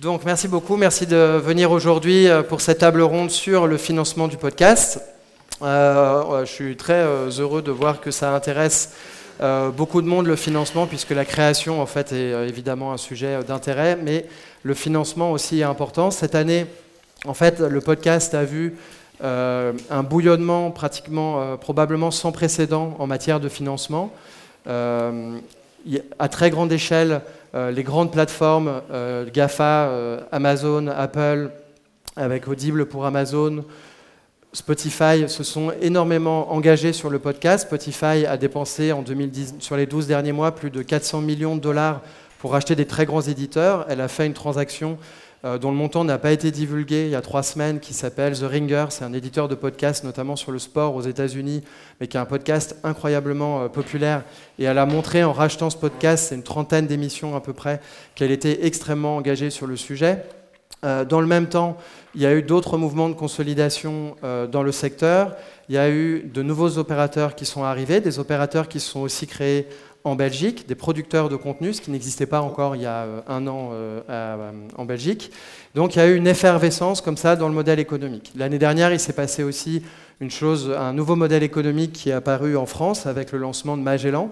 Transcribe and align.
Donc 0.00 0.24
merci 0.24 0.48
beaucoup, 0.48 0.76
merci 0.76 1.06
de 1.06 1.16
venir 1.38 1.70
aujourd'hui 1.70 2.26
euh, 2.26 2.42
pour 2.42 2.60
cette 2.60 2.78
table 2.78 3.00
ronde 3.00 3.30
sur 3.30 3.68
le 3.68 3.76
financement 3.76 4.26
du 4.26 4.36
podcast. 4.36 5.00
Euh, 5.62 6.44
je 6.44 6.50
suis 6.50 6.76
très 6.76 6.94
euh, 6.94 7.30
heureux 7.38 7.62
de 7.62 7.70
voir 7.70 8.00
que 8.00 8.10
ça 8.10 8.34
intéresse 8.34 8.94
beaucoup 9.76 10.00
de 10.00 10.06
monde 10.06 10.26
le 10.26 10.36
financement, 10.36 10.86
puisque 10.86 11.10
la 11.10 11.24
création 11.24 11.82
en 11.82 11.86
fait 11.86 12.12
est 12.12 12.48
évidemment 12.48 12.92
un 12.92 12.96
sujet 12.96 13.42
d'intérêt, 13.42 13.98
mais 14.00 14.26
le 14.62 14.74
financement 14.74 15.32
aussi 15.32 15.60
est 15.60 15.64
important. 15.64 16.12
Cette 16.12 16.36
année, 16.36 16.66
en 17.26 17.34
fait, 17.34 17.58
le 17.58 17.80
podcast 17.80 18.32
a 18.34 18.44
vu 18.44 18.76
un 19.20 20.02
bouillonnement 20.08 20.70
pratiquement, 20.70 21.56
probablement 21.56 22.12
sans 22.12 22.30
précédent 22.30 22.94
en 23.00 23.08
matière 23.08 23.40
de 23.40 23.48
financement. 23.48 24.12
à 24.68 26.28
très 26.30 26.50
grande 26.50 26.70
échelle, 26.70 27.20
les 27.70 27.84
grandes 27.84 28.10
plateformes, 28.10 28.82
euh, 28.90 29.26
GAFA, 29.32 29.86
euh, 29.86 30.20
Amazon, 30.32 30.88
Apple, 30.88 31.50
avec 32.16 32.48
Audible 32.48 32.86
pour 32.86 33.06
Amazon, 33.06 33.64
Spotify 34.52 35.28
se 35.28 35.44
sont 35.44 35.72
énormément 35.80 36.52
engagés 36.52 36.92
sur 36.92 37.10
le 37.10 37.20
podcast. 37.20 37.66
Spotify 37.66 38.26
a 38.26 38.36
dépensé 38.36 38.90
en 38.90 39.02
2010, 39.02 39.56
sur 39.60 39.76
les 39.76 39.86
12 39.86 40.08
derniers 40.08 40.32
mois 40.32 40.52
plus 40.52 40.70
de 40.70 40.82
400 40.82 41.20
millions 41.20 41.54
de 41.54 41.60
dollars 41.60 42.00
pour 42.40 42.56
acheter 42.56 42.74
des 42.74 42.86
très 42.86 43.06
grands 43.06 43.20
éditeurs. 43.20 43.86
Elle 43.88 44.00
a 44.00 44.08
fait 44.08 44.26
une 44.26 44.32
transaction 44.32 44.92
euh, 44.92 45.23
dont 45.44 45.70
le 45.70 45.76
montant 45.76 46.04
n'a 46.04 46.16
pas 46.16 46.32
été 46.32 46.50
divulgué 46.50 47.04
il 47.04 47.10
y 47.10 47.14
a 47.14 47.20
trois 47.20 47.42
semaines, 47.42 47.78
qui 47.78 47.92
s'appelle 47.92 48.38
The 48.38 48.44
Ringer. 48.44 48.86
C'est 48.88 49.04
un 49.04 49.12
éditeur 49.12 49.46
de 49.46 49.54
podcasts, 49.54 50.02
notamment 50.02 50.36
sur 50.36 50.52
le 50.52 50.58
sport 50.58 50.96
aux 50.96 51.02
États-Unis, 51.02 51.62
mais 52.00 52.08
qui 52.08 52.16
est 52.16 52.20
un 52.20 52.24
podcast 52.24 52.76
incroyablement 52.82 53.62
euh, 53.62 53.68
populaire. 53.68 54.24
Et 54.58 54.64
elle 54.64 54.78
a 54.78 54.86
montré 54.86 55.22
en 55.22 55.32
rachetant 55.32 55.68
ce 55.68 55.76
podcast, 55.76 56.26
c'est 56.28 56.34
une 56.34 56.42
trentaine 56.42 56.86
d'émissions 56.86 57.36
à 57.36 57.40
peu 57.40 57.52
près, 57.52 57.80
qu'elle 58.14 58.30
était 58.30 58.64
extrêmement 58.64 59.16
engagée 59.16 59.50
sur 59.50 59.66
le 59.66 59.76
sujet. 59.76 60.24
Euh, 60.82 61.04
dans 61.04 61.20
le 61.20 61.26
même 61.26 61.46
temps, 61.46 61.76
il 62.14 62.22
y 62.22 62.26
a 62.26 62.34
eu 62.34 62.42
d'autres 62.42 62.78
mouvements 62.78 63.10
de 63.10 63.14
consolidation 63.14 64.16
dans 64.22 64.62
le 64.62 64.72
secteur. 64.72 65.34
Il 65.68 65.74
y 65.74 65.78
a 65.78 65.90
eu 65.90 66.30
de 66.32 66.42
nouveaux 66.42 66.78
opérateurs 66.78 67.34
qui 67.34 67.44
sont 67.44 67.64
arrivés, 67.64 68.00
des 68.00 68.18
opérateurs 68.18 68.68
qui 68.68 68.80
sont 68.80 69.00
aussi 69.00 69.26
créés 69.26 69.66
en 70.04 70.16
Belgique, 70.16 70.68
des 70.68 70.74
producteurs 70.74 71.30
de 71.30 71.36
contenu, 71.36 71.72
ce 71.72 71.80
qui 71.80 71.90
n'existait 71.90 72.26
pas 72.26 72.42
encore 72.42 72.76
il 72.76 72.82
y 72.82 72.86
a 72.86 73.04
euh, 73.04 73.20
un 73.26 73.46
an 73.46 73.70
euh, 73.72 74.00
euh, 74.10 74.52
en 74.76 74.84
Belgique. 74.84 75.32
Donc 75.74 75.96
il 75.96 75.98
y 75.98 76.02
a 76.02 76.08
eu 76.08 76.14
une 76.14 76.26
effervescence 76.26 77.00
comme 77.00 77.16
ça 77.16 77.36
dans 77.36 77.48
le 77.48 77.54
modèle 77.54 77.80
économique. 77.80 78.30
L'année 78.36 78.58
dernière, 78.58 78.92
il 78.92 79.00
s'est 79.00 79.14
passé 79.14 79.42
aussi 79.42 79.82
une 80.20 80.30
chose, 80.30 80.70
un 80.78 80.92
nouveau 80.92 81.16
modèle 81.16 81.42
économique 81.42 81.92
qui 81.92 82.10
est 82.10 82.12
apparu 82.12 82.56
en 82.56 82.66
France 82.66 83.06
avec 83.06 83.32
le 83.32 83.38
lancement 83.38 83.78
de 83.78 83.82
Magellan, 83.82 84.30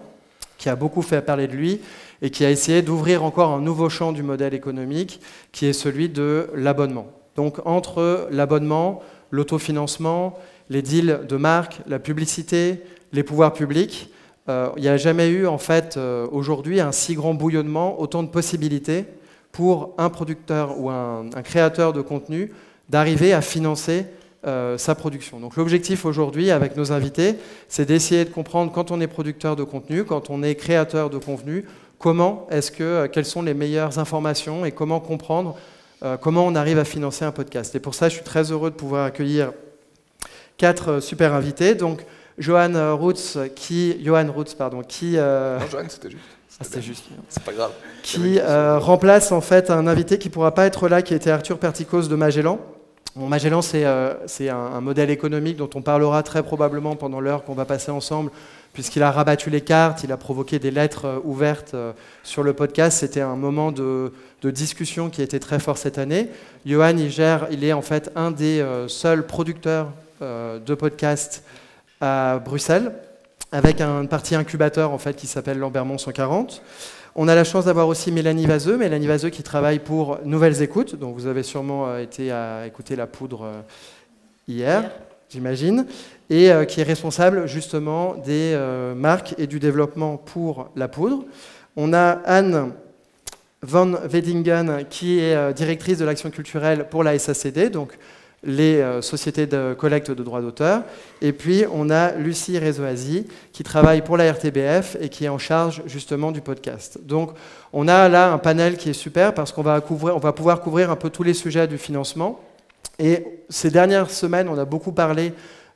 qui 0.59 0.69
a 0.69 0.77
beaucoup 0.77 1.03
fait 1.03 1.23
parler 1.23 1.49
de 1.49 1.55
lui 1.55 1.81
et 2.21 2.31
qui 2.31 2.45
a 2.45 2.51
essayé 2.51 2.83
d'ouvrir 2.83 3.25
encore 3.25 3.51
un 3.51 3.61
nouveau 3.61 3.89
champ 3.89 4.13
du 4.13 4.23
modèle 4.23 4.55
économique, 4.55 5.21
qui 5.53 5.67
est 5.67 5.73
celui 5.73 6.11
de 6.11 6.51
l'abonnement. 6.55 7.07
Donc 7.35 7.65
entre 7.65 8.29
l'abonnement, 8.31 9.03
l'autofinancement, 9.31 10.39
les 10.69 10.83
deals 10.83 11.21
de 11.27 11.37
marque, 11.37 11.81
la 11.89 11.99
publicité, 11.99 12.83
les 13.13 13.23
pouvoirs 13.23 13.55
publics, 13.55 14.12
euh, 14.49 14.71
il 14.77 14.83
n'y 14.83 14.89
a 14.89 14.97
jamais 14.97 15.29
eu, 15.29 15.47
en 15.47 15.59
fait, 15.59 15.97
euh, 15.97 16.27
aujourd'hui, 16.33 16.81
un 16.81 16.93
si 16.93 17.15
grand 17.15 17.35
bouillonnement, 17.35 18.01
autant 18.01 18.23
de 18.23 18.29
possibilités 18.29 19.05
pour 19.53 19.95
un 19.99 20.09
producteur 20.09 20.79
ou 20.79 20.91
un, 20.91 21.29
créateur 21.45 21.93
de 21.93 22.01
contenu 22.01 22.53
d'arriver 22.89 23.33
à 23.33 23.41
financer 23.41 24.07
euh, 24.45 24.77
sa 24.77 24.95
production. 24.95 25.39
Donc 25.39 25.57
l'objectif 25.57 26.05
aujourd'hui 26.05 26.51
avec 26.51 26.77
nos 26.77 26.91
invités, 26.91 27.37
c'est 27.69 27.85
d'essayer 27.85 28.25
de 28.25 28.31
comprendre 28.31 28.73
quand 28.73 28.91
on 28.91 29.01
est 29.01 29.07
producteur 29.07 29.55
de 29.55 29.63
contenu, 29.63 30.05
quand 30.05 30.31
on 30.31 30.43
est 30.43 30.57
créateur 30.57 31.11
de 31.11 31.19
contenu, 31.19 31.65
comment 31.99 32.47
est-ce 32.51 32.73
que, 32.73 33.07
quelles 33.07 33.27
sont 33.27 33.43
les 33.43 33.55
meilleures 33.55 33.99
informations 33.99 34.65
et 34.65 34.73
comment 34.73 35.01
comprendre 35.01 35.57
comment 36.21 36.45
on 36.45 36.57
arrive 36.57 36.81
à 36.81 36.85
financer 36.85 37.25
un 37.25 37.31
podcast. 37.31 37.77
Et 37.77 37.79
pour 37.79 37.95
ça, 37.95 38.09
je 38.09 38.15
suis 38.15 38.25
très 38.25 38.51
heureux 38.51 38.71
de 38.71 38.75
pouvoir 38.75 39.05
accueillir 39.05 39.53
quatre 40.57 40.99
super 40.99 41.33
invités. 41.33 41.77
Donc, 41.77 42.05
Johan 42.39 42.75
euh, 42.75 42.95
Roots, 42.95 43.39
qui, 43.55 44.03
Johan 44.03 44.31
Roots, 44.33 44.55
pardon, 44.57 44.83
qui. 44.83 45.17
Euh, 45.17 45.59
non, 45.59 45.67
Johan, 45.67 45.85
c'était 45.89 46.11
juste. 46.11 46.25
Ah, 46.61 46.81
juste. 46.81 47.05
C'est 47.29 47.43
pas 47.43 47.53
grave. 47.53 47.73
Qui 48.03 48.39
euh, 48.39 48.79
remplace 48.79 49.33
en 49.33 49.41
fait 49.41 49.71
un 49.71 49.87
invité 49.87 50.19
qui 50.19 50.29
pourra 50.29 50.55
pas 50.55 50.67
être 50.67 50.89
là, 50.89 51.03
qui 51.03 51.15
était 51.15 51.31
Arthur 51.31 51.59
Perticos 51.59 52.03
de 52.03 52.15
Magellan. 52.15 52.61
Magellan, 53.17 53.61
c'est 53.61 53.85
un, 53.85 54.81
modèle 54.81 55.11
économique 55.11 55.57
dont 55.57 55.69
on 55.75 55.83
parlera 55.83 56.23
très 56.23 56.43
probablement 56.43 56.97
pendant 56.97 57.21
l'heure 57.21 57.45
qu'on 57.45 57.53
va 57.53 57.67
passer 57.67 57.91
ensemble, 57.91 58.31
puisqu'il 58.73 59.03
a 59.03 59.11
rabattu 59.11 59.51
les 59.51 59.61
cartes, 59.61 60.03
il 60.03 60.13
a 60.13 60.17
provoqué 60.17 60.59
des 60.59 60.71
lettres 60.71 61.21
ouvertes 61.25 61.77
sur 62.23 62.43
le 62.43 62.55
podcast. 62.55 63.01
C'était 63.01 63.21
un 63.21 63.37
moment 63.37 63.71
de, 63.71 64.15
de, 64.41 64.51
discussion 64.51 65.11
qui 65.11 65.21
était 65.21 65.41
très 65.41 65.59
fort 65.59 65.77
cette 65.77 65.99
année. 65.99 66.31
Johan, 66.65 66.97
il, 66.97 67.11
gère, 67.11 67.49
il 67.51 67.65
est 67.65 67.75
en 67.75 67.83
fait 67.83 68.11
un 68.17 68.31
des 68.31 68.65
seuls 68.89 69.27
producteurs 69.27 69.91
de 70.23 70.75
podcasts 70.75 71.45
à 72.03 72.41
Bruxelles, 72.45 72.93
avec 73.53 73.81
un 73.81 74.05
parti 74.07 74.35
incubateur 74.35 74.91
en 74.91 74.99
fait, 74.99 75.15
qui 75.15 75.29
s'appelle 75.29 75.59
Lambermont 75.59 75.99
140. 75.99 76.61
On 77.15 77.29
a 77.29 77.35
la 77.35 77.45
chance 77.45 77.67
d'avoir 77.67 77.87
aussi 77.87 78.11
Mélanie 78.11 78.47
Vaseux, 78.47 78.77
Mélanie 78.77 79.07
Vaseux 79.07 79.31
qui 79.31 79.43
travaille 79.43 79.79
pour 79.79 80.19
Nouvelles 80.25 80.63
Écoutes, 80.63 80.97
dont 80.97 81.13
vous 81.13 81.27
avez 81.27 81.45
sûrement 81.45 81.87
euh, 81.87 81.99
été 82.01 82.33
à 82.33 82.67
écouter 82.67 82.97
la 82.97 83.07
poudre 83.07 83.45
euh, 83.45 83.61
hier, 84.49 84.91
j'imagine, 85.31 85.87
et 86.29 86.51
euh, 86.51 86.65
qui 86.65 86.81
est 86.81 86.85
responsable 86.85 87.47
justement 87.47 88.15
des 88.15 88.59
marques 88.97 89.35
et 89.39 89.47
du 89.47 89.61
développement 89.61 90.17
pour 90.17 90.71
la 90.75 90.89
poudre. 90.89 91.25
On 91.77 91.93
a 91.93 92.21
Anne 92.25 92.73
Van 93.63 93.93
Wedingen 94.11 94.87
qui 94.91 95.21
est 95.21 95.55
directrice 95.55 95.99
de 95.99 96.05
l'action 96.05 96.31
culturelle 96.31 96.89
pour 96.91 97.05
la 97.05 97.17
SACD, 97.17 97.71
donc 97.71 97.97
les 98.45 98.77
euh, 98.77 99.03
sociétés 99.03 99.47
de 99.47 99.75
collecte 99.75 100.11
de 100.11 100.23
droits 100.23 100.41
d'auteur. 100.41 100.83
Et 101.21 101.33
puis, 101.33 101.65
on 101.73 101.91
a 101.91 102.13
Lucie 102.13 102.59
Rezoasi, 102.59 103.27
qui 103.53 103.63
travaille 103.63 104.03
pour 104.03 104.17
la 104.17 104.33
RTBF 104.33 104.97
et 105.01 105.09
qui 105.09 105.25
est 105.25 105.29
en 105.29 105.39
charge 105.39 105.83
justement 105.87 106.33
du 106.33 106.41
podcast. 106.41 106.99
Donc, 107.03 107.33
on 107.73 107.87
a 107.89 108.09
là 108.09 108.33
un 108.33 108.39
panel 108.39 108.77
qui 108.77 108.91
est 108.91 108.95
super 108.95 109.33
parce 109.35 109.53
qu'on 109.53 109.63
va, 109.63 109.81
couvrir, 109.81 110.17
on 110.17 110.21
va 110.21 110.33
pouvoir 110.33 110.61
couvrir 110.61 110.91
un 110.91 110.97
peu 110.97 111.11
tous 111.11 111.23
les 111.23 111.35
sujets 111.35 111.69
du 111.69 111.79
financement. 111.79 112.41
Et 112.99 113.25
ces 113.49 113.71
dernières 113.71 114.11
semaines, 114.11 114.49
on 114.49 114.59
a 114.59 114.65
beaucoup 114.65 114.93
parlé 114.93 115.33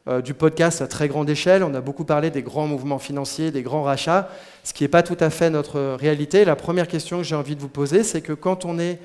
euh, 0.08 0.20
du 0.20 0.34
podcast 0.34 0.82
à 0.82 0.86
très 0.86 1.08
grande 1.08 1.28
échelle, 1.28 1.64
on 1.64 1.74
a 1.74 1.80
beaucoup 1.80 2.04
parlé 2.04 2.30
des 2.30 2.42
grands 2.42 2.68
mouvements 2.68 2.98
financiers, 2.98 3.50
des 3.50 3.62
grands 3.62 3.82
rachats, 3.82 4.28
ce 4.62 4.72
qui 4.72 4.84
n'est 4.84 4.88
pas 4.88 5.02
tout 5.02 5.16
à 5.18 5.30
fait 5.30 5.50
notre 5.50 5.94
réalité. 5.94 6.44
La 6.44 6.54
première 6.54 6.86
question 6.86 7.18
que 7.18 7.24
j'ai 7.24 7.34
envie 7.34 7.56
de 7.56 7.60
vous 7.60 7.68
poser, 7.68 8.04
c'est 8.04 8.20
que 8.20 8.32
quand 8.32 8.64
on 8.64 8.78
est 8.78 9.00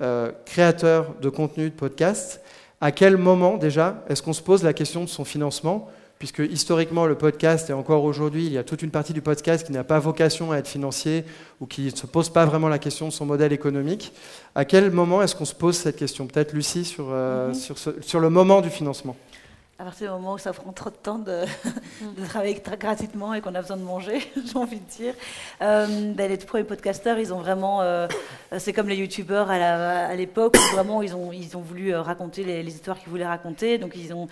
euh, 0.00 0.30
créateur 0.44 1.14
de 1.20 1.28
contenu 1.28 1.70
de 1.70 1.74
podcast, 1.74 2.40
à 2.84 2.92
quel 2.92 3.16
moment 3.16 3.56
déjà 3.56 4.04
est-ce 4.10 4.22
qu'on 4.22 4.34
se 4.34 4.42
pose 4.42 4.62
la 4.62 4.74
question 4.74 5.04
de 5.04 5.08
son 5.08 5.24
financement 5.24 5.88
Puisque 6.18 6.40
historiquement, 6.40 7.06
le 7.06 7.16
podcast, 7.16 7.70
et 7.70 7.72
encore 7.72 8.04
aujourd'hui, 8.04 8.44
il 8.44 8.52
y 8.52 8.58
a 8.58 8.62
toute 8.62 8.82
une 8.82 8.90
partie 8.90 9.14
du 9.14 9.22
podcast 9.22 9.66
qui 9.66 9.72
n'a 9.72 9.84
pas 9.84 9.98
vocation 9.98 10.52
à 10.52 10.58
être 10.58 10.68
financier 10.68 11.24
ou 11.60 11.66
qui 11.66 11.86
ne 11.86 11.96
se 11.96 12.06
pose 12.06 12.28
pas 12.28 12.44
vraiment 12.44 12.68
la 12.68 12.78
question 12.78 13.08
de 13.08 13.12
son 13.12 13.24
modèle 13.24 13.54
économique. 13.54 14.12
À 14.54 14.66
quel 14.66 14.90
moment 14.90 15.22
est-ce 15.22 15.34
qu'on 15.34 15.46
se 15.46 15.54
pose 15.54 15.76
cette 15.76 15.96
question? 15.96 16.26
Peut-être 16.26 16.52
Lucie 16.52 16.84
sur, 16.84 17.06
euh, 17.10 17.52
mm-hmm. 17.52 18.02
sur, 18.02 18.20
le 18.20 18.30
moment 18.30 18.60
du 18.60 18.68
financement. 18.68 19.16
À 19.76 19.82
partir 19.82 20.06
du 20.06 20.20
moment 20.20 20.34
où 20.34 20.38
ça 20.38 20.52
prend 20.52 20.72
trop 20.72 20.90
de 20.90 20.94
temps 20.94 21.18
de, 21.18 21.44
travailler 22.28 22.62
gratuitement 22.78 23.34
et 23.34 23.40
qu'on 23.40 23.56
a 23.56 23.60
besoin 23.60 23.76
de 23.76 23.82
manger, 23.82 24.20
j'ai 24.46 24.56
envie 24.56 24.78
de 24.78 24.88
dire. 24.88 25.14
Euh, 25.62 26.12
ben, 26.14 26.30
les 26.30 26.36
premiers 26.36 26.62
podcasteurs, 26.62 27.18
ils 27.18 27.34
ont 27.34 27.40
vraiment. 27.40 27.82
Euh, 27.82 28.06
c'est 28.58 28.72
comme 28.72 28.88
les 28.88 28.94
youtubeurs 28.94 29.50
à 29.50 30.14
l'époque 30.14 30.56
où 30.56 30.76
vraiment 30.76 31.02
ils 31.02 31.16
ont, 31.16 31.32
ils 31.32 31.56
ont 31.56 31.60
voulu 31.60 31.92
euh, 31.92 32.02
raconter 32.02 32.44
les, 32.44 32.62
les 32.62 32.72
histoires 32.72 33.00
qu'ils 33.00 33.08
voulaient 33.08 33.26
raconter. 33.26 33.78
Donc 33.78 33.96
ils 33.96 34.14
ont 34.14 34.28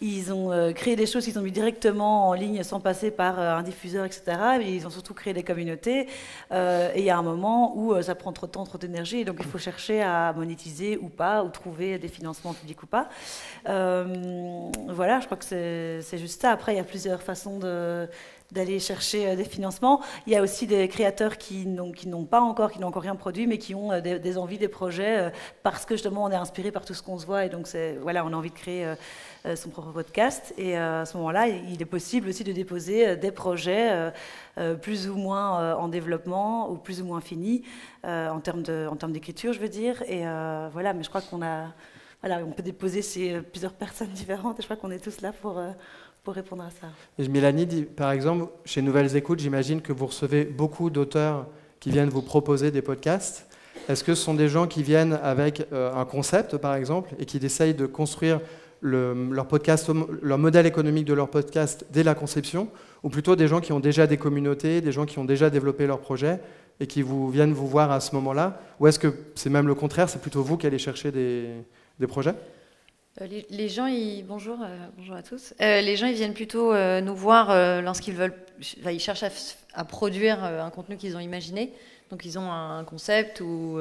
ils 0.00 0.32
ont 0.32 0.52
euh, 0.52 0.72
créé 0.72 0.94
des 0.94 1.06
choses 1.06 1.24
qu'ils 1.24 1.38
ont 1.38 1.42
mis 1.42 1.52
directement 1.52 2.28
en 2.28 2.34
ligne 2.34 2.62
sans 2.62 2.80
passer 2.80 3.10
par 3.10 3.38
euh, 3.38 3.56
un 3.56 3.62
diffuseur, 3.62 4.04
etc. 4.04 4.22
Et 4.60 4.74
ils 4.74 4.86
ont 4.86 4.90
surtout 4.90 5.14
créé 5.14 5.32
des 5.32 5.42
communautés. 5.42 6.06
Euh, 6.52 6.90
et 6.94 7.00
il 7.00 7.04
y 7.04 7.10
a 7.10 7.16
un 7.16 7.22
moment 7.22 7.76
où 7.76 8.00
ça 8.02 8.14
prend 8.14 8.32
trop 8.32 8.46
de 8.46 8.52
temps, 8.52 8.64
trop 8.64 8.78
d'énergie. 8.78 9.24
Donc 9.24 9.36
il 9.40 9.46
faut 9.46 9.58
chercher 9.58 10.02
à 10.02 10.32
monétiser 10.34 10.98
ou 10.98 11.08
pas, 11.08 11.42
ou 11.42 11.48
trouver 11.48 11.98
des 11.98 12.08
financements 12.08 12.52
publics 12.52 12.82
ou 12.82 12.86
pas. 12.86 13.08
voilà, 13.64 15.20
je 15.20 15.26
crois 15.26 15.36
que 15.36 15.44
c'est 15.44 16.18
juste 16.18 16.42
ça. 16.42 16.50
Après, 16.50 16.74
il 16.74 16.76
y 16.76 16.80
a 16.80 16.84
plusieurs 16.84 17.22
façons 17.22 17.58
de 17.58 18.08
d'aller 18.52 18.78
chercher 18.78 19.36
des 19.36 19.44
financements. 19.44 20.00
Il 20.26 20.32
y 20.32 20.36
a 20.36 20.42
aussi 20.42 20.66
des 20.66 20.88
créateurs 20.88 21.38
qui 21.38 21.66
n'ont 21.66 22.24
pas 22.24 22.40
encore, 22.40 22.70
qui 22.70 22.80
n'ont 22.80 22.88
encore 22.88 23.02
rien 23.02 23.16
produit, 23.16 23.46
mais 23.46 23.58
qui 23.58 23.74
ont 23.74 24.00
des, 24.00 24.38
envies, 24.38 24.58
des 24.58 24.68
projets, 24.68 25.32
parce 25.62 25.84
que 25.84 25.94
justement 25.94 26.24
on 26.24 26.30
est 26.30 26.36
inspiré 26.36 26.70
par 26.70 26.84
tout 26.84 26.94
ce 26.94 27.02
qu'on 27.02 27.18
se 27.18 27.26
voit, 27.26 27.44
et 27.44 27.48
donc 27.48 27.68
voilà, 28.00 28.24
on 28.24 28.32
a 28.32 28.36
envie 28.36 28.50
de 28.50 28.54
créer 28.54 28.94
euh, 29.46 29.54
son 29.54 29.70
propre 29.70 29.92
podcast. 29.92 30.52
Et 30.58 30.76
euh, 30.76 31.02
à 31.02 31.04
ce 31.04 31.16
moment-là, 31.18 31.46
il 31.46 31.80
est 31.80 31.86
possible 31.86 32.28
aussi 32.28 32.42
de 32.42 32.50
déposer 32.50 33.06
euh, 33.06 33.16
des 33.16 33.30
projets 33.30 34.12
plus 34.80 35.08
ou 35.08 35.16
moins 35.16 35.74
en 35.74 35.88
développement 35.88 36.70
ou 36.70 36.76
plus 36.76 37.02
ou 37.02 37.04
moins 37.04 37.20
finis 37.20 37.62
en 38.04 38.40
termes 38.40 39.12
d'écriture, 39.12 39.52
je 39.52 39.60
veux 39.60 39.68
dire. 39.68 40.02
Et 40.08 40.22
voilà, 40.72 40.94
mais 40.94 41.02
je 41.02 41.10
crois 41.10 41.20
qu'on 41.20 41.42
a, 41.42 41.66
voilà, 42.22 42.42
on 42.44 42.52
peut 42.52 42.62
déposer 42.62 43.02
ces 43.02 43.42
plusieurs 43.42 43.74
personnes 43.74 44.08
différentes. 44.14 44.58
Et 44.58 44.62
je 44.62 44.66
crois 44.66 44.76
qu'on 44.76 44.90
est 44.90 44.98
tous 44.98 45.20
là 45.20 45.32
pour 45.32 45.60
pour 46.26 46.34
répondre 46.34 46.64
à 46.64 46.70
ça. 46.70 46.88
Mélanie 47.30 47.66
dit, 47.66 47.82
par 47.82 48.10
exemple, 48.10 48.50
chez 48.64 48.82
Nouvelles 48.82 49.14
Écoutes, 49.14 49.38
j'imagine 49.38 49.80
que 49.80 49.92
vous 49.92 50.06
recevez 50.06 50.44
beaucoup 50.44 50.90
d'auteurs 50.90 51.46
qui 51.78 51.92
viennent 51.92 52.08
vous 52.08 52.20
proposer 52.20 52.72
des 52.72 52.82
podcasts. 52.82 53.46
Est-ce 53.88 54.02
que 54.02 54.12
ce 54.16 54.24
sont 54.24 54.34
des 54.34 54.48
gens 54.48 54.66
qui 54.66 54.82
viennent 54.82 55.20
avec 55.22 55.68
un 55.70 56.04
concept, 56.04 56.56
par 56.56 56.74
exemple, 56.74 57.14
et 57.20 57.26
qui 57.26 57.36
essayent 57.36 57.74
de 57.74 57.86
construire 57.86 58.40
leur, 58.80 59.46
podcast, 59.46 59.88
leur 60.20 60.38
modèle 60.38 60.66
économique 60.66 61.04
de 61.04 61.14
leur 61.14 61.28
podcast 61.28 61.86
dès 61.92 62.02
la 62.02 62.16
conception, 62.16 62.70
ou 63.04 63.08
plutôt 63.08 63.36
des 63.36 63.46
gens 63.46 63.60
qui 63.60 63.72
ont 63.72 63.78
déjà 63.78 64.08
des 64.08 64.16
communautés, 64.16 64.80
des 64.80 64.90
gens 64.90 65.06
qui 65.06 65.20
ont 65.20 65.24
déjà 65.24 65.48
développé 65.48 65.86
leur 65.86 66.00
projet 66.00 66.40
et 66.80 66.88
qui 66.88 67.02
vous, 67.02 67.30
viennent 67.30 67.52
vous 67.52 67.68
voir 67.68 67.92
à 67.92 68.00
ce 68.00 68.16
moment-là? 68.16 68.60
Ou 68.80 68.88
est-ce 68.88 68.98
que 68.98 69.14
c'est 69.36 69.48
même 69.50 69.68
le 69.68 69.76
contraire, 69.76 70.08
c'est 70.08 70.20
plutôt 70.20 70.42
vous 70.42 70.56
qui 70.56 70.66
allez 70.66 70.80
chercher 70.80 71.12
des, 71.12 72.06
projets? 72.08 72.34
Euh, 73.20 73.42
les, 73.50 73.68
gens, 73.68 73.86
ils, 73.86 74.22
bonjour, 74.22 74.58
euh, 74.62 74.76
bonjour 74.96 75.16
à 75.16 75.22
tous. 75.22 75.54
Euh, 75.60 75.80
les 75.80 75.96
gens, 75.96 76.06
ils 76.06 76.14
viennent 76.14 76.34
plutôt 76.34 76.74
nous 77.00 77.16
voir 77.16 77.82
lorsqu'ils 77.82 78.14
veulent, 78.14 78.34
ils 78.84 79.00
cherchent 79.00 79.24
à, 79.74 79.84
produire 79.84 80.44
un 80.44 80.70
contenu 80.70 80.96
qu'ils 80.96 81.16
ont 81.16 81.20
imaginé. 81.20 81.72
Donc, 82.10 82.24
ils 82.24 82.38
ont 82.38 82.50
un 82.52 82.84
concept 82.84 83.40
ou, 83.40 83.78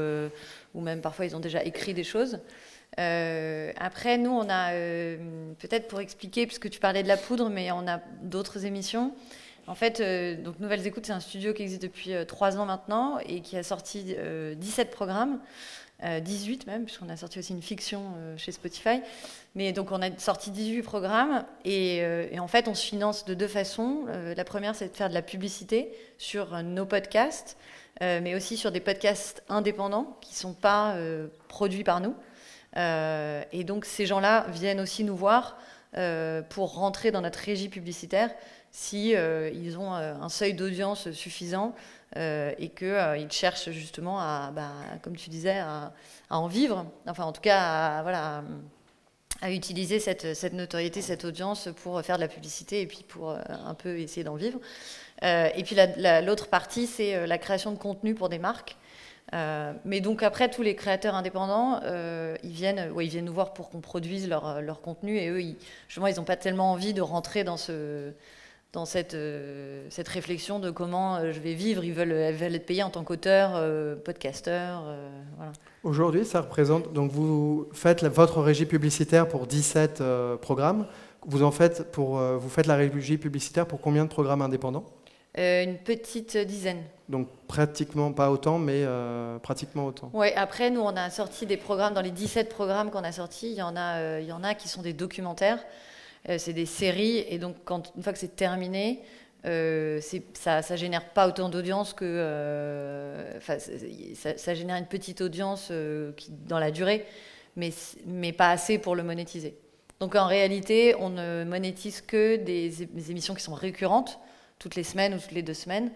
même 0.76 1.02
parfois 1.02 1.26
ils 1.26 1.36
ont 1.36 1.40
déjà 1.40 1.64
écrit 1.64 1.94
des 1.94 2.04
choses. 2.04 2.40
Après, 2.98 4.18
nous, 4.18 4.32
on 4.32 4.50
a, 4.50 4.72
peut-être 5.60 5.88
pour 5.88 6.00
expliquer, 6.00 6.48
puisque 6.48 6.70
tu 6.70 6.80
parlais 6.80 7.04
de 7.04 7.08
la 7.08 7.18
poudre, 7.18 7.50
mais 7.50 7.72
on 7.72 7.88
a 7.88 8.00
d'autres 8.22 8.66
émissions. 8.66 9.14
En 9.68 9.76
fait, 9.76 10.02
donc 10.44 10.60
Nouvelles 10.60 10.86
Écoutes, 10.86 11.08
c'est 11.08 11.14
un 11.14 11.20
studio 11.20 11.52
qui 11.54 11.64
existe 11.64 11.81
depuis 11.81 12.12
trois 12.28 12.58
ans 12.58 12.66
maintenant 12.66 13.18
et 13.20 13.42
qui 13.42 13.58
a 13.58 13.64
sorti 13.64 14.16
17 14.58 14.92
programmes, 14.92 15.40
18 16.03 16.68
même, 16.68 16.83
puisqu'on 16.83 17.09
a 17.09 17.18
sorti 17.18 17.39
aussi 17.39 17.53
une 17.53 17.62
fiction 17.62 18.01
chez 18.38 18.51
Spotify. 18.51 19.01
Mais 19.56 19.71
donc, 19.71 19.92
on 19.92 20.01
a 20.01 20.15
sorti 20.18 20.51
18 20.51 20.81
programmes 20.81 21.45
et, 21.63 21.97
et 21.97 22.39
en 22.39 22.47
fait, 22.47 22.68
on 22.68 22.75
se 22.75 22.86
finance 22.86 23.25
de 23.25 23.33
deux 23.33 23.47
façons. 23.47 24.06
la 24.36 24.44
première, 24.44 24.75
c'est 24.75 24.89
de 24.89 24.95
faire 24.95 25.09
de 25.09 25.13
la 25.13 25.21
publicité 25.21 25.92
sur 26.18 26.62
nos 26.63 26.86
podcasts, 26.86 27.57
mais 28.01 28.36
aussi 28.36 28.57
sur 28.57 28.71
des 28.71 28.81
podcasts 28.81 29.44
indépendants 29.47 30.18
qui 30.21 30.33
ne 30.33 30.38
sont 30.38 30.53
pas 30.53 30.97
produits 31.47 31.86
par 31.86 32.01
nous. 32.01 32.15
Euh, 32.77 33.44
et 33.51 33.63
donc 33.63 33.86
ces 33.86 34.06
gens-là 34.06 34.45
viennent 34.50 34.81
aussi 34.81 35.03
nous 35.03 35.15
voir 35.15 35.57
euh, 35.97 36.42
pour 36.42 36.75
rentrer 36.75 37.12
dans 37.12 37.21
notre 37.21 37.39
régie 37.39 37.69
publicitaire 37.69 38.30
si 38.71 39.15
euh, 39.15 39.50
ils 39.53 39.77
ont 39.77 39.94
un 39.94 40.27
seuil 40.27 40.53
d'audience 40.53 41.12
suffisant 41.12 41.74
et 42.16 42.70
qu'ils 42.70 43.32
cherchent 43.32 43.70
justement 43.72 44.20
à, 44.20 44.52
bah, 44.54 44.72
comme 45.02 45.16
tu 45.16 45.30
disais, 45.30 45.60
à, 45.60 45.94
en 46.30 46.48
vivre. 46.48 46.86
Enfin, 47.08 47.24
en 47.24 47.32
tout 47.32 47.42
cas, 47.42 47.98
à, 47.98 48.02
voilà, 48.04 48.44
à 49.42 49.52
utiliser 49.52 50.00
cette, 50.00 50.54
notoriété, 50.54 51.02
cette 51.02 51.26
audience 51.26 51.70
pour 51.84 52.02
faire 52.02 52.16
de 52.16 52.22
la 52.22 52.28
publicité 52.28 52.82
et 52.82 52.88
puis 52.88 53.04
pour 53.08 53.32
un 53.32 53.74
peu 53.74 54.00
essayer 54.00 54.24
d'en 54.24 54.36
vivre. 54.36 54.60
et 55.22 55.64
puis 55.64 55.76
l'autre 56.24 56.48
partie, 56.48 56.88
c'est 56.88 57.28
la 57.28 57.38
création 57.38 57.72
de 57.72 57.78
contenu 57.78 58.16
pour 58.16 58.30
des 58.30 58.40
marques. 58.40 58.78
Euh, 59.34 59.74
mais 59.86 60.02
donc 60.02 60.24
après, 60.24 60.50
tous 60.50 60.62
les 60.62 60.76
créateurs 60.76 61.16
indépendants, 61.16 61.80
euh, 61.84 62.36
ils, 62.44 62.52
viennent, 62.52 62.92
ouais, 62.92 63.06
ils 63.06 63.10
viennent 63.10 63.26
nous 63.26 63.34
voir 63.34 63.54
pour 63.54 63.70
qu'on 63.70 63.82
produise 63.82 64.30
leur, 64.30 64.48
euh, 64.48 64.74
contenu. 64.84 65.18
Et 65.18 65.30
eux, 65.30 65.56
justement, 65.88 66.08
ils 66.08 66.16
n'ont 66.16 66.24
pas 66.24 66.38
tellement 66.38 66.72
envie 66.72 66.94
de 66.94 67.02
rentrer 67.02 67.44
dans, 67.44 67.58
ce, 67.58 68.12
dans 68.75 68.86
cette, 68.86 69.18
cette 69.89 70.07
réflexion 70.07 70.60
de 70.60 70.69
comment 70.69 71.31
je 71.31 71.39
vais 71.39 71.54
vivre. 71.54 71.83
Ils 71.83 71.94
veulent, 71.94 72.13
veulent 72.33 72.56
être 72.56 72.66
payés 72.66 72.83
en 72.83 72.92
tant 72.92 73.04
qu'auteur, 73.04 73.62
podcasteur. 74.04 74.83
voilà. 75.38 75.51
Aujourd'hui, 75.83 76.25
ça 76.25 76.42
représente... 76.42 76.94
Donc 76.94 77.12
vous 77.12 77.68
faites 77.74 78.04
votre 78.04 78.42
régie 78.42 78.66
publicitaire 78.66 79.27
pour 79.27 79.48
17 79.48 80.04
programmes. 80.42 80.88
Vous, 81.25 81.42
en 81.42 81.51
faites 81.51 81.92
pour, 81.92 82.18
vous 82.18 82.50
faites 82.50 82.68
la 82.68 82.75
régie 82.75 83.18
publicitaire 83.18 83.66
pour 83.66 83.81
combien 83.81 84.04
de 84.04 84.10
programmes 84.10 84.42
indépendants? 84.42 84.86
Une 85.38 85.78
petite 85.78 86.38
dizaine. 86.38 86.83
Donc 87.10 87.28
pratiquement 87.48 88.12
pas 88.13 88.31
autant, 88.31 88.57
mais 88.57 88.83
euh, 88.83 89.38
pratiquement 89.39 89.86
autant. 89.86 90.10
Oui, 90.13 90.28
après, 90.36 90.71
nous, 90.71 90.81
on 90.81 90.95
a 90.95 91.10
sorti 91.10 91.45
des 91.45 91.57
programmes, 91.57 91.94
dans 91.94 92.01
les 92.01 92.12
17 92.12 92.50
programmes 92.50 92.89
qu'on 92.89 93.04
a 93.04 93.12
sortis, 93.12 93.51
il 93.51 93.57
y, 93.57 93.62
en 93.62 93.75
a, 93.75 93.98
euh, 93.98 94.19
il 94.21 94.28
y 94.28 94.31
en 94.31 94.44
a 94.44 94.56
qui 94.56 94.68
sont 94.68 94.81
des 94.81 94.94
documentaires, 94.94 95.60
euh, 95.60 95.63
c'est 96.38 96.54
des 96.54 96.66
séries, 96.66 97.25
et 97.30 97.38
donc 97.38 97.56
quand, 97.66 97.94
une 97.95 98.04
fois 98.04 98.13
que 98.13 98.19
c'est 98.19 98.36
terminé, 98.36 99.01
ça 99.44 100.62
ne 100.69 100.75
génère 100.75 101.10
pas 101.10 101.27
autant 101.27 101.50
d'audience 101.50 101.94
que... 101.94 103.30
Ça, 103.42 104.38
ça, 104.38 104.54
génère 104.56 104.77
une 104.77 104.88
petite 104.88 105.22
audience 105.22 105.72
dans 106.48 106.57
la 106.57 106.72
durée, 106.72 107.06
mais, 107.56 107.72
mais 108.07 108.31
pas 108.31 108.50
assez 108.50 108.80
pour 108.80 108.95
le 108.95 109.04
monétiser. 109.04 109.56
Donc 110.00 110.16
en 110.16 110.25
réalité, 110.25 110.95
on 111.00 111.10
ne 111.10 111.44
monétise 111.44 112.01
que 112.01 112.38
des 112.38 113.12
émissions 113.12 113.36
qui 113.36 113.44
sont 113.44 113.54
récurrentes, 113.54 114.19
toutes 114.57 114.75
les 114.75 114.83
semaines 114.83 115.13
ou 115.13 115.19
toutes 115.19 115.31
les 115.31 115.44
deux 115.44 115.54
semaines. 115.54 115.92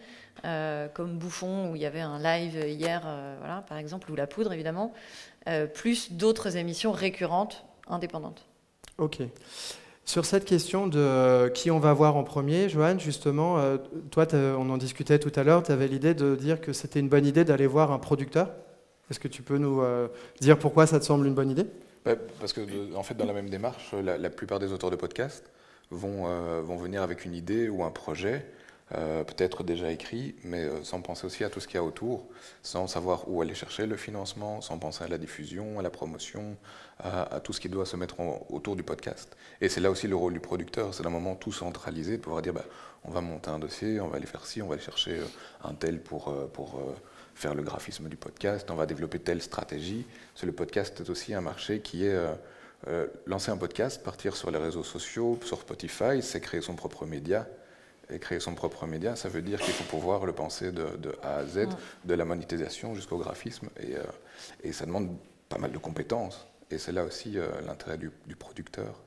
Euh, 0.45 0.87
comme 0.87 1.17
Bouffon, 1.17 1.71
où 1.71 1.75
il 1.75 1.81
y 1.81 1.85
avait 1.85 1.99
un 1.99 2.19
live 2.19 2.65
hier, 2.67 3.01
euh, 3.05 3.35
voilà, 3.39 3.61
par 3.67 3.77
exemple, 3.77 4.09
ou 4.11 4.15
La 4.15 4.27
Poudre, 4.27 4.53
évidemment, 4.53 4.93
euh, 5.47 5.67
plus 5.67 6.13
d'autres 6.13 6.55
émissions 6.55 6.91
récurrentes, 6.91 7.65
indépendantes. 7.87 8.45
Ok. 8.97 9.19
Sur 10.09 10.25
cette 10.25 10.43
question 10.43 10.87
de 10.87 11.49
qui 11.49 11.69
on 11.69 11.77
va 11.77 11.93
voir 11.93 12.15
en 12.15 12.23
premier, 12.23 12.67
Joanne, 12.67 12.99
justement, 12.99 13.59
toi, 14.09 14.25
on 14.33 14.67
en 14.71 14.77
discutait 14.77 15.19
tout 15.19 15.31
à 15.35 15.43
l'heure, 15.43 15.61
tu 15.61 15.71
avais 15.71 15.87
l'idée 15.87 16.15
de 16.15 16.35
dire 16.35 16.61
que 16.61 16.73
c'était 16.73 16.99
une 16.99 17.09
bonne 17.09 17.27
idée 17.27 17.45
d'aller 17.45 17.67
voir 17.67 17.91
un 17.91 17.99
producteur. 17.99 18.49
Est-ce 19.11 19.19
que 19.19 19.27
tu 19.27 19.43
peux 19.43 19.59
nous 19.59 19.83
dire 20.41 20.57
pourquoi 20.57 20.87
ça 20.87 20.99
te 20.99 21.05
semble 21.05 21.27
une 21.27 21.35
bonne 21.35 21.51
idée? 21.51 21.67
Bah, 22.05 22.15
Parce 22.39 22.53
que, 22.53 22.61
en 22.95 23.03
fait, 23.03 23.13
dans 23.13 23.27
la 23.27 23.33
même 23.33 23.51
démarche, 23.51 23.93
la, 24.03 24.17
la 24.17 24.29
plupart 24.31 24.57
des 24.57 24.73
auteurs 24.73 24.89
de 24.89 24.95
podcasts 24.95 25.51
vont, 25.91 26.23
vont 26.63 26.77
venir 26.77 27.03
avec 27.03 27.23
une 27.23 27.35
idée 27.35 27.69
ou 27.69 27.83
un 27.83 27.91
projet 27.91 28.47
euh, 28.95 29.23
peut-être 29.23 29.63
déjà 29.63 29.91
écrit, 29.91 30.35
mais 30.43 30.63
euh, 30.63 30.83
sans 30.83 31.01
penser 31.01 31.27
aussi 31.27 31.43
à 31.43 31.49
tout 31.51 31.59
ce 31.59 31.67
qu'il 31.67 31.75
y 31.75 31.77
a 31.77 31.83
autour, 31.83 32.25
sans 32.63 32.87
savoir 32.87 33.29
où 33.29 33.39
aller 33.41 33.53
chercher 33.53 33.85
le 33.85 33.95
financement, 33.95 34.61
sans 34.61 34.79
penser 34.79 35.03
à 35.03 35.07
la 35.07 35.19
diffusion, 35.19 35.77
à 35.77 35.83
la 35.83 35.91
promotion, 35.91 36.57
à, 36.97 37.39
tout 37.39 37.53
ce 37.53 37.59
qui 37.59 37.69
doit 37.69 37.85
se 37.85 37.95
mettre 37.95 38.15
autour 38.49 38.75
du 38.75 38.81
podcast. 38.81 39.37
Et 39.61 39.69
c'est 39.69 39.79
là 39.79 39.91
aussi 39.91 40.07
le 40.07 40.15
rôle 40.15 40.33
du 40.33 40.39
producteur, 40.39 40.93
c'est 40.93 41.03
d'un 41.03 41.11
moment 41.11 41.35
tout 41.35 41.51
centralisé, 41.51 42.17
de 42.17 42.21
pouvoir 42.21 42.41
dire 42.41 42.53
bah, 42.53 42.65
on 43.03 43.11
va 43.11 43.21
monter 43.21 43.51
un 43.51 43.59
dossier, 43.59 44.01
on 44.01 44.07
va 44.07 44.17
aller 44.17 44.25
faire 44.25 44.45
ci, 44.47 44.61
on 44.63 44.67
va 44.67 44.73
aller 44.73 44.83
chercher 44.83 45.19
euh, 45.19 45.25
un 45.63 45.75
tel 45.75 46.01
pour, 46.01 46.33
pour 46.53 46.81
faire 47.35 47.53
le 47.53 47.61
graphisme 47.61 48.09
du 48.09 48.17
podcast, 48.17 48.69
on 48.71 48.75
va 48.75 48.87
développer 48.87 49.19
telle 49.19 49.41
stratégie. 49.41 50.05
C'est 50.33 50.47
le 50.47 50.51
podcast 50.51 50.99
est 50.99 51.09
aussi 51.11 51.35
un 51.35 51.41
marché 51.41 51.81
qui 51.81 52.05
est 52.05 52.17
lancer 53.27 53.51
un 53.51 53.57
podcast, 53.57 54.03
partir 54.03 54.35
sur 54.35 54.51
les 54.51 54.57
réseaux 54.57 54.83
sociaux, 54.83 55.37
sur 55.43 55.59
Spotify, 55.59 56.21
c'est 56.21 56.41
créer 56.41 56.61
son 56.61 56.75
propre 56.75 57.05
média 57.05 57.47
et 58.09 58.19
créer 58.19 58.39
son 58.39 58.53
propre 58.55 58.85
média, 58.85 59.15
ça 59.15 59.29
veut 59.29 59.41
dire 59.41 59.59
qu'il 59.59 59.73
faut 59.73 59.83
pouvoir 59.83 60.25
le 60.25 60.33
penser 60.33 60.71
de, 60.71 60.85
A 61.23 61.37
à 61.37 61.45
Z, 61.45 61.67
de 62.05 62.13
la 62.13 62.25
monétisation 62.25 62.95
jusqu'au 62.95 63.17
graphisme, 63.17 63.69
et, 63.79 63.95
euh, 63.95 64.03
et, 64.63 64.71
ça 64.71 64.85
demande 64.85 65.09
pas 65.47 65.57
mal 65.57 65.71
de 65.71 65.77
compétences. 65.77 66.47
Et 66.71 66.77
c'est 66.77 66.91
là 66.91 67.03
aussi 67.03 67.37
euh, 67.37 67.47
l'intérêt 67.65 67.97
du, 67.97 68.11
producteur. 68.35 69.01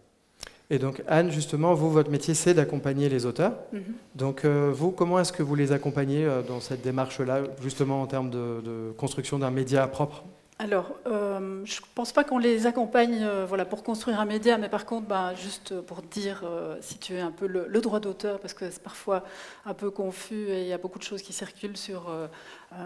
Et 0.71 0.79
donc 0.79 1.03
Anne, 1.07 1.31
justement, 1.31 1.75
vous, 1.75 1.91
votre 1.91 2.11
métier, 2.11 2.35
c'est 2.35 2.55
d'accompagner 2.55 3.09
les 3.09 3.27
auteurs. 3.27 3.55
Mm-hmm. 3.75 3.81
Donc 4.15 4.45
euh, 4.45 4.71
vous, 4.73 4.91
comment 4.91 5.19
est-ce 5.19 5.33
que 5.33 5.43
vous 5.43 5.55
les 5.55 5.73
accompagnez 5.73 6.29
dans 6.49 6.61
cette 6.61 6.83
démarche-là, 6.83 7.43
justement 7.63 8.03
en 8.03 8.07
termes 8.07 8.31
de 8.31 8.93
construction 8.97 9.39
d'un 9.39 9.51
média 9.51 9.87
propre? 9.87 10.25
Alors, 10.63 10.95
euh, 11.09 11.63
je 11.65 11.81
ne 11.81 11.87
pense 11.97 12.13
pas 12.13 12.23
qu'on 12.23 12.39
les 12.39 12.69
accompagne 12.69 13.19
euh, 13.25 13.45
voilà, 13.45 13.65
pour 13.65 13.83
construire 13.83 14.21
un 14.21 14.25
média, 14.25 14.59
mais 14.59 14.69
par 14.69 14.87
contre, 14.87 15.09
bah, 15.09 15.35
juste 15.35 15.81
pour 15.81 16.03
dire, 16.03 16.43
euh, 16.45 16.77
situer 16.81 17.19
un 17.19 17.33
peu 17.33 17.49
le, 17.49 17.81
droit 17.81 17.99
d'auteur, 17.99 18.39
parce 18.39 18.55
que 18.55 18.71
c'est 18.71 18.81
parfois 18.81 19.25
un 19.67 19.75
peu 19.75 19.91
confus 19.91 20.49
et 20.51 20.63
il 20.63 20.69
y 20.69 20.73
a 20.73 20.79
beaucoup 20.79 21.01
de 21.01 21.05
choses 21.05 21.21
qui 21.21 21.33
circulent 21.33 21.77
sur 21.77 22.13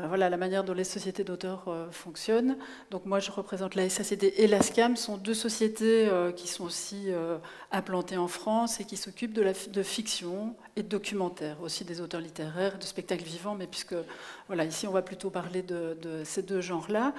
voilà, 0.09 0.28
la 0.28 0.37
manière 0.37 0.64
dont 0.64 0.73
les 0.73 0.85
sociétés 0.85 1.25
d'auteurs 1.25 1.64
fonctionnent. 1.90 2.57
Donc 2.90 3.07
moi, 3.07 3.21
je 3.21 3.31
représente 3.31 3.75
la 3.75 3.88
SACD 3.88 4.33
et 4.37 4.47
la 4.47 4.62
SCAM, 4.62 4.97
sont 4.97 5.16
deux 5.16 5.35
sociétés 5.35 6.09
qui 6.37 6.49
sont 6.49 6.64
aussi 6.64 7.09
implantées 7.73 8.16
en 8.16 8.28
France 8.28 8.81
et 8.81 8.85
qui 8.85 8.97
s'occupent 8.97 9.33
de, 9.33 9.83
fiction 9.83 10.55
et 10.76 10.83
de 10.83 10.88
documentaire, 10.88 11.61
aussi 11.62 11.85
des 11.85 12.00
auteurs 12.00 12.21
littéraires, 12.21 12.78
de 12.78 12.85
spectacles 12.85 13.25
vivants, 13.25 13.55
mais 13.55 13.66
puisque 13.66 13.95
voilà, 14.47 14.64
ici 14.64 14.87
on 14.87 14.93
va 14.93 15.02
plutôt 15.02 15.31
parler 15.31 15.62
de, 15.62 15.97
ces 16.25 16.43
deux 16.43 16.61
genres-là. 16.61 17.12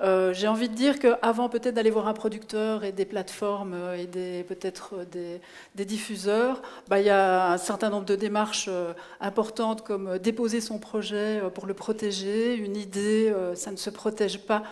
Euh, 0.00 0.32
j'ai 0.32 0.48
envie 0.48 0.68
de 0.68 0.74
dire 0.74 0.98
qu'avant 0.98 1.48
peut-être 1.48 1.74
d'aller 1.74 1.90
voir 1.90 2.08
un 2.08 2.14
producteur 2.14 2.84
et 2.84 2.92
des 2.92 3.04
plateformes 3.04 3.74
euh, 3.74 3.96
et 3.96 4.44
peut-être 4.44 5.04
des, 5.10 5.84
diffuseurs, 5.84 6.62
bah, 6.88 7.00
il 7.00 7.06
y 7.06 7.10
a 7.10 7.52
un 7.52 7.58
certain 7.58 7.90
nombre 7.90 8.06
de 8.06 8.16
démarches 8.16 8.66
euh, 8.68 8.92
importantes 9.20 9.82
comme 9.82 10.18
déposer 10.18 10.60
son 10.60 10.78
projet 10.78 11.42
pour 11.54 11.66
le 11.66 11.74
protéger. 11.74 12.13
Une 12.22 12.76
idée, 12.76 13.32
ça 13.54 13.70
ne 13.70 13.76
se 13.76 13.90
protège 13.90 14.40
pas. 14.46 14.62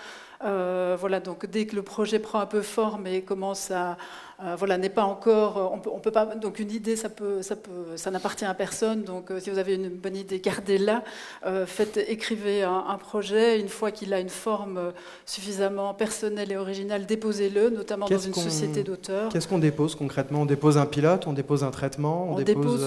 Voilà, 0.41 1.21
donc 1.21 1.47
dès 1.47 1.67
que 1.67 1.77
le 1.77 1.83
projet 1.83 2.19
prend 2.19 2.41
un 2.41 2.47
peu 2.47 2.63
forme 2.63 3.07
et 3.07 3.23
commence 3.23 3.71
à, 3.71 3.97
euh, 4.41 4.57
voilà, 4.57 4.79
n'est 4.79 4.89
pas 4.89 5.05
encore. 5.05 5.73
On 5.93 5.99
peut, 5.99 6.11
pas. 6.11 6.27
Donc 6.27 6.59
une 6.59 6.71
idée, 6.71 6.97
ça 6.97 7.09
peut, 7.09 7.43
ça 7.43 7.57
peut, 7.57 7.97
ça 7.97 8.11
n'appartient 8.11 8.45
à 8.45 8.55
personne. 8.55 9.03
Donc 9.03 9.31
euh, 9.31 9.41
si 9.41 9.51
vous 9.51 9.59
avez 9.59 9.75
une 9.75 9.89
bonne 9.89 10.17
idée, 10.17 10.41
gardez-la. 10.41 11.05
Euh, 11.47 11.67
faites, 11.67 11.99
écrivez 12.09 12.63
un, 12.63 12.99
projet. 12.99 13.61
Une 13.61 13.69
fois 13.69 13.91
qu'il 13.91 14.13
a 14.15 14.21
une 14.21 14.29
forme 14.29 14.93
suffisamment 15.27 15.95
personnelle 15.95 16.53
et 16.53 16.57
originale, 16.57 17.07
déposez-le, 17.07 17.71
notamment 17.71 18.07
dans 18.07 18.19
une 18.19 18.35
société 18.35 18.83
d'auteurs. 18.83 19.29
Qu'est-ce 19.31 19.49
qu'on 19.49 19.59
dépose 19.59 19.95
concrètement? 19.95 20.43
On 20.43 20.47
dépose 20.47 20.79
un 20.79 20.87
pilote, 20.87 21.27
on 21.27 21.33
dépose 21.33 21.65
un 21.65 21.71
traitement, 21.71 22.33
on, 22.33 22.41
dépose, 22.41 22.85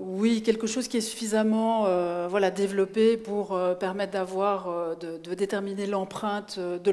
oui, 0.00 0.42
quelque 0.42 0.66
chose 0.66 0.88
qui 0.88 0.98
est 0.98 1.00
suffisamment, 1.00 1.86
voilà, 2.28 2.50
développé 2.50 3.16
pour 3.16 3.58
permettre 3.78 4.12
d'avoir, 4.12 4.96
de, 4.96 5.18
de, 5.18 5.34
déterminer 5.34 5.86
l'empreinte 5.86 6.58
de 6.58 6.90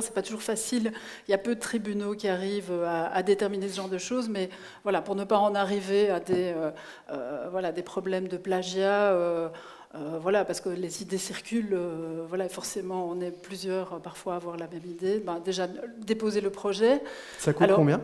c'est 0.00 0.14
pas 0.14 0.22
toujours 0.22 0.42
facile. 0.42 0.92
Il 1.26 1.30
y 1.30 1.34
a 1.34 1.38
peu 1.38 1.54
de 1.54 1.60
tribunaux 1.60 2.14
qui 2.14 2.28
arrivent 2.28 2.72
à, 2.86 3.22
déterminer 3.22 3.68
ce 3.68 3.76
genre 3.76 3.88
de 3.88 3.98
choses, 3.98 4.28
mais 4.28 4.50
voilà, 4.82 5.02
pour 5.02 5.14
ne 5.14 5.24
pas 5.24 5.38
en 5.38 5.54
arriver 5.54 6.10
à 6.10 6.20
des, 6.20 6.52
euh, 6.56 6.70
euh, 7.10 7.48
voilà, 7.50 7.72
des 7.72 7.82
problèmes 7.82 8.28
de 8.28 8.36
plagiat. 8.36 9.12
Euh, 9.12 9.48
voilà, 10.20 10.44
parce 10.44 10.60
que 10.60 10.68
les 10.68 11.02
idées 11.02 11.18
circulent, 11.18 11.78
voilà, 12.28 12.48
forcément, 12.48 13.08
on 13.08 13.20
est 13.20 13.30
plusieurs 13.30 14.00
parfois 14.00 14.34
à 14.34 14.36
avoir 14.36 14.56
la 14.56 14.68
même 14.68 14.84
idée. 14.84 15.18
Ben, 15.18 15.40
déjà, 15.40 15.66
déposer 15.98 16.40
le 16.40 16.50
projet. 16.50 17.02
Ça 17.38 17.52
coûte 17.52 17.70
combien? 17.74 18.00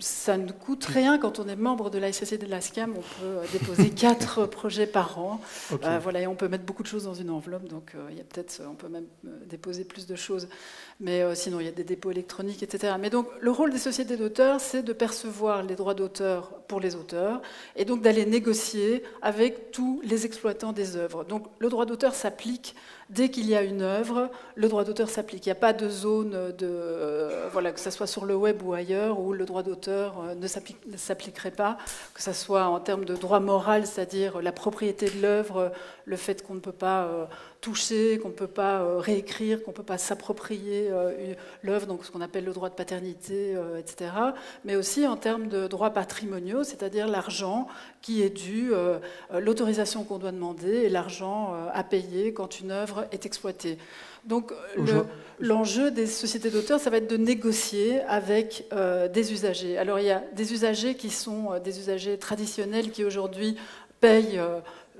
ça 0.00 0.36
ne 0.36 0.50
coûte 0.52 0.84
rien 0.84 1.18
quand 1.18 1.38
on 1.38 1.48
est 1.48 1.56
membre 1.56 1.90
de 1.90 1.98
la 1.98 2.12
SSC 2.12 2.34
et 2.34 2.38
de 2.38 2.46
la 2.46 2.60
SCAM. 2.60 2.94
On 2.96 3.00
peut 3.00 3.26
euh, 3.26 3.44
déposer 3.52 3.90
quatre 3.94 4.46
projets 4.46 4.86
par 4.86 5.18
an. 5.18 5.40
Euh, 5.84 5.98
voilà, 6.00 6.20
et 6.20 6.26
on 6.26 6.34
peut 6.34 6.48
mettre 6.48 6.64
beaucoup 6.64 6.82
de 6.82 6.88
choses 6.88 7.04
dans 7.04 7.14
une 7.14 7.30
enveloppe. 7.30 7.66
Donc, 7.68 7.92
euh, 7.94 8.06
il 8.10 8.16
y 8.16 8.20
a 8.20 8.24
peut-être, 8.24 8.62
on 8.68 8.74
peut 8.74 8.88
même 8.88 9.06
déposer 9.46 9.84
plus 9.84 10.06
de 10.06 10.14
choses. 10.14 10.48
Mais 11.00 11.22
sinon, 11.36 11.60
il 11.60 11.66
y 11.66 11.68
a 11.68 11.72
des 11.72 11.84
dépôts 11.84 12.10
électroniques, 12.10 12.62
etc. 12.62 12.94
Mais 12.98 13.08
donc, 13.08 13.28
le 13.40 13.50
rôle 13.52 13.70
des 13.70 13.78
sociétés 13.78 14.16
d'auteurs, 14.16 14.60
c'est 14.60 14.82
de 14.82 14.92
percevoir 14.92 15.62
les 15.62 15.76
droits 15.76 15.94
d'auteur 15.94 16.50
pour 16.66 16.80
les 16.80 16.96
auteurs 16.96 17.40
et 17.76 17.84
donc 17.84 18.02
d'aller 18.02 18.26
négocier 18.26 19.02
avec 19.22 19.70
tous 19.70 20.00
les 20.04 20.26
exploitants 20.26 20.72
des 20.72 20.96
œuvres. 20.96 21.24
Donc, 21.24 21.46
le 21.60 21.68
droit 21.68 21.86
d'auteur 21.86 22.14
s'applique 22.14 22.74
dès 23.10 23.30
qu'il 23.30 23.46
y 23.46 23.54
a 23.54 23.62
une 23.62 23.82
œuvre, 23.82 24.30
le 24.54 24.68
droit 24.68 24.84
d'auteur 24.84 25.08
s'applique. 25.08 25.46
Il 25.46 25.48
n'y 25.48 25.52
a 25.52 25.56
pas 25.56 25.72
de 25.72 25.88
zone, 25.88 26.52
de, 26.58 26.66
euh, 26.68 27.48
voilà, 27.52 27.72
que 27.72 27.80
ce 27.80 27.90
soit 27.90 28.06
sur 28.06 28.24
le 28.24 28.36
web 28.36 28.62
ou 28.62 28.74
ailleurs, 28.74 29.18
où 29.18 29.32
le 29.32 29.46
droit 29.46 29.62
d'auteur 29.62 30.20
euh, 30.20 30.34
ne 30.34 30.96
s'appliquerait 30.96 31.50
pas, 31.50 31.78
que 32.12 32.22
ce 32.22 32.32
soit 32.32 32.66
en 32.66 32.80
termes 32.80 33.04
de 33.04 33.14
droit 33.14 33.40
moral, 33.40 33.86
c'est-à-dire 33.86 34.42
la 34.42 34.52
propriété 34.52 35.08
de 35.08 35.22
l'œuvre, 35.22 35.72
le 36.04 36.16
fait 36.16 36.46
qu'on 36.46 36.54
ne 36.54 36.60
peut 36.60 36.72
pas 36.72 37.04
euh, 37.04 37.24
toucher, 37.60 38.18
qu'on 38.18 38.28
ne 38.28 38.34
peut 38.34 38.46
pas 38.46 38.80
euh, 38.80 38.98
réécrire, 38.98 39.62
qu'on 39.62 39.72
ne 39.72 39.76
peut 39.76 39.82
pas 39.82 39.98
s'approprier 39.98 40.88
euh, 40.90 41.34
l'œuvre, 41.62 41.86
donc 41.86 42.04
ce 42.04 42.10
qu'on 42.10 42.20
appelle 42.20 42.44
le 42.44 42.52
droit 42.52 42.68
de 42.68 42.74
paternité, 42.74 43.54
etc. 43.78 44.10
Mais 44.64 44.76
aussi 44.76 45.06
en 45.06 45.16
termes 45.16 45.48
de 45.48 45.66
droits 45.66 45.90
patrimoniaux, 45.90 46.64
c'est-à-dire 46.64 47.08
l'argent 47.08 47.66
qui 48.00 48.22
est 48.22 48.30
dû, 48.30 48.70
l'autorisation 49.32 50.04
qu'on 50.04 50.18
doit 50.18 50.32
demander 50.32 50.68
et 50.68 50.88
l'argent 50.88 51.54
à 51.72 51.82
payer 51.84 52.32
quand 52.32 52.60
une 52.60 52.70
œuvre 52.70 53.06
est 53.12 53.26
exploitée. 53.26 53.78
Donc 54.24 54.52
l'enjeu 55.40 55.90
des 55.90 56.06
sociétés 56.06 56.50
d'auteurs, 56.50 56.80
ça 56.80 56.90
va 56.90 56.98
être 56.98 57.10
de 57.10 57.16
négocier 57.16 58.00
avec 58.02 58.66
des 59.12 59.32
usagers. 59.32 59.78
Alors 59.78 59.98
il 59.98 60.06
y 60.06 60.10
a 60.10 60.22
des 60.32 60.52
usagers 60.52 60.94
qui 60.94 61.10
sont 61.10 61.58
des 61.62 61.78
usagers 61.78 62.18
traditionnels 62.18 62.90
qui 62.90 63.04
aujourd'hui 63.04 63.56
payent 64.00 64.40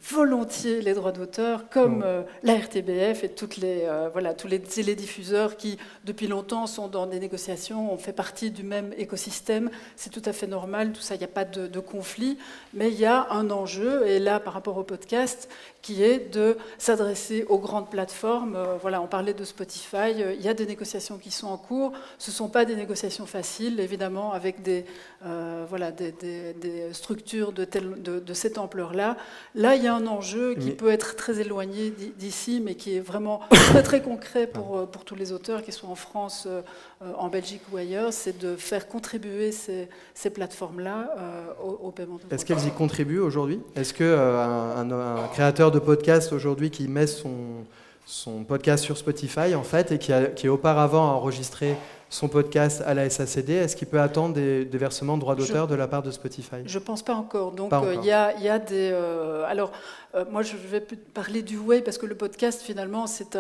volontiers 0.03 0.81
les 0.81 0.95
droits 0.95 1.13
d'auteur, 1.13 1.69
comme 1.71 2.03
euh, 2.05 2.23
la 2.43 2.55
RTBF 2.55 3.25
et 3.25 3.29
toutes 3.29 3.57
les, 3.57 3.83
euh, 3.85 4.09
voilà, 4.13 4.33
tous 4.35 4.47
les 4.47 4.61
télédiffuseurs 4.61 5.57
qui, 5.57 5.79
depuis 6.05 6.27
longtemps, 6.27 6.67
sont 6.67 6.89
dans 6.89 7.07
des 7.07 7.19
négociations, 7.19 7.93
on 7.93 7.99
fait 7.99 8.13
partie 8.13 8.51
du 8.51 8.63
même 8.63 8.93
écosystème. 8.97 9.71
C'est 9.97 10.11
tout 10.11 10.23
à 10.25 10.33
fait 10.33 10.47
normal, 10.47 10.93
tout 10.93 11.01
ça, 11.01 11.15
il 11.15 11.19
n'y 11.19 11.25
a 11.25 11.29
pas 11.29 11.45
de, 11.45 11.67
de, 11.67 11.81
conflit. 11.81 12.39
Mais 12.75 12.91
il 12.91 12.99
y 12.99 13.07
a 13.07 13.29
un 13.31 13.51
enjeu, 13.51 14.07
et 14.07 14.19
là, 14.19 14.41
par 14.41 14.53
rapport 14.53 14.77
au 14.79 14.85
podcast, 14.85 15.49
qui 15.83 16.03
est 16.03 16.33
de 16.33 16.57
s'adresser 16.79 17.45
aux 17.49 17.59
grandes 17.59 17.91
plateformes. 17.91 18.55
Euh, 18.57 18.77
voilà, 18.81 19.03
on 19.03 19.07
parlait 19.07 19.35
de 19.35 19.45
Spotify, 19.45 20.13
il 20.13 20.43
y 20.43 20.49
a 20.49 20.55
des 20.55 20.67
négociations 20.67 21.19
qui 21.19 21.31
sont 21.31 21.49
en 21.49 21.57
cours. 21.57 21.93
Ce 22.19 22.31
ne 22.31 22.35
sont 22.35 22.49
pas 22.49 22.65
des 22.65 22.77
négociations 22.77 23.27
faciles, 23.27 23.81
évidemment, 23.81 24.33
avec 24.33 24.63
des, 24.63 24.85
voilà, 25.69 25.91
des, 25.91 26.13
des, 26.13 26.93
structures 26.93 27.53
de, 27.53 27.65
de, 27.65 28.21
de 28.21 28.35
cette 28.35 28.59
ampleur-là. 28.59 29.17
Là, 29.55 29.77
il 29.77 29.83
y 29.83 29.88
a 29.88 29.88
un 29.89 30.07
enjeu 30.07 30.55
qui 30.55 30.71
peut 30.71 30.91
être 30.91 31.17
très 31.17 31.41
éloigné 31.41 31.93
d'ici, 32.19 32.63
mais 32.65 32.75
qui 32.75 32.97
est 32.97 33.01
vraiment 33.01 33.41
très 33.51 33.83
très 33.83 34.03
concret 34.03 34.47
pour, 34.47 34.79
euh, 34.79 34.87
pour 34.87 35.05
tous 35.05 35.15
les 35.15 35.33
auteurs, 35.33 35.63
qu'ils 35.63 35.75
soient 35.75 35.89
en 35.89 35.95
France, 35.95 36.45
euh, 36.47 36.63
euh, 37.03 37.13
en 37.17 37.29
Belgique 37.29 37.63
ou 37.73 37.77
ailleurs, 37.77 38.13
c'est 38.13 38.39
de 38.39 38.57
faire 38.57 38.89
contribuer 38.89 39.53
ces, 39.53 39.89
ces 40.15 40.31
plateformes-là 40.31 41.15
au, 41.63 41.91
paiement. 41.91 42.19
Est-ce 42.31 42.45
qu'elles 42.45 42.67
y 42.67 42.71
contribuent 42.71 43.19
aujourd'hui? 43.19 43.61
Est-ce 43.77 43.95
qu'un 43.95 44.91
un, 44.91 45.29
créateur 45.33 45.71
de 45.71 45.79
podcast 45.79 46.33
aujourd'hui 46.33 46.71
qui 46.71 46.89
met 46.89 47.07
son, 47.07 47.65
son 48.07 48.45
podcast 48.45 48.85
sur 48.85 48.97
Spotify, 48.97 49.55
en 49.55 49.63
fait, 49.63 49.93
et 49.93 49.99
qui, 49.99 50.13
a, 50.13 50.27
qui 50.27 50.49
auparavant 50.49 51.13
enregistré 51.15 51.77
son 52.11 52.29
podcast 52.29 52.83
à 52.87 52.95
la 52.95 53.09
SACD, 53.09 53.51
est-ce 53.51 53.77
qu'il 53.77 53.89
peut 53.89 54.01
attendre 54.01 54.35
des, 54.35 54.65
versements 54.73 55.17
de 55.17 55.21
droits 55.21 55.35
d'auteur 55.35 55.67
de 55.67 55.75
la 55.75 55.89
part 55.89 56.03
de 56.03 56.11
Spotify? 56.11 56.57
Je 56.65 56.79
ne 56.79 56.85
pense 56.85 57.03
pas 57.03 57.15
encore. 57.15 57.53
Donc 57.53 57.73
il 57.95 58.05
y, 58.05 58.13
a, 58.13 58.39
y, 58.39 58.49
a 58.49 58.59
des... 58.59 58.93
alors, 59.47 59.73
euh, 60.08 60.08
moi, 60.31 60.43
je 60.43 60.57
vais 60.57 60.81
parler 60.81 61.43
du 61.43 61.57
web 61.57 61.85
parce 61.85 61.99
que 61.99 62.07
le 62.07 62.15
podcast, 62.15 62.63
finalement, 62.63 63.07
c'est 63.07 63.39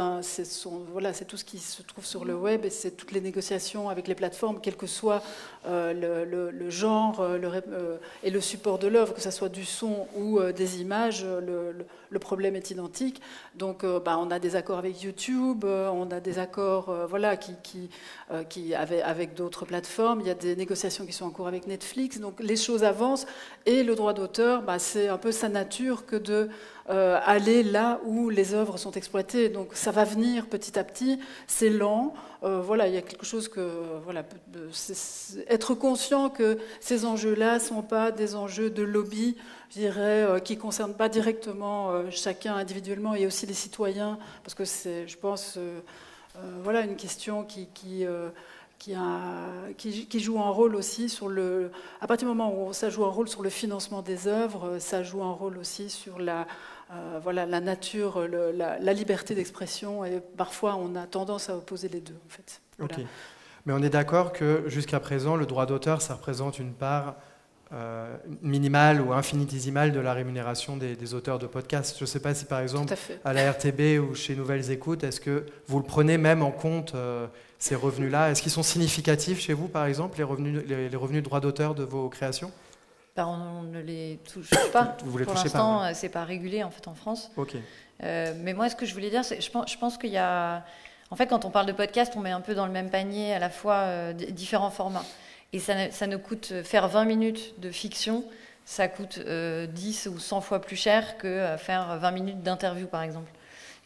voilà, 0.92 1.12
tout 1.12 1.36
ce 1.36 1.44
qui 1.44 1.58
se 1.58 1.82
trouve 1.82 2.04
sur 2.04 2.24
le 2.24 2.34
web 2.34 2.64
et 2.64 2.70
c'est 2.70 2.92
toutes 2.92 3.12
les 3.12 3.20
négociations 3.20 3.88
avec 3.88 4.08
les 4.08 4.14
plateformes, 4.14 4.60
quel 4.62 4.76
que 4.76 4.86
soit 4.86 5.22
euh, 5.66 5.92
le, 5.92 6.70
genre 6.70 7.20
euh, 7.20 7.98
et 8.22 8.30
le 8.30 8.40
support 8.40 8.78
de 8.78 8.88
l'œuvre, 8.88 9.14
que 9.14 9.20
ce 9.20 9.30
soit 9.30 9.48
du 9.48 9.64
son 9.64 10.06
ou 10.16 10.40
des 10.52 10.80
images, 10.80 11.24
le, 11.24 12.18
problème 12.18 12.56
est 12.56 12.70
identique. 12.70 13.20
Donc, 13.54 13.84
bah, 13.84 14.18
on 14.18 14.30
a 14.30 14.38
des 14.38 14.56
accords 14.56 14.78
avec 14.78 15.02
YouTube, 15.02 15.64
on 15.64 16.10
a 16.10 16.20
des 16.20 16.38
accords 16.38 17.06
voilà, 17.08 17.36
qui, 17.36 17.54
qui, 17.62 17.90
qui 18.48 18.74
avec, 18.74 19.02
avec 19.02 19.34
d'autres 19.34 19.64
plateformes. 19.64 20.20
Il 20.20 20.26
y 20.26 20.30
a 20.30 20.34
des 20.34 20.56
négociations 20.56 21.06
qui 21.06 21.12
sont 21.12 21.26
en 21.26 21.30
cours 21.30 21.48
avec 21.48 21.66
Netflix. 21.66 22.18
Donc, 22.18 22.40
les 22.40 22.56
choses 22.56 22.84
avancent 22.84 23.26
et 23.66 23.82
le 23.82 23.94
droit 23.94 24.12
d'auteur, 24.12 24.62
bah, 24.62 24.78
c'est 24.78 25.08
un 25.08 25.18
peu 25.18 25.32
sa 25.32 25.48
nature 25.48 26.06
que 26.06 26.16
de 26.16 26.48
euh, 26.90 27.20
aller 27.26 27.62
là 27.62 28.00
où 28.06 28.30
les 28.30 28.54
œuvres 28.54 28.78
sont 28.78 28.92
exploitées. 28.92 29.50
Donc 29.50 29.70
ça 29.74 29.90
va 29.90 30.04
venir 30.04 30.46
petit 30.46 30.78
à 30.78 30.84
petit, 30.84 31.18
c'est 31.46 31.68
lent. 31.68 32.14
Euh, 32.42 32.60
voilà, 32.60 32.88
il 32.88 32.94
y 32.94 32.96
a 32.96 33.02
quelque 33.02 33.26
chose 33.26 33.48
que 33.48 33.68
voilà, 34.04 34.24
être 35.48 35.74
conscient 35.74 36.30
que 36.30 36.58
ces 36.80 37.04
enjeux-là 37.04 37.54
ne 37.54 37.58
sont 37.58 37.82
pas 37.82 38.10
des 38.10 38.34
enjeux 38.34 38.70
de 38.70 38.82
lobby, 38.82 39.36
je 39.70 39.80
dirais, 39.80 40.22
euh, 40.22 40.38
qui 40.38 40.56
concernent 40.56 40.94
pas 40.94 41.10
directement 41.10 42.10
chacun 42.10 42.54
individuellement 42.54 43.14
et 43.14 43.26
aussi 43.26 43.44
les 43.44 43.54
citoyens, 43.54 44.18
parce 44.42 44.54
que 44.54 44.64
c'est, 44.64 45.06
je 45.06 45.18
pense, 45.18 45.58
voilà, 46.62 46.82
une 46.82 46.96
question 46.96 47.44
qui 47.44 48.06
qui, 48.78 48.94
a, 48.94 49.20
qui, 49.76 50.20
joue 50.20 50.38
un 50.40 50.50
rôle 50.50 50.76
aussi 50.76 51.08
sur 51.08 51.28
le. 51.28 51.70
À 52.00 52.06
partir 52.06 52.28
du 52.28 52.34
moment 52.34 52.66
où 52.68 52.72
ça 52.72 52.90
joue 52.90 53.04
un 53.04 53.10
rôle 53.10 53.28
sur 53.28 53.42
le 53.42 53.50
financement 53.50 54.02
des 54.02 54.28
œuvres, 54.28 54.78
ça 54.78 55.02
joue 55.02 55.22
un 55.22 55.32
rôle 55.32 55.58
aussi 55.58 55.90
sur 55.90 56.18
la, 56.18 56.46
euh, 56.92 57.20
voilà, 57.22 57.44
la 57.44 57.60
nature, 57.60 58.26
la, 58.28 58.92
liberté 58.92 59.34
d'expression, 59.34 60.04
et 60.04 60.20
parfois 60.36 60.76
on 60.76 60.94
a 60.96 61.06
tendance 61.06 61.50
à 61.50 61.56
opposer 61.56 61.88
les 61.88 62.00
deux, 62.00 62.16
en 62.26 62.30
fait. 62.30 62.60
Mais 63.66 63.72
on 63.74 63.82
est 63.82 63.90
d'accord 63.90 64.32
que 64.32 64.64
jusqu'à 64.66 64.98
présent, 65.00 65.36
le 65.36 65.44
droit 65.44 65.66
d'auteur, 65.66 66.00
ça 66.00 66.14
représente 66.14 66.58
une 66.58 66.72
part 66.72 67.16
euh, 67.74 68.16
minimale 68.40 69.02
ou 69.02 69.12
infinitésimale 69.12 69.92
de 69.92 70.00
la 70.00 70.14
rémunération 70.14 70.78
des, 70.78 71.12
auteurs 71.12 71.38
de 71.38 71.46
podcasts. 71.46 71.98
Je 71.98 72.04
ne 72.04 72.06
sais 72.06 72.20
pas 72.20 72.32
si 72.32 72.46
par 72.46 72.60
exemple 72.60 72.94
à, 73.26 73.34
la 73.34 73.52
RTB 73.52 74.00
ou 74.00 74.14
chez 74.14 74.34
Nouvelles 74.34 74.70
Écoutes, 74.70 75.04
est-ce 75.04 75.20
que 75.20 75.44
vous 75.66 75.78
le 75.78 75.84
prenez 75.84 76.16
même 76.16 76.42
en 76.42 76.50
compte 76.50 76.94
euh, 76.94 77.26
ces 77.58 77.74
revenus-là 77.74 78.30
Est-ce 78.30 78.42
qu'ils 78.42 78.52
sont 78.52 78.62
significatifs 78.62 79.40
chez 79.40 79.52
vous 79.52 79.68
par 79.68 79.86
exemple, 79.86 80.18
les 80.18 80.24
revenus, 80.24 80.62
les 80.66 80.96
revenus 80.96 81.22
de 81.22 81.24
droit 81.24 81.40
d'auteur 81.40 81.74
de 81.74 81.84
vos 81.84 82.08
créations? 82.08 82.52
Bah, 83.18 83.26
on, 83.26 83.62
ne 83.64 83.80
les 83.80 84.20
touche 84.32 84.50
pas. 84.72 84.96
Vous 85.04 85.18
les 85.18 85.24
Pour 85.24 85.34
l'instant, 85.34 85.88
ce 85.88 85.94
c'est 85.94 86.08
pas 86.08 86.22
régulé 86.22 86.62
en 86.62 86.70
fait 86.70 86.86
en 86.86 86.94
France. 86.94 87.32
Ok. 87.36 87.56
Euh, 88.04 88.32
mais 88.38 88.54
moi, 88.54 88.68
ce 88.68 88.76
que 88.76 88.86
je 88.86 88.94
voulais 88.94 89.10
dire, 89.10 89.24
c'est 89.24 89.40
je 89.40 89.50
pense, 89.50 89.72
je 89.72 89.76
pense 89.76 89.98
qu'il 89.98 90.10
y 90.10 90.18
a. 90.18 90.64
En 91.10 91.16
fait, 91.16 91.26
quand 91.26 91.44
on 91.44 91.50
parle 91.50 91.66
de 91.66 91.72
podcast, 91.72 92.12
on 92.14 92.20
met 92.20 92.30
un 92.30 92.40
peu 92.40 92.54
dans 92.54 92.64
le 92.64 92.70
même 92.70 92.90
panier 92.90 93.34
à 93.34 93.40
la 93.40 93.50
fois 93.50 93.74
euh, 93.74 94.12
différents 94.12 94.70
formats. 94.70 95.04
Et 95.52 95.58
ça, 95.58 95.90
ça, 95.90 96.06
nous 96.06 96.20
coûte 96.20 96.62
faire 96.62 96.86
20 96.86 97.06
minutes 97.06 97.58
de 97.58 97.72
fiction, 97.72 98.22
ça 98.64 98.86
coûte 98.86 99.18
10 99.18 99.24
euh, 99.26 99.66
ou 100.10 100.18
100 100.20 100.40
fois 100.40 100.60
plus 100.60 100.76
cher 100.76 101.18
que 101.18 101.56
faire 101.58 101.98
20 101.98 102.10
minutes 102.12 102.42
d'interview, 102.44 102.86
par 102.86 103.02
exemple. 103.02 103.32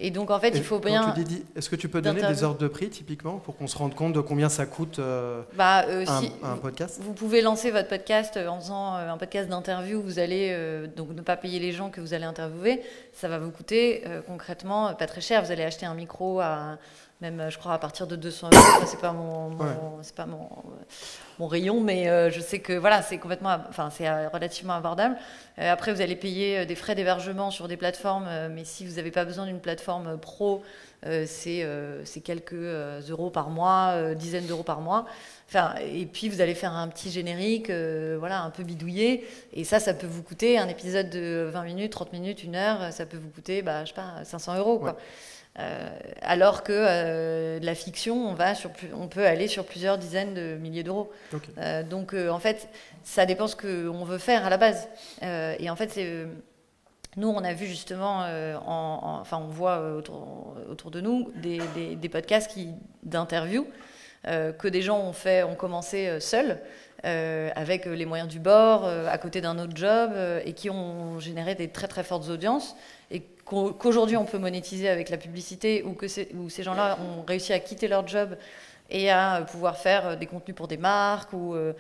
Et 0.05 0.11
donc, 0.11 0.33
en 0.33 0.41
fait, 0.41 0.51
il 0.57 0.65
faut 0.65 0.81
bien. 0.81 1.15
Est-ce 1.55 1.71
que 1.71 1.77
tu 1.77 1.89
peux 1.89 2.03
donner 2.03 2.23
des 2.23 2.43
ordres 2.43 2.59
de 2.59 2.67
prix, 2.67 2.91
typiquement, 2.91 3.39
pour 3.39 3.57
qu'on 3.57 3.69
se 3.69 3.79
rende 3.79 3.95
compte 3.95 4.13
de 4.13 4.21
combien 4.21 4.49
ça 4.49 4.67
coûte 4.67 4.99
euh, 4.99 5.43
bah, 5.55 5.85
euh, 5.87 6.05
un, 6.43 6.57
podcast? 6.57 6.99
Vous 7.01 7.13
pouvez 7.13 7.41
lancer 7.41 7.71
votre 7.71 7.89
podcast 7.89 8.37
en 8.37 8.59
faisant 8.61 8.97
euh, 8.97 9.09
un 9.09 9.17
podcast 9.17 9.49
d'interview. 9.49 10.03
Vous 10.03 10.19
allez 10.19 10.53
donc 10.97 11.11
ne 11.15 11.21
pas 11.21 11.37
payer 11.37 11.61
les 11.61 11.71
gens 11.71 11.91
que 11.91 12.01
vous 12.01 12.15
allez 12.15 12.25
interviewer. 12.25 12.83
Ça 13.13 13.29
va 13.29 13.39
vous 13.39 13.53
coûter 13.53 14.03
concrètement 14.27 14.93
pas 14.95 15.07
très 15.07 15.21
cher. 15.21 15.45
Vous 15.45 15.53
allez 15.53 15.63
acheter 15.63 15.87
un 15.87 15.95
micro 15.95 16.41
à 16.41 16.79
même 17.23 17.47
je 17.49 17.57
crois 17.57 17.73
à 17.73 17.79
partir 17.79 18.07
de 18.07 18.17
200 18.17 18.51
euros. 18.53 18.87
c'est 18.87 19.01
pas 19.01 19.13
mon, 19.13 19.57
c'est 20.03 20.15
pas 20.15 20.27
mon, 20.27 20.49
mon, 21.39 21.47
rayon, 21.47 21.81
mais 21.81 22.31
je 22.31 22.41
sais 22.41 22.59
que 22.59 22.73
voilà, 22.73 23.01
c'est 23.01 23.19
complètement, 23.19 23.57
enfin 23.69 23.91
c'est 23.91 24.27
relativement 24.27 24.75
abordable. 24.75 25.17
après, 25.57 25.95
vous 25.95 26.01
allez 26.01 26.17
payer 26.17 26.67
des 26.67 26.75
frais 26.75 26.95
d'hébergement 26.95 27.51
sur 27.51 27.69
des 27.69 27.77
plateformes, 27.77 28.29
mais 28.51 28.65
si 28.65 28.85
vous 28.85 28.97
n'avez 28.97 29.13
pas 29.13 29.25
besoin 29.25 29.47
d'une 29.47 29.61
plateforme 29.61 30.19
pro, 30.19 30.63
c'est 31.05 31.65
quelques 32.25 32.53
euros 33.09 33.31
par 33.31 33.51
mois, 33.51 34.15
dizaines 34.15 34.47
d'euros 34.47 34.65
par 34.65 34.81
mois. 34.81 35.07
Enfin, 35.49 35.75
et 35.81 36.07
puis 36.07 36.29
vous 36.29 36.41
allez 36.41 36.55
faire 36.55 36.73
un 36.73 36.89
petit 36.89 37.11
générique, 37.11 37.71
voilà, 38.19 38.43
un 38.43 38.51
peu 38.51 38.65
bidouillé, 38.65 39.25
et 39.53 39.65
ça, 39.65 39.79
ça 39.79 39.95
peut 39.95 40.09
vous 40.09 40.23
coûter 40.23 40.59
un 40.59 40.69
épisode 40.69 41.09
de 41.11 41.49
20 41.53 41.63
minutes, 41.65 41.93
30 41.93 42.13
minutes, 42.13 42.43
une 42.43 42.57
heure, 42.57 42.93
ça 42.93 43.07
peut 43.07 43.19
vous 43.19 43.31
coûter, 43.31 43.63
bah, 43.63 43.85
je 43.85 43.91
sais 43.91 43.95
pas, 43.95 44.25
500 44.25 44.59
euros, 44.59 44.79
quoi. 44.79 44.91
Euh, 44.91 44.93
alors 46.23 46.63
que 46.63 46.73
euh, 46.73 47.59
la 47.61 47.75
fiction, 47.75 48.29
on, 48.29 48.35
va 48.35 48.55
sur, 48.55 48.71
on 48.95 49.09
peut 49.09 49.27
aller 49.27 49.49
sur 49.49 49.65
plusieurs 49.65 49.99
dizaines 49.99 50.35
de 50.35 50.57
milliers 50.57 50.83
d'euros. 50.83 51.13
Euh, 51.59 51.83
donc 51.83 52.15
en 52.15 52.39
fait, 52.39 52.69
ça 53.03 53.27
dépend 53.27 53.47
ce 53.47 53.57
qu'on 53.57 54.05
veut 54.05 54.19
faire 54.19 54.47
à 54.47 54.51
la 54.51 54.57
base. 54.57 54.89
et 55.23 55.69
en 55.69 55.77
fait, 55.77 56.01
nous, 57.17 57.29
on 57.29 57.45
a 57.45 57.53
vu 57.53 57.67
justement, 57.67 58.25
enfin, 58.67 59.39
on 59.39 59.49
voit 59.49 59.81
autour, 59.97 60.57
autour 60.71 60.91
de 60.91 61.01
nous 61.01 61.31
des, 61.37 61.61
des, 61.97 62.09
podcasts 62.09 62.59
d'interviews 63.03 63.67
que 64.25 64.69
des 64.69 64.83
gens 64.83 65.01
ont 65.01 65.13
fait, 65.13 65.43
ont 65.43 65.57
commencé 65.57 66.19
seuls. 66.21 66.59
avec 67.03 67.85
les 67.85 68.07
moyens 68.07 68.31
du 68.31 68.39
bord, 68.39 68.87
à 68.87 69.19
côté 69.19 69.43
d'un 69.43 69.59
autre 69.59 69.77
job, 69.77 70.13
et 70.47 70.55
qui 70.55 70.71
ont 70.71 71.21
généré 71.21 71.55
des 71.55 71.69
très 71.69 71.89
très 71.89 72.05
fortes 72.05 72.29
audiences, 72.31 72.75
et 73.11 73.23
qu'aujourd'hui 73.53 74.17
on 74.17 74.25
peut 74.25 74.39
monétiser 74.39 74.89
avec 74.89 75.11
la 75.11 75.17
publicité 75.17 75.83
ou 75.85 75.93
que 75.93 76.07
où 76.35 76.49
ces 76.49 76.63
gens-là 76.63 76.99
ont 77.01 77.23
réussi 77.23 77.53
à 77.53 77.59
quitter 77.59 77.89
leur 77.89 78.07
job 78.07 78.37
et 78.93 79.11
à 79.11 79.45
pouvoir 79.51 79.77
faire 79.79 80.07
euh, 80.07 80.17
des 80.17 80.27
contenus 80.27 80.55
pour 80.55 80.69
des 80.69 80.77
marques 80.77 81.33
ou, 81.33 81.55
euh, 81.55 81.73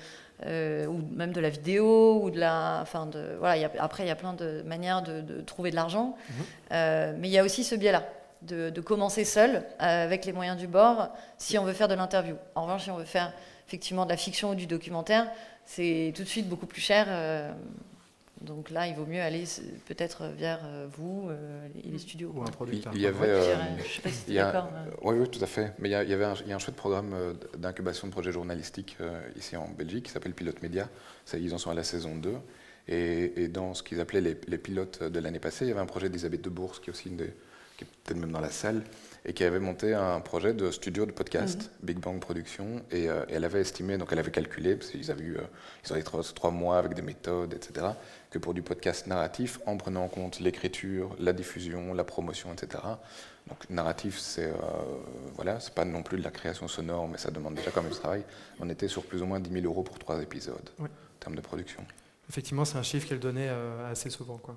euh, 0.46 0.86
ou 0.86 1.00
même 1.14 1.32
de 1.32 1.40
la 1.40 1.50
vidéo 1.50 2.20
ou 2.22 2.30
de 2.30 2.40
la, 2.40 2.80
enfin 2.82 3.06
de, 3.06 3.36
voilà. 3.38 3.70
après 3.78 4.04
il 4.04 4.08
y 4.08 4.10
a 4.10 4.16
plein 4.16 4.32
de 4.32 4.62
manières 4.62 5.02
de, 5.02 5.40
trouver 5.42 5.70
de 5.70 5.76
l'argent, 5.76 6.16
mhm. 6.30 7.16
mais 7.18 7.28
il 7.28 7.32
y 7.32 7.38
a 7.38 7.44
aussi 7.44 7.62
ce 7.62 7.74
biais-là. 7.74 8.04
De, 8.42 8.70
de, 8.70 8.80
commencer 8.80 9.24
seul 9.24 9.64
avec 9.78 10.24
les 10.24 10.32
moyens 10.32 10.56
du 10.56 10.66
bord 10.66 11.10
si 11.38 11.58
on 11.58 11.64
veut 11.64 11.72
faire 11.72 11.86
de 11.86 11.94
l'interview. 11.94 12.34
En 12.56 12.62
revanche, 12.62 12.82
si 12.82 12.90
on 12.90 12.96
veut 12.96 13.04
faire 13.04 13.32
effectivement 13.68 14.04
de 14.04 14.10
la 14.10 14.16
fiction 14.16 14.50
ou 14.50 14.54
du 14.56 14.66
documentaire, 14.66 15.28
c'est 15.64 16.12
tout 16.16 16.24
de 16.24 16.28
suite 16.28 16.48
beaucoup 16.48 16.66
plus 16.66 16.80
cher. 16.80 17.06
Donc 18.44 18.70
là, 18.70 18.86
il 18.88 18.94
vaut 18.94 19.06
mieux 19.06 19.20
aller 19.20 19.44
peut-être 19.86 20.24
vers 20.36 20.60
euh, 20.64 20.86
vous 20.90 21.28
euh, 21.30 21.66
et 21.84 21.88
les 21.88 21.98
studios. 21.98 22.32
Ou 22.34 22.42
un 22.42 22.46
producteur. 22.46 22.92
Il 22.94 23.00
y 23.00 23.06
avait, 23.06 23.28
euh, 23.28 23.56
je 23.78 23.94
sais 23.94 24.02
pas 24.02 24.10
si 24.10 24.34
d'accord. 24.34 24.68
Oui, 25.02 25.16
oui, 25.18 25.28
tout 25.28 25.42
à 25.42 25.46
fait. 25.46 25.72
Mais 25.78 25.88
il 25.88 25.92
y, 25.92 25.94
avait 25.94 26.24
un, 26.24 26.34
il 26.34 26.48
y 26.48 26.52
a 26.52 26.56
un 26.56 26.58
chouette 26.58 26.76
programme 26.76 27.14
d'incubation 27.56 28.06
de 28.08 28.12
projets 28.12 28.32
journalistiques 28.32 28.96
ici 29.36 29.56
en 29.56 29.68
Belgique 29.68 30.04
qui 30.04 30.10
s'appelle 30.10 30.34
Pilote 30.34 30.62
Média. 30.62 30.88
Ils 31.34 31.54
en 31.54 31.58
sont 31.58 31.70
à 31.70 31.74
la 31.74 31.84
saison 31.84 32.16
2. 32.16 32.34
Et, 32.88 33.48
dans 33.48 33.74
ce 33.74 33.82
qu'ils 33.82 34.00
appelaient 34.00 34.20
les, 34.20 34.36
les, 34.48 34.58
pilotes 34.58 35.04
de 35.04 35.20
l'année 35.20 35.38
passée, 35.38 35.64
il 35.64 35.68
y 35.68 35.70
avait 35.70 35.80
un 35.80 35.86
projet 35.86 36.08
d'Elisabeth 36.08 36.42
de 36.42 36.50
Bourse, 36.50 36.80
qui 36.80 36.90
est 36.90 36.92
aussi 36.92 37.08
une 37.10 37.16
des, 37.16 37.32
qui 37.76 37.84
est 37.84 37.86
peut-être 37.86 38.18
même 38.18 38.32
dans 38.32 38.40
la 38.40 38.50
salle, 38.50 38.82
et 39.24 39.32
qui 39.32 39.44
avait 39.44 39.60
monté 39.60 39.94
un 39.94 40.18
projet 40.20 40.52
de 40.52 40.68
studio 40.72 41.06
de 41.06 41.12
podcast, 41.12 41.62
mhm. 41.62 41.86
Big 41.86 41.98
Bang 41.98 42.18
Production, 42.18 42.82
et, 42.90 43.06
elle 43.28 43.44
avait 43.44 43.60
estimé, 43.60 43.98
donc 43.98 44.08
elle 44.10 44.18
avait 44.18 44.32
calculé, 44.32 44.74
parce 44.74 44.90
qu'ils 44.90 45.12
avaient 45.12 45.22
eu, 45.22 45.36
ils 45.86 45.92
avaient 45.92 46.02
trois, 46.02 46.24
trois, 46.34 46.50
mois 46.50 46.78
avec 46.78 46.94
des 46.94 47.02
méthodes, 47.02 47.54
etc., 47.54 47.86
que 48.32 48.38
pour 48.38 48.54
du 48.54 48.62
podcast 48.62 49.06
narratif, 49.06 49.60
en 49.66 49.76
prenant 49.76 50.04
en 50.04 50.08
compte 50.08 50.40
l'écriture, 50.40 51.14
la 51.18 51.34
diffusion, 51.34 51.92
la 51.92 52.02
promotion, 52.02 52.50
etc. 52.52 52.82
Donc 53.46 53.68
narratif, 53.68 54.18
c'est 54.18 54.46
euh, 54.46 54.54
voilà, 55.34 55.60
c'est 55.60 55.74
pas 55.74 55.84
non 55.84 56.02
plus 56.02 56.16
de 56.16 56.24
la 56.24 56.30
création 56.30 56.66
sonore, 56.66 57.08
mais 57.08 57.18
ça 57.18 57.30
demande 57.30 57.54
déjà 57.54 57.70
quand 57.70 57.82
même 57.82 57.92
du 57.92 57.98
travail. 57.98 58.24
On 58.58 58.70
était 58.70 58.88
sur 58.88 59.04
plus 59.04 59.20
ou 59.20 59.26
moins 59.26 59.38
10 59.38 59.52
000 59.52 59.66
euros 59.66 59.82
pour 59.82 59.98
trois 59.98 60.20
épisodes 60.22 60.70
en 60.80 60.86
termes 61.20 61.36
de 61.36 61.42
production. 61.42 61.84
Effectivement, 62.30 62.64
c'est 62.64 62.78
un 62.78 62.82
chiffre 62.82 63.06
qu'elle 63.06 63.20
donnait 63.20 63.50
euh, 63.50 63.92
assez 63.92 64.08
souvent, 64.08 64.38
quoi. 64.38 64.56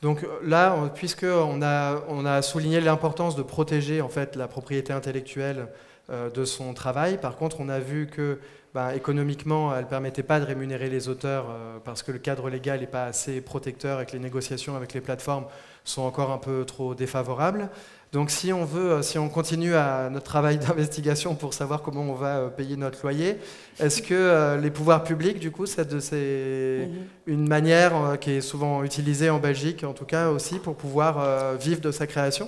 Donc 0.00 0.22
euh, 0.22 0.38
là, 0.44 0.88
puisqu'on 0.94 1.62
a, 1.62 2.04
on 2.08 2.24
a 2.24 2.40
souligné 2.40 2.80
l'importance 2.80 3.34
de 3.34 3.42
protéger 3.42 4.00
en 4.00 4.08
fait 4.08 4.36
la 4.36 4.46
propriété 4.46 4.92
intellectuelle 4.92 5.68
de 6.08 6.44
son 6.44 6.72
travail, 6.72 7.18
par 7.18 7.36
contre, 7.36 7.58
on 7.58 7.68
a 7.68 7.80
vu 7.80 8.06
que 8.06 8.38
bah, 8.76 8.94
économiquement, 8.94 9.74
elle 9.74 9.84
ne 9.84 9.88
permettait 9.88 10.22
pas 10.22 10.38
de 10.38 10.44
rémunérer 10.44 10.90
les 10.90 11.08
auteurs 11.08 11.46
euh, 11.48 11.78
parce 11.82 12.02
que 12.02 12.12
le 12.12 12.18
cadre 12.18 12.50
légal 12.50 12.80
n'est 12.80 12.86
pas 12.86 13.06
assez 13.06 13.40
protecteur 13.40 14.02
et 14.02 14.04
que 14.04 14.12
les 14.12 14.18
négociations 14.18 14.76
avec 14.76 14.92
les 14.92 15.00
plateformes 15.00 15.46
sont 15.82 16.02
encore 16.02 16.30
un 16.30 16.36
peu 16.36 16.62
trop 16.66 16.94
défavorables. 16.94 17.70
Donc 18.12 18.30
si 18.30 18.52
on 18.52 18.66
veut, 18.66 18.90
euh, 18.90 19.00
si 19.00 19.18
on 19.18 19.30
continue 19.30 19.74
à 19.74 20.10
notre 20.10 20.26
travail 20.26 20.58
d'investigation 20.66 21.34
pour 21.36 21.54
savoir 21.54 21.80
comment 21.80 22.02
on 22.02 22.12
va 22.12 22.36
euh, 22.36 22.48
payer 22.50 22.76
notre 22.76 23.00
loyer, 23.00 23.38
est-ce 23.80 24.02
que 24.02 24.58
les 24.60 24.70
pouvoirs 24.70 25.04
publics, 25.04 25.38
du 25.38 25.50
coup, 25.50 25.64
c'est 25.64 25.90
mhm. 25.90 27.06
une 27.26 27.48
manière 27.48 28.18
qui 28.20 28.32
est 28.32 28.40
souvent 28.42 28.84
utilisée 28.84 29.30
en 29.30 29.38
Belgique, 29.38 29.84
en 29.84 29.94
tout 29.94 30.04
cas 30.04 30.28
aussi, 30.28 30.58
pour 30.58 30.76
pouvoir 30.76 31.56
vivre 31.56 31.80
de 31.80 31.90
sa 31.90 32.06
création? 32.06 32.46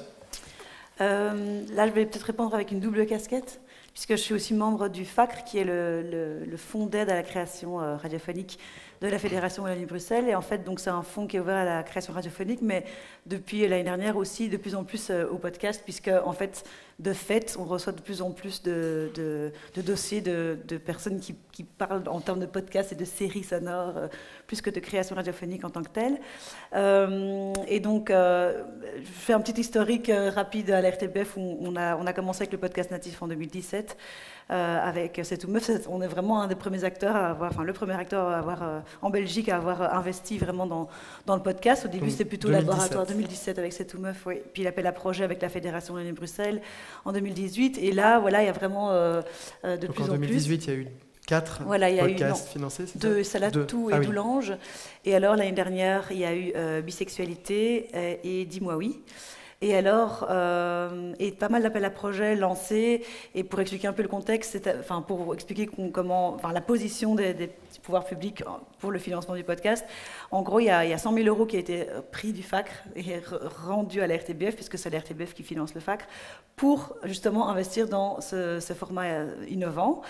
Là, 1.01 1.87
je 1.87 1.93
vais 1.93 2.05
peut-être 2.05 2.25
répondre 2.25 2.55
avec 2.55 2.71
une 2.71 2.81
double 2.81 3.07
casquette 3.07 3.61
puisque 3.99 4.13
je 4.13 4.25
suis 4.25 4.35
aussi 4.35 4.55
membre 4.55 4.87
du 4.87 5.05
FACRE, 5.05 5.43
qui 5.43 5.59
est 5.59 5.65
le, 5.65 6.57
fonds 6.57 6.87
d'aide 6.87 7.11
à 7.11 7.17
la 7.17 7.25
création 7.25 7.81
euh, 7.81 7.97
radiophonique 7.97 8.61
de 9.01 9.09
la 9.09 9.19
Fédération 9.19 9.63
Wallonie-Bruxelles. 9.63 10.29
Et 10.29 10.35
en 10.35 10.41
fait, 10.41 10.65
donc 10.65 10.81
c'est 10.81 10.91
un 10.91 11.03
fonds 11.03 11.27
qui 11.27 11.37
est 11.37 11.41
ouvert 11.41 11.57
à 11.57 11.65
la 11.65 11.83
création 11.83 12.13
radiophonique, 12.13 12.61
mais 12.63 12.85
depuis 13.27 13.67
l'année 13.67 13.85
dernière 13.85 14.17
aussi 14.17 14.49
de 14.49 14.57
plus 14.57 14.75
en 14.75 14.85
plus 14.85 15.11
euh, 15.11 15.27
au 15.29 15.39
podcast, 15.39 15.83
puisque 15.85 16.09
en 16.09 16.33
fait, 16.33 16.65
de 16.99 17.13
fait, 17.13 17.57
on 17.59 17.65
reçoit 17.65 17.93
de 17.93 18.01
plus 18.01 18.23
en 18.23 18.33
plus 18.33 18.63
de, 18.63 19.53
dossiers 19.77 20.21
de, 20.21 20.57
personnes 20.85 21.21
qui, 21.21 21.35
parlent 21.65 22.09
en 22.09 22.21
termes 22.21 22.41
de 22.41 22.47
podcast 22.47 22.93
et 22.93 22.95
de 22.95 23.05
séries 23.05 23.45
sonores, 23.45 23.97
euh, 23.97 24.09
plus 24.47 24.61
que 24.61 24.71
de 24.71 24.81
création 24.81 25.17
radiophonique 25.17 25.65
en 25.65 25.71
tant 25.71 25.83
que 25.83 25.91
telle. 25.91 26.21
Euh, 26.75 27.53
et 27.67 27.81
donc, 27.81 28.11
je 28.11 28.63
fais 29.05 29.33
un 29.33 29.41
petit 29.41 29.61
historique 29.61 30.11
rapide 30.11 30.71
à 30.71 30.81
l'RTBF 30.81 31.37
où 31.37 31.59
on 31.61 31.77
a, 31.77 31.97
on 31.97 32.07
a 32.07 32.13
commencé 32.13 32.43
avec 32.43 32.53
le 32.53 32.59
podcast 32.59 32.91
natif 32.91 33.23
en 33.23 33.29
2017. 33.29 33.97
Euh, 34.51 34.79
avec 34.83 35.21
C'est 35.25 35.37
tout 35.37 35.51
meuf. 35.51 35.71
On 35.91 36.01
est 36.01 36.07
vraiment 36.07 36.41
un 36.41 36.47
des 36.47 36.55
premiers 36.55 36.83
acteurs 36.83 37.15
à 37.15 37.29
avoir, 37.31 37.51
enfin 37.51 37.65
le 37.65 37.75
premier 37.75 37.93
acteur 37.93 38.29
à 38.29 38.39
avoir, 38.39 38.63
euh, 38.63 38.81
en 39.03 39.11
Belgique 39.11 39.51
à 39.51 39.57
avoir 39.57 39.95
investi 39.95 40.39
vraiment 40.39 40.67
dans, 40.67 40.89
dans 41.27 41.37
le 41.37 41.43
podcast. 41.43 41.85
Au 41.85 41.89
début, 41.89 42.11
c'était 42.11 42.25
plutôt 42.25 42.49
2017. 42.49 42.67
laboratoire 42.67 43.07
2017 43.07 43.59
avec 43.59 43.75
C'est 43.75 43.85
tout 43.85 43.99
meuf, 43.99 44.25
oui. 44.25 44.37
Puis 44.55 44.63
il 44.63 44.67
appelle 44.67 44.87
à 44.87 44.93
projet 44.93 45.23
avec 45.23 45.43
la 45.43 45.51
Fédération 45.51 45.97
de 45.97 46.13
Bruxelles 46.13 46.63
en 47.05 47.13
2018. 47.13 47.77
Et 47.77 47.93
là, 47.93 48.21
voilà, 48.21 48.43
il 48.43 48.47
y 48.47 48.49
a 48.49 48.53
vraiment 48.53 48.91
euh, 48.93 49.21
de 49.65 49.87
plus 49.87 50.05
en, 50.05 50.07
plus. 50.07 50.15
En 50.15 50.17
2018, 50.17 50.65
il 50.65 50.71
y 50.71 50.73
a 50.73 50.79
eu 50.79 50.87
quatre 51.27 51.63
voilà, 51.67 51.91
il 51.91 51.97
y 51.97 52.01
a 52.01 52.05
podcasts 52.05 52.49
eu, 52.49 52.53
financés 52.53 52.85
De 52.95 53.23
Salade 53.23 53.67
Tout 53.67 53.91
et 53.91 53.95
ah, 53.95 54.01
Doulange. 54.01 54.55
Et 55.05 55.15
alors, 55.15 55.37
l'année 55.37 55.53
dernière, 55.53 56.07
il 56.11 56.21
y 56.21 56.25
a 56.25 56.35
eu 56.35 56.83
Bisexualité 56.83 57.91
et 58.25 58.47
Dis-moi 58.47 58.77
oui. 58.77 59.03
Et 59.61 59.75
alors, 59.75 60.27
euh, 60.31 61.13
et 61.19 61.33
pas 61.33 61.49
mal 61.49 61.65
d'appels 61.65 61.85
à 61.85 61.91
projets 61.91 62.37
lancés. 62.37 63.05
Et 63.35 63.43
pour 63.43 63.61
expliquer 63.61 63.89
un 63.89 63.93
peu 63.93 64.03
le 64.03 64.09
contexte, 64.09 64.71
enfin 64.79 65.03
pour 65.03 65.35
expliquer 65.35 65.69
comment, 65.93 66.35
enfin 66.35 66.53
la 66.53 66.61
position 66.61 67.17
des, 67.17 67.35
des, 67.35 67.51
pouvoirs 67.83 68.05
publics 68.05 68.43
pour 68.79 68.91
le 68.91 68.99
financement 68.99 69.35
du 69.35 69.45
podcast, 69.45 69.85
en 70.31 70.43
gros, 70.43 70.61
il 70.61 70.67
y, 70.67 70.71
a, 70.71 70.85
il 70.85 70.91
y 70.91 70.93
a 70.93 70.99
100 70.99 71.15
000 71.15 71.27
euros 71.27 71.47
qui 71.47 71.57
a 71.57 71.59
été 71.59 71.87
pris 72.13 72.33
du 72.33 72.43
FACR 72.43 72.71
et 72.97 73.21
rendu 73.67 74.01
à 74.01 74.07
la 74.07 74.17
RTBF, 74.17 74.55
puisque 74.55 74.79
c'est 74.79 74.91
la 74.91 74.99
RTBF 74.99 75.35
qui 75.35 75.43
finance 75.43 75.75
le 75.75 75.81
FACR, 75.81 76.07
pour 76.57 76.97
justement 77.05 77.49
investir 77.49 77.89
dans 77.89 78.21
ce, 78.21 78.61
format 78.77 79.05
euh, 79.05 79.35
innovant. 79.49 80.03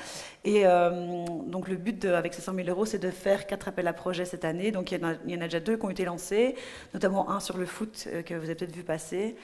Et 0.44 0.62
euh, 0.64 1.24
donc 1.46 1.68
le 1.68 1.76
but 1.76 2.04
avec 2.06 2.32
ces 2.32 2.40
100 2.40 2.54
000 2.54 2.68
euros, 2.68 2.86
c'est 2.86 2.98
de 2.98 3.10
faire 3.10 3.46
quatre 3.46 3.68
appels 3.68 3.86
à 3.86 3.92
projets 3.92 4.24
cette 4.24 4.44
année. 4.44 4.70
Donc 4.70 4.90
il 4.90 4.98
y, 4.98 5.04
en 5.04 5.08
a, 5.08 5.14
il 5.26 5.34
y, 5.34 5.36
en 5.36 5.40
a, 5.40 5.44
déjà 5.44 5.60
deux 5.60 5.76
qui 5.76 5.84
ont 5.84 5.90
été 5.90 6.04
lancés, 6.04 6.54
notamment 6.94 7.30
un 7.30 7.40
sur 7.40 7.58
le 7.58 7.66
foot 7.66 8.08
que 8.24 8.34
vous 8.34 8.44
avez 8.44 8.54
peut-être 8.54 8.74
vu 8.74 8.82
passer, 8.82 9.36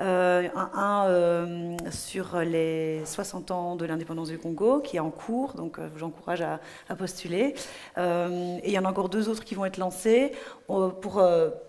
euh, 0.00 0.48
un, 0.54 1.06
euh, 1.08 1.76
sur 1.90 2.38
les 2.38 3.04
60 3.04 3.50
ans 3.50 3.76
de 3.76 3.84
l'indépendance 3.84 4.28
du 4.28 4.38
Congo, 4.38 4.80
qui 4.80 4.96
est 4.96 5.00
en 5.00 5.10
cours, 5.10 5.52
donc 5.54 5.78
euh, 5.78 5.88
j'encourage 5.96 6.40
à, 6.40 6.60
à, 6.88 6.96
postuler. 6.96 7.54
et 7.98 8.62
il 8.64 8.72
y 8.72 8.78
en 8.78 8.84
a 8.86 8.88
encore 8.88 9.10
deux 9.10 9.28
autres 9.28 9.44
qui 9.44 9.54
vont 9.54 9.64
être 9.64 9.76
lancés. 9.76 10.32
Pour 10.66 11.22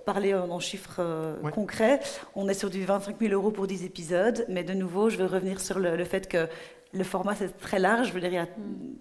parler 0.06 0.36
en 0.36 0.60
chiffres 0.60 1.02
concrets, 1.54 2.00
on 2.36 2.48
est 2.48 2.54
sur 2.54 2.70
du 2.70 2.86
25 2.86 3.17
000 3.20 3.34
euros 3.34 3.52
pour 3.52 3.67
10 3.67 3.84
épisodes, 3.84 4.46
mais 4.48 4.63
de 4.63 4.74
nouveau, 4.74 5.10
je 5.10 5.17
veux 5.17 5.26
revenir 5.26 5.60
sur 5.60 5.80
le, 5.80 6.04
fait 6.06 6.28
que 6.28 6.48
le 6.94 7.04
format 7.04 7.36
c'est 7.36 7.58
très 7.58 7.80
large, 7.80 8.10
je 8.10 8.13
veux 8.13 8.22
dire, 8.22 8.46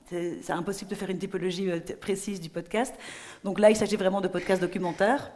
c'est 0.09 0.53
impossible 0.53 0.91
de 0.91 0.95
faire 0.95 1.11
une 1.11 1.19
typologie 1.19 1.71
précise 2.01 2.41
du 2.41 2.49
podcast. 2.49 2.95
Donc 3.45 3.61
là, 3.61 3.71
il 3.71 3.77
s'agit 3.77 3.97
vraiment 3.97 4.21
de 4.21 4.29
podcasts 4.29 4.63
documentaires 4.63 5.31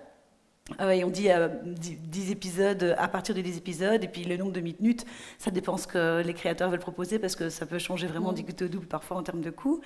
et 0.91 1.05
on 1.05 1.11
dit 1.11 1.29
10, 1.67 2.31
épisodes 2.31 2.95
à 2.97 3.07
partir 3.09 3.35
de 3.35 3.41
10 3.43 3.59
épisodes, 3.59 4.03
et 4.03 4.09
puis 4.09 4.25
le 4.25 4.37
nombre 4.37 4.53
de 4.53 4.61
minutes, 4.61 5.05
ça 5.39 5.51
dépend 5.51 5.77
ce 5.77 5.87
que 5.87 6.23
les 6.23 6.33
créateurs 6.33 6.71
veulent 6.71 6.79
proposer, 6.79 7.19
parce 7.19 7.37
que 7.37 7.51
ça 7.51 7.67
peut 7.67 7.79
changer 7.79 8.07
vraiment 8.07 8.33
mmh. 8.33 8.43
du 8.43 8.65
au 8.65 8.69
double 8.69 8.87
parfois 8.87 9.19
en 9.19 9.23
termes 9.23 9.43
de 9.43 9.51
coûts. 9.51 9.83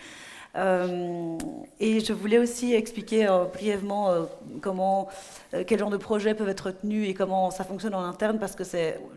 Euh, 0.57 1.37
et 1.79 2.01
je 2.01 2.13
voulais 2.13 2.39
aussi 2.39 2.75
expliquer 2.75 3.29
euh, 3.29 3.45
brièvement 3.45 4.11
euh, 4.11 5.65
quel 5.67 5.79
genre 5.79 5.91
de 5.91 5.97
projets 5.97 6.35
peuvent 6.35 6.49
être 6.49 6.71
tenus 6.71 7.09
et 7.09 7.15
comment 7.15 7.51
ça 7.51 7.65
fonctionne 7.65 7.95
en 7.95 8.03
interne, 8.03 8.39
parce 8.39 8.55
que 8.55 8.65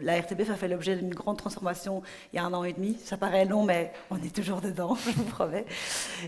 la 0.01 0.19
RTBF 0.19 0.49
a 0.49 0.55
fait 0.55 0.67
l'objet 0.67 0.95
d'une 0.95 1.13
grande 1.13 1.37
transformation 1.37 2.03
il 2.31 2.37
y 2.37 2.39
a 2.39 2.43
un 2.43 2.53
an 2.53 2.63
et 2.63 2.73
demi. 2.73 2.97
Ça 3.03 3.17
paraît 3.17 3.45
long, 3.45 3.63
mais 3.63 3.91
on 4.09 4.17
est 4.17 4.33
toujours 4.33 4.61
dedans, 4.61 4.95
je 5.05 5.11
vous 5.11 5.23
promets. 5.23 5.65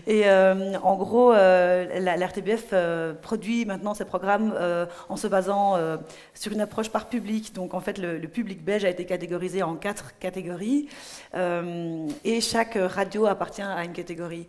Et 0.06 0.28
en 0.28 0.96
gros, 0.96 1.32
la, 1.32 2.26
RTBF 2.26 2.74
produit 3.22 3.64
maintenant 3.64 3.94
ses 3.94 4.04
programmes 4.04 4.54
en 5.08 5.16
se 5.16 5.26
basant 5.26 5.78
sur 6.34 6.52
une 6.52 6.60
approche 6.60 6.90
par 6.90 7.08
public. 7.08 7.54
Donc 7.54 7.74
en 7.74 7.80
fait, 7.80 7.98
le, 7.98 8.20
public 8.28 8.64
belge 8.64 8.84
a 8.84 8.90
été 8.90 9.06
catégorisé 9.06 9.62
en 9.62 9.74
quatre 9.76 10.18
catégories 10.18 10.88
et 11.34 12.40
chaque 12.40 12.76
radio 12.78 13.26
appartient 13.26 13.62
à 13.62 13.84
une 13.84 13.92
catégorie. 13.92 14.46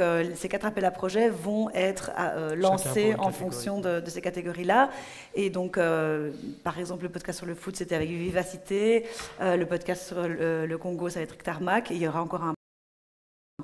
Euh, 0.00 0.24
ces 0.34 0.48
quatre 0.48 0.66
appels 0.66 0.84
à 0.84 0.90
projets 0.90 1.28
vont 1.28 1.70
être 1.70 2.10
euh, 2.18 2.54
lancés 2.54 3.14
en 3.18 3.30
fonction 3.30 3.80
de, 3.80 4.02
ces 4.06 4.20
catégories-là. 4.20 4.90
Et 5.34 5.50
donc, 5.50 5.76
euh, 5.76 6.30
par 6.64 6.78
exemple, 6.78 7.02
le 7.04 7.10
podcast 7.10 7.38
sur 7.38 7.46
le 7.46 7.54
foot, 7.54 7.76
c'était 7.76 7.94
avec 7.94 8.08
Vivacité. 8.08 9.04
le 9.40 9.64
podcast 9.64 10.06
sur 10.06 10.26
le, 10.26 10.76
Congo, 10.78 11.08
ça 11.08 11.20
va 11.20 11.24
être 11.24 11.36
Tarmac. 11.38 11.90
Et 11.90 11.94
il 11.94 12.02
y 12.02 12.08
aura 12.08 12.22
encore 12.22 12.42
un 12.42 12.54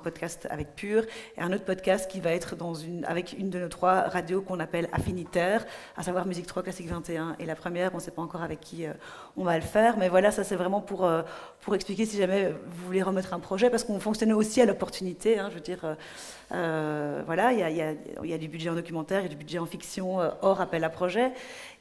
podcast 0.01 0.47
avec 0.49 0.75
Pure 0.75 1.03
et 1.37 1.41
un 1.41 1.53
autre 1.53 1.65
podcast 1.65 2.09
qui 2.09 2.19
va 2.19 2.31
être 2.31 2.55
dans 2.55 2.73
une, 2.73 3.05
avec 3.05 3.35
une 3.37 3.51
de 3.51 3.59
nos 3.59 3.67
trois 3.67 4.01
radios 4.01 4.41
qu'on 4.41 4.59
appelle 4.59 4.89
affinitaire, 4.91 5.67
à 5.95 6.01
savoir 6.01 6.25
Musique 6.25 6.47
3 6.47 6.63
Classique 6.63 6.87
21. 6.87 7.35
Et 7.37 7.45
la 7.45 7.53
première, 7.53 7.91
on 7.93 7.97
ne 7.97 8.01
sait 8.01 8.09
pas 8.09 8.23
encore 8.23 8.41
avec 8.41 8.59
qui 8.59 8.87
euh, 8.87 8.93
on 9.37 9.43
va 9.43 9.55
le 9.55 9.61
faire, 9.61 9.97
mais 9.97 10.09
voilà, 10.09 10.31
ça 10.31 10.43
c'est 10.43 10.55
vraiment 10.55 10.81
pour, 10.81 11.05
euh, 11.05 11.21
pour 11.61 11.75
expliquer 11.75 12.07
si 12.07 12.17
jamais 12.17 12.49
vous 12.49 12.85
voulez 12.87 13.03
remettre 13.03 13.35
un 13.35 13.39
projet, 13.39 13.69
parce 13.69 13.83
qu'on 13.83 13.99
fonctionnait 13.99 14.33
aussi 14.33 14.61
à 14.61 14.65
l'opportunité. 14.65 15.37
Hein, 15.37 15.49
je 15.51 15.55
veux 15.55 15.61
dire, 15.61 15.85
euh, 15.85 15.93
voilà, 16.53 17.51
il 17.51 17.59
y 17.59 17.63
a, 17.63 17.69
y, 17.69 18.33
a, 18.33 18.37
du 18.37 18.47
budget 18.47 18.69
en 18.69 18.75
documentaire, 18.75 19.21
il 19.21 19.23
y 19.23 19.27
a 19.27 19.29
du 19.29 19.35
budget 19.35 19.59
en 19.59 19.65
fiction 19.65 20.17
hors 20.41 20.61
appel 20.61 20.83
à 20.83 20.89
projet. 20.89 21.31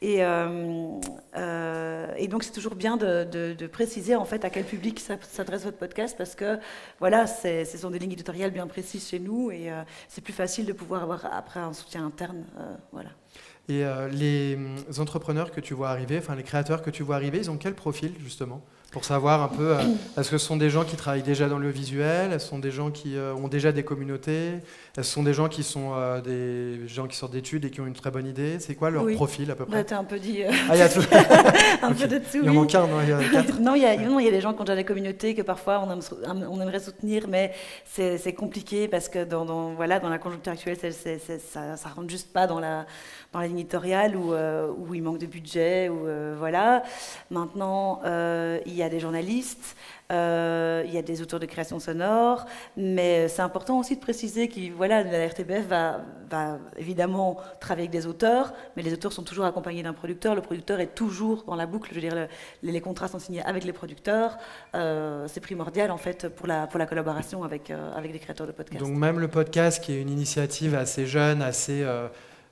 Et, 0.01 0.19
et 0.19 2.29
donc 2.29 2.43
c'est 2.43 2.53
toujours 2.53 2.75
bien 2.75 2.97
de, 2.97 3.55
de, 3.55 3.67
préciser 3.67 4.17
en 4.17 4.25
fait 4.25 4.45
à 4.45 4.51
quel 4.51 4.65
public 4.65 5.01
s'adresse 5.01 5.65
votre 5.65 5.79
podcast, 5.79 6.17
parce 6.17 6.35
que 6.35 6.59
voilà, 6.99 7.27
ce 7.27 7.79
sont 7.79 7.91
des 7.91 7.99
lignes 7.99 8.13
éditoriale 8.13 8.51
bien 8.51 8.67
précise 8.67 9.09
chez 9.09 9.19
nous 9.19 9.51
et 9.51 9.71
euh, 9.71 9.83
c'est 10.09 10.23
plus 10.23 10.33
facile 10.33 10.67
de 10.67 10.73
pouvoir 10.73 11.03
avoir 11.03 11.27
après 11.27 11.61
un 11.61 11.73
soutien 11.73 12.05
interne. 12.05 12.45
Euh, 12.59 12.75
voilà. 12.93 13.11
Et 13.69 13.85
euh, 13.85 14.09
les 14.09 14.59
entrepreneurs 14.99 15.53
que 15.53 15.61
tu 15.61 15.75
vois 15.75 15.91
arriver, 15.91 16.19
enfin 16.19 16.35
les 16.35 16.43
créateurs 16.43 16.83
que 16.83 16.91
tu 16.91 17.03
vois 17.03 17.17
arriver, 17.17 17.39
ils 17.39 17.51
ont 17.51 17.57
quel 17.57 17.75
profil 17.75 18.15
justement? 18.21 18.63
Pour 18.93 19.07
savoir 19.07 19.43
un 19.43 19.49
peu, 19.49 19.75
euh, 19.75 19.83
est-ce 20.19 20.31
que 20.31 20.37
ce 20.37 20.47
sont 20.47 20.59
des 20.59 20.69
gens 20.69 20.85
qui 20.85 20.97
travaillent 20.97 21.23
déjà 21.23 21.49
dans 21.49 21.59
le 21.59 21.71
visuel, 21.71 22.33
est-ce 22.33 22.47
sont 22.47 22.59
des 22.59 22.71
gens 22.71 22.91
qui 22.91 23.17
euh, 23.17 23.35
ont 23.35 23.49
déjà 23.49 23.73
des 23.73 23.83
communautés, 23.83 24.53
ce 24.97 25.03
sont 25.03 25.23
des 25.23 25.33
gens 25.33 25.49
qui 25.49 25.63
sont 25.63 25.93
euh, 25.95 26.21
des 26.21 26.87
gens 26.87 27.07
qui 27.07 27.17
sortent 27.17 27.33
d'études 27.33 27.65
et 27.65 27.71
qui 27.71 27.81
ont 27.81 27.87
une 27.87 27.95
très 27.95 28.11
bonne 28.11 28.27
idée 28.27 28.59
C'est 28.61 28.75
quoi 28.75 28.91
leur 28.91 29.07
profil 29.15 29.51
à 29.51 29.55
peu 29.55 29.65
près 29.65 29.85
bah, 29.85 29.97
as 29.97 29.99
un 29.99 30.05
peu 30.05 30.19
dit. 30.19 30.43
Ah, 30.45 30.53
il 30.75 30.79
y 30.79 30.83
a 30.83 30.89
tout. 30.91 31.01
un 31.83 31.93
peu 31.93 32.07
de 32.07 32.19
tout. 32.19 32.25
Il 32.35 32.45
y 32.45 32.49
en 32.51 32.53
manque 32.53 32.75
un, 32.75 32.87
non 32.87 33.01
Il 33.01 33.09
y 33.09 33.13
a 33.13 33.29
quatre. 33.31 33.59
non, 33.61 33.75
il 33.75 33.83
y 33.83 33.87
a, 33.87 33.97
non, 33.97 34.21
il 34.21 34.27
y 34.27 34.29
a 34.29 34.31
des 34.31 34.43
gens 34.43 34.53
qui 34.53 34.61
ont 34.61 34.65
déjà 34.65 34.77
des 34.77 34.85
communautés 34.85 35.35
que 35.35 35.41
parfois 35.41 35.83
on, 35.89 35.99
on 36.29 36.61
aimerait 36.61 36.81
soutenir, 36.81 37.27
mais 37.27 37.53
c'est 37.87 38.35
compliqué 38.35 38.87
parce 38.87 39.09
que 39.09 39.25
dans, 39.25 39.73
voilà, 39.73 39.99
dans 39.99 40.11
la 40.11 40.19
conjoncture 40.19 40.53
actuelle, 40.53 40.77
ça, 40.77 41.77
ça 41.77 41.89
rentre 41.89 42.11
juste 42.11 42.31
pas 42.31 42.47
dans 42.47 42.61
la, 42.61 42.85
dans 43.33 43.41
la 43.41 43.47
ligne 43.47 43.61
éditoriale 43.61 44.15
où, 44.15 44.35
où 44.35 44.95
il 44.95 45.03
manque 45.03 45.19
de 45.19 45.27
budget. 45.27 45.89
Où, 45.89 46.07
voilà. 46.39 46.83
Maintenant, 47.31 48.03
il 48.05 48.75
y 48.75 48.83
a 48.83 48.91
des 48.91 49.01
journalistes, 49.01 49.75
euh, 50.11 50.83
il 50.87 50.93
y 50.93 50.99
a 50.99 51.03
des 51.03 51.23
auteurs 51.23 51.41
de 51.41 51.47
création 51.47 51.79
sonore, 51.79 52.45
mais 52.77 53.29
c'est 53.29 53.43
important 53.43 53.79
aussi 53.79 53.97
de 53.97 54.01
préciser 54.01 54.49
que 54.49 54.73
voilà, 54.77 55.03
la 55.03 55.27
RTBF 55.27 55.67
va, 55.67 56.01
va, 56.29 56.59
évidemment 56.77 57.39
travailler 57.61 57.89
avec 57.89 57.99
des 57.99 58.07
auteurs, 58.07 58.53
mais 58.77 58.83
les 58.83 58.93
auteurs 58.93 59.13
sont 59.13 59.23
toujours 59.23 59.45
accompagnés 59.45 59.83
d'un 59.83 59.95
producteur. 59.95 60.35
Le 60.35 60.43
producteur 60.43 60.81
est 60.81 60.95
toujours 60.95 61.45
dans 61.45 61.55
la 61.55 61.67
boucle. 61.67 61.91
Je 61.91 61.95
veux 61.95 62.01
dire, 62.01 62.29
les, 62.63 62.81
contrats 62.81 63.09
sont 63.09 63.19
signés 63.19 63.43
avec 63.43 63.65
les 63.65 63.73
producteurs. 63.73 64.37
Euh, 64.75 65.27
c'est 65.29 65.41
primordial 65.41 65.91
en 65.91 65.99
fait 65.99 66.29
pour 66.29 66.47
la, 66.47 66.67
pour 66.67 66.79
la 66.79 66.87
collaboration 66.87 67.45
avec, 67.45 67.71
euh, 67.71 67.93
avec 67.97 68.13
des 68.13 68.19
créateurs 68.19 68.47
de 68.47 68.53
podcasts. 68.53 68.85
Donc 68.85 68.97
même 68.97 69.19
le 69.19 69.29
podcast, 69.29 69.83
qui 69.83 69.93
est 69.93 70.01
une 70.03 70.11
initiative 70.11 70.75
assez 70.75 71.07
jeune, 71.07 71.41
assez 71.41 71.85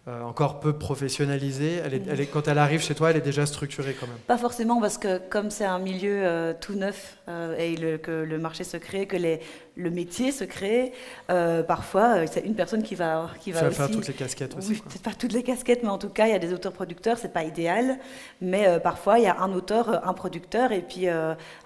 euh, 0.08 0.22
encore 0.22 0.60
peu 0.60 0.72
professionnalisée. 0.72 1.82
Elle 1.84 2.20
est, 2.20 2.26
quand 2.26 2.48
elle 2.48 2.56
arrive 2.56 2.80
chez 2.80 2.94
toi, 2.94 3.10
elle 3.10 3.18
est 3.18 3.20
déjà 3.20 3.44
structurée 3.44 3.92
quand 3.92 4.06
même. 4.06 4.16
Pas 4.26 4.38
forcément, 4.38 4.80
parce 4.80 4.96
que 4.96 5.18
comme 5.18 5.50
c'est 5.50 5.66
un 5.66 5.78
milieu 5.78 6.22
euh, 6.24 6.54
tout 6.58 6.72
neuf 6.72 7.18
euh, 7.28 7.54
et 7.58 7.98
que 7.98 8.10
le 8.10 8.38
marché 8.38 8.64
se 8.64 8.78
crée, 8.78 9.04
que 9.04 9.18
les, 9.18 9.40
le 9.76 9.90
métier 9.90 10.32
se 10.32 10.44
crée, 10.44 10.92
parfois 11.28 12.26
c'est 12.26 12.40
une 12.40 12.54
personne 12.54 12.82
qui 12.82 12.94
va 12.94 13.30
qui 13.40 13.52
va 13.52 13.66
aussi, 13.66 13.76
faire 13.76 13.90
toutes 13.90 14.08
les 14.08 14.14
casquettes 14.14 14.56
aussi. 14.56 14.70
Oui, 14.70 15.00
pas 15.04 15.12
toutes 15.12 15.34
les 15.34 15.42
casquettes, 15.42 15.82
mais 15.82 15.90
en 15.90 15.98
tout 15.98 16.08
cas 16.08 16.26
il 16.26 16.32
y 16.32 16.34
a 16.34 16.38
des 16.38 16.54
auteurs-producteurs, 16.54 17.18
c'est 17.18 17.34
pas 17.34 17.44
idéal, 17.44 17.98
mais 18.40 18.80
parfois 18.80 19.18
il 19.18 19.24
y 19.24 19.28
a 19.28 19.38
un 19.38 19.52
auteur, 19.52 20.08
un 20.08 20.14
producteur, 20.14 20.72
et 20.72 20.80
puis 20.80 21.08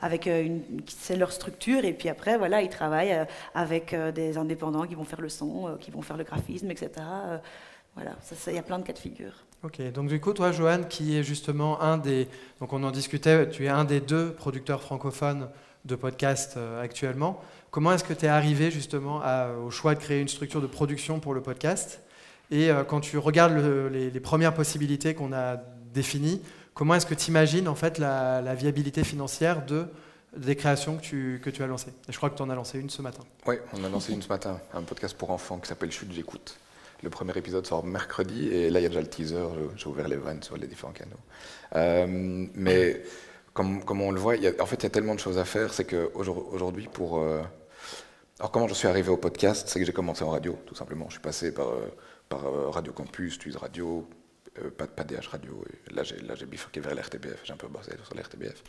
avec 0.02 0.26
une, 0.26 0.60
c'est 0.88 1.16
leur 1.16 1.30
structure, 1.30 1.84
et 1.84 1.92
puis 1.92 2.08
après 2.08 2.36
voilà 2.36 2.62
ils 2.62 2.68
travaillent 2.68 3.26
avec 3.54 3.94
des 4.14 4.38
indépendants 4.38 4.86
qui 4.86 4.96
vont 4.96 5.04
faire 5.04 5.20
le 5.20 5.28
son, 5.28 5.76
qui 5.80 5.92
vont 5.92 6.02
faire 6.02 6.16
le 6.16 6.24
graphisme, 6.24 6.70
etc. 6.70 6.90
Voilà, 7.94 8.16
il 8.48 8.54
y 8.54 8.58
a 8.58 8.62
plein 8.62 8.78
de 8.78 8.84
cas 8.84 8.92
de 8.92 8.98
figure. 8.98 9.32
Ok, 9.62 9.80
donc 9.92 10.08
du 10.08 10.20
coup, 10.20 10.32
toi, 10.32 10.52
Joanne, 10.52 10.88
qui 10.88 11.16
est 11.16 11.22
justement 11.22 11.80
un 11.80 11.96
des. 11.96 12.28
Donc 12.60 12.72
on 12.72 12.82
en 12.82 12.90
discutait, 12.90 13.48
tu 13.48 13.64
es 13.64 13.68
un 13.68 13.84
des 13.84 14.00
deux 14.00 14.32
producteurs 14.32 14.82
francophones 14.82 15.48
de 15.84 15.96
podcast 15.96 16.54
euh, 16.56 16.82
actuellement. 16.82 17.40
Comment 17.70 17.92
est-ce 17.92 18.04
que 18.04 18.12
tu 18.12 18.26
es 18.26 18.28
arrivé 18.28 18.70
justement 18.70 19.22
au 19.64 19.70
choix 19.70 19.94
de 19.94 20.00
créer 20.00 20.20
une 20.20 20.28
structure 20.28 20.60
de 20.60 20.66
production 20.66 21.18
pour 21.18 21.34
le 21.34 21.42
podcast? 21.42 22.02
Et 22.50 22.70
euh, 22.70 22.84
quand 22.84 23.00
tu 23.00 23.18
regardes 23.18 23.54
les, 23.92 24.20
premières 24.20 24.54
possibilités 24.54 25.14
qu'on 25.14 25.32
a 25.32 25.56
définies, 25.92 26.40
comment 26.72 26.94
est-ce 26.94 27.06
que 27.06 27.14
tu 27.14 27.30
imagines 27.30 27.66
en 27.66 27.74
fait 27.74 27.98
la, 27.98 28.54
viabilité 28.54 29.02
financière 29.02 29.66
de, 29.66 29.86
des 30.36 30.56
créations 30.56 30.96
que 30.96 31.02
tu, 31.02 31.40
que 31.42 31.50
tu 31.50 31.62
as 31.62 31.66
lancées? 31.66 31.92
Et 32.08 32.12
je 32.12 32.16
crois 32.16 32.30
que 32.30 32.36
tu 32.36 32.42
en 32.42 32.50
as 32.50 32.54
lancé 32.54 32.78
une 32.78 32.90
ce 32.90 33.02
matin. 33.02 33.24
Oui, 33.46 33.56
on 33.72 33.82
a 33.82 33.88
lancé 33.88 34.12
une 34.12 34.22
ce 34.22 34.28
matin, 34.28 34.60
un 34.72 34.82
podcast 34.82 35.16
pour 35.16 35.30
enfants 35.30 35.58
qui 35.58 35.68
s'appelle 35.68 35.90
Chute, 35.90 36.12
j'écoute. 36.12 36.56
Le 37.04 37.10
premier 37.10 37.36
épisode 37.36 37.66
sort 37.66 37.84
mercredi 37.84 38.48
et 38.48 38.70
là 38.70 38.80
il 38.80 38.82
y 38.82 38.86
a 38.86 38.88
déjà 38.88 39.02
le 39.02 39.08
teaser, 39.08 39.46
j'ai 39.76 39.86
ouvert 39.86 40.08
les 40.08 40.16
vannes 40.16 40.42
sur 40.42 40.56
les 40.56 40.66
différents 40.66 40.92
canaux. 40.92 41.20
Euh, 41.76 42.06
mais 42.54 43.02
comme, 43.52 43.82
on 44.00 44.10
le 44.10 44.18
voit, 44.18 44.36
en 44.58 44.66
fait 44.66 44.76
il 44.76 44.82
y 44.84 44.86
a 44.86 44.90
tellement 44.90 45.14
de 45.14 45.20
choses 45.20 45.38
à 45.38 45.44
faire, 45.44 45.74
c'est 45.74 45.84
qu'aujourd'hui 45.84 46.88
pour... 46.90 47.18
Euh, 47.18 47.42
alors 48.40 48.50
comment 48.50 48.66
je 48.68 48.74
suis 48.74 48.88
arrivé 48.88 49.10
au 49.10 49.18
podcast 49.18 49.68
C'est 49.68 49.78
que 49.78 49.84
j'ai 49.84 49.92
commencé 49.92 50.24
en 50.24 50.30
radio, 50.30 50.58
tout 50.66 50.74
simplement. 50.74 51.04
Je 51.08 51.12
suis 51.12 51.20
passé 51.20 51.52
par, 51.52 51.68
euh, 51.68 52.70
Radio 52.70 52.92
Campus, 52.92 53.38
Tuz 53.38 53.56
Radio, 53.56 54.08
pas, 54.78 54.86
pas 54.86 55.04
DH 55.04 55.28
Radio. 55.30 55.62
Et 55.88 55.94
là, 55.94 56.02
j'ai 56.02 56.46
bifurqué 56.46 56.80
vers 56.80 56.94
l'RTBF, 56.94 57.42
j'ai 57.44 57.52
un 57.52 57.56
peu 57.56 57.68
bossé 57.68 57.92
sur 58.02 58.14
l'RTBF. 58.16 58.64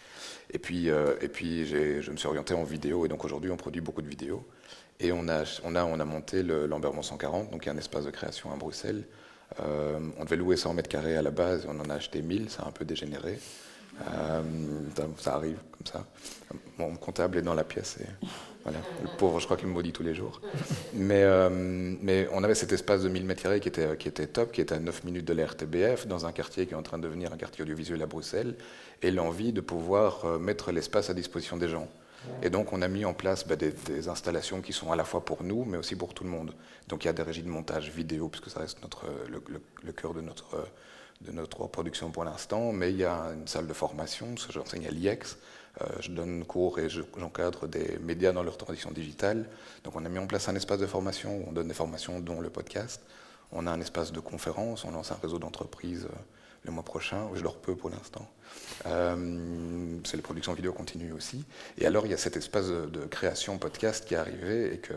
Et 0.52 0.60
puis, 0.60 0.88
et 0.88 1.28
puis 1.30 1.66
je 1.66 2.12
me 2.12 2.18
suis 2.18 2.28
orienté 2.28 2.54
en 2.54 2.64
vidéo, 2.64 3.06
et 3.06 3.08
donc 3.08 3.24
aujourd'hui, 3.24 3.50
on 3.50 3.58
produit 3.58 3.82
beaucoup 3.82 4.02
de 4.02 4.10
vidéos. 4.10 4.46
Et 5.00 5.12
on 5.12 5.28
a, 5.28 5.44
on 5.64 5.76
a, 5.76 5.84
on 5.84 6.00
a 6.00 6.06
monté 6.06 6.42
l'Ambermont 6.44 7.02
140, 7.02 7.52
donc 7.52 7.66
il 7.66 7.70
un 7.70 7.78
espace 7.78 8.06
de 8.06 8.12
création 8.12 8.52
à 8.54 8.56
Bruxelles. 8.56 9.04
Euh, 9.62 10.00
on 10.18 10.24
devait 10.24 10.38
louer 10.38 10.58
100 10.58 10.74
mètres 10.74 10.90
carrés 10.90 11.18
à 11.18 11.22
la 11.22 11.32
base, 11.32 11.68
on 11.68 11.80
en 11.80 11.90
a 11.90 11.96
acheté 11.96 12.22
1000, 12.22 12.50
ça 12.50 12.64
a 12.64 12.68
un 12.68 12.72
peu 12.72 12.86
dégénéré. 12.86 13.40
Euh, 14.14 14.42
ça, 15.18 15.36
arrive 15.36 15.58
comme 15.72 15.88
ça. 15.88 16.06
Mon 16.78 16.96
comptable 16.96 17.38
est 17.38 17.42
dans 17.42 17.54
la 17.54 17.64
pièce 17.64 17.98
et 18.02 18.08
le 18.66 19.18
pauvre, 19.18 19.40
je 19.40 19.46
crois 19.46 19.58
qu'il 19.58 19.68
me 19.68 19.74
maudit 19.74 19.94
tous 19.94 20.04
les 20.04 20.16
jours. 20.16 20.42
Mais, 20.94 21.22
euh, 21.24 21.50
mais 22.02 22.28
on 22.34 22.44
avait 22.44 22.56
cet 22.56 22.74
espace 22.74 23.04
de 23.04 23.10
1000 23.10 23.24
mètres 23.24 23.44
carrés 23.44 23.60
qui 23.60 23.68
était, 23.68 23.96
qui 23.96 24.08
était 24.08 24.28
top, 24.28 24.52
qui 24.52 24.60
était 24.60 24.74
à 24.74 24.80
9 24.80 25.04
minutes 25.04 25.26
de 25.26 25.34
l'RTBF, 25.34 26.08
dans 26.08 26.26
un 26.26 26.32
quartier 26.32 26.66
qui 26.66 26.74
est 26.74 26.78
en 26.78 26.82
train 26.82 26.98
de 26.98 27.04
devenir 27.04 27.32
un 27.32 27.38
quartier 27.38 27.62
audiovisuel 27.62 28.02
à 28.02 28.08
Bruxelles, 28.08 28.56
et 29.04 29.12
l'envie 29.12 29.54
de 29.54 29.62
pouvoir 29.62 30.40
mettre 30.40 30.72
l'espace 30.72 31.12
à 31.12 31.14
disposition 31.14 31.58
des 31.58 31.70
gens. 31.70 31.88
Et 32.42 32.50
donc, 32.50 32.74
on 32.74 32.82
a 32.82 32.88
mis 32.88 33.06
en 33.06 33.14
place 33.14 33.48
bah, 33.48 33.56
des, 33.56 34.08
installations 34.08 34.62
qui 34.62 34.74
sont 34.74 34.92
à 34.92 34.96
la 34.96 35.04
fois 35.04 35.24
pour 35.24 35.44
nous, 35.44 35.66
mais 35.66 35.78
aussi 35.78 35.96
pour 35.96 36.14
tout 36.14 36.24
le 36.24 36.30
monde. 36.30 36.54
Donc, 36.88 37.04
il 37.04 37.08
y 37.08 37.10
a 37.10 37.14
des 37.14 37.24
régies 37.24 37.44
de 37.44 37.50
montage 37.50 37.90
vidéo, 37.90 38.30
puisque 38.30 38.50
ça 38.50 38.60
reste 38.60 38.78
le, 39.28 39.92
cœur 39.92 40.14
de 40.14 40.22
notre, 40.22 40.68
de 41.22 41.32
notre 41.32 41.68
production 41.68 42.12
pour 42.12 42.24
l'instant. 42.24 42.72
Mais 42.72 42.92
il 42.92 42.98
y 42.98 43.06
a 43.06 43.32
une 43.34 43.48
salle 43.48 43.68
de 43.68 43.74
formation, 43.74 44.36
j'enseigne 44.50 44.88
à 44.88 44.92
l'IEX. 44.92 45.38
Euh, 45.82 45.86
je 46.00 46.12
donne 46.12 46.46
cours 46.46 46.80
et 46.80 46.88
j'encadre 46.90 47.68
des 47.68 47.98
médias 48.00 48.32
dans 48.32 48.44
leur 48.44 48.58
transition 48.58 48.92
digitale. 48.92 49.50
Donc, 49.84 49.96
on 49.96 50.06
a 50.06 50.10
mis 50.10 50.20
en 50.20 50.28
place 50.28 50.48
un 50.48 50.56
espace 50.56 50.80
de 50.80 50.86
formation 50.86 51.38
où 51.38 51.46
on 51.50 51.52
donne 51.52 51.68
des 51.68 51.74
formations, 51.74 52.20
dont 52.20 52.40
le 52.40 52.50
podcast. 52.50 53.02
On 53.52 53.68
a 53.68 53.72
un 53.72 53.82
espace 53.82 54.12
de 54.12 54.20
conférence, 54.20 54.86
on 54.86 54.92
lance 54.92 55.12
un 55.12 55.18
réseau 55.22 55.40
d'entreprises 55.40 56.06
euh, 56.06 56.16
le 56.66 56.72
mois 56.72 56.84
prochain, 56.84 57.30
je 57.34 57.42
dors 57.42 57.58
peu 57.58 57.76
pour 57.76 57.90
l'instant. 57.90 58.30
Euh, 58.86 59.98
c'est 60.04 60.18
les 60.18 60.24
productions 60.24 60.54
vidéo 60.54 60.74
continues 60.74 61.12
aussi. 61.12 61.46
Et 61.78 61.86
alors, 61.86 62.06
il 62.06 62.12
y 62.12 62.14
a 62.14 62.18
cet 62.18 62.38
espace 62.38 62.68
de, 62.68 63.06
création 63.06 63.58
podcast 63.58 64.06
qui 64.06 64.14
est 64.14 64.18
arrivé 64.18 64.74
et 64.74 64.78
que, 64.78 64.94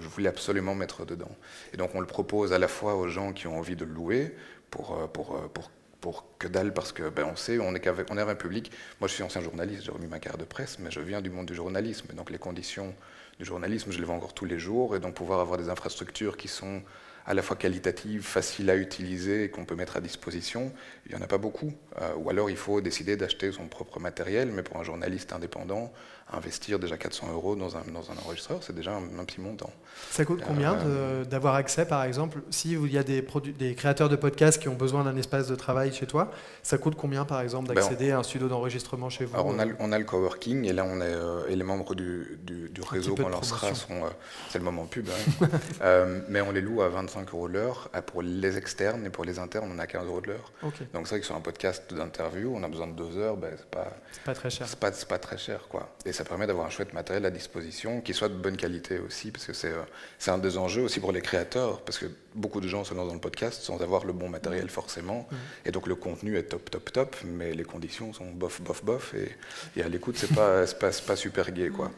je 0.00 0.08
voulais 0.08 0.28
absolument 0.28 0.74
mettre 0.74 1.04
dedans. 1.04 1.34
Et 1.72 1.76
donc, 1.76 1.94
on 1.94 2.00
le 2.00 2.06
propose 2.06 2.52
à 2.52 2.58
la 2.58 2.68
fois 2.68 2.96
aux 2.96 3.08
gens 3.08 3.32
qui 3.32 3.46
ont 3.46 3.58
envie 3.58 3.76
de 3.76 3.84
le 3.84 3.92
louer 3.92 4.34
pour, 4.70 4.98
euh, 4.98 5.06
pour, 5.06 5.36
euh, 5.36 5.48
pour 5.52 5.70
pour 6.00 6.26
que 6.36 6.48
dalle, 6.48 6.74
parce 6.74 6.90
que 6.90 7.08
ben, 7.10 7.36
sait, 7.36 7.60
on 7.60 7.76
est, 7.76 7.88
on 8.10 8.18
est 8.18 8.20
un 8.20 8.34
public. 8.34 8.72
Moi, 8.98 9.06
je 9.06 9.14
suis 9.14 9.22
ancien 9.22 9.40
journaliste, 9.40 9.84
j'ai 9.84 9.92
remis 9.92 10.08
ma 10.08 10.18
carte 10.18 10.40
de 10.40 10.44
presse, 10.44 10.80
mais 10.80 10.90
je 10.90 10.98
viens 10.98 11.20
du 11.20 11.30
monde 11.30 11.46
du 11.46 11.54
journalisme. 11.54 12.08
Donc 12.16 12.28
les 12.28 12.38
conditions 12.38 12.92
du 13.38 13.44
journalisme, 13.44 13.92
je 13.92 13.98
les 13.98 14.04
vois 14.04 14.16
encore 14.16 14.34
tous 14.34 14.44
les 14.44 14.58
jours. 14.58 14.96
Et 14.96 14.98
donc 14.98 15.14
pouvoir 15.14 15.38
avoir 15.38 15.58
des 15.58 15.68
infrastructures 15.68 16.36
qui 16.36 16.48
sont 16.48 16.82
à 17.26 17.34
la 17.34 17.42
fois 17.42 17.56
qualitative, 17.56 18.22
facile 18.22 18.70
à 18.70 18.76
utiliser 18.76 19.44
et 19.44 19.50
qu'on 19.50 19.64
peut 19.64 19.76
mettre 19.76 19.96
à 19.96 20.00
disposition, 20.00 20.72
il 21.06 21.14
n'y 21.14 21.20
en 21.20 21.24
a 21.24 21.28
pas 21.28 21.38
beaucoup. 21.38 21.72
Euh, 22.00 22.14
ou 22.16 22.30
alors 22.30 22.50
il 22.50 22.56
faut 22.56 22.80
décider 22.80 23.16
d'acheter 23.16 23.52
son 23.52 23.66
propre 23.68 24.00
matériel, 24.00 24.50
mais 24.50 24.62
pour 24.62 24.78
un 24.78 24.84
journaliste 24.84 25.32
indépendant, 25.32 25.92
investir 26.32 26.78
déjà 26.78 26.96
400 26.96 27.32
euros 27.32 27.56
dans 27.56 27.76
un, 27.76 27.82
dans 27.92 28.10
un 28.10 28.16
enregistreur, 28.16 28.62
c'est 28.62 28.74
déjà 28.74 28.94
un, 28.96 29.24
petit 29.24 29.40
montant. 29.40 29.70
Ça 30.10 30.24
coûte 30.26 30.42
combien 30.46 30.74
euh, 30.74 31.24
d'avoir 31.24 31.54
accès, 31.54 31.86
par 31.86 32.04
exemple, 32.04 32.40
si 32.50 32.72
il 32.72 32.92
y 32.92 32.98
a 32.98 33.02
des, 33.02 33.24
des 33.58 33.74
créateurs 33.74 34.08
de 34.08 34.16
podcasts 34.16 34.60
qui 34.60 34.68
ont 34.68 34.74
besoin 34.74 35.04
d'un 35.04 35.16
espace 35.16 35.48
de 35.48 35.54
travail 35.54 35.92
chez 35.92 36.06
toi, 36.06 36.30
ça 36.62 36.76
coûte 36.76 36.96
combien, 36.96 37.24
par 37.24 37.40
exemple, 37.40 37.68
ben, 37.68 37.74
d'accéder 37.74 38.10
à 38.10 38.18
un 38.18 38.22
studio 38.22 38.48
d'enregistrement 38.48 39.08
chez 39.08 39.24
vous 39.24 39.34
alors 39.34 39.46
on, 39.46 39.58
a, 39.58 39.64
on 39.78 39.90
a 39.90 39.98
le 39.98 40.04
coworking, 40.04 40.66
et 40.66 40.72
là, 40.72 40.84
on 40.84 41.00
est, 41.00 41.04
euh, 41.04 41.48
et 41.48 41.56
les 41.56 41.64
membres 41.64 41.94
du, 41.94 42.38
du, 42.42 42.68
réseau 42.82 43.14
qu'on 43.14 43.28
lancera 43.28 43.74
sont... 43.74 44.02
c'est 44.50 44.58
le 44.58 44.64
moment 44.64 44.84
pub, 44.86 45.08
hein. 45.08 45.46
mais 46.28 46.40
on 46.40 46.50
les 46.50 46.60
loue 46.60 46.82
à 46.82 46.88
25 46.88 47.12
5 47.12 47.34
euros 47.34 47.48
l'heure. 47.48 47.90
Euh, 47.94 48.02
pour 48.02 48.22
les 48.22 48.56
externes 48.58 49.06
et 49.06 49.10
pour 49.10 49.24
les 49.24 49.38
internes, 49.38 49.70
on 49.72 49.78
a 49.78 49.86
15 49.86 50.06
euros 50.06 50.20
de 50.20 50.28
l'heure. 50.28 50.52
Donc 50.92 51.06
c'est 51.06 51.14
vrai 51.14 51.20
que 51.20 51.26
sur 51.26 51.36
un 51.36 51.40
podcast 51.40 51.92
d'interview, 51.92 52.52
on 52.54 52.62
a 52.62 52.68
besoin 52.68 52.88
de 52.88 52.92
deux 52.92 53.16
heures, 53.18 53.36
ben, 53.36 53.52
c'est 53.56 53.70
pas, 53.70 53.96
pas 54.24 54.34
très 54.34 54.50
cher. 54.50 54.66
C'est 54.68 54.78
pas, 54.78 54.90
pas, 54.90 55.18
très 55.18 55.38
cher. 55.38 55.66
Quoi. 55.68 55.88
Et 56.04 56.12
ça 56.12 56.24
permet 56.24 56.46
d'avoir 56.46 56.66
un 56.66 56.70
chouette 56.70 56.92
matériel 56.92 57.24
à 57.26 57.30
disposition 57.30 58.00
qui 58.00 58.14
soit 58.14 58.28
de 58.28 58.34
bonne 58.34 58.56
qualité 58.56 58.98
aussi, 58.98 59.30
parce 59.30 59.46
que 59.46 59.52
c'est 59.52 59.72
euh, 59.72 59.81
un 60.26 60.38
des 60.38 60.58
enjeux 60.58 60.82
aussi 60.82 61.00
pour 61.00 61.12
les 61.12 61.20
créateurs, 61.20 61.80
parce 61.82 61.98
que 61.98 62.06
beaucoup 62.34 62.60
de 62.60 62.68
gens 62.68 62.84
se 62.84 62.94
lancent 62.94 63.08
dans 63.08 63.14
le 63.14 63.20
podcast 63.20 63.62
sans 63.62 63.80
avoir 63.82 64.04
le 64.04 64.12
bon 64.12 64.28
matériel 64.28 64.68
forcément. 64.68 65.28
Mmh. 65.30 65.36
Et 65.66 65.70
donc 65.70 65.86
le 65.86 65.94
contenu 65.94 66.36
est 66.36 66.44
top, 66.44 66.70
top, 66.70 66.92
top, 66.92 67.16
mais 67.24 67.52
les 67.52 67.64
conditions 67.64 68.12
sont 68.12 68.30
bof, 68.30 68.60
bof, 68.60 68.84
bof. 68.84 69.14
Et, 69.14 69.30
et 69.78 69.82
à 69.82 69.88
l'écoute, 69.88 70.16
c'est 70.16 70.34
pas, 70.34 70.64
pas, 70.80 70.90
pas 71.06 71.16
super 71.16 71.50
gai. 71.52 71.70
Quoi. 71.70 71.90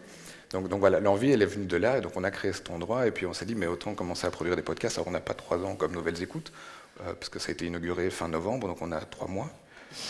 Donc, 0.54 0.68
donc 0.68 0.80
voilà, 0.80 1.00
l'envie, 1.00 1.32
elle 1.32 1.42
est 1.42 1.46
venue 1.46 1.66
de 1.66 1.76
là, 1.76 1.98
et 1.98 2.00
donc 2.00 2.12
on 2.16 2.22
a 2.22 2.30
créé 2.30 2.52
cet 2.52 2.70
endroit, 2.70 3.06
et 3.08 3.10
puis 3.10 3.26
on 3.26 3.32
s'est 3.32 3.44
dit, 3.44 3.56
mais 3.56 3.66
autant 3.66 3.94
commencer 3.94 4.26
à 4.26 4.30
produire 4.30 4.54
des 4.54 4.62
podcasts. 4.62 4.98
Alors 4.98 5.08
on 5.08 5.10
n'a 5.10 5.20
pas 5.20 5.34
trois 5.34 5.58
ans 5.64 5.74
comme 5.74 5.92
Nouvelles 5.92 6.22
Écoutes, 6.22 6.52
euh, 7.00 7.12
parce 7.14 7.28
que 7.28 7.40
ça 7.40 7.48
a 7.48 7.52
été 7.52 7.66
inauguré 7.66 8.08
fin 8.10 8.28
novembre, 8.28 8.68
donc 8.68 8.80
on 8.80 8.92
a 8.92 9.00
trois 9.00 9.26
mois. 9.26 9.50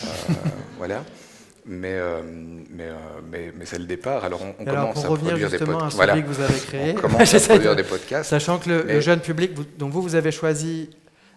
Euh, 0.03 0.07
voilà. 0.77 1.03
Mais, 1.67 1.93
euh, 1.93 2.21
mais, 2.23 2.89
mais, 3.31 3.51
mais 3.57 3.65
c'est 3.65 3.79
le 3.79 3.85
départ. 3.85 4.23
Alors 4.23 4.41
on, 4.41 4.63
commence 4.63 5.03
à 5.03 5.07
produire 5.07 5.49
des 5.49 5.57
podcasts. 5.57 5.95
Voilà. 5.95 6.21
que 6.21 6.27
vous 6.27 6.39
avez 6.39 6.59
créé. 6.59 6.91
On 6.91 7.01
commence 7.01 7.33
à 7.33 7.39
produire 7.49 7.75
des 7.75 7.83
podcasts. 7.83 8.29
Sachant 8.29 8.59
que 8.59 8.69
le, 8.69 9.01
jeune 9.01 9.19
public, 9.19 9.53
donc 9.77 9.91
vous, 9.91 10.01
vous 10.01 10.15
avez 10.15 10.31
choisi 10.31 10.89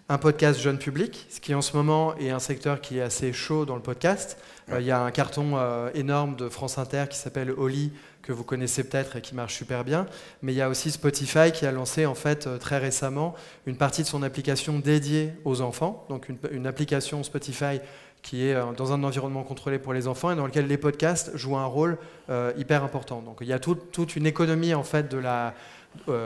un 0.07 0.17
podcast 0.17 0.59
jeune 0.59 0.77
public, 0.77 1.27
ce 1.29 1.39
qui 1.39 1.53
en 1.53 1.61
ce 1.61 1.75
moment 1.75 2.15
est 2.17 2.29
un 2.29 2.39
secteur 2.39 2.81
qui 2.81 2.99
est 2.99 3.01
assez 3.01 3.33
chaud 3.33 3.65
dans 3.65 3.75
le 3.75 3.81
podcast. 3.81 4.37
Il 4.77 4.85
y 4.85 4.91
a 4.91 5.01
un 5.01 5.09
carton 5.09 5.57
énorme 5.95 6.35
de 6.35 6.47
France 6.47 6.77
Inter 6.77 7.05
qui 7.09 7.17
s'appelle 7.17 7.51
Oli, 7.51 7.91
que 8.29 8.33
vous 8.33 8.43
connaissez 8.43 8.83
peut-être 8.83 9.15
et 9.15 9.21
qui 9.21 9.33
marche 9.33 9.55
super 9.55 9.83
bien. 9.83 10.05
Mais 10.43 10.53
il 10.53 10.55
y 10.55 10.61
a 10.61 10.69
aussi 10.69 10.91
Spotify 10.91 11.51
qui 11.51 11.65
a 11.65 11.71
lancé 11.71 12.05
en 12.05 12.13
fait 12.13 12.45
euh, 12.45 12.59
très 12.59 12.77
récemment 12.77 13.33
une 13.65 13.75
partie 13.75 14.03
de 14.03 14.07
son 14.07 14.21
application 14.21 14.77
dédiée 14.77 15.33
aux 15.45 15.61
enfants, 15.61 16.05
donc 16.09 16.27
une, 16.51 16.67
application 16.67 17.23
Spotify 17.23 17.79
qui 18.21 18.47
est 18.47 18.53
euh, 18.53 18.71
dans 18.75 18.91
un 18.93 19.03
environnement 19.03 19.43
contrôlé 19.43 19.79
pour 19.79 19.93
les 19.93 20.07
enfants 20.07 20.31
et 20.31 20.35
dans 20.35 20.45
lequel 20.45 20.67
les 20.67 20.77
podcasts 20.77 21.35
jouent 21.35 21.57
un 21.57 21.65
rôle 21.65 21.97
euh, 22.29 22.51
hyper 22.57 22.83
important. 22.83 23.21
Donc 23.21 23.37
il 23.41 23.47
y 23.47 23.53
a 23.53 23.59
toute 23.59 24.15
une 24.15 24.25
économie 24.25 24.73
en 24.73 24.83
fait 24.83 25.09
de 25.09 25.17
la, 25.17 25.53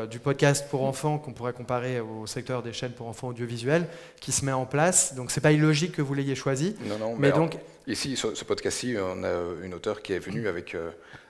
du 0.10 0.20
podcast 0.20 0.68
pour 0.70 0.84
enfants 0.84 1.18
qu'on 1.18 1.32
pourrait 1.32 1.54
comparer 1.54 2.02
au 2.02 2.28
secteur 2.28 2.64
des 2.64 2.74
chaînes 2.74 2.92
pour 2.92 3.08
enfants 3.08 3.30
audiovisuels 3.30 3.88
qui 4.20 4.32
se 4.32 4.44
met 4.44 4.52
en 4.52 4.66
place. 4.66 5.16
Donc 5.16 5.32
c'est 5.32 5.42
pas 5.42 5.52
illogique 5.54 5.94
que 5.94 6.02
vous 6.02 6.14
l'ayez 6.14 6.36
choisi. 6.36 6.76
Non, 6.86 6.98
non, 6.98 7.16
mais, 7.18 7.32
donc 7.32 7.58
ici, 7.88 8.18
ce, 8.18 8.36
ce 8.36 8.44
podcast-ci, 8.44 8.96
on 9.00 9.24
a 9.24 9.32
une 9.64 9.74
auteure 9.74 10.02
qui 10.02 10.14
est 10.14 10.20
venue 10.20 10.48
avec 10.48 10.76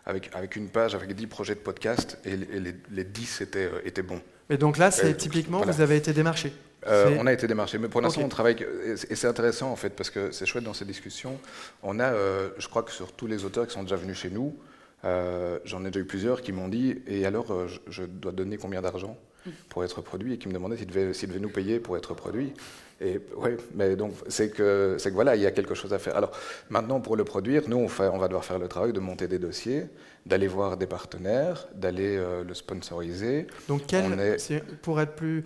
avec, 0.05 0.29
avec 0.33 0.55
une 0.55 0.67
page, 0.67 0.95
avec 0.95 1.13
10 1.13 1.27
projets 1.27 1.55
de 1.55 1.59
podcast, 1.59 2.17
et, 2.25 2.35
les, 2.35 2.73
les, 2.91 3.03
10 3.03 3.41
étaient, 3.41 3.65
euh, 3.65 3.81
étaient 3.85 4.01
bons. 4.01 4.21
Et 4.49 4.57
donc 4.57 4.77
là, 4.77 4.91
c'est 4.91 5.15
typiquement, 5.15 5.61
vous 5.61 5.81
avez 5.81 5.95
été 5.95 6.13
démarché 6.13 6.53
euh, 6.87 7.17
on 7.19 7.27
a 7.27 7.33
été 7.33 7.47
démarché, 7.47 7.77
mais 7.77 7.87
pour 7.87 8.01
l'instant 8.01 8.21
on 8.21 8.29
travaille, 8.29 8.65
et 8.85 9.15
c'est 9.15 9.27
intéressant 9.27 9.71
en 9.71 9.75
fait, 9.75 9.91
parce 9.91 10.09
que 10.09 10.31
c'est 10.31 10.45
chouette 10.45 10.63
dans 10.63 10.73
ces 10.73 10.85
discussions. 10.85 11.39
On 11.81 11.99
a, 11.99 12.11
euh, 12.11 12.49
je 12.57 12.67
crois 12.67 12.83
que 12.83 12.91
sur 12.91 13.11
tous 13.11 13.27
les 13.27 13.45
auteurs 13.45 13.67
qui 13.67 13.73
sont 13.73 13.83
déjà 13.83 13.95
venus 13.95 14.17
chez 14.17 14.29
nous, 14.29 14.55
j'en 15.03 15.85
ai 15.85 15.91
déjà 15.91 15.99
eu 15.99 16.05
plusieurs 16.05 16.41
qui 16.41 16.51
m'ont 16.51 16.67
dit, 16.67 17.01
et 17.07 17.25
alors 17.25 17.47
je, 17.87 18.03
dois 18.03 18.31
donner 18.31 18.57
combien 18.57 18.81
d'argent 18.81 19.17
pour 19.69 19.83
être 19.83 20.01
produit, 20.01 20.33
et 20.33 20.37
qui 20.37 20.47
me 20.47 20.53
demandaient 20.53 20.77
s'ils 20.77 20.87
devaient, 20.87 21.11
devaient, 21.11 21.39
nous 21.39 21.49
payer 21.49 21.79
pour 21.79 21.97
être 21.97 22.13
produit. 22.13 22.53
Et 23.03 23.19
ouais, 23.35 23.57
mais 23.75 23.97
donc 23.97 24.13
c'est 24.29 24.49
que 24.49 24.95
c'est 24.97 25.09
que 25.09 25.15
voilà, 25.15 25.35
il 25.35 25.41
y 25.41 25.45
a 25.45 25.51
quelque 25.51 25.75
chose 25.75 25.93
à 25.93 25.99
faire. 25.99 26.15
Alors 26.15 26.31
maintenant 26.69 27.01
pour 27.01 27.17
le 27.17 27.25
produire, 27.25 27.63
nous 27.67 27.77
on, 27.77 27.89
fait, 27.89 28.07
on 28.07 28.17
va 28.17 28.27
devoir 28.27 28.45
faire 28.45 28.59
le 28.59 28.69
travail 28.69 28.93
de 28.93 29.01
monter 29.01 29.27
des 29.27 29.39
dossiers, 29.39 29.87
d'aller 30.25 30.47
voir 30.47 30.77
des 30.77 30.87
partenaires, 30.87 31.67
d'aller 31.75 32.15
euh, 32.15 32.45
le 32.45 32.53
sponsoriser. 32.53 33.47
Donc 33.67 33.81
quel, 33.87 34.37
pour 34.81 35.01
être 35.01 35.15
plus, 35.15 35.43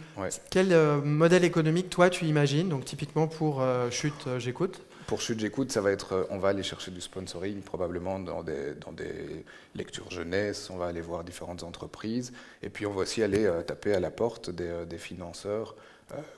quel 0.51 0.71
euh, 0.71 1.01
modèle 1.01 1.43
économique 1.43 1.89
toi 1.89 2.11
tu 2.11 2.25
imagines? 2.25 2.69
Donc 2.69 2.85
typiquement 2.85 3.27
pour 3.27 3.61
euh, 3.61 3.89
Chute, 3.89 4.27
j'écoute. 4.37 4.81
Pour 5.07 5.21
Chute, 5.21 5.39
j'écoute, 5.39 5.71
ça 5.71 5.81
va 5.81 5.91
être, 5.91 6.27
on 6.29 6.37
va 6.37 6.49
aller 6.49 6.63
chercher 6.63 6.91
du 6.91 7.01
sponsoring 7.01 7.61
probablement 7.61 8.19
dans 8.19 8.43
des, 8.43 8.75
dans 8.85 8.91
des 8.91 9.45
lectures 9.73 10.11
jeunesse, 10.11 10.69
on 10.69 10.77
va 10.77 10.87
aller 10.87 11.01
voir 11.01 11.23
différentes 11.23 11.63
entreprises, 11.63 12.33
et 12.61 12.69
puis 12.69 12.85
on 12.85 12.91
va 12.91 13.01
aussi 13.03 13.23
aller 13.23 13.49
taper 13.65 13.93
à 13.93 14.01
la 14.01 14.11
porte 14.11 14.49
des, 14.49 14.85
des 14.85 14.97
financeurs 14.97 15.75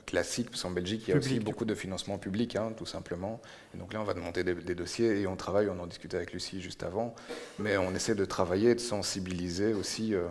classique, 0.06 0.50
parce 0.50 0.62
qu'en 0.62 0.70
Belgique, 0.70 1.04
il 1.06 1.10
y 1.12 1.14
a 1.14 1.16
aussi 1.16 1.38
beaucoup 1.38 1.64
de 1.64 1.74
financement 1.74 2.18
public, 2.18 2.56
hein, 2.56 2.72
tout 2.76 2.86
simplement. 2.86 3.40
Et 3.74 3.78
donc 3.78 3.92
là, 3.92 4.00
on 4.00 4.04
va 4.04 4.14
demander 4.14 4.42
des, 4.42 4.74
dossiers 4.74 5.20
et 5.20 5.26
on 5.26 5.36
travaille, 5.36 5.68
on 5.68 5.78
en 5.78 5.86
discutait 5.86 6.16
avec 6.16 6.32
Lucie 6.32 6.60
juste 6.60 6.82
avant, 6.82 7.14
mais 7.58 7.76
on 7.76 7.94
essaie 7.94 8.14
de 8.14 8.24
travailler, 8.24 8.74
de 8.74 8.80
sensibiliser 8.80 9.72
aussi 9.72 10.14
euh, 10.14 10.26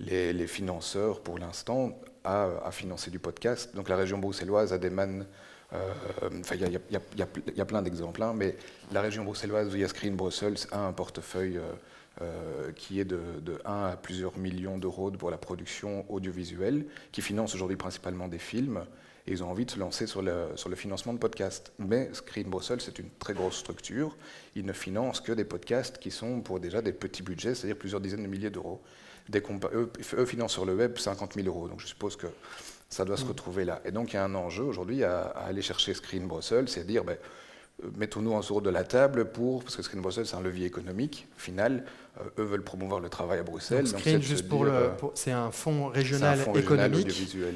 les, 0.00 0.46
financeurs 0.46 1.20
pour 1.20 1.38
l'instant 1.38 1.98
à, 2.24 2.70
financer 2.72 3.10
du 3.10 3.18
podcast. 3.18 3.74
Donc 3.74 3.88
la 3.88 3.96
région 3.96 4.18
bruxelloise 4.18 4.72
a 4.72 4.78
des 4.78 4.90
man. 4.90 5.26
Enfin, 6.40 6.56
il 6.56 6.80
y, 6.90 7.60
a 7.60 7.64
plein 7.64 7.80
d'exemples, 7.80 8.20
hein, 8.24 8.32
mais 8.34 8.56
la 8.90 9.00
région 9.00 9.22
bruxelloise, 9.22 9.68
via 9.68 9.86
Screen 9.86 10.16
Brussels, 10.16 10.66
a 10.72 10.80
un 10.80 10.92
portefeuille 10.92 11.58
euh, 11.58 11.72
euh, 12.22 12.72
qui 12.72 13.00
est 13.00 13.04
de, 13.04 13.18
1 13.64 13.84
à 13.86 13.96
plusieurs 13.96 14.36
millions 14.38 14.78
d'euros 14.78 15.10
pour 15.10 15.30
la 15.30 15.38
production 15.38 16.04
audiovisuelle, 16.12 16.86
qui 17.12 17.22
finance 17.22 17.54
aujourd'hui 17.54 17.76
principalement 17.76 18.28
des 18.28 18.38
films. 18.38 18.84
Et 19.26 19.32
ils 19.32 19.44
ont 19.44 19.50
envie 19.50 19.66
de 19.66 19.70
se 19.70 19.78
lancer 19.78 20.06
sur 20.06 20.22
le, 20.22 20.48
sur 20.56 20.68
le 20.68 20.76
financement 20.76 21.12
de 21.12 21.18
podcasts. 21.18 21.72
Mais 21.78 22.08
Screen 22.12 22.48
Brussels, 22.48 22.80
c'est 22.80 22.98
une 22.98 23.10
très 23.18 23.34
grosse 23.34 23.56
structure. 23.56 24.16
Ils 24.54 24.64
ne 24.64 24.72
financent 24.72 25.20
que 25.20 25.32
des 25.32 25.44
podcasts 25.44 25.98
qui 25.98 26.10
sont 26.10 26.40
pour 26.40 26.60
déjà 26.60 26.82
des 26.82 26.92
petits 26.92 27.22
budgets, 27.22 27.54
c'est-à-dire 27.54 27.78
plusieurs 27.78 28.00
dizaines 28.00 28.22
de 28.22 28.28
milliers 28.28 28.50
d'euros. 28.50 28.82
Eux, 29.34 29.90
eux, 30.14 30.26
financent 30.26 30.52
sur 30.52 30.64
le 30.64 30.74
web 30.74 30.98
50 30.98 31.34
000 31.34 31.46
euros. 31.46 31.68
Donc 31.68 31.80
je 31.80 31.86
suppose 31.86 32.16
que 32.16 32.26
ça 32.88 33.04
doit 33.04 33.16
se 33.16 33.24
mm. 33.24 33.28
retrouver 33.28 33.64
là. 33.64 33.80
Et 33.84 33.92
donc 33.92 34.12
il 34.12 34.16
y 34.16 34.18
a 34.18 34.24
un 34.24 34.34
enjeu 34.34 34.64
aujourd'hui 34.64 35.04
à, 35.04 35.22
aller 35.22 35.62
chercher 35.62 35.94
Screen 35.94 36.26
Brussels, 36.26 36.68
c'est 36.68 36.84
dire, 36.84 37.04
ben, 37.04 37.16
mettons-nous 37.96 38.32
en 38.32 38.42
sourd 38.42 38.62
de 38.62 38.70
la 38.70 38.84
table 38.84 39.26
pour, 39.26 39.62
parce 39.62 39.76
que 39.76 39.82
Screen 39.82 40.02
Brussels 40.02 40.26
c'est 40.26 40.36
un 40.36 40.40
levier 40.40 40.66
économique 40.66 41.26
final, 41.36 41.84
euh, 42.18 42.24
eux 42.38 42.44
veulent 42.44 42.64
promouvoir 42.64 43.00
le 43.00 43.08
travail 43.08 43.38
à 43.38 43.42
Bruxelles. 43.42 43.84
Donc, 43.84 44.00
Screen, 44.00 44.20
juste 44.22 44.48
pour 44.48 44.64
le, 44.64 44.72
euh, 44.72 44.88
c'est 45.14 45.32
un 45.32 45.50
fonds 45.50 45.88
régional 45.88 46.38
économique. 46.54 47.10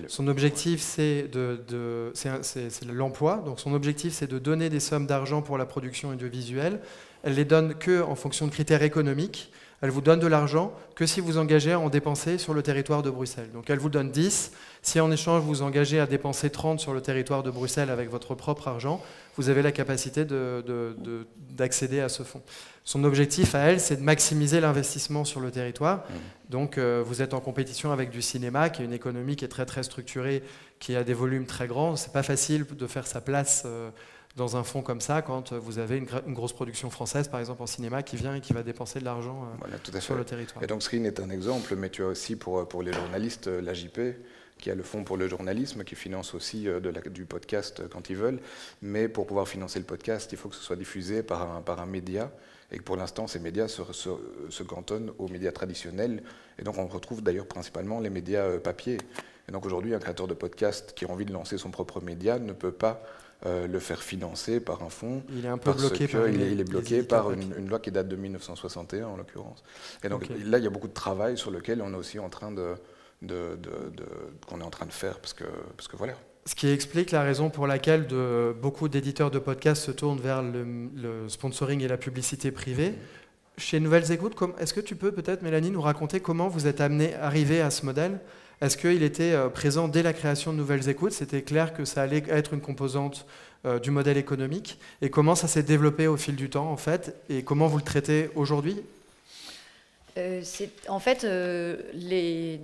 son 0.08 0.28
objectif 0.28 0.80
c'est 0.80 1.28
de, 1.28 1.60
de 1.68 2.12
c'est 2.14 2.84
l'emploi, 2.92 3.42
donc 3.44 3.60
son 3.60 3.74
objectif 3.74 4.12
c'est 4.12 4.30
de 4.30 4.38
donner 4.38 4.70
des 4.70 4.80
sommes 4.80 5.06
d'argent 5.06 5.42
pour 5.42 5.58
la 5.58 5.66
production 5.66 6.10
audiovisuelle. 6.10 6.80
Elle 7.22 7.34
les 7.34 7.44
donne 7.44 7.74
que 7.74 8.02
en 8.02 8.14
fonction 8.14 8.46
de 8.46 8.50
critères 8.52 8.82
économiques. 8.82 9.50
Elle 9.82 9.90
vous 9.90 10.00
donne 10.00 10.20
de 10.20 10.26
l'argent 10.26 10.72
que 10.94 11.06
si 11.06 11.20
vous 11.20 11.36
engagez 11.38 11.72
à 11.72 11.80
en 11.80 11.90
dépenser 11.90 12.38
sur 12.38 12.54
le 12.54 12.62
territoire 12.62 13.02
de 13.02 13.10
Bruxelles. 13.10 13.50
Donc 13.52 13.68
elle 13.68 13.78
vous 13.78 13.90
donne 13.90 14.10
10. 14.10 14.52
Si 14.82 15.00
en 15.00 15.10
échange 15.10 15.42
vous 15.42 15.62
engagez 15.62 16.00
à 16.00 16.06
dépenser 16.06 16.50
30 16.50 16.80
sur 16.80 16.94
le 16.94 17.00
territoire 17.00 17.42
de 17.42 17.50
Bruxelles 17.50 17.90
avec 17.90 18.10
votre 18.10 18.34
propre 18.34 18.68
argent, 18.68 19.02
vous 19.36 19.48
avez 19.48 19.62
la 19.62 19.72
capacité 19.72 20.24
d'accéder 21.50 22.00
à 22.00 22.08
ce 22.08 22.22
fonds. 22.22 22.42
Son 22.84 23.04
objectif 23.04 23.54
à 23.54 23.60
elle, 23.60 23.80
c'est 23.80 23.96
de 23.96 24.02
maximiser 24.02 24.60
l'investissement 24.60 25.24
sur 25.24 25.40
le 25.40 25.50
territoire. 25.50 25.98
Mmh. 25.98 26.50
Donc 26.50 26.78
euh, 26.78 27.02
vous 27.04 27.22
êtes 27.22 27.34
en 27.34 27.40
compétition 27.40 27.92
avec 27.92 28.10
du 28.10 28.22
cinéma, 28.22 28.70
qui 28.70 28.82
est 28.82 28.84
une 28.84 28.92
économie 28.92 29.36
qui 29.36 29.44
est 29.44 29.48
très 29.48 29.66
très 29.66 29.82
structurée, 29.82 30.42
qui 30.78 30.94
a 30.94 31.02
des 31.02 31.14
volumes 31.14 31.46
très 31.46 31.66
grands. 31.66 31.96
C'est 31.96 32.12
pas 32.12 32.22
facile 32.22 32.66
de 32.70 32.86
faire 32.86 33.06
sa 33.06 33.20
place 33.20 33.62
euh, 33.66 33.90
dans 34.36 34.56
un 34.56 34.64
fonds 34.64 34.82
comme 34.82 35.00
ça 35.00 35.22
quand 35.22 35.52
vous 35.52 35.78
avez 35.78 35.98
une, 35.98 36.34
grosse 36.34 36.52
production 36.52 36.90
française, 36.90 37.28
par 37.28 37.40
exemple 37.40 37.62
en 37.62 37.66
cinéma, 37.66 38.02
qui 38.02 38.16
vient 38.16 38.34
et 38.34 38.40
qui 38.40 38.52
va 38.52 38.62
dépenser 38.62 38.98
de 38.98 39.04
l'argent 39.04 39.48
euh, 39.62 40.00
sur 40.00 40.16
le 40.16 40.24
territoire. 40.24 40.62
Et 40.62 40.66
donc 40.66 40.82
Screen 40.82 41.06
est 41.06 41.20
un 41.20 41.30
exemple, 41.30 41.76
mais 41.76 41.90
tu 41.90 42.02
as 42.02 42.06
aussi 42.06 42.36
pour, 42.36 42.66
pour 42.68 42.82
les 42.82 42.92
journalistes 42.92 43.46
l'AJP 43.46 44.16
qui 44.58 44.70
a 44.70 44.74
le 44.74 44.82
fonds 44.82 45.04
pour 45.04 45.16
le 45.16 45.28
journalisme, 45.28 45.84
qui 45.84 45.94
finance 45.94 46.34
aussi 46.34 46.68
euh, 46.68 46.80
de 46.80 46.88
la, 46.88 47.00
du 47.00 47.24
podcast 47.24 47.80
euh, 47.80 47.88
quand 47.88 48.10
ils 48.10 48.16
veulent. 48.16 48.40
Mais 48.82 49.08
pour 49.08 49.26
pouvoir 49.26 49.48
financer 49.48 49.78
le 49.78 49.84
podcast, 49.84 50.32
il 50.32 50.38
faut 50.38 50.48
que 50.48 50.54
ce 50.54 50.62
soit 50.62 50.76
diffusé 50.76 51.22
par 51.22 51.56
un, 51.56 51.60
par 51.60 51.80
un 51.80 51.86
média. 51.86 52.30
Et 52.72 52.78
que 52.78 52.82
pour 52.82 52.96
l'instant, 52.96 53.26
ces 53.26 53.40
médias 53.40 53.68
se, 53.68 53.82
se, 53.92 54.62
cantonnent 54.62 55.12
aux 55.18 55.28
médias 55.28 55.52
traditionnels. 55.52 56.22
Et 56.58 56.62
donc, 56.62 56.78
on 56.78 56.86
retrouve 56.86 57.22
d'ailleurs 57.22 57.46
principalement 57.46 58.00
les 58.00 58.10
médias 58.10 58.44
euh, 58.44 58.58
papier. 58.58 58.98
Et 59.48 59.52
donc 59.52 59.66
aujourd'hui, 59.66 59.94
un 59.94 59.98
créateur 59.98 60.26
de 60.26 60.34
podcast 60.34 60.94
qui 60.96 61.04
a 61.04 61.10
envie 61.10 61.26
de 61.26 61.32
lancer 61.32 61.58
son 61.58 61.70
propre 61.70 62.00
média 62.00 62.38
ne 62.38 62.54
peut 62.54 62.72
pas 62.72 63.02
euh, 63.46 63.66
le 63.66 63.78
faire 63.78 64.02
financer 64.02 64.58
par 64.58 64.82
un 64.82 64.88
fonds. 64.88 65.22
Il 65.30 65.44
est 65.44 65.48
un 65.48 65.58
peu 65.58 65.72
bloqué 65.72 66.08
par, 66.08 66.28
il, 66.28 66.60
est, 66.60 66.64
bloqué 66.64 67.02
par 67.02 67.30
une, 67.30 67.68
loi 67.68 67.78
qui 67.78 67.90
date 67.90 68.08
de 68.08 68.16
1961 68.16 69.06
en 69.06 69.16
l'occurrence. 69.16 69.62
Et 70.02 70.08
donc 70.08 70.28
là, 70.28 70.58
il 70.58 70.64
y 70.64 70.66
a 70.66 70.70
beaucoup 70.70 70.88
de 70.88 70.94
travail 70.94 71.36
sur 71.36 71.50
lequel 71.50 71.82
on 71.82 71.92
est 71.92 71.96
aussi 71.96 72.18
en 72.18 72.30
train 72.30 72.52
de, 72.52 72.74
de, 73.20 73.58
qu'on 74.46 74.60
est 74.60 74.64
en 74.64 74.70
train 74.70 74.86
de 74.86 74.92
faire 74.92 75.18
parce 75.18 75.34
que, 75.34 75.44
parce 75.76 75.88
que 75.88 75.96
voilà. 75.96 76.14
Ce 76.46 76.54
qui 76.54 76.68
explique 76.68 77.10
la 77.10 77.22
raison 77.22 77.50
pour 77.50 77.66
laquelle 77.66 78.06
de, 78.06 78.54
beaucoup 78.60 78.88
d'éditeurs 78.88 79.30
de 79.30 79.38
podcasts 79.38 79.82
se 79.82 79.90
tournent 79.90 80.20
vers 80.20 80.42
le, 80.42 81.28
sponsoring 81.28 81.82
et 81.82 81.88
la 81.88 81.96
publicité 81.96 82.50
privée. 82.50 82.94
Chez 83.56 83.78
Nouvelles 83.78 84.10
Écoutes, 84.10 84.36
est-ce 84.58 84.74
que 84.74 84.80
tu 84.80 84.96
peux 84.96 85.12
peut-être, 85.12 85.42
Mélanie, 85.42 85.70
nous 85.70 85.80
raconter 85.80 86.20
comment 86.20 86.48
vous 86.48 86.66
êtes 86.66 86.80
amené, 86.80 87.14
arrivé 87.14 87.60
à 87.60 87.70
ce 87.70 87.86
modèle? 87.86 88.20
Est-ce 88.60 88.76
qu'il 88.76 89.02
était 89.02 89.32
euh, 89.32 89.48
présent 89.48 89.88
dès 89.88 90.02
la 90.02 90.12
création 90.12 90.52
de 90.52 90.58
Nouvelles 90.58 90.88
Écoutes? 90.88 91.12
C'était 91.12 91.42
clair 91.42 91.74
que 91.74 91.84
ça 91.84 92.02
allait 92.02 92.22
être 92.28 92.54
une 92.54 92.60
composante 92.60 93.26
euh, 93.66 93.78
du 93.78 93.90
modèle 93.90 94.16
économique. 94.16 94.78
Et 95.02 95.10
comment 95.10 95.34
ça 95.34 95.48
s'est 95.48 95.62
développé 95.62 96.06
au 96.06 96.16
fil 96.16 96.36
du 96.36 96.48
temps, 96.50 96.70
en 96.70 96.76
fait? 96.76 97.16
Et 97.28 97.42
comment 97.42 97.66
vous 97.66 97.78
le 97.78 97.82
traitez 97.82 98.30
aujourd'hui? 98.34 98.80
Euh, 100.16 100.42
en 100.86 101.00
fait, 101.00 101.24
les, 101.94 102.60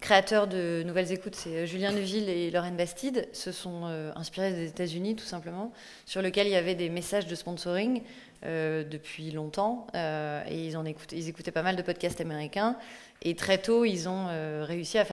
créateurs 0.00 0.48
de 0.48 0.82
Nouvelles 0.84 1.12
Écoutes, 1.12 1.36
c'est 1.36 1.68
Julien 1.68 1.92
Neuville 1.92 2.28
et 2.28 2.50
Lorraine 2.50 2.76
Bastide, 2.76 3.28
se 3.32 3.52
sont 3.52 3.84
inspirés 4.16 4.52
des 4.52 4.66
États-Unis, 4.66 5.14
tout 5.14 5.24
simplement, 5.24 5.72
sur 6.04 6.20
lequel 6.20 6.48
il 6.48 6.52
y 6.52 6.56
avait 6.56 6.74
des 6.74 6.88
messages 6.88 7.28
de 7.28 7.34
sponsoring 7.36 8.02
depuis 8.42 9.30
longtemps. 9.30 9.86
et 9.94 10.66
ils, 10.66 10.76
en 10.76 10.84
écoutaient, 10.84 11.50
pas 11.50 11.62
mal 11.62 11.76
de 11.76 11.82
podcasts 11.82 12.20
américains. 12.20 12.76
Et 13.22 13.34
très 13.34 13.58
tôt, 13.58 13.84
ils 13.84 14.08
ont 14.08 14.26
euh, 14.28 14.64
réussi 14.64 14.98
à 14.98 15.04
faire 15.04 15.12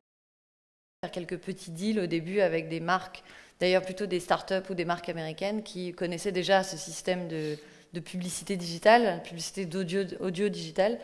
quelques 1.12 1.38
petits 1.38 1.72
deals 1.72 2.00
au 2.00 2.06
début 2.08 2.40
avec 2.40 2.70
des 2.70 2.80
marques, 2.80 3.24
d'ailleurs 3.60 3.82
plutôt 3.82 4.06
des 4.06 4.20
startups 4.20 4.70
ou 4.70 4.74
des 4.74 4.86
marques 4.86 5.10
américaines 5.10 5.64
qui 5.64 5.94
connaissaient 5.94 6.32
déjà 6.32 6.64
ce 6.64 6.78
système 6.78 7.28
de, 7.28 7.58
publicité 8.02 8.58
digitale, 8.58 9.24
publicité 9.24 9.66
d'audio 9.66 10.02
audio 10.20 10.50
digital. 10.50 11.00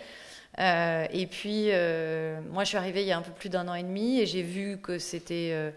Euh, 0.59 1.07
et 1.13 1.25
puis, 1.25 1.67
euh, 1.69 2.41
moi, 2.49 2.65
je 2.65 2.69
suis 2.69 2.77
arrivée 2.77 3.01
il 3.01 3.07
y 3.07 3.13
a 3.13 3.17
un 3.17 3.21
peu 3.21 3.31
plus 3.31 3.47
d'un 3.47 3.65
an 3.69 3.75
et 3.75 3.83
demi 3.83 4.19
et 4.19 4.25
j'ai 4.25 4.41
vu 4.41 4.77
que 4.77 4.99
c'était 4.99 5.73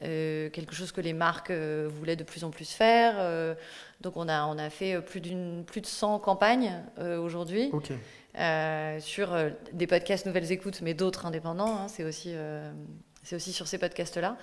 quelque 0.00 0.74
chose 0.74 0.90
que 0.90 1.02
les 1.02 1.12
marques 1.12 1.50
voulaient 1.50 2.16
de 2.16 2.24
plus 2.24 2.44
en 2.44 2.50
plus 2.50 2.70
faire. 2.70 3.16
Donc, 4.04 4.16
on 4.16 4.28
a, 4.28 4.46
on 4.46 4.58
a 4.58 4.70
fait 4.70 5.00
plus, 5.00 5.20
plus 5.66 5.80
de 5.80 5.86
100 5.86 6.20
campagnes 6.20 6.80
aujourd'hui. 6.98 7.70
OK. 7.72 7.92
Euh, 8.36 8.98
sur 8.98 9.32
euh, 9.32 9.50
des 9.72 9.86
podcasts 9.86 10.26
Nouvelles 10.26 10.50
Écoutes, 10.50 10.80
mais 10.82 10.92
d'autres 10.92 11.24
indépendants. 11.24 11.76
Hein, 11.76 11.88
c'est 11.88 12.02
aussi, 12.02 12.30
euh, 12.32 12.72
c'est 13.24 13.36
aussi 13.36 13.52
sur 13.52 13.66
ces 13.66 13.78
podcasts-là. 13.78 14.36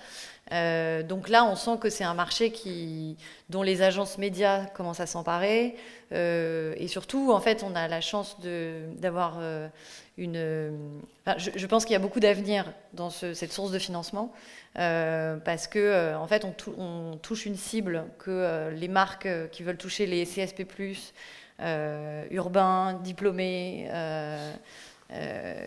donc 1.04 1.28
là, 1.28 1.44
on 1.44 1.56
sent 1.56 1.78
que 1.80 1.88
c'est 1.88 2.04
un 2.04 2.14
marché 2.14 2.52
qui, 2.52 3.16
dont 3.48 3.62
les 3.62 3.82
agences 3.82 4.18
médias 4.18 4.66
commencent 4.66 5.00
à 5.00 5.06
s'emparer. 5.06 5.76
et 6.12 6.88
surtout, 6.88 7.32
en 7.32 7.40
fait, 7.40 7.62
on 7.62 7.74
a 7.74 7.88
la 7.88 8.00
chance 8.00 8.36
d'avoir 8.40 9.40
une. 10.18 10.74
je, 11.36 11.66
pense 11.66 11.84
qu'il 11.84 11.92
y 11.92 11.96
a 11.96 12.00
beaucoup 12.00 12.20
d'avenir 12.20 12.72
dans 12.92 13.10
cette 13.10 13.52
source 13.52 13.70
de 13.70 13.78
financement. 13.78 14.32
parce 14.74 15.66
que 15.66 16.14
en 16.14 16.26
fait 16.26 16.44
on, 16.44 17.16
touche 17.22 17.46
une 17.46 17.56
cible 17.56 18.04
que 18.18 18.70
les 18.74 18.88
marques 18.88 19.28
qui 19.52 19.62
veulent 19.62 19.78
toucher 19.78 20.06
les 20.06 20.26
CSP+, 20.26 20.66
euh, 21.62 22.24
urbains, 22.30 22.94
diplômés, 23.04 23.86
euh, 23.90 24.52
euh, 25.12 25.64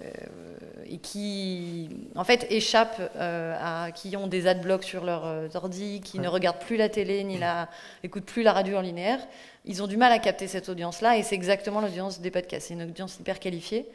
qui, 0.97 1.89
en 2.15 2.23
fait, 2.23 2.47
échappent 2.49 3.01
à, 3.17 3.89
qui 3.93 4.15
ont 4.17 4.27
des 4.27 4.47
adblocks 4.47 4.83
sur 4.83 5.03
leur 5.03 5.49
ordi, 5.55 6.01
qui 6.01 6.19
ne 6.19 6.27
regardent 6.27 6.59
plus 6.59 6.77
la 6.77 6.89
télé 6.89 7.23
ni 7.23 7.37
la, 7.37 7.69
écoutent 8.03 8.25
plus 8.25 8.43
la 8.43 8.53
radio 8.53 8.77
en 8.77 8.81
linéaire. 8.81 9.19
Ils 9.65 9.81
ont 9.81 9.87
du 9.87 9.97
mal 9.97 10.11
à 10.11 10.19
capter 10.19 10.47
cette 10.47 10.69
audience-là, 10.69 11.17
et 11.17 11.23
c'est 11.23 11.35
exactement 11.35 11.81
l'audience 11.81 12.19
des 12.19 12.31
podcasts. 12.31 12.67
C'est 12.67 12.73
une 12.73 12.83
audience 12.83 13.19
hyper 13.19 13.39
qualifiée. 13.39 13.87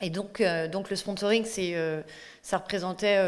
Et 0.00 0.10
donc, 0.10 0.42
donc 0.72 0.90
le 0.90 0.96
sponsoring, 0.96 1.44
c'est, 1.44 1.74
ça 2.42 2.58
représentait 2.58 3.18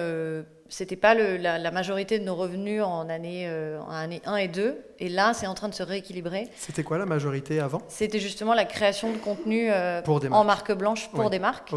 c'était 0.72 0.96
pas 0.96 1.14
la, 1.14 1.70
majorité 1.70 2.18
de 2.18 2.24
nos 2.24 2.34
revenus 2.34 2.82
en 2.82 3.10
année, 3.10 3.44
euh, 3.46 3.78
en 3.80 3.92
année 3.92 4.22
1 4.24 4.36
et 4.36 4.48
2. 4.48 4.78
Et 5.00 5.10
là, 5.10 5.34
c'est 5.34 5.46
en 5.46 5.52
train 5.52 5.68
de 5.68 5.74
se 5.74 5.82
rééquilibrer. 5.82 6.48
C'était 6.56 6.82
quoi 6.82 6.96
la 6.96 7.04
majorité 7.04 7.60
avant? 7.60 7.82
C'était 7.88 8.20
justement 8.20 8.54
la 8.54 8.64
création 8.64 9.12
de 9.12 9.18
contenu 9.18 9.70
euh, 9.70 10.00
en 10.30 10.44
marque 10.44 10.72
blanche 10.72 11.10
pour 11.10 11.28
des 11.28 11.38
marques. 11.38 11.74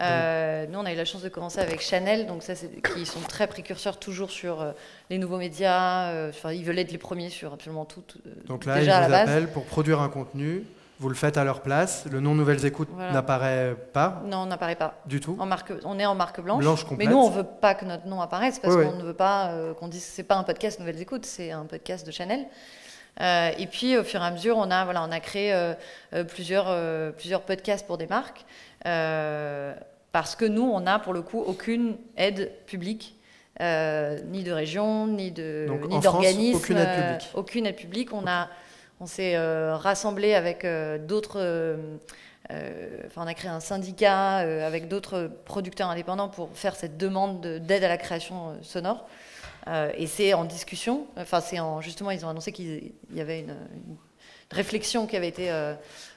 Euh, 0.00 0.66
nous, 0.70 0.78
on 0.78 0.84
a 0.84 0.92
eu 0.92 0.96
la 0.96 1.04
chance 1.04 1.22
de 1.22 1.28
commencer 1.28 1.58
avec 1.58 1.80
Chanel, 1.80 2.26
donc 2.26 2.44
ça, 2.44 2.54
qui 2.54 3.04
sont 3.04 3.20
très 3.20 3.48
précurseurs 3.48 3.98
toujours 3.98 4.30
sur 4.30 4.64
les 5.10 5.18
nouveaux 5.18 5.38
médias. 5.38 6.30
Ils 6.52 6.64
veulent 6.64 6.78
être 6.78 6.92
les 6.92 6.98
premiers 6.98 7.30
sur 7.30 7.52
absolument 7.52 7.84
tout. 7.84 8.04
donc 8.46 8.64
là, 8.64 8.80
ils 8.80 8.84
vous 8.84 9.14
appellent 9.14 9.48
pour 9.48 9.64
produire 9.64 10.00
un 10.00 10.08
contenu 10.08 10.62
vous 10.98 11.08
le 11.08 11.14
faites 11.14 11.36
à 11.36 11.44
leur 11.44 11.60
place. 11.60 12.06
Le 12.10 12.20
nom 12.20 12.34
Nouvelles 12.34 12.64
Écoutes 12.64 12.88
n'apparaît 12.96 13.76
pas 13.92 14.22
Non, 14.24 14.38
on 14.38 14.46
n'apparaît 14.46 14.76
pas. 14.76 14.94
Du 15.06 15.20
tout 15.20 15.36
en 15.38 15.46
marque, 15.46 15.72
On 15.84 15.98
est 15.98 16.06
en 16.06 16.14
marque 16.14 16.40
blanche. 16.40 16.62
Blanche 16.62 16.84
complète. 16.84 17.08
Mais 17.08 17.14
nous, 17.14 17.20
on 17.20 17.30
ne 17.30 17.36
veut 17.36 17.44
pas 17.44 17.74
que 17.74 17.84
notre 17.84 18.06
nom 18.06 18.20
apparaisse 18.20 18.58
parce 18.58 18.74
qu'on 18.74 18.96
ne 18.96 19.02
veut 19.02 19.14
pas 19.14 19.48
euh, 19.48 19.74
qu'on 19.74 19.88
dise 19.88 20.04
que 20.04 20.12
ce 20.12 20.20
n'est 20.20 20.26
pas 20.26 20.36
un 20.36 20.42
podcast 20.42 20.80
Nouvelles 20.80 21.00
Écoutes, 21.00 21.26
c'est 21.26 21.50
un 21.50 21.64
podcast 21.66 22.06
de 22.06 22.12
Chanel. 22.12 22.46
Euh, 23.20 23.50
et 23.58 23.66
puis, 23.66 23.96
au 23.96 24.04
fur 24.04 24.22
et 24.22 24.24
à 24.24 24.30
mesure, 24.30 24.56
on 24.56 24.70
a, 24.70 24.84
voilà, 24.84 25.02
on 25.02 25.10
a 25.10 25.20
créé 25.20 25.52
euh, 25.52 25.74
plusieurs, 26.24 26.74
plusieurs 27.14 27.42
podcasts 27.42 27.86
pour 27.86 27.98
des 27.98 28.06
marques 28.06 28.44
parce 30.12 30.34
que 30.34 30.46
nous, 30.46 30.62
on 30.62 30.80
n'a 30.80 30.98
pour 30.98 31.12
le 31.12 31.20
coup 31.20 31.40
aucune 31.40 31.96
aide 32.16 32.52
publique. 32.64 33.16
ni 33.60 34.42
de 34.44 34.52
région, 34.52 35.06
ni 35.06 35.30
d'organisme. 35.30 36.56
Aucune 36.56 36.78
aide 36.78 36.94
publique. 36.94 37.30
aucune 37.34 37.66
aide 37.66 37.76
publique. 37.76 38.12
On 38.14 38.26
a 38.26 38.48
on 39.00 39.06
s'est 39.06 39.36
euh, 39.36 39.76
rassemblé 39.76 40.34
avec 40.34 40.64
euh, 40.64 40.98
d'autres. 40.98 41.38
Euh, 41.38 41.76
enfin, 43.06 43.22
on 43.24 43.26
a 43.26 43.34
créé 43.34 43.50
un 43.50 43.60
syndicat 43.60 44.36
avec 44.36 44.88
d'autres 44.88 45.30
producteurs 45.44 45.90
indépendants 45.90 46.28
pour 46.28 46.50
faire 46.54 46.76
cette 46.76 46.96
demande 46.96 47.40
d'aide 47.40 47.82
à 47.82 47.88
la 47.88 47.96
création 47.96 48.56
sonore. 48.62 49.08
et 49.66 50.06
c'est 50.06 50.32
en 50.32 50.44
discussion. 50.44 51.08
Enfin, 51.16 51.40
c'est 51.40 51.58
en 51.58 51.80
justement, 51.80 52.12
ils 52.12 52.24
ont 52.24 52.28
annoncé 52.28 52.52
qu'il 52.52 52.92
y 53.12 53.20
avait 53.20 53.40
une, 53.40 53.56
réflexion 54.52 55.08
qui 55.08 55.16
avait 55.16 55.26
été 55.26 55.50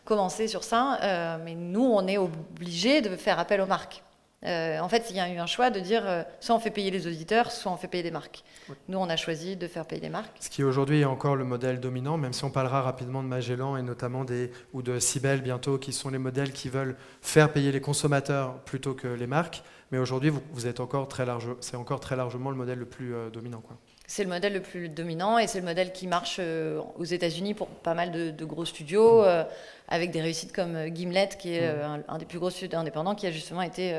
commencée 0.06 0.48
sur 0.48 0.64
ça. 0.64 1.40
mais 1.44 1.56
nous, 1.56 1.82
on 1.84 2.06
est 2.08 2.20
obligé 2.20 3.02
de 3.02 3.16
faire 3.16 3.40
appel 3.40 3.60
aux 3.60 3.66
marques. 3.66 4.04
Euh, 4.46 4.80
en 4.80 4.88
fait, 4.88 5.08
il 5.10 5.18
y 5.18 5.20
a 5.20 5.30
eu 5.30 5.38
un 5.38 5.46
choix 5.46 5.70
de 5.70 5.80
dire 5.82 6.04
euh, 6.06 6.24
soit 6.40 6.56
on 6.56 6.60
fait 6.60 6.70
payer 6.70 6.92
les 6.92 7.08
auditeurs, 7.08 7.52
soit 7.52 7.72
on 7.72 7.78
fait 7.78 7.90
payer 7.90 8.04
des 8.04 8.12
marques. 8.12 8.44
Nous, 8.88 8.98
on 8.98 9.10
a 9.10 9.18
choisi 9.18 9.58
de 9.58 9.68
faire 9.68 9.86
payer 9.86 10.02
des 10.02 10.10
marques. 10.10 10.38
Ce 10.40 10.50
qui 10.50 10.64
aujourd'hui 10.64 11.02
est 11.02 11.06
encore 11.06 11.36
le 11.36 11.44
modèle 11.44 11.80
dominant, 11.80 12.18
même 12.18 12.32
si 12.32 12.46
on 12.46 12.50
parlera 12.50 12.82
rapidement 12.82 13.22
de 13.22 13.28
Magellan 13.28 13.76
et 13.76 13.82
notamment 13.82 14.24
des, 14.24 14.52
ou 14.74 14.82
de 14.82 15.00
Cybelle 15.00 15.42
bientôt, 15.42 15.78
qui 15.78 15.92
sont 15.92 16.10
les 16.10 16.18
modèles 16.20 16.54
qui 16.54 16.70
veulent 16.70 16.96
faire 17.22 17.52
payer 17.52 17.72
les 17.72 17.82
consommateurs 17.82 18.60
plutôt 18.60 18.94
que 18.94 19.08
les 19.08 19.28
marques. 19.28 19.62
Mais 19.92 19.98
aujourd'hui, 19.98 20.32
vous, 20.54 20.68
êtes 20.68 20.80
encore 20.80 21.08
très 21.08 21.26
large, 21.26 21.48
c'est 21.60 21.76
encore 21.76 22.00
très 22.00 22.16
largement 22.16 22.52
le 22.52 22.56
modèle 22.56 22.80
le 22.80 22.86
plus 22.86 23.14
euh, 23.14 23.30
dominant. 23.30 23.60
Quoi. 23.60 23.76
C'est 24.08 24.24
le 24.24 24.30
modèle 24.30 24.54
le 24.54 24.62
plus 24.62 24.88
dominant 24.88 25.38
et 25.38 25.48
c'est 25.48 25.60
le 25.60 25.66
modèle 25.66 25.92
qui 25.92 26.08
marche 26.08 26.40
aux 26.40 27.04
États-Unis 27.04 27.54
pour 27.54 27.68
pas 27.68 27.94
mal 27.94 28.12
de, 28.12 28.46
gros 28.46 28.66
studios, 28.66 29.22
mm. 29.22 29.46
Euh, 29.92 29.96
avec 29.96 30.12
des 30.12 30.22
réussites 30.22 30.52
comme 30.54 30.76
euh, 30.76 30.90
Gimlet, 30.90 31.30
qui 31.38 31.56
est 31.56 31.72
mm. 31.72 32.04
un, 32.08 32.18
des 32.18 32.26
plus 32.26 32.40
gros 32.40 32.50
studios 32.50 32.78
indépendants, 32.78 33.16
qui 33.16 33.28
a 33.28 33.32
justement 33.32 33.62
été 33.62 33.96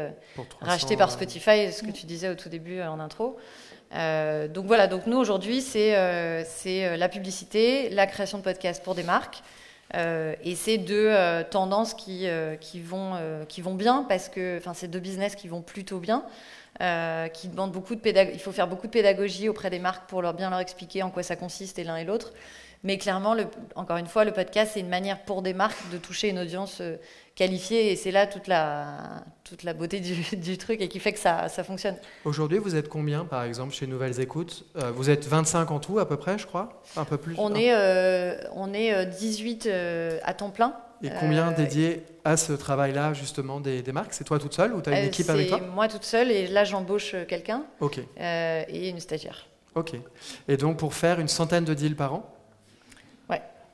racheté 0.60 0.96
par 0.96 1.10
Spotify, 1.10 1.72
ce 1.72 1.82
que 1.82 1.90
tu 1.90 2.06
disais 2.06 2.28
au 2.28 2.34
tout 2.34 2.48
début 2.48 2.80
en 2.80 3.00
intro. 3.00 3.36
donc 3.92 4.66
voilà, 4.66 4.86
donc 4.86 5.06
nous 5.06 5.18
aujourd'hui, 5.18 5.60
c'est 5.60 6.96
la 6.96 7.08
publicité, 7.08 7.90
la 7.90 8.06
création 8.06 8.38
de 8.38 8.42
podcasts 8.42 8.82
pour 8.82 8.94
des 8.94 9.02
marques. 9.02 9.42
et 9.94 10.54
c'est 10.54 10.78
deux 10.78 11.12
tendances 11.50 11.94
qui, 11.94 12.26
qui, 12.60 12.80
vont, 12.80 13.14
qui 13.48 13.60
vont 13.60 13.74
bien, 13.74 14.04
parce 14.08 14.28
que, 14.28 14.58
enfin, 14.58 14.74
c'est 14.74 14.88
deux 14.88 15.00
business 15.00 15.34
qui 15.34 15.48
vont 15.48 15.62
plutôt 15.62 15.98
bien. 15.98 16.24
Euh, 16.82 17.28
qui 17.28 17.48
demande 17.48 17.72
beaucoup 17.72 17.94
de 17.94 18.00
pédagogie. 18.00 18.38
Il 18.38 18.40
faut 18.40 18.52
faire 18.52 18.66
beaucoup 18.66 18.86
de 18.86 18.92
pédagogie 18.92 19.50
auprès 19.50 19.68
des 19.68 19.78
marques 19.78 20.08
pour 20.08 20.22
leur 20.22 20.32
bien 20.32 20.48
leur 20.48 20.60
expliquer 20.60 21.02
en 21.02 21.10
quoi 21.10 21.22
ça 21.22 21.36
consiste 21.36 21.78
et 21.78 21.84
l'un 21.84 21.96
et 21.96 22.04
l'autre. 22.04 22.32
Mais 22.82 22.96
clairement, 22.96 23.34
le, 23.34 23.46
encore 23.74 23.98
une 23.98 24.06
fois, 24.06 24.24
le 24.24 24.32
podcast, 24.32 24.72
c'est 24.74 24.80
une 24.80 24.88
manière 24.88 25.22
pour 25.24 25.42
des 25.42 25.52
marques 25.52 25.90
de 25.92 25.98
toucher 25.98 26.30
une 26.30 26.38
audience 26.38 26.78
euh, 26.80 26.96
qualifiée 27.34 27.92
et 27.92 27.96
c'est 27.96 28.10
là 28.10 28.26
toute 28.26 28.46
la, 28.46 29.24
toute 29.44 29.64
la 29.64 29.74
beauté 29.74 30.00
du, 30.00 30.14
du, 30.36 30.56
truc 30.56 30.80
et 30.80 30.88
qui 30.88 30.98
fait 30.98 31.12
que 31.12 31.18
ça, 31.18 31.48
ça 31.48 31.62
fonctionne. 31.62 31.96
Aujourd'hui, 32.24 32.58
vous 32.58 32.76
êtes 32.76 32.88
combien, 32.88 33.24
par 33.24 33.44
exemple, 33.44 33.74
chez 33.74 33.86
Nouvelles 33.86 34.20
Écoutes 34.20 34.64
euh, 34.76 34.90
Vous 34.92 35.10
êtes 35.10 35.26
25 35.26 35.70
en 35.70 35.78
tout, 35.78 35.98
à 35.98 36.08
peu 36.08 36.16
près, 36.16 36.38
je 36.38 36.46
crois 36.46 36.82
Un 36.96 37.04
peu 37.04 37.18
plus 37.18 37.34
On, 37.38 37.54
est, 37.54 37.74
on 38.54 38.72
est 38.72 39.06
18 39.06 39.68
à 40.22 40.34
temps 40.34 40.50
plein. 40.50 40.74
Et 41.02 41.10
combien 41.18 41.50
euh, 41.50 41.54
dédié 41.54 42.02
à 42.24 42.36
ce 42.36 42.52
travail-là, 42.52 43.14
justement, 43.14 43.60
des, 43.60 43.82
marques? 43.92 44.12
C'est 44.12 44.24
toi 44.24 44.38
toute 44.38 44.54
seule 44.54 44.74
ou 44.74 44.82
tu 44.82 44.90
as 44.90 44.98
une 44.98 45.04
euh, 45.04 45.08
équipe 45.08 45.30
avec 45.30 45.48
toi? 45.48 45.58
C'est 45.60 45.70
moi 45.70 45.88
toute 45.88 46.04
seule 46.04 46.30
et 46.30 46.46
là 46.46 46.64
j'embauche 46.64 47.14
euh, 47.14 47.24
quelqu'un 47.24 47.64
Ok. 47.80 48.00
et 48.18 48.88
une 48.88 49.00
stagiaire. 49.00 49.46
Ok. 49.74 49.92
Et 50.48 50.56
donc 50.56 50.78
pour 50.78 50.94
faire 50.94 51.20
une 51.20 51.28
centaine 51.28 51.64
de 51.64 51.74
deals 51.74 51.96
par 51.96 52.14
an? 52.14 52.34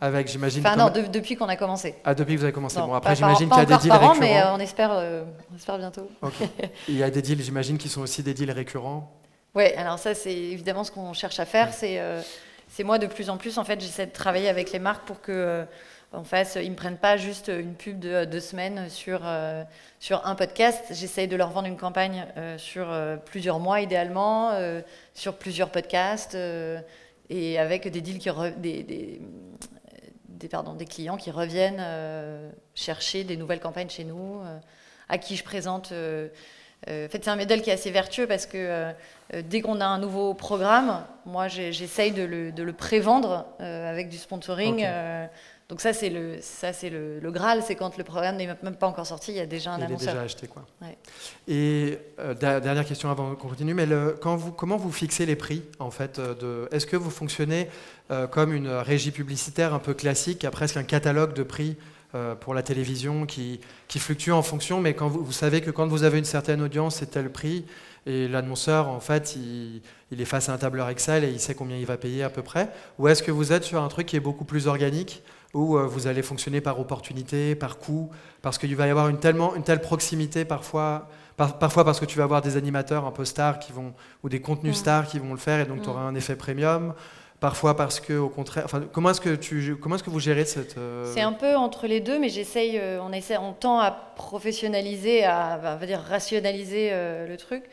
Avec, 0.01 0.29
j'imagine. 0.29 0.67
Enfin, 0.67 0.77
non, 0.77 0.91
de- 0.91 1.03
depuis 1.07 1.37
qu'on 1.37 1.49
a 1.49 1.57
commencé. 1.57 1.95
Ah, 2.05 2.15
depuis 2.15 2.35
que 2.35 2.39
vous 2.39 2.45
avez 2.45 2.53
commencé. 2.53 2.79
Non, 2.79 2.87
bon, 2.89 2.95
après, 2.95 3.17
j'imagine 3.17 3.49
qu'il 3.49 3.59
y 3.59 3.63
a 3.63 3.65
des 3.65 3.77
deals 3.79 3.89
par 3.89 4.03
an, 4.05 4.09
récurrents. 4.13 4.21
mais 4.21 4.41
euh, 4.41 4.53
on 4.55 4.59
espère, 4.61 4.91
euh, 4.93 5.25
on 5.53 5.57
espère 5.57 5.79
bientôt. 5.79 6.11
Ok. 6.23 6.35
Il 6.89 6.97
y 6.97 7.03
a 7.03 7.11
des 7.11 7.23
deals, 7.23 7.43
j'imagine, 7.43 7.79
qui 7.79 7.89
sont 7.89 8.03
aussi 8.03 8.23
des 8.23 8.35
deals 8.35 8.51
récurrents. 8.51 9.11
Ouais, 9.55 9.75
alors 9.77 9.99
ça, 9.99 10.15
c'est 10.15 10.35
évidemment 10.35 10.85
ce 10.85 10.91
qu'on 10.91 11.13
cherche 11.15 11.41
à 11.41 11.47
faire. 11.47 11.73
C'est 11.73 11.99
euh, 11.99 12.21
c'est 12.69 12.85
moi, 12.85 12.99
de 12.99 13.07
plus 13.07 13.31
en 13.31 13.37
plus, 13.39 13.57
en 13.59 13.65
fait, 13.65 13.81
j'essaie 13.81 14.07
de 14.07 14.13
travailler 14.13 14.49
avec 14.51 14.71
les 14.73 14.79
marques 14.79 15.07
pour 15.07 15.21
que, 15.23 15.65
en 16.13 16.25
fait, 16.25 16.59
ils 16.61 16.65
ne 16.67 16.71
me 16.71 16.75
prennent 16.77 16.99
pas 16.99 17.17
juste 17.17 17.49
une 17.49 17.75
pub 17.75 17.99
de 18.01 18.25
deux 18.27 18.41
semaines 18.41 18.89
sur, 18.91 19.21
sur 20.01 20.27
un 20.27 20.35
podcast. 20.35 20.85
J'essaie 20.91 21.27
de 21.29 21.37
leur 21.37 21.51
vendre 21.51 21.69
une 21.69 21.77
campagne 21.77 22.27
sur 22.59 22.89
plusieurs 23.25 23.61
mois, 23.61 23.81
idéalement, 23.81 24.51
sur 25.15 25.35
plusieurs 25.37 25.71
podcasts, 25.71 26.37
et 27.31 27.59
avec 27.59 27.89
des 27.89 28.01
deals 28.01 28.19
qui 28.19 28.29
re- 28.31 28.59
des, 28.61 28.83
des, 28.83 29.21
des, 30.39 30.49
pardon, 30.49 30.75
des 30.75 30.85
clients 30.85 31.17
qui 31.17 31.31
reviennent 31.31 31.81
euh, 31.81 32.51
chercher 32.75 33.25
des 33.25 33.37
nouvelles 33.37 33.61
campagnes 33.61 33.89
chez 33.91 34.05
nous, 34.05 34.41
euh, 34.43 34.59
à 35.09 35.19
qui 35.19 35.37
je 35.37 35.45
présente. 35.45 35.93
euh, 35.93 36.29
en 36.87 37.09
fait, 37.09 37.25
c'est 37.25 37.31
un 37.31 37.37
modèle 37.37 37.63
qui 37.63 37.71
est 37.71 37.73
assez 37.73 37.91
vertueux 37.91 38.27
parce 38.27 38.45
que 38.45 38.93
dès 39.33 39.63
qu'on 39.63 39.81
a 39.81 39.87
un 39.87 39.99
nouveau 39.99 40.35
programme, 40.35 41.05
moi 41.25 41.49
j'essaye 41.49 42.13
de 42.13 42.23
le, 42.23 42.53
de 42.53 42.63
le 42.63 42.73
prévendre 42.75 43.47
avec 43.59 44.11
du 44.11 44.19
sponsoring. 44.19 44.87
Donc 45.69 45.81
ça 45.81 45.93
c'est 45.93 46.11
le 46.11 46.37
ça 46.41 46.73
c'est 46.73 46.91
le, 46.91 47.19
le 47.19 47.31
graal, 47.33 47.63
c'est 47.67 47.75
quand 47.75 47.97
le 47.99 48.05
programme 48.05 48.37
n'est 48.37 48.47
même 48.63 48.77
pas 48.77 48.87
encore 48.87 49.07
sorti, 49.07 49.33
il 49.33 49.37
y 49.37 49.41
a 49.41 49.47
déjà 49.47 49.73
un 49.73 49.79
Il 49.79 49.83
est 49.83 49.87
annonceur. 49.87 50.13
déjà 50.13 50.23
acheté, 50.25 50.47
quoi. 50.47 50.65
Ouais. 50.81 50.97
Et 51.49 51.99
euh, 52.21 52.35
dernière 52.35 52.85
question 52.85 53.11
avant 53.11 53.35
qu'on 53.35 53.49
continue, 53.49 53.75
mais 53.75 53.87
le- 53.87 54.17
quand 54.21 54.37
vous, 54.37 54.53
comment 54.53 54.77
vous 54.77 54.93
fixez 54.93 55.27
les 55.27 55.37
prix 55.37 55.63
en 55.79 55.91
fait 55.91 56.19
euh, 56.19 56.35
de, 56.35 56.69
Est-ce 56.75 56.87
que 56.87 56.97
vous 56.97 57.11
fonctionnez 57.11 57.69
euh, 58.13 58.27
comme 58.29 58.53
une 58.53 58.69
régie 58.69 59.11
publicitaire 59.11 59.75
un 59.75 59.81
peu 59.81 59.93
classique, 59.95 60.45
à 60.45 60.51
presque 60.53 60.77
un 60.77 60.85
catalogue 60.85 61.33
de 61.35 61.43
prix 61.43 61.77
euh, 62.15 62.37
pour 62.37 62.55
la 62.55 62.63
télévision 62.63 63.27
qui, 63.27 63.61
qui 63.89 63.99
fluctue 63.99 64.31
en 64.31 64.43
fonction, 64.43 64.81
mais 64.81 64.95
quand 64.95 65.09
vous, 65.09 65.25
vous 65.25 65.33
savez 65.33 65.61
que 65.61 65.73
quand 65.73 65.89
vous 65.89 66.05
avez 66.05 66.19
une 66.19 66.25
certaine 66.25 66.63
audience, 66.63 66.97
c'est 66.97 67.07
tel 67.11 67.29
prix, 67.31 67.65
et 68.07 68.29
l'annonceur 68.29 68.87
en 68.89 69.01
fait 69.01 69.35
il, 69.35 69.83
il 70.13 70.21
est 70.21 70.25
face 70.27 70.49
à 70.49 70.53
un 70.53 70.59
tableur 70.59 70.89
Excel 70.89 71.25
et 71.25 71.29
il 71.31 71.41
sait 71.41 71.57
combien 71.57 71.77
il 71.77 71.87
va 71.87 71.97
payer 71.97 72.23
à 72.23 72.31
peu 72.31 72.43
près 72.43 72.69
Ou 73.01 73.09
est-ce 73.09 73.25
que 73.25 73.33
vous 73.33 73.53
êtes 73.53 73.65
sur 73.65 73.83
un 73.83 73.89
truc 73.89 74.07
qui 74.07 74.15
est 74.15 74.21
beaucoup 74.21 74.45
plus 74.45 74.69
organique 74.69 75.25
où 75.57 75.77
euh, 75.77 75.87
vous 75.87 76.07
allez 76.07 76.23
fonctionner 76.23 76.61
par 76.61 76.79
opportunité, 76.79 77.55
par 77.55 77.79
coût, 77.79 78.11
parce 78.43 78.59
qu'il 78.59 78.77
va 78.77 78.87
y 78.87 78.91
avoir 78.91 79.09
une, 79.09 79.19
tellement, 79.19 79.55
une 79.57 79.63
telle 79.65 79.81
proximité 79.81 80.45
parfois, 80.45 81.09
par- 81.37 81.59
parfois 81.59 81.85
parce 81.85 81.99
que 81.99 82.05
tu 82.05 82.19
vas 82.19 82.25
avoir 82.25 82.43
des 82.43 82.57
animateurs 82.57 83.05
un 83.07 83.11
peu 83.11 83.25
stars 83.25 83.59
qui 83.59 83.73
vont, 83.73 83.93
ou 84.23 84.29
des 84.29 84.41
contenus 84.41 84.75
Mm. 84.77 84.81
stars 84.81 85.07
qui 85.09 85.19
vont 85.19 85.33
le 85.33 85.39
faire 85.39 85.61
et 85.61 85.65
donc 85.65 85.79
Mm. 85.79 85.83
tu 85.83 85.89
auras 85.89 86.03
un 86.03 86.15
effet 86.15 86.37
premium. 86.37 86.95
Parfois 87.41 87.77
parce 87.77 88.01
que 88.01 88.15
au 88.15 88.31
contraire, 88.31 88.65
enfin, 88.65 88.83
comment 88.93 89.11
est-ce 89.11 89.21
que 89.21 89.35
tu, 89.35 89.77
comment 89.77 89.97
est-ce 89.97 90.03
que 90.05 90.09
vous 90.11 90.21
gérez 90.21 90.47
cette 90.47 90.79
euh, 90.79 91.05
C'est 91.13 91.21
un 91.21 91.35
peu 91.35 91.55
entre 91.55 91.87
les 91.87 92.01
deux, 92.01 92.19
mais 92.19 92.31
j'essaye, 92.31 92.79
euh, 92.79 92.99
on 93.03 93.13
essaie, 93.13 93.37
on 93.37 93.53
tend 93.53 93.79
à 93.79 93.91
professionnaliser, 93.91 95.25
à, 95.25 95.59
on 95.63 95.77
va 95.81 95.87
dire 95.87 96.01
rationaliser 96.01 96.91
le 96.93 97.37
truc 97.37 97.65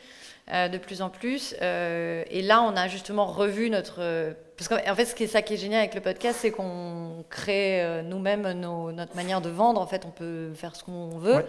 de 0.52 0.78
plus 0.78 1.02
en 1.02 1.10
plus. 1.10 1.54
Et 1.62 2.42
là, 2.42 2.62
on 2.62 2.76
a 2.76 2.88
justement 2.90 3.26
revu 3.26 3.70
notre, 3.70 4.34
parce 4.58 4.68
qu'en 4.68 4.96
fait, 4.96 5.06
ce 5.06 5.16
qui 5.16 5.24
est 5.24 5.28
ça 5.28 5.42
qui 5.42 5.56
est 5.56 5.58
génial 5.58 5.80
avec 5.80 5.96
le 5.96 6.02
podcast, 6.02 6.40
c'est 6.42 6.52
qu'on 6.52 7.26
crée 7.30 7.82
euh, 7.84 8.02
nous-mêmes 8.04 8.52
notre 8.52 9.16
manière 9.16 9.42
de 9.42 9.50
vendre. 9.50 9.82
En 9.82 9.88
fait, 9.88 10.06
on 10.06 10.12
peut 10.12 10.54
faire 10.54 10.76
ce 10.76 10.84
qu'on 10.84 11.18
veut. 11.18 11.36
Ouais. 11.38 11.46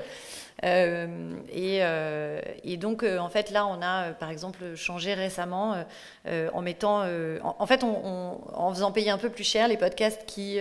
Euh, 0.64 1.32
et, 1.52 1.80
euh, 1.82 2.40
et 2.62 2.76
donc, 2.76 3.02
euh, 3.02 3.18
en 3.18 3.28
fait, 3.28 3.50
là, 3.50 3.66
on 3.66 3.82
a, 3.82 4.12
par 4.12 4.30
exemple, 4.30 4.74
changé 4.76 5.12
récemment 5.14 5.74
en 6.26 6.62
mettant, 6.62 7.02
en, 7.02 7.56
en 7.58 7.66
fait, 7.66 7.82
on, 7.84 8.06
on- 8.06 8.38
en 8.54 8.70
faisant 8.72 8.92
payer 8.92 9.10
un 9.10 9.18
peu 9.18 9.30
plus 9.30 9.44
cher 9.44 9.68
les 9.68 9.76
podcasts 9.76 10.24
qui 10.26 10.58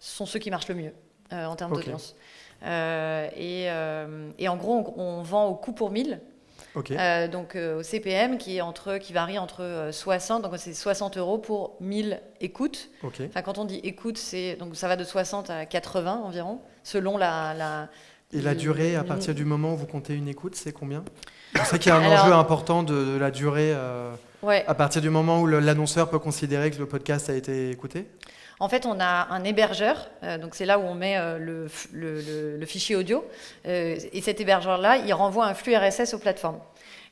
sont 0.00 0.26
ceux 0.26 0.38
qui 0.38 0.50
marchent 0.50 0.68
le 0.68 0.74
mieux 0.76 0.92
en 1.32 1.56
termes 1.56 1.72
d'audience. 1.72 2.14
Et, 2.64 3.64
et 4.38 4.48
en 4.48 4.56
gros, 4.56 4.94
on, 4.96 5.02
on 5.02 5.22
vend 5.22 5.46
au 5.46 5.54
coût 5.54 5.72
pour 5.72 5.90
1000, 5.90 6.20
Euh, 6.92 7.28
donc 7.28 7.56
euh, 7.56 7.80
au 7.80 7.82
CPM 7.82 8.38
qui, 8.38 8.56
est 8.58 8.60
entre, 8.60 8.98
qui 8.98 9.12
varie 9.12 9.38
entre 9.38 9.62
euh, 9.62 9.92
60, 9.92 10.42
donc 10.42 10.52
c'est 10.58 10.74
60 10.74 11.16
euros 11.16 11.38
pour 11.38 11.76
1000 11.80 12.20
écoutes. 12.40 12.90
Enfin, 13.28 13.42
quand 13.42 13.58
on 13.58 13.64
dit 13.64 13.80
écoute, 13.82 14.20
donc 14.58 14.76
ça 14.76 14.86
va 14.88 14.96
de 14.96 15.04
60 15.04 15.50
à 15.50 15.66
80 15.66 16.22
environ, 16.24 16.60
selon 16.84 17.16
la. 17.18 17.54
la 17.54 17.88
Et 18.32 18.40
la 18.40 18.54
durée 18.54 18.94
à 18.96 19.04
partir 19.04 19.34
du 19.34 19.44
moment 19.44 19.72
où 19.74 19.76
vous 19.76 19.86
comptez 19.86 20.14
une 20.14 20.28
écoute, 20.28 20.54
c'est 20.54 20.72
combien? 20.72 21.04
C'est 21.56 21.64
ça 21.64 21.78
qu'il 21.78 21.90
y 21.90 21.92
a 21.92 21.96
un 21.96 22.02
Alors- 22.04 22.24
enjeu 22.24 22.32
important 22.34 22.82
de, 22.82 22.94
de 23.14 23.16
la 23.18 23.30
durée. 23.30 23.72
euh, 23.74 24.12
Ouais. 24.40 24.64
à 24.68 24.74
partir 24.74 25.02
du 25.02 25.10
moment 25.10 25.40
où 25.40 25.46
l'annonceur 25.48 26.08
peut 26.10 26.20
considérer 26.20 26.70
que 26.70 26.78
le 26.78 26.86
podcast 26.86 27.28
a 27.28 27.34
été 27.34 27.70
écouté? 27.72 28.06
En 28.60 28.68
fait, 28.68 28.86
on 28.86 28.98
a 29.00 29.28
un 29.30 29.44
hébergeur, 29.44 30.10
euh, 30.24 30.36
donc 30.38 30.54
c'est 30.54 30.66
là 30.66 30.78
où 30.78 30.82
on 30.82 30.94
met 30.94 31.16
euh, 31.16 31.38
le, 31.38 31.66
f- 31.68 31.86
le- 31.92 32.20
le- 32.20 32.56
le 32.56 32.66
fichier 32.66 32.96
audio, 32.96 33.24
euh, 33.66 33.96
et 34.12 34.20
cet 34.20 34.40
hébergeur-là, 34.40 34.96
il 34.96 35.12
renvoie 35.14 35.46
un 35.46 35.54
flux 35.54 35.76
RSS 35.76 36.14
aux 36.14 36.18
plateformes. 36.18 36.58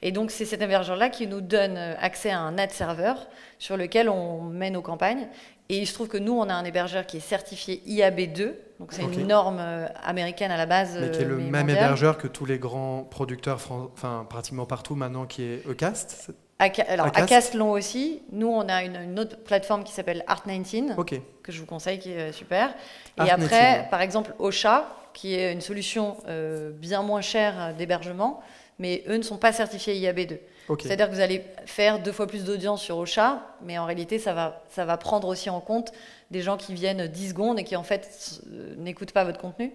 Et 0.03 0.13
donc 0.13 0.31
c'est 0.31 0.45
cet 0.45 0.61
hébergeur-là 0.61 1.09
qui 1.09 1.27
nous 1.27 1.41
donne 1.41 1.77
accès 1.79 2.31
à 2.31 2.39
un 2.41 2.59
ad 2.59 2.71
serveur 2.71 3.29
sur 3.59 3.77
lequel 3.77 4.09
on 4.09 4.43
met 4.43 4.71
nos 4.71 4.83
campagnes. 4.83 5.29
Et 5.69 5.79
il 5.79 5.87
se 5.87 5.95
trouve 5.95 6.07
que 6.09 6.19
nous, 6.19 6.33
on 6.33 6.49
a 6.49 6.55
un 6.55 6.65
hébergeur 6.65 7.07
qui 7.07 7.17
est 7.17 7.21
certifié 7.21 7.83
IAB2, 7.89 8.53
donc 8.79 8.93
c'est 8.93 9.03
une 9.03 9.27
norme 9.27 9.61
américaine 10.05 10.51
à 10.53 10.57
la 10.57 10.67
base. 10.67 10.97
Mais 11.01 11.11
qui 11.11 11.23
est 11.23 11.25
le 11.25 11.37
même 11.39 11.47
mondiale. 11.51 11.71
hébergeur 11.79 12.19
que 12.19 12.29
tous 12.29 12.45
les 12.47 12.59
grands 12.59 13.03
producteurs, 13.03 13.57
enfin 13.95 14.27
pratiquement 14.29 14.67
partout 14.67 14.95
maintenant, 14.95 15.27
qui 15.27 15.43
est 15.43 15.63
Ecast. 15.69 16.31
Alors. 16.59 17.07
Acast 17.15 17.55
l'ont 17.55 17.73
aussi. 17.73 18.23
Nous, 18.33 18.49
on 18.49 18.69
a 18.69 18.83
une, 18.83 18.97
une 18.97 19.19
autre 19.19 19.37
plateforme 19.37 19.85
qui 19.85 19.93
s'appelle 19.93 20.25
Art19, 20.27 20.95
Ok, 20.97 21.21
que 21.43 21.53
je 21.53 21.61
vous 21.61 21.67
conseille, 21.67 21.99
qui 21.99 22.13
est 22.13 22.33
super. 22.33 22.75
Et 23.19 23.23
Art19. 23.23 23.31
après, 23.45 23.89
par 23.91 24.01
exemple, 24.01 24.35
Ocha, 24.39 24.89
qui 25.13 25.35
est 25.35 25.53
une 25.53 25.61
solution 25.61 26.17
euh, 26.29 26.71
bien 26.73 27.03
moins 27.03 27.21
chère 27.21 27.75
d'hébergement, 27.75 28.41
mais 28.79 29.03
eux 29.09 29.17
ne 29.17 29.23
sont 29.23 29.39
pas 29.39 29.53
certifiés 29.53 29.95
IAB2. 29.95 30.39
ok. 30.69 30.83
C'est-à-dire 30.83 31.09
que 31.09 31.15
vous 31.15 31.21
allez 31.21 31.43
faire 31.65 32.03
deux 32.03 32.13
fois 32.13 32.27
plus 32.27 32.45
d'audience 32.45 32.83
sur 32.83 32.99
Ocha, 32.99 33.43
mais 33.63 33.79
en 33.79 33.87
réalité, 33.87 34.19
ça 34.19 34.35
va, 34.35 34.63
ça 34.69 34.85
va 34.85 34.97
prendre 34.97 35.29
aussi 35.29 35.51
en 35.51 35.61
compte 35.61 35.93
des 36.31 36.43
gens 36.43 36.57
qui 36.57 36.75
viennent 36.75 37.07
10 37.07 37.31
secondes 37.31 37.59
et 37.59 37.65
qui, 37.65 37.77
en 37.77 37.83
fait, 37.83 38.41
euh, 38.53 38.75
n'écoutent 38.77 39.13
pas 39.13 39.25
votre 39.25 39.39
contenu. 39.41 39.73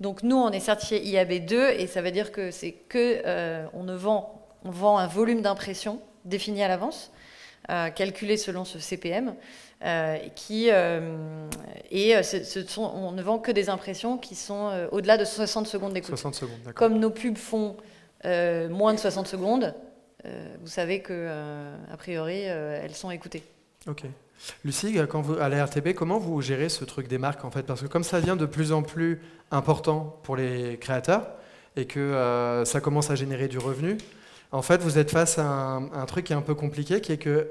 Donc, 0.00 0.22
nous, 0.22 0.36
on 0.36 0.50
est 0.50 0.60
certifié 0.60 1.00
IAB2 1.00 1.74
et 1.78 1.86
ça 1.86 2.02
veut 2.02 2.10
dire 2.12 2.32
que 2.32 2.50
c'est 2.50 2.72
que 2.72 3.20
euh, 3.26 3.66
on 3.74 3.82
ne 3.82 3.94
vend, 3.94 4.46
on 4.64 4.70
vend 4.70 4.98
un 4.98 5.06
volume 5.06 5.42
d'impression 5.42 6.00
défini 6.28 6.62
à 6.62 6.68
l'avance, 6.68 7.10
euh, 7.70 7.90
calculé 7.90 8.36
selon 8.36 8.64
ce 8.64 8.78
CPM, 8.78 9.34
euh, 9.84 10.16
qui 10.34 10.68
euh, 10.70 11.48
et 11.90 12.16
euh, 12.16 12.22
ce, 12.22 12.64
sont, 12.66 12.82
on 12.82 13.12
ne 13.12 13.22
vend 13.22 13.38
que 13.38 13.52
des 13.52 13.68
impressions 13.68 14.18
qui 14.18 14.34
sont 14.34 14.88
au-delà 14.92 15.16
de 15.16 15.24
60 15.24 15.66
secondes 15.66 15.92
d'écoute. 15.92 16.08
60 16.08 16.34
secondes, 16.34 16.58
d'accord. 16.64 16.74
Comme 16.74 16.98
nos 16.98 17.10
pubs 17.10 17.38
font 17.38 17.76
moins 18.24 18.94
de 18.94 18.98
60 18.98 19.26
secondes, 19.26 19.74
vous 20.24 20.66
savez 20.66 21.00
que 21.00 21.28
a 21.92 21.96
priori 21.96 22.40
elles 22.40 22.94
sont 22.94 23.10
écoutées. 23.10 23.44
Ok. 23.86 24.04
Lucie, 24.64 24.96
quand 25.08 25.20
vous, 25.20 25.38
à 25.38 25.48
la 25.48 25.64
RTB, 25.64 25.94
comment 25.94 26.18
vous 26.18 26.40
gérez 26.42 26.68
ce 26.68 26.84
truc 26.84 27.08
des 27.08 27.18
marques 27.18 27.44
en 27.44 27.50
fait? 27.50 27.62
Parce 27.62 27.80
que 27.80 27.86
comme 27.86 28.04
ça 28.04 28.20
devient 28.20 28.36
de 28.38 28.46
plus 28.46 28.72
en 28.72 28.82
plus 28.82 29.20
important 29.50 30.20
pour 30.22 30.36
les 30.36 30.78
créateurs 30.78 31.28
et 31.76 31.86
que 31.86 32.00
euh, 32.00 32.64
ça 32.64 32.80
commence 32.80 33.10
à 33.10 33.14
générer 33.14 33.48
du 33.48 33.58
revenu, 33.58 33.98
en 34.52 34.62
fait, 34.62 34.80
vous 34.82 34.98
êtes 34.98 35.10
face 35.10 35.38
à 35.38 35.44
un, 35.46 35.92
un 35.92 36.06
truc 36.06 36.26
qui 36.26 36.32
est 36.32 36.36
un 36.36 36.42
peu 36.42 36.54
compliqué, 36.54 37.00
qui 37.00 37.12
est 37.12 37.18
que 37.18 37.48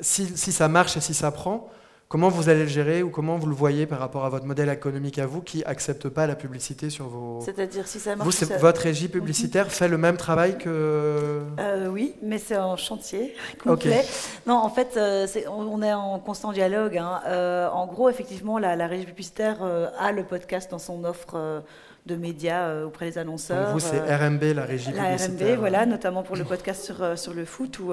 si, 0.00 0.26
si 0.36 0.52
ça 0.52 0.68
marche 0.68 0.96
et 0.96 1.00
si 1.00 1.14
ça 1.14 1.30
prend, 1.30 1.68
comment 2.08 2.28
vous 2.30 2.48
allez 2.48 2.62
le 2.62 2.68
gérer 2.68 3.02
ou 3.02 3.10
comment 3.10 3.36
vous 3.36 3.46
le 3.48 3.54
voyez 3.54 3.84
par 3.86 3.98
rapport 3.98 4.24
à 4.24 4.28
votre 4.30 4.46
modèle 4.46 4.68
économique 4.70 5.18
à 5.18 5.26
vous 5.26 5.42
qui 5.42 5.62
accepte 5.64 6.08
pas 6.08 6.26
la 6.26 6.36
publicité 6.36 6.88
sur 6.88 7.06
vos... 7.08 7.40
C'est-à-dire 7.42 7.86
si 7.86 7.98
ça 8.00 8.16
marche. 8.16 8.24
Vous, 8.26 8.32
ça- 8.32 8.56
votre 8.58 8.80
régie 8.82 9.08
publicitaire 9.08 9.70
fait 9.70 9.88
le 9.88 9.98
même 9.98 10.16
travail 10.16 10.56
que... 10.58 11.42
Euh, 11.58 11.88
oui, 11.88 12.14
mais 12.22 12.38
c'est 12.38 12.56
en 12.56 12.76
chantier 12.76 13.34
complet. 13.62 14.04
Non, 14.46 14.54
en 14.56 14.70
fait, 14.70 14.96
euh, 14.96 15.26
on 15.50 15.82
est 15.82 15.92
en 15.92 16.18
constant 16.18 16.52
dialogue. 16.52 16.96
hein. 16.98 17.20
Euh, 17.26 17.68
en 17.70 17.86
gros, 17.86 18.08
effectivement, 18.08 18.58
la, 18.58 18.76
la 18.76 18.86
régie 18.86 19.04
publicitaire 19.06 19.58
a 19.98 20.12
le 20.12 20.24
podcast 20.24 20.70
dans 20.70 20.78
son 20.78 21.04
offre 21.04 21.62
de 22.08 22.16
médias 22.16 22.68
euh, 22.68 22.86
auprès 22.86 23.06
des 23.10 23.18
annonceurs. 23.18 23.66
Donc 23.66 23.74
vous, 23.74 23.80
c'est 23.80 24.00
euh, 24.00 24.16
RMB, 24.16 24.42
la 24.54 24.64
régie 24.64 24.90
la 24.92 25.04
publicitaire. 25.04 25.50
RMB, 25.50 25.60
voilà, 25.60 25.86
notamment 25.86 26.22
pour 26.24 26.36
le 26.36 26.44
podcast 26.44 26.84
sur, 26.84 27.02
euh, 27.02 27.14
sur 27.14 27.34
le 27.34 27.44
foot, 27.44 27.78
ou 27.78 27.92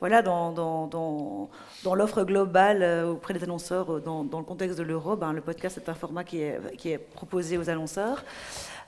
voilà, 0.00 0.20
dans, 0.20 0.52
dans, 0.52 0.86
dans, 0.86 1.48
dans 1.84 1.94
l'offre 1.94 2.24
globale 2.24 3.06
auprès 3.06 3.32
des 3.32 3.44
annonceurs, 3.44 4.00
dans, 4.00 4.24
dans 4.24 4.38
le 4.38 4.44
contexte 4.44 4.76
de 4.76 4.82
l'euro, 4.82 5.16
ben, 5.16 5.32
le 5.32 5.40
podcast 5.40 5.78
est 5.78 5.88
un 5.88 5.94
format 5.94 6.24
qui 6.24 6.42
est, 6.42 6.60
qui 6.76 6.90
est 6.90 6.98
proposé 6.98 7.56
aux 7.56 7.70
annonceurs. 7.70 8.24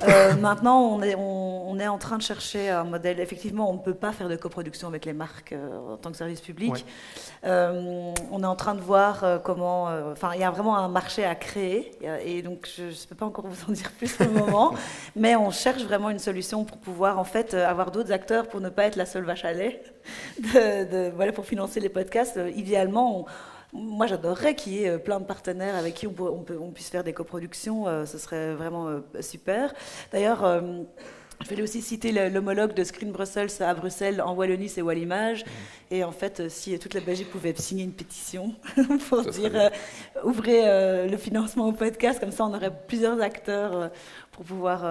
Euh, 0.03 0.34
maintenant, 0.34 0.80
on 0.80 1.03
est, 1.03 1.14
on, 1.14 1.70
on 1.70 1.78
est 1.78 1.86
en 1.86 1.99
train 1.99 2.16
de 2.18 2.22
chercher 2.22 2.68
un 2.70 2.84
modèle. 2.84 3.20
Effectivement, 3.20 3.70
on 3.70 3.74
ne 3.74 3.78
peut 3.78 3.95
pas 3.95 4.12
faire 4.12 4.28
de 4.28 4.36
coproduction 4.36 4.88
avec 4.88 5.05
les 5.05 5.12
marques 5.12 5.53
euh, 5.53 5.95
en 5.95 5.97
tant 5.97 6.11
que 6.11 6.16
service 6.16 6.40
public. 6.40 6.72
Ouais. 6.72 6.80
Euh, 7.45 8.12
on 8.32 8.42
est 8.42 8.47
en 8.47 8.57
train 8.57 8.74
de 8.74 8.80
voir 8.80 9.24
comment. 9.45 9.88
Enfin, 10.12 10.30
il 10.34 10.40
y 10.40 10.45
a 10.45 10.51
vraiment 10.51 10.76
un 10.76 10.88
marché 10.88 11.24
à 11.24 11.34
créer, 11.34 11.92
et 12.24 12.42
donc 12.42 12.68
je 12.76 12.84
ne 12.84 13.07
peux 13.09 13.14
pas 13.14 13.26
encore 13.26 13.47
vous 13.47 13.70
en 13.70 13.72
dire 13.72 13.90
plus 13.92 14.12
pour 14.14 14.26
le 14.26 14.32
moment, 14.32 14.74
mais 15.16 15.36
on 15.36 15.51
cherche 15.51 15.82
vraiment 15.84 16.11
une 16.11 16.18
solution 16.18 16.64
pour 16.64 16.78
pouvoir 16.78 17.18
en 17.18 17.24
fait 17.24 17.55
avoir 17.55 17.90
d'autres 17.90 18.12
acteurs 18.12 18.49
pour 18.49 18.61
ne 18.61 18.68
pas 18.70 18.84
être 18.86 18.97
la 18.97 19.07
seule 19.07 19.24
vache 19.24 19.45
à 19.45 19.53
lait, 19.53 19.82
de, 20.38 20.84
de- 21.09 21.12
voilà, 21.14 21.32
pour 21.32 21.45
financer 21.47 21.80
les 21.80 21.88
podcasts. 21.88 22.38
Idéalement, 22.57 23.20
on- 23.20 23.24
moi, 23.74 24.06
j'adorerais 24.06 24.54
qu'il 24.54 24.74
y 24.74 24.84
ait 24.84 24.98
plein 24.98 25.20
de 25.20 25.24
partenaires 25.24 25.74
avec 25.74 25.94
qui 25.94 26.06
on, 26.06 26.12
peut, 26.12 26.58
on, 26.58 26.70
puisse 26.70 26.88
faire 26.88 27.04
des 27.04 27.12
coproductions. 27.12 28.06
ce 28.06 28.18
serait 28.18 28.54
vraiment 28.54 29.00
super. 29.20 29.74
D'ailleurs, 30.12 30.62
je 31.42 31.54
vais 31.54 31.62
aussi 31.62 31.82
citer 31.82 32.12
l'homologue 32.30 32.74
de 32.74 32.84
Screen 32.84 33.12
Brussels 33.12 33.50
à 33.60 33.74
Bruxelles, 33.74 34.22
en 34.22 34.34
Wallonie, 34.34 34.68
c'est 34.68 34.82
Wallimage. 34.82 35.44
Et 35.90 36.02
en 36.02 36.12
fait, 36.12 36.48
si 36.48 36.78
toute 36.78 36.94
la 36.94 37.00
Belgique 37.00 37.30
pouvait 37.30 37.54
signer 37.54 37.84
une 37.84 37.92
pétition 37.92 38.54
pour 39.08 39.22
dire 39.22 39.50
euh, 39.54 39.68
ouvrez 40.24 40.62
euh, 40.64 41.06
le 41.06 41.16
financement 41.16 41.68
au 41.68 41.72
podcast, 41.72 42.18
comme 42.18 42.32
ça 42.32 42.44
on 42.44 42.54
aurait 42.54 42.72
plusieurs 42.86 43.20
acteurs 43.20 43.76
euh, 43.76 43.88
pour 44.35 44.45
pouvoir 44.45 44.85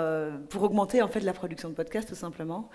pour 0.50 0.64
augmenter 0.64 1.02
en 1.02 1.08
fait 1.08 1.20
la 1.20 1.34
production 1.34 1.70
de 1.70 1.76
podcasts 1.76 2.10
tout 2.10 2.16
simplement. 2.16 2.70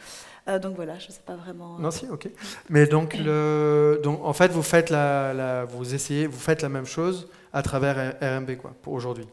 donc 0.63 0.77
voilà, 0.77 0.99
je 0.99 1.09
sais 1.09 1.23
pas 1.25 1.35
vraiment. 1.35 1.79
Non, 1.79 1.91
si, 1.91 2.07
ok. 2.09 2.29
Mais 2.69 2.87
donc, 2.87 3.17
le, 3.19 4.01
donc 4.03 4.21
en 4.23 4.33
fait, 4.33 4.49
vous 4.49 4.63
faites 4.63 4.91
la, 4.91 5.65
vous 5.65 5.95
essayez, 5.95 6.27
vous 6.27 6.39
faites 6.39 6.63
la 6.63 6.69
même 6.69 6.87
chose 6.87 7.29
à 7.53 7.63
travers 7.63 8.17
RMB 8.21 8.57
quoi 8.57 8.75
pour 8.83 8.93
aujourd'hui. 8.93 9.27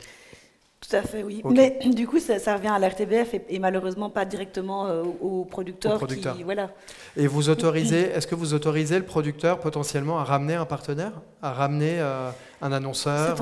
Tout 0.87 0.95
à 0.95 1.01
fait, 1.01 1.23
oui. 1.23 1.41
Mais 1.49 1.79
du 1.93 2.07
coup, 2.07 2.19
ça, 2.19 2.55
revient 2.55 2.67
à 2.67 2.79
l'RTBF 2.79 3.33
et, 3.49 3.59
malheureusement 3.59 4.09
pas 4.09 4.25
directement 4.25 4.87
euh, 4.87 5.03
aux 5.21 5.45
producteurs. 5.45 6.05
Qui, 6.05 6.43
voilà. 6.43 6.69
Et 7.17 7.27
vous 7.27 7.49
autorisez, 7.49 8.01
est-ce 8.15 8.27
que 8.27 8.35
vous 8.35 8.53
autorisez 8.53 8.99
le 8.99 9.05
producteur 9.05 9.59
potentiellement 9.59 10.19
à 10.19 10.23
ramener 10.23 10.55
un 10.55 10.65
partenaire, 10.65 11.13
à 11.41 11.53
ramener 11.53 11.99
euh, 11.99 12.29
un 12.61 12.71
annonceur 12.71 13.35
C'est 13.35 13.41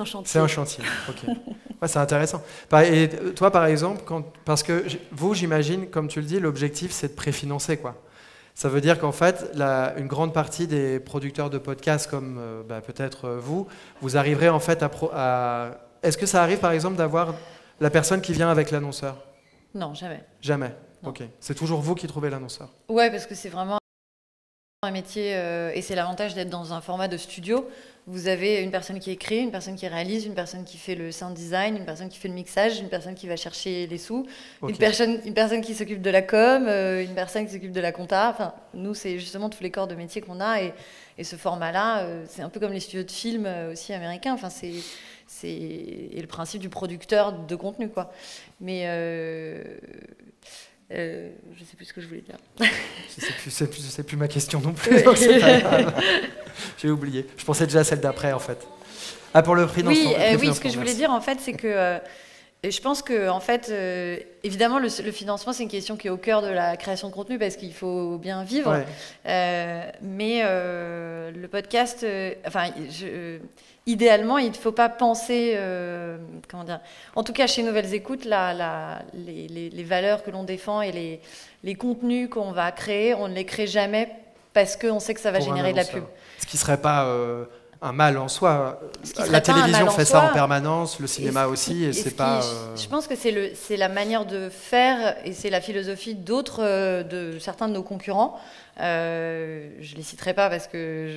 un, 0.00 0.04
chantier. 0.04 0.28
C'est 0.30 0.38
un 0.38 0.48
chantier. 0.48 0.84
ok. 1.08 1.36
c'est 1.86 1.98
intéressant. 1.98 2.42
Et 2.84 3.08
toi, 3.36 3.50
par 3.50 3.66
exemple, 3.66 4.02
quand, 4.04 4.24
parce 4.44 4.62
que 4.62 4.84
vous, 5.12 5.34
j'imagine, 5.34 5.86
comme 5.86 6.08
tu 6.08 6.20
le 6.20 6.26
dis, 6.26 6.40
l'objectif 6.40 6.90
c'est 6.90 7.08
de 7.08 7.14
préfinancer, 7.14 7.76
quoi. 7.76 7.94
Ça 8.56 8.68
veut 8.68 8.80
dire 8.80 8.98
qu'en 8.98 9.12
fait, 9.12 9.48
la, 9.54 9.94
une 9.96 10.08
grande 10.08 10.34
partie 10.34 10.66
des 10.66 10.98
producteurs 10.98 11.50
de 11.50 11.56
podcasts 11.56 12.10
comme 12.10 12.36
euh, 12.38 12.62
bah, 12.68 12.80
peut-être 12.80 13.38
vous, 13.40 13.68
vous 14.02 14.16
arriverez 14.16 14.48
en 14.48 14.60
fait 14.60 14.82
à, 14.82 14.90
à 15.14 15.70
est-ce 16.02 16.18
que 16.18 16.26
ça 16.26 16.42
arrive 16.42 16.58
par 16.58 16.72
exemple 16.72 16.96
d'avoir 16.96 17.34
la 17.80 17.90
personne 17.90 18.20
qui 18.20 18.32
vient 18.32 18.50
avec 18.50 18.70
l'annonceur? 18.70 19.16
Non, 19.74 19.94
jamais. 19.94 20.22
Jamais? 20.40 20.74
Ok. 21.04 21.22
C'est 21.40 21.54
toujours 21.54 21.80
vous 21.80 21.94
qui 21.94 22.06
trouvez 22.06 22.30
l'annonceur? 22.30 22.68
Ouais, 22.88 23.10
parce 23.10 23.26
que 23.26 23.34
c'est 23.34 23.48
vraiment 23.48 23.78
un 24.82 24.90
métier 24.90 25.34
euh, 25.34 25.72
et 25.74 25.82
c'est 25.82 25.94
l'avantage 25.94 26.34
d'être 26.34 26.48
dans 26.48 26.72
un 26.72 26.80
format 26.80 27.06
de 27.06 27.16
studio. 27.16 27.68
Vous 28.06 28.28
avez 28.28 28.62
une 28.62 28.70
personne 28.70 28.98
qui 28.98 29.10
écrit, 29.10 29.38
une 29.38 29.50
personne 29.50 29.76
qui 29.76 29.86
réalise, 29.86 30.24
une 30.24 30.34
personne 30.34 30.64
qui 30.64 30.78
fait 30.78 30.94
le 30.94 31.12
sound 31.12 31.34
design, 31.34 31.76
une 31.76 31.84
personne 31.84 32.08
qui 32.08 32.18
fait 32.18 32.28
le 32.28 32.34
mixage, 32.34 32.80
une 32.80 32.88
personne 32.88 33.14
qui 33.14 33.28
va 33.28 33.36
chercher 33.36 33.86
les 33.86 33.98
sous, 33.98 34.26
une, 34.66 34.76
personne, 34.76 35.20
une 35.26 35.34
personne 35.34 35.60
qui 35.60 35.74
s'occupe 35.74 36.00
de 36.00 36.10
la 36.10 36.22
com, 36.22 36.66
euh, 36.66 37.04
une 37.04 37.14
personne 37.14 37.46
qui 37.46 37.52
s'occupe 37.52 37.72
de 37.72 37.80
la 37.80 37.92
compta. 37.92 38.30
Enfin, 38.30 38.54
nous, 38.72 38.94
c'est 38.94 39.18
justement 39.18 39.50
tous 39.50 39.62
les 39.62 39.70
corps 39.70 39.86
de 39.86 39.94
métier 39.94 40.22
qu'on 40.22 40.40
a 40.40 40.62
et, 40.62 40.72
et 41.18 41.24
ce 41.24 41.36
format-là, 41.36 42.00
euh, 42.00 42.24
c'est 42.26 42.42
un 42.42 42.48
peu 42.48 42.58
comme 42.58 42.72
les 42.72 42.80
studios 42.80 43.04
de 43.04 43.10
films 43.10 43.48
aussi 43.70 43.92
américains. 43.92 44.32
Enfin, 44.32 44.48
c'est 44.48 44.72
c'est 45.32 46.10
le 46.12 46.26
principe 46.26 46.60
du 46.60 46.68
producteur 46.68 47.32
de 47.32 47.56
contenu, 47.56 47.88
quoi. 47.88 48.12
Mais 48.60 48.82
euh, 48.86 49.62
euh, 50.92 51.30
je 51.56 51.64
sais 51.64 51.76
plus 51.76 51.86
ce 51.86 51.92
que 51.92 52.00
je 52.00 52.08
voulais 52.08 52.20
dire. 52.20 52.36
je 52.58 53.24
sais 53.24 53.32
plus, 53.32 53.50
sais 53.50 53.66
plus, 53.68 53.80
sais 53.80 54.02
plus 54.02 54.16
ma 54.16 54.26
question 54.26 54.60
non 54.60 54.72
plus. 54.72 55.04
J'ai 56.78 56.90
oublié. 56.90 57.26
Je 57.36 57.44
pensais 57.44 57.64
déjà 57.66 57.80
à 57.80 57.84
celle 57.84 58.00
d'après, 58.00 58.32
en 58.32 58.40
fait. 58.40 58.66
Ah, 59.32 59.42
pour 59.42 59.54
le 59.54 59.66
prix 59.66 59.82
Oui, 59.84 60.04
euh, 60.18 60.36
oui 60.40 60.52
ce 60.52 60.60
que 60.60 60.68
je 60.68 60.76
voulais 60.76 60.94
dire, 60.94 61.10
en 61.10 61.20
fait, 61.20 61.38
c'est 61.40 61.52
que 61.52 61.68
euh, 61.68 61.98
je 62.64 62.80
pense 62.80 63.00
que, 63.00 63.28
en 63.28 63.40
fait, 63.40 63.72
évidemment, 64.42 64.80
le, 64.80 64.88
financement, 64.88 65.52
c'est 65.52 65.62
une 65.62 65.70
question 65.70 65.96
qui 65.96 66.08
est 66.08 66.10
au 66.10 66.16
cœur 66.16 66.42
de 66.42 66.48
la 66.48 66.76
création 66.76 67.08
de 67.08 67.14
contenu 67.14 67.38
parce 67.38 67.54
qu'il 67.54 67.72
faut 67.72 68.18
bien 68.18 68.42
vivre. 68.42 68.84
mais 69.24 70.42
le 70.42 71.46
podcast, 71.46 72.04
enfin, 72.44 72.70
je 72.90 73.38
idéalement, 73.86 74.38
il 74.38 74.50
ne 74.50 74.56
faut 74.56 74.72
pas 74.72 74.88
penser, 74.88 75.54
euh, 75.56 76.18
comment 76.48 76.64
dire, 76.64 76.80
en 77.16 77.22
tout 77.22 77.32
cas 77.32 77.46
chez 77.46 77.62
Nouvelles 77.62 77.92
Écoutes, 77.94 78.24
la, 78.24 79.02
les, 79.14 79.84
valeurs 79.84 80.22
que 80.22 80.30
l'on 80.30 80.44
défend 80.44 80.82
et 80.82 81.20
les, 81.62 81.74
contenus 81.74 82.28
qu'on 82.28 82.52
va 82.52 82.72
créer, 82.72 83.14
on 83.14 83.28
ne 83.28 83.34
les 83.34 83.44
crée 83.44 83.66
jamais 83.66 84.10
parce 84.52 84.76
qu'on 84.76 85.00
sait 85.00 85.14
que 85.14 85.20
ça 85.20 85.30
va 85.30 85.40
générer 85.40 85.72
de 85.72 85.76
la 85.76 85.84
pub. 85.84 86.04
Ce 86.38 86.46
qui 86.46 86.56
ne 86.56 86.60
serait 86.60 86.80
pas 86.80 87.04
euh, 87.06 87.44
un 87.82 87.92
mal 87.92 88.18
en 88.18 88.28
soi. 88.28 88.80
La 89.30 89.40
télévision 89.40 89.88
fait 89.90 90.04
ça 90.04 90.22
en 90.22 90.32
permanence, 90.32 91.00
le 91.00 91.06
cinéma 91.06 91.46
aussi, 91.46 91.84
et, 91.84 91.92
c'est 91.92 92.16
pas. 92.16 92.40
Euh, 92.44 92.76
je 92.76 92.86
pense 92.88 93.06
que 93.06 93.14
c'est 93.16 93.76
la 93.76 93.88
manière 93.88 94.26
de 94.26 94.48
faire 94.48 95.16
et 95.24 95.32
c'est 95.32 95.50
la 95.50 95.60
philosophie 95.60 96.14
d'autres, 96.14 96.62
de 97.02 97.38
certains 97.38 97.68
de 97.68 97.74
nos 97.74 97.82
concurrents. 97.82 98.38
Euh, 98.80 99.68
je 99.80 99.92
ne 99.92 99.98
les 99.98 100.02
citerai 100.02 100.32
pas 100.34 100.48
parce 100.48 100.66
que 100.66 101.10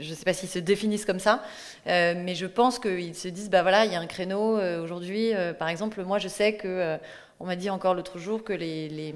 je 0.00 0.08
ne 0.08 0.14
sais 0.14 0.24
pas 0.24 0.32
s'ils 0.32 0.48
se 0.48 0.58
définissent 0.58 1.04
comme 1.04 1.18
ça, 1.18 1.42
euh, 1.86 2.14
mais 2.16 2.34
je 2.34 2.46
pense 2.46 2.78
qu'ils 2.78 3.14
se 3.14 3.28
disent, 3.28 3.50
bah 3.50 3.62
voilà, 3.62 3.84
il 3.84 3.92
y 3.92 3.96
a 3.96 4.00
un 4.00 4.06
créneau 4.06 4.58
euh, 4.58 4.82
aujourd'hui. 4.82 5.32
par 5.58 5.68
exemple, 5.68 6.02
moi, 6.04 6.18
je 6.18 6.28
sais 6.28 6.54
que 6.54 6.98
on 7.40 7.46
m'a 7.46 7.56
dit 7.56 7.70
encore 7.70 7.94
l'autre 7.94 8.18
jour 8.18 8.42
que 8.42 8.52
les, 8.52 9.14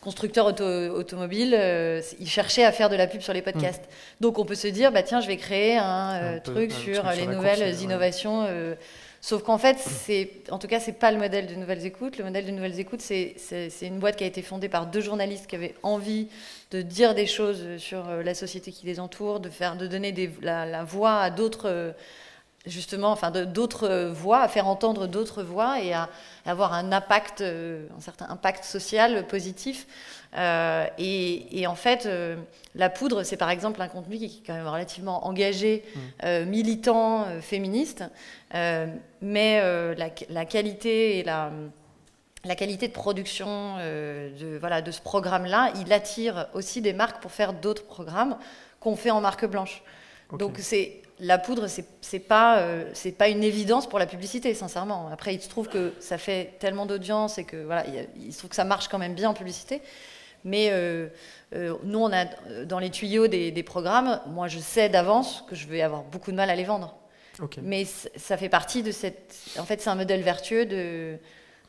constructeurs 0.00 0.46
automobiles, 0.46 1.58
ils 2.20 2.28
cherchaient 2.28 2.64
à 2.64 2.72
faire 2.72 2.90
de 2.90 2.96
la 2.96 3.06
pub 3.06 3.22
sur 3.22 3.32
les 3.32 3.42
podcasts. 3.42 3.84
Mm. 3.84 4.22
Donc 4.22 4.38
on 4.38 4.44
peut 4.44 4.54
se 4.54 4.68
dire, 4.68 4.92
bah 4.92 5.02
tiens, 5.02 5.20
je 5.20 5.26
vais 5.26 5.38
créer 5.38 5.78
un, 5.78 6.38
truc, 6.40 6.72
sur 6.72 7.04
les 7.10 7.26
nouvelles 7.26 7.80
innovations. 7.80 8.46
Sauf 9.24 9.42
qu'en 9.42 9.56
fait, 9.56 9.78
c'est, 9.78 10.42
en 10.50 10.58
tout 10.58 10.66
cas, 10.66 10.80
c'est 10.80 10.92
pas 10.92 11.10
le 11.10 11.16
modèle 11.16 11.46
de 11.46 11.54
Nouvelles 11.54 11.86
Écoutes. 11.86 12.18
Le 12.18 12.24
modèle 12.24 12.44
de 12.44 12.50
Nouvelles 12.50 12.78
Écoutes, 12.78 13.00
c'est, 13.00 13.34
une 13.80 13.98
boîte 13.98 14.16
qui 14.16 14.24
a 14.24 14.26
été 14.26 14.42
fondée 14.42 14.68
par 14.68 14.86
deux 14.86 15.00
journalistes 15.00 15.46
qui 15.46 15.56
avaient 15.56 15.74
envie 15.82 16.28
de 16.72 16.82
dire 16.82 17.14
des 17.14 17.24
choses 17.24 17.78
sur 17.78 18.06
euh, 18.06 18.22
la 18.22 18.34
société 18.34 18.70
qui 18.70 18.84
les 18.84 19.00
entoure, 19.00 19.40
de 19.40 19.48
faire, 19.48 19.78
de 19.78 19.86
donner 19.86 20.14
la, 20.42 20.84
voix 20.84 21.20
à 21.20 21.30
d'autres, 21.30 21.70
euh, 21.70 21.92
justement, 22.66 23.10
enfin, 23.10 23.30
d'autres 23.30 24.10
voix, 24.12 24.40
à 24.40 24.48
faire 24.48 24.66
entendre 24.66 25.06
d'autres 25.06 25.42
voix 25.42 25.80
et 25.80 25.92
à, 25.92 26.08
avoir 26.46 26.72
un 26.74 26.92
impact, 26.92 27.40
euh, 27.40 27.86
un 27.96 28.00
certain 28.00 28.28
impact 28.28 28.64
social 28.64 29.26
positif. 29.26 29.86
et, 30.98 31.64
en 31.66 31.74
fait, 31.74 32.08
la 32.74 32.90
poudre, 32.90 33.22
c'est 33.22 33.36
par 33.36 33.50
exemple 33.50 33.80
un 33.80 33.88
contenu 33.88 34.18
qui 34.18 34.24
est 34.24 34.46
quand 34.46 34.54
même 34.54 34.66
relativement 34.66 35.26
engagé, 35.26 35.84
mmh. 36.22 36.44
militant, 36.44 37.26
féministe. 37.40 38.04
Euh, 38.54 38.86
mais 39.20 39.60
euh, 39.62 39.94
la, 40.28 40.44
qualité 40.44 41.18
et 41.18 41.24
la, 41.24 41.50
la 42.44 42.54
qualité 42.54 42.86
de 42.88 42.92
production 42.92 43.76
euh, 43.78 44.30
de, 44.38 44.58
voilà, 44.58 44.80
de 44.80 44.90
ce 44.90 45.00
programme-là, 45.00 45.72
il 45.80 45.92
attire 45.92 46.48
aussi 46.54 46.80
des 46.80 46.92
marques 46.92 47.20
pour 47.20 47.32
faire 47.32 47.52
d'autres 47.52 47.84
programmes 47.84 48.36
qu'on 48.80 48.96
fait 48.96 49.10
en 49.10 49.20
marque 49.20 49.46
blanche. 49.46 49.82
Donc 50.38 50.58
c'est 50.58 51.00
la 51.20 51.38
poudre, 51.38 51.66
c'est 51.68 51.86
n'est 52.12 52.18
pas 52.18 52.66
c'est 52.92 53.12
pas 53.12 53.28
une 53.28 53.44
évidence 53.44 53.88
pour 53.88 53.98
la 53.98 54.06
publicité, 54.06 54.54
sincèrement. 54.54 55.08
Après, 55.12 55.34
il 55.34 55.40
se 55.40 55.48
trouve 55.48 55.68
que 55.68 55.92
ça 56.00 56.18
fait 56.18 56.54
tellement 56.58 56.86
d'audience 56.86 57.38
et 57.38 57.44
que 57.44 57.64
voilà, 57.64 57.84
il, 58.16 58.32
se 58.32 58.38
trouve 58.38 58.50
que 58.50 58.56
ça 58.56 58.64
marche 58.64 58.88
quand 58.88 58.98
même 58.98 59.14
bien 59.14 59.30
en 59.30 59.34
publicité. 59.34 59.80
Mais 60.44 60.72
nous, 61.52 61.98
on 61.98 62.12
a 62.12 62.24
dans 62.64 62.78
les 62.78 62.90
tuyaux 62.90 63.28
des, 63.28 63.50
des 63.50 63.62
programmes, 63.62 64.20
moi, 64.26 64.48
je 64.48 64.58
sais 64.58 64.88
d'avance 64.88 65.44
que 65.48 65.54
je 65.54 65.66
vais 65.68 65.82
avoir 65.82 66.02
beaucoup 66.02 66.32
de 66.32 66.36
mal 66.36 66.50
à 66.50 66.56
les 66.56 66.64
vendre. 66.64 66.96
Mais 67.62 67.84
ça 67.84 68.36
fait 68.36 68.48
partie 68.48 68.82
de 68.82 68.92
cette. 68.92 69.34
En 69.58 69.64
fait, 69.64 69.80
c'est 69.80 69.90
un 69.90 69.94
modèle 69.94 70.22
vertueux 70.22 70.66
de. 70.66 71.16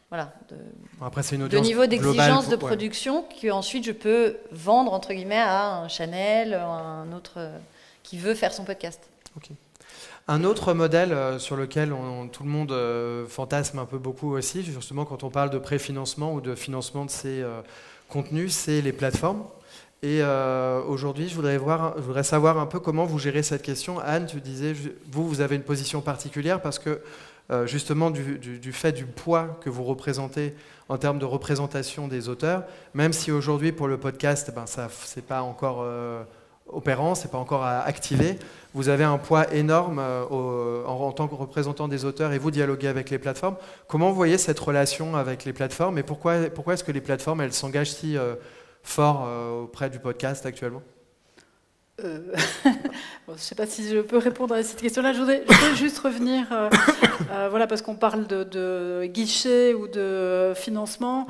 Voilà. 0.09 0.34
De, 0.49 0.55
Après, 1.01 1.24
c'est 1.24 1.36
une 1.36 1.47
de 1.47 1.57
niveau 1.57 1.88
d'exigence 1.88 2.47
de 2.47 2.55
production 2.55 3.26
que 3.41 3.49
ensuite 3.49 3.84
je 3.84 3.91
peux 3.91 4.38
vendre 4.51 4.93
entre 4.93 5.13
guillemets 5.13 5.39
à 5.39 5.78
un 5.78 5.88
Chanel, 5.88 6.53
à 6.53 6.66
un 6.68 7.11
autre 7.11 7.34
euh, 7.38 7.57
qui 8.06 8.18
veut 8.18 8.36
faire 8.36 8.53
son 8.53 8.64
podcast. 8.64 9.01
Un 10.28 10.43
autre 10.43 10.74
modèle 10.74 11.12
euh, 11.12 11.39
sur 11.39 11.56
lequel 11.56 11.93
tout 12.32 12.43
le 12.43 12.49
monde 12.49 12.72
euh, 12.72 13.28
fantasme 13.28 13.80
un 13.80 13.86
peu 13.86 13.97
beaucoup 13.97 14.34
aussi, 14.34 14.64
justement 14.64 15.06
quand 15.06 15.24
on 15.24 15.30
parle 15.30 15.49
de 15.49 15.58
préfinancement 15.58 16.34
ou 16.34 16.41
de 16.41 16.56
financement 16.56 17.06
de 17.06 17.12
ces 17.12 17.43
contenus, 18.08 18.53
c'est 18.53 18.82
les 18.82 18.93
plateformes. 18.93 19.43
Et 20.06 20.20
euh, 20.22 20.84
aujourd'hui, 20.84 21.28
je 21.30 21.36
voudrais, 21.36 21.58
je 21.58 22.01
voudrais 22.01 22.24
savoir 22.24 22.60
un 22.60 22.68
peu 22.68 22.80
comment 22.80 23.06
vous 23.06 23.18
gérez 23.18 23.41
cette 23.41 23.64
question. 23.64 23.99
Anne, 23.99 24.28
tu 24.28 24.39
disais, 24.39 24.76
vous, 25.12 25.28
vous 25.28 25.41
avez 25.41 25.56
une 25.56 25.64
position 25.64 26.01
particulière 26.01 26.62
parce 26.62 26.78
que 26.78 27.01
euh, 27.51 27.66
justement 27.66 28.12
du, 28.12 28.72
fait 28.72 28.91
du 28.91 29.06
poids 29.06 29.58
que 29.62 29.70
vous 29.70 29.84
représentez 29.84 30.53
en 30.89 30.97
termes 30.97 31.18
de 31.18 31.26
représentation 31.26 32.08
des 32.08 32.30
auteurs, 32.30 32.64
même 32.93 33.14
si 33.14 33.32
aujourd'hui 33.32 33.72
pour 33.72 33.88
le 33.88 33.97
podcast, 33.97 34.51
ben, 34.53 34.68
ça 34.68 34.89
c'est 34.91 35.26
pas 35.26 35.41
encore 35.41 35.80
euh, 35.82 36.24
opérant, 36.68 37.16
c'est 37.16 37.32
pas 37.32 37.38
encore 37.38 37.63
activé, 37.63 38.38
vous 38.74 38.89
avez 38.89 39.03
un 39.03 39.18
poids 39.18 39.53
énorme 39.53 39.99
en, 39.99 40.86
en, 40.86 41.11
tant 41.11 41.28
que 41.28 41.36
représentant 41.36 41.88
des 41.88 42.05
auteurs 42.05 42.34
et 42.34 42.38
vous 42.38 42.51
dialoguez 42.51 42.88
avec 42.88 43.09
les 43.09 43.20
plateformes. 43.20 43.55
Comment 43.88 44.09
vous 44.09 44.16
voyez 44.16 44.38
cette 44.38 44.59
relation 44.59 45.16
avec 45.16 45.45
les 45.45 45.53
plateformes 45.53 45.97
et 45.97 46.03
pourquoi, 46.03 46.49
pourquoi 46.53 46.74
est-ce 46.74 46.84
que 46.84 46.91
les 46.91 47.01
plateformes 47.01 47.41
elles 47.41 47.53
s'engagent 47.53 47.91
si 47.91 48.18
fort 48.86 49.26
euh, 49.28 49.63
auprès 49.63 49.89
du 49.89 49.99
podcast 49.99 50.45
actuellement? 50.45 50.84
Euh, 52.03 52.20
je 52.66 53.34
ne 53.34 53.38
sais 53.38 53.55
pas 53.55 53.66
si 53.66 53.88
je 53.89 53.99
peux 53.99 54.18
répondre 54.18 54.53
à 54.53 54.63
cette 54.63 54.82
question-là. 54.82 55.13
Je 55.13 55.20
voudrais, 55.20 55.43
juste 55.76 55.97
revenir, 55.99 56.45
euh, 56.51 56.70
voilà, 57.49 57.68
parce 57.68 57.82
qu'on 57.82 57.95
parle 57.95 58.28
de, 58.28 58.43
de, 58.43 59.05
guichet 59.05 59.74
ou 59.74 59.88
de 59.88 60.53
financement. 60.55 61.28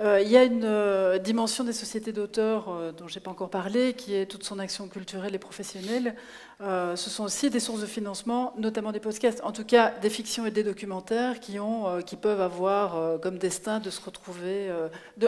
Il 0.00 0.28
y 0.28 0.36
a 0.36 0.44
une 0.44 1.18
dimension 1.22 1.62
des 1.64 1.72
sociétés 1.72 2.12
d'auteurs 2.12 2.92
dont 2.94 3.06
je 3.06 3.14
n'ai 3.14 3.20
pas 3.20 3.30
encore 3.30 3.50
parlé, 3.50 3.94
qui 3.94 4.14
est 4.14 4.26
toute 4.26 4.42
son 4.44 4.58
action 4.58 4.88
culturelle 4.88 5.34
et 5.34 5.38
professionnelle. 5.38 6.16
Euh, 6.60 6.94
ce 6.94 7.10
sont 7.10 7.24
aussi 7.24 7.50
des 7.50 7.58
sources 7.58 7.80
de 7.80 7.86
financement, 7.86 8.52
notamment 8.56 8.92
des 8.92 9.00
podcasts, 9.00 9.40
en 9.42 9.50
tout 9.50 9.64
cas 9.64 9.90
des 10.00 10.10
fictions 10.10 10.46
et 10.46 10.52
des 10.52 10.62
documentaires 10.62 11.40
qui, 11.40 11.58
euh, 11.58 12.00
peuvent 12.22 12.40
avoir 12.40 12.96
euh, 12.96 13.18
comme 13.18 13.38
destin 13.38 13.80
de 13.80 13.90
se 13.90 14.00
retrouver, 14.00 14.70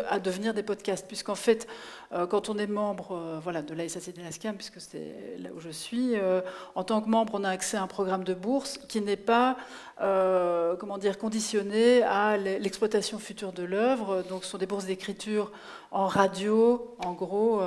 à 0.08 0.20
devenir 0.20 0.54
des 0.54 0.62
podcasts. 0.62 1.06
Puisqu'en 1.06 1.34
fait, 1.34 1.66
quand 2.30 2.48
on 2.48 2.58
est 2.58 2.66
membre 2.66 3.40
voilà, 3.42 3.62
de 3.62 3.74
l'ASACD 3.74 4.18
l'ASCAM, 4.22 4.54
puisque 4.54 4.80
c'est 4.80 5.36
là 5.38 5.50
où 5.54 5.60
je 5.60 5.70
suis, 5.70 6.14
en 6.74 6.84
tant 6.84 7.00
que 7.00 7.08
membre, 7.08 7.34
on 7.34 7.44
a 7.44 7.50
accès 7.50 7.76
à 7.76 7.82
un 7.82 7.86
programme 7.86 8.24
de 8.24 8.34
bourse 8.34 8.78
qui 8.88 9.00
n'est 9.00 9.16
pas 9.16 9.56
comment 9.98 10.98
dire, 10.98 11.18
conditionné 11.18 12.02
à 12.02 12.36
l'exploitation 12.36 13.18
future 13.18 13.52
de 13.52 13.64
l'œuvre. 13.64 14.22
Donc 14.28 14.44
ce 14.44 14.50
sont 14.50 14.58
des 14.58 14.66
bourses 14.66 14.86
d'écriture 14.86 15.50
en 15.96 16.08
radio, 16.08 16.94
en 17.02 17.12
gros, 17.14 17.60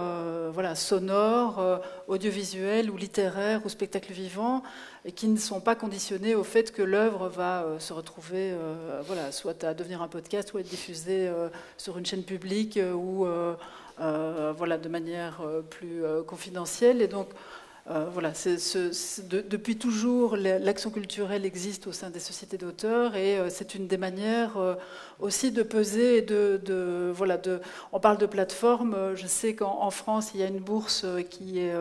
voilà, 0.53 0.75
sonore, 0.75 1.81
audiovisuel 2.07 2.91
ou 2.91 2.95
littéraire 2.95 3.61
ou 3.65 3.69
spectacles 3.69 4.13
vivants 4.13 4.61
et 5.05 5.11
qui 5.11 5.27
ne 5.27 5.37
sont 5.37 5.61
pas 5.61 5.75
conditionnés 5.75 6.35
au 6.35 6.43
fait 6.43 6.71
que 6.71 6.81
l'œuvre 6.81 7.29
va 7.29 7.63
euh, 7.63 7.79
se 7.79 7.93
retrouver, 7.93 8.51
euh, 8.51 9.01
voilà, 9.05 9.31
soit 9.31 9.63
à 9.63 9.73
devenir 9.73 10.01
un 10.01 10.07
podcast 10.07 10.53
ou 10.53 10.59
être 10.59 10.67
diffusée 10.67 11.27
euh, 11.27 11.49
sur 11.77 11.97
une 11.97 12.05
chaîne 12.05 12.23
publique 12.23 12.79
ou 12.93 13.25
voilà, 13.97 14.77
de 14.77 14.89
manière 14.89 15.41
plus 15.69 16.03
confidentielle. 16.25 17.01
Et 17.01 17.07
donc, 17.07 17.29
voilà, 18.11 18.33
depuis 19.49 19.77
toujours, 19.77 20.37
l'action 20.37 20.91
culturelle 20.91 21.45
existe 21.45 21.87
au 21.87 21.91
sein 21.91 22.09
des 22.09 22.19
sociétés 22.19 22.57
d'auteurs 22.57 23.15
et 23.15 23.39
c'est 23.49 23.73
une 23.73 23.87
des 23.87 23.97
manières 23.97 24.57
aussi 25.19 25.51
de 25.51 25.63
peser 25.63 26.21
de, 26.21 27.11
voilà, 27.13 27.39
on 27.91 27.99
parle 27.99 28.17
de 28.17 28.27
plateforme. 28.27 29.15
Je 29.15 29.25
sais 29.25 29.55
qu'en 29.55 29.89
France, 29.89 30.31
il 30.35 30.41
y 30.41 30.43
a 30.43 30.47
une 30.47 30.59
bourse 30.59 31.05
qui 31.29 31.59
est 31.59 31.73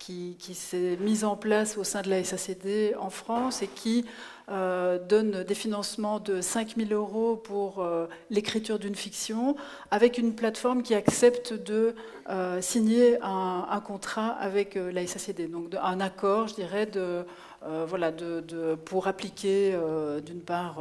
qui, 0.00 0.54
s'est 0.54 0.96
mise 1.00 1.24
en 1.24 1.36
place 1.36 1.76
au 1.76 1.84
sein 1.84 2.02
de 2.02 2.10
la 2.10 2.24
SACD 2.24 2.94
en 2.98 3.10
France 3.10 3.62
et 3.62 3.68
qui 3.68 4.04
euh, 4.50 4.98
donne 4.98 5.44
des 5.44 5.54
financements 5.54 6.18
de 6.18 6.40
5 6.40 6.74
000 6.76 6.90
euros 6.92 7.36
pour 7.36 7.80
euh, 7.80 8.06
l'écriture 8.30 8.80
d'une 8.80 8.96
fiction, 8.96 9.54
avec 9.92 10.18
une 10.18 10.34
plateforme 10.34 10.82
qui 10.82 10.94
accepte 10.94 11.52
de 11.52 11.94
euh, 12.28 12.60
signer 12.60 13.18
un, 13.22 13.80
contrat 13.86 14.28
avec 14.28 14.74
la 14.74 15.06
SACD, 15.06 15.48
donc 15.48 15.74
un 15.80 16.00
accord, 16.00 16.48
je 16.48 16.54
dirais, 16.54 16.86
de, 16.86 17.24
voilà, 17.86 18.10
de, 18.10 18.74
pour 18.84 19.06
appliquer 19.06 19.76
d'une 20.24 20.40
part 20.40 20.80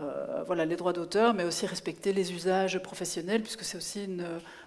euh, 0.00 0.42
voilà, 0.46 0.64
les 0.64 0.76
droits 0.76 0.94
d'auteur, 0.94 1.34
mais 1.34 1.44
aussi 1.44 1.66
respecter 1.66 2.12
les 2.12 2.32
usages 2.32 2.78
professionnels, 2.82 3.42
puisque 3.42 3.62
c'est 3.62 3.76
aussi 3.76 4.08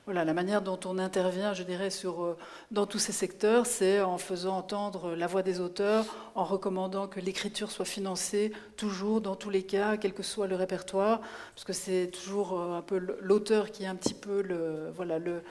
voilà, 0.06 0.24
la 0.24 0.34
manière 0.34 0.62
dont 0.62 0.80
on 0.86 1.00
intervient, 1.00 1.56
je 1.56 1.64
dirais, 1.64 1.90
sur, 1.90 2.24
euh, 2.24 2.38
dans 2.70 2.86
tous 2.86 3.00
ces 3.00 3.12
secteurs, 3.12 3.66
c'est 3.66 4.02
en 4.02 4.20
faisant 4.20 4.58
entendre 4.58 5.16
la 5.16 5.26
voix 5.26 5.42
des 5.42 5.60
auteurs, 5.60 6.06
en 6.36 6.44
recommandant 6.44 7.08
que 7.08 7.20
l'écriture 7.20 7.72
soit 7.72 7.86
financée 7.86 8.52
toujours, 8.78 9.20
dans 9.20 9.36
tous 9.36 9.50
les 9.50 9.64
cas, 9.64 9.98
quel 9.98 10.14
que 10.14 10.22
soit 10.22 10.46
le 10.46 10.56
répertoire, 10.56 11.22
parce 11.56 11.66
que 11.66 11.74
c'est 11.74 12.12
toujours 12.14 12.60
euh, 12.60 12.78
un 12.78 12.84
peu 12.84 13.00
l'auteur 13.20 13.72
qui 13.72 13.84
est 13.84 13.88
un 13.88 13.96
petit 13.96 14.14
peu 14.14 14.44
le, 14.44 14.92
voilà, 14.96 15.18
le, 15.18 15.42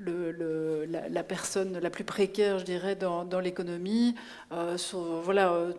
la, 0.00 1.22
personne 1.22 1.78
la 1.78 1.90
plus 1.90 2.04
précaire, 2.04 2.58
je 2.58 2.64
dirais, 2.64 2.96
dans, 2.96 3.40
l'économie. 3.40 4.14
Euh, 4.52 4.76
voilà, 5.22 5.52
euh, 5.52 5.72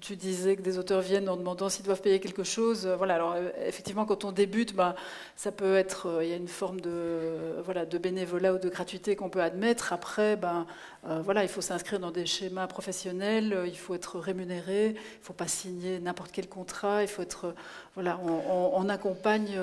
tu, 0.00 0.16
disais 0.16 0.56
que 0.56 0.62
des 0.62 0.78
auteurs 0.78 1.00
viennent 1.00 1.28
en 1.28 1.36
demandant 1.36 1.68
s'ils 1.68 1.84
doivent 1.84 2.00
payer 2.00 2.20
quelque 2.20 2.44
chose. 2.44 2.86
Euh, 2.86 2.96
voilà, 2.96 3.14
alors 3.14 3.36
effectivement, 3.66 4.04
quand 4.04 4.24
on 4.24 4.32
débute, 4.32 4.74
bah, 4.74 4.94
ça 5.36 5.52
peut 5.52 5.76
être, 5.76 6.20
il 6.22 6.28
y 6.28 6.32
a 6.32 6.36
une 6.36 6.48
forme 6.48 6.80
de, 6.80 7.60
voilà, 7.64 7.86
de 7.86 7.98
bénévolat 7.98 8.54
ou 8.54 8.58
de 8.58 8.68
gratuité 8.68 9.16
qu'on 9.16 9.30
peut 9.30 9.42
admettre. 9.42 9.92
Après, 9.92 10.36
ben, 10.36 10.66
voilà, 11.04 11.42
il 11.42 11.48
faut 11.48 11.62
s'inscrire 11.62 12.00
dans 12.00 12.10
des 12.10 12.26
schémas 12.26 12.66
professionnels, 12.66 13.64
il 13.66 13.76
faut 13.76 13.94
être 13.94 14.18
rémunéré, 14.18 14.88
il 14.88 14.92
ne 14.94 15.22
faut 15.22 15.32
pas 15.32 15.48
signer 15.48 15.98
n'importe 15.98 16.30
quel 16.32 16.48
contrat, 16.48 17.02
il 17.02 17.08
faut 17.08 17.22
être, 17.22 17.54
voilà, 17.94 18.20
on, 18.20 18.88
accompagne. 18.88 19.58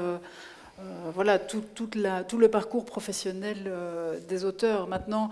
Voilà, 1.13 1.39
tout, 1.39 1.63
le 1.97 2.47
parcours 2.47 2.85
professionnel 2.85 3.57
euh, 3.65 4.19
des 4.29 4.45
auteurs. 4.45 4.87
Maintenant, 4.87 5.29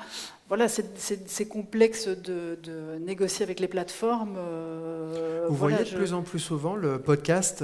voilà, 0.48 0.68
c'est 0.68 1.48
complexe 1.48 2.08
de, 2.08 2.58
négocier 3.00 3.44
avec 3.44 3.60
les 3.60 3.68
plateformes. 3.68 4.36
Euh, 4.38 5.46
vous 5.48 5.56
voyez 5.56 5.84
de 5.84 5.96
plus 5.96 6.14
en 6.14 6.24
plus 6.24 6.40
souvent 6.40 6.76
le 6.76 7.00
podcast 7.00 7.64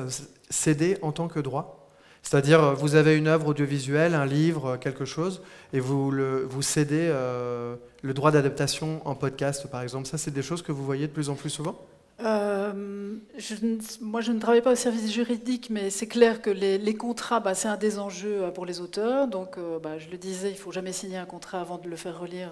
cédé 0.49 0.97
en 1.01 1.11
tant 1.11 1.27
que 1.27 1.39
droit? 1.39 1.89
C'est-à-dire, 2.21 2.75
vous 2.75 2.93
avez 2.93 3.17
une 3.17 3.27
œuvre 3.27 3.47
audiovisuelle, 3.47 4.13
un 4.13 4.27
livre, 4.27 4.77
quelque 4.77 5.05
chose, 5.05 5.41
et 5.73 5.79
vous, 5.79 6.11
vous 6.47 6.61
cédez 6.61 7.07
le 7.07 8.13
droit 8.13 8.29
d'adaptation 8.29 9.01
en 9.05 9.15
podcast, 9.15 9.65
par 9.71 9.81
exemple. 9.81 10.07
Ça, 10.07 10.19
c'est 10.19 10.29
des 10.29 10.43
choses 10.43 10.61
que 10.61 10.71
vous 10.71 10.85
voyez 10.85 11.07
de 11.07 11.11
plus 11.11 11.29
en 11.29 11.35
plus 11.35 11.49
souvent? 11.49 11.83
Euh, 12.23 13.15
je, 13.37 13.55
moi, 14.01 14.21
je 14.21 14.31
ne 14.31 14.39
travaille 14.39 14.61
pas 14.61 14.71
au 14.71 14.75
service 14.75 15.11
juridique, 15.11 15.69
mais 15.69 15.89
c'est 15.89 16.07
clair 16.07 16.41
que 16.41 16.49
les, 16.49 16.95
contrats, 16.95 17.39
bah, 17.39 17.53
c'est 17.53 17.67
un 17.67 17.77
des 17.77 17.99
enjeux 17.99 18.43
euh, 18.43 18.51
pour 18.51 18.65
les 18.65 18.81
auteurs. 18.81 19.27
Donc, 19.27 19.57
euh, 19.57 19.79
bah, 19.79 19.97
je 19.97 20.09
le 20.09 20.17
disais, 20.17 20.49
il 20.51 20.57
faut 20.57 20.71
jamais 20.71 20.91
signer 20.91 21.17
un 21.17 21.25
contrat 21.25 21.61
avant 21.61 21.77
de 21.77 21.87
le 21.87 21.95
faire 21.95 22.19
relire, 22.19 22.51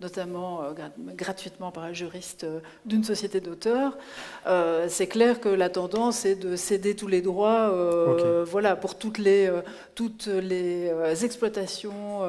notamment 0.00 0.62
gratuitement 1.14 1.70
par 1.70 1.84
un 1.84 1.92
juriste 1.92 2.44
d'une 2.84 3.04
société 3.04 3.40
d'auteurs. 3.40 3.96
c'est 4.88 5.06
clair 5.06 5.40
que 5.40 5.48
la 5.48 5.68
tendance 5.68 6.24
est 6.24 6.34
de 6.34 6.56
céder 6.56 6.96
tous 6.96 7.06
les 7.06 7.22
droits, 7.22 7.72
voilà, 8.44 8.74
pour 8.74 8.98
toutes 8.98 9.18
les, 9.18 9.50
toutes 9.94 10.26
les 10.26 10.90
exploitations. 11.24 12.22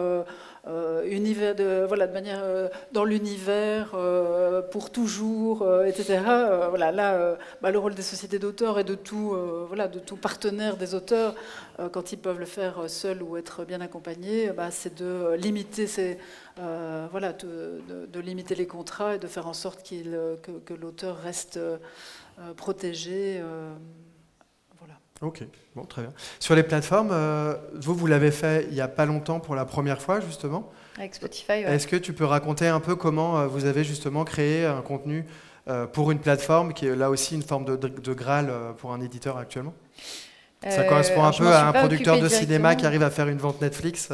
Euh, 0.66 1.04
univers 1.10 1.56
voilà, 1.88 2.08
de 2.08 2.14
manière 2.14 2.40
euh, 2.42 2.70
dans 2.94 3.04
l'univers, 3.04 3.92
euh, 3.96 4.62
pour 4.62 4.92
toujours, 4.92 5.68
etc. 5.86 6.20
voilà, 6.70 6.94
là, 6.94 7.38
bah, 7.62 7.70
le 7.70 7.80
rôle 7.80 7.96
des 7.96 8.02
sociétés 8.02 8.40
d'auteurs 8.40 8.80
et 8.80 8.86
de 8.86 8.96
tout, 8.96 9.36
voilà, 9.68 9.90
de 9.90 10.00
tout 10.00 10.16
partenaire 10.16 10.78
des 10.78 10.96
auteurs, 10.96 11.36
quand 11.92 12.14
ils 12.14 12.18
peuvent 12.18 12.40
le 12.40 12.46
faire 12.46 12.90
seuls 12.90 13.22
ou 13.22 13.36
être 13.36 13.66
bien 13.66 13.82
accompagnés, 13.82 14.52
bah, 14.52 14.72
c'est 14.72 14.96
de 14.98 15.34
limiter 15.34 15.86
ces, 15.86 16.18
voilà, 17.12 17.34
de, 17.34 18.20
limiter 18.22 18.56
les 18.56 18.68
contrats 18.68 19.16
et 19.16 19.20
de 19.20 19.28
faire 19.28 19.48
en 19.48 19.54
sorte 19.54 19.84
qu'il, 19.84 20.18
que 20.66 20.74
l'auteur 20.74 21.18
reste 21.18 21.60
protégé. 22.56 23.42
Ok, 25.24 25.42
bon, 25.74 25.86
très 25.86 26.02
bien. 26.02 26.12
Sur 26.40 26.54
les 26.54 26.64
plateformes, 26.64 27.12
euh, 27.14 27.56
vous, 27.76 27.96
vous 27.96 28.08
l'avez 28.08 28.30
fait 28.30 28.66
il 28.70 28.74
n'y 28.74 28.82
a 28.82 28.90
pas 28.90 29.06
longtemps 29.06 29.40
pour 29.40 29.56
la 29.56 29.64
première 29.64 30.02
fois, 30.02 30.20
justement. 30.20 30.70
Avec 30.98 31.16
Spotify, 31.16 31.64
Est-ce 31.66 31.88
que 31.88 31.96
tu 31.96 32.12
peux 32.12 32.26
raconter 32.26 32.68
un 32.68 32.82
peu 32.82 32.96
comment 32.96 33.40
euh, 33.40 33.48
vous 33.48 33.64
avez 33.64 33.86
justement 33.86 34.26
créé 34.26 34.66
un 34.66 34.82
contenu 34.82 35.26
euh, 35.70 35.88
pour 35.88 36.12
une 36.12 36.20
plateforme 36.20 36.74
qui 36.74 36.88
est 36.88 36.96
là 36.96 37.10
aussi 37.10 37.36
une 37.36 37.42
forme 37.42 37.64
de, 37.64 37.78
de 37.78 38.14
Graal 38.14 38.52
pour 38.78 38.92
un 38.92 39.00
éditeur 39.00 39.38
actuellement? 39.38 39.74
Ça 40.68 40.84
correspond 40.84 41.24
un 41.24 41.32
peu 41.32 41.48
à 41.48 41.68
un 41.68 41.74
producteur 41.74 42.20
de 42.20 42.28
cinéma 42.28 42.76
qui 42.76 42.86
arrive 42.86 43.04
à 43.04 43.10
faire 43.10 43.28
une 43.28 43.38
vente 43.38 43.62
Netflix 43.62 44.10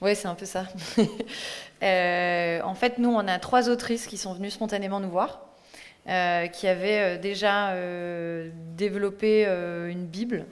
Oui, 0.00 0.14
c'est 0.16 0.28
un 0.28 0.34
peu 0.34 0.46
ça. 0.46 0.66
en 1.00 2.74
fait, 2.74 2.98
nous, 2.98 3.10
on 3.10 3.26
a 3.28 3.38
trois 3.38 3.68
autrices 3.68 4.06
qui 4.06 4.16
sont 4.16 4.34
venues 4.34 4.50
spontanément 4.50 4.98
nous 4.98 5.10
voir. 5.10 5.43
Euh, 6.06 6.48
qui 6.48 6.68
avait 6.68 6.98
euh, 6.98 7.18
déjà 7.18 7.70
euh, 7.70 8.50
développé 8.76 9.46
une 9.88 10.04
Bible. 10.04 10.44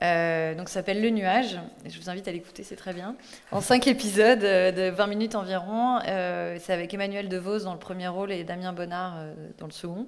donc 0.00 0.70
ça 0.70 0.74
s'appelle 0.76 1.02
Le 1.02 1.10
Nuage. 1.10 1.58
Je 1.86 2.00
vous 2.00 2.08
invite 2.08 2.26
à 2.28 2.32
l'écouter, 2.32 2.62
c'est 2.62 2.76
très 2.76 2.94
bien. 2.94 3.14
En 3.52 3.60
cinq 3.60 3.86
épisodes 3.86 4.40
de 4.40 4.88
20 4.88 5.06
minutes 5.06 5.34
environ. 5.34 5.98
c'est 6.06 6.72
avec 6.72 6.94
Emmanuel 6.94 7.28
DeVos 7.28 7.64
dans 7.64 7.74
le 7.74 7.78
premier 7.78 8.08
rôle 8.08 8.32
et 8.32 8.42
Damien 8.42 8.72
Bonnard 8.72 9.16
dans 9.58 9.66
le 9.66 9.72
second. 9.72 10.06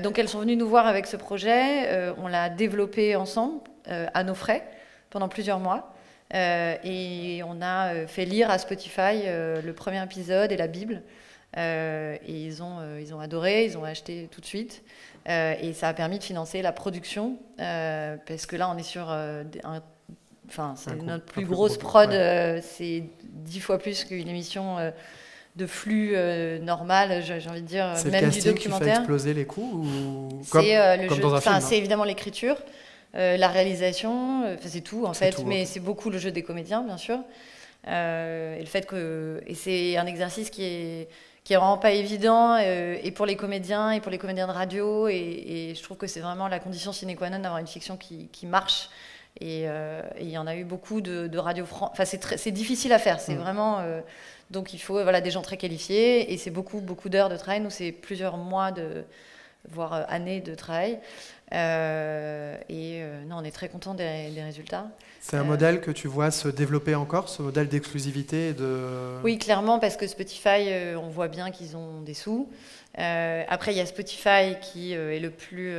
donc 0.00 0.18
elles 0.20 0.28
sont 0.28 0.38
venues 0.38 0.56
nous 0.56 0.68
voir 0.68 0.86
avec 0.86 1.06
ce 1.06 1.16
projet. 1.16 2.14
on 2.18 2.28
l'a 2.28 2.50
développé 2.50 3.16
ensemble, 3.16 3.60
à 3.88 4.22
nos 4.22 4.34
frais, 4.34 4.64
pendant 5.10 5.28
plusieurs 5.28 5.58
mois. 5.58 5.92
et 6.32 7.42
on 7.44 7.60
a 7.60 8.06
fait 8.06 8.24
lire 8.24 8.50
à 8.50 8.58
Spotify 8.58 9.24
le 9.26 9.72
premier 9.72 10.02
épisode 10.04 10.52
et 10.52 10.56
la 10.56 10.68
Bible. 10.68 11.02
Euh, 11.56 12.16
et 12.26 12.32
ils 12.32 12.62
ont, 12.62 12.78
euh, 12.80 13.00
ils 13.00 13.14
ont 13.14 13.20
adoré, 13.20 13.64
ils 13.64 13.78
ont 13.78 13.84
acheté 13.84 14.28
tout 14.30 14.40
de 14.40 14.46
suite. 14.46 14.82
Euh, 15.28 15.54
et 15.60 15.72
ça 15.72 15.88
a 15.88 15.94
permis 15.94 16.18
de 16.18 16.24
financer 16.24 16.62
la 16.62 16.72
production, 16.72 17.36
parce 17.56 18.46
que 18.46 18.56
là, 18.56 18.70
on 18.70 18.76
est 18.76 18.82
sur 18.82 19.14
enfin, 20.48 20.74
c'est 20.76 21.02
notre 21.02 21.24
plus 21.24 21.46
grosse 21.46 21.78
prod, 21.78 22.10
c'est 22.62 23.04
dix 23.22 23.60
fois 23.60 23.78
plus 23.78 24.04
qu'une 24.04 24.28
émission 24.28 24.76
de 25.56 25.66
flux 25.66 26.16
normal, 26.60 27.22
j'ai 27.22 27.48
envie 27.48 27.62
de 27.62 27.66
dire, 27.66 27.94
même 28.10 28.30
du 28.30 28.40
documentaire. 28.40 28.78
Qui 28.78 28.84
fait 28.84 28.98
exploser 28.98 29.34
les 29.34 29.46
coûts 29.46 29.86
C'est 30.50 31.78
évidemment 31.78 32.04
l'écriture, 32.04 32.56
la 33.14 33.48
réalisation, 33.48 34.58
c'est 34.60 34.82
tout 34.82 35.06
en 35.06 35.14
fait, 35.14 35.42
mais 35.46 35.64
c'est 35.64 35.80
beaucoup 35.80 36.10
le 36.10 36.18
jeu 36.18 36.32
des 36.32 36.42
comédiens, 36.42 36.82
bien 36.82 36.98
sûr. 36.98 37.20
et 37.86 38.60
le 38.60 38.66
fait 38.66 38.84
que 38.84 39.40
et 39.46 39.54
c'est 39.54 39.96
un 39.96 40.06
exercice 40.06 40.50
qui 40.50 40.64
est 40.64 41.08
qui 41.44 41.52
est 41.52 41.56
vraiment 41.56 41.78
pas 41.78 41.92
évident, 41.92 42.56
euh, 42.58 42.96
et 43.02 43.10
pour 43.10 43.26
les 43.26 43.36
comédiens, 43.36 43.90
et 43.90 44.00
pour 44.00 44.10
les 44.10 44.18
comédiens 44.18 44.46
de 44.46 44.52
radio, 44.52 45.08
et, 45.08 45.74
je 45.76 45.82
trouve 45.82 45.96
que 45.98 46.06
c'est 46.06 46.20
vraiment 46.20 46.48
la 46.48 46.58
condition 46.58 46.92
sine 46.92 47.14
qua 47.16 47.30
non 47.30 47.38
d'avoir 47.38 47.58
une 47.58 47.66
fiction 47.66 47.96
qui, 47.96 48.28
qui 48.32 48.46
marche 48.46 48.88
Et 49.40 49.66
il 50.20 50.30
y 50.30 50.38
en 50.38 50.46
a 50.46 50.56
eu 50.56 50.64
beaucoup 50.64 51.00
de, 51.00 51.26
de 51.26 51.38
radio 51.38 51.66
France. 51.66 51.90
Enfin, 51.92 52.04
c'est 52.04 52.50
difficile 52.50 52.92
à 52.92 52.98
faire. 52.98 53.20
C'est 53.20 53.34
mm. 53.34 53.38
vraiment. 53.38 53.82
donc, 54.50 54.72
il 54.72 54.78
faut 54.78 55.02
voilà, 55.02 55.20
des 55.20 55.30
gens 55.30 55.42
très 55.42 55.56
qualifiés. 55.56 56.32
Et 56.32 56.38
c'est 56.38 56.50
beaucoup, 56.50 56.80
beaucoup 56.80 57.08
d'heures 57.08 57.28
de 57.28 57.36
travail. 57.36 57.60
Nous, 57.60 57.70
c'est 57.70 57.92
plusieurs 57.92 58.36
mois, 58.36 58.72
de, 58.72 59.04
voire 59.70 60.04
années 60.08 60.40
de 60.40 60.54
travail. 60.54 60.98
Euh, 61.52 62.56
et 62.68 63.00
euh, 63.02 63.24
non, 63.24 63.36
on 63.38 63.44
est 63.44 63.50
très 63.50 63.68
content 63.68 63.94
des, 63.94 64.30
résultats. 64.42 64.86
C'est 65.20 65.36
un 65.36 65.40
euh, 65.40 65.44
modèle 65.44 65.80
que 65.80 65.90
tu 65.90 66.08
vois 66.08 66.30
se 66.30 66.48
développer 66.48 66.94
encore, 66.94 67.28
ce 67.28 67.42
modèle 67.42 67.68
d'exclusivité 67.68 68.52
de... 68.52 69.20
Oui, 69.22 69.38
clairement, 69.38 69.78
parce 69.78 69.96
que 69.96 70.06
Spotify, 70.06 70.70
on 70.96 71.08
voit 71.08 71.28
bien 71.28 71.50
qu'ils 71.50 71.76
ont 71.76 72.00
des 72.00 72.14
sous. 72.14 72.48
après, 72.96 73.72
il 73.72 73.76
y 73.76 73.80
a 73.80 73.86
Spotify 73.86 74.56
qui 74.60 74.92
est 74.92 75.20
le 75.20 75.30
plus... 75.30 75.74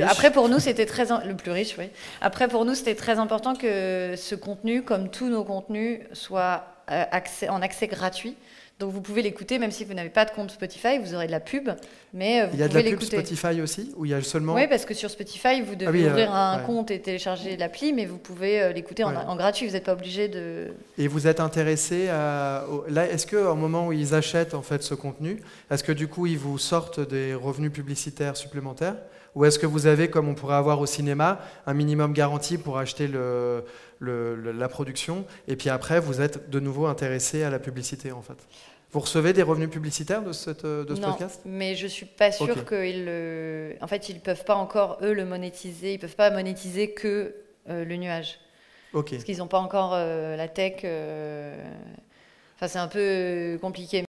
Après, 0.00 0.32
pour 0.32 0.48
nous, 0.48 0.58
c'était 0.58 0.86
très 0.86 1.06
le 1.24 1.36
plus 1.36 1.52
riche, 1.52 1.76
oui. 1.78 1.88
Après, 2.20 2.48
pour 2.48 2.64
nous, 2.64 2.74
c'était 2.74 2.96
très 2.96 3.18
important 3.18 3.54
que 3.54 4.14
ce 4.16 4.34
contenu, 4.34 4.82
comme 4.82 5.08
tous 5.08 5.28
nos 5.28 5.44
contenus, 5.44 6.00
soit 6.12 6.66
accès, 6.88 7.48
en 7.48 7.62
accès 7.62 7.86
gratuit. 7.86 8.36
Donc 8.78 8.92
vous 8.92 9.00
pouvez 9.00 9.22
l'écouter 9.22 9.58
même 9.58 9.70
si 9.70 9.84
vous 9.84 9.94
n'avez 9.94 10.10
pas 10.10 10.24
de 10.24 10.30
compte 10.30 10.50
Spotify, 10.50 10.98
vous 10.98 11.14
aurez 11.14 11.26
de 11.26 11.30
la 11.30 11.40
pub, 11.40 11.70
mais 12.12 12.46
vous 12.46 12.54
Il 12.54 12.60
y 12.60 12.62
a 12.62 12.68
de 12.68 12.74
la 12.74 12.82
pub 12.82 13.00
Spotify 13.00 13.60
aussi 13.60 13.92
ou 13.96 14.04
il 14.04 14.10
y 14.10 14.14
a 14.14 14.22
seulement 14.22 14.54
Oui, 14.54 14.66
parce 14.68 14.84
que 14.84 14.94
sur 14.94 15.10
Spotify, 15.10 15.60
vous 15.60 15.76
devez 15.76 16.06
ah 16.06 16.10
ouvrir 16.10 16.34
euh, 16.34 16.36
un 16.36 16.58
compte 16.60 16.90
et 16.90 17.00
télécharger 17.00 17.56
l'appli, 17.56 17.92
mais 17.92 18.06
vous 18.06 18.18
pouvez 18.18 18.60
euh, 18.60 18.72
l'écouter 18.72 19.04
en, 19.04 19.36
gratuit, 19.36 19.66
vous 19.66 19.74
n'êtes 19.74 19.84
pas 19.84 19.92
obligé 19.92 20.28
de 20.28 20.72
Et 20.98 21.06
vous 21.06 21.26
êtes 21.26 21.40
intéressé 21.40 22.08
à 22.08 22.64
là 22.88 23.06
est-ce 23.06 23.26
que 23.26 23.36
au 23.36 23.54
moment 23.54 23.86
où 23.88 23.92
ils 23.92 24.14
achètent 24.14 24.54
en 24.54 24.62
fait 24.62 24.82
ce 24.82 24.94
contenu, 24.94 25.38
est-ce 25.70 25.84
que 25.84 25.92
du 25.92 26.08
coup 26.08 26.26
ils 26.26 26.38
vous 26.38 26.58
sortent 26.58 27.00
des 27.00 27.34
revenus 27.34 27.72
publicitaires 27.72 28.36
supplémentaires 28.36 28.96
ou 29.34 29.46
est-ce 29.46 29.58
que 29.58 29.66
vous 29.66 29.86
avez, 29.86 30.10
comme 30.10 30.28
on 30.28 30.34
pourrait 30.34 30.56
avoir 30.56 30.80
au 30.80 30.86
cinéma, 30.86 31.40
un 31.66 31.72
minimum 31.72 32.12
garanti 32.12 32.58
pour 32.58 32.76
acheter 32.76 33.06
le, 33.06 33.64
la 34.02 34.68
production, 34.68 35.24
et 35.48 35.56
puis 35.56 35.70
après, 35.70 36.00
vous 36.00 36.20
êtes 36.20 36.50
de 36.50 36.60
nouveau 36.60 36.86
intéressé 36.86 37.42
à 37.42 37.50
la 37.50 37.58
publicité, 37.58 38.12
en 38.12 38.22
fait 38.22 38.46
vous 38.92 39.00
recevez 39.00 39.32
des 39.32 39.42
revenus 39.42 39.70
publicitaires 39.70 40.22
de, 40.22 40.32
cette, 40.32 40.66
de 40.66 40.94
ce 40.94 41.00
non, 41.00 41.12
podcast? 41.12 41.40
mais 41.46 41.74
je 41.74 41.86
suis 41.86 42.04
pas 42.04 42.30
sûre 42.30 42.66
qu'ils 42.66 43.06
le... 43.06 43.74
En 43.80 43.86
fait, 43.86 44.10
ils 44.10 44.20
peuvent 44.20 44.44
pas 44.44 44.54
encore, 44.54 44.98
eux, 45.00 45.14
le 45.14 45.24
monétiser. 45.24 45.94
Ils 45.94 45.98
peuvent 45.98 46.14
pas 46.14 46.30
monétiser 46.30 46.92
que 46.92 47.34
euh, 47.70 47.86
le 47.86 47.96
nuage. 47.96 48.38
Parce 48.92 49.24
qu'ils 49.24 49.38
n'ont 49.38 49.46
pas 49.46 49.60
encore 49.60 49.94
euh, 49.94 50.36
la 50.36 50.46
tech. 50.46 50.82
Euh, 50.84 51.56
enfin, 52.56 52.68
c'est 52.68 52.78
un 52.78 52.88
peu 52.88 53.58
compliqué. 53.62 54.04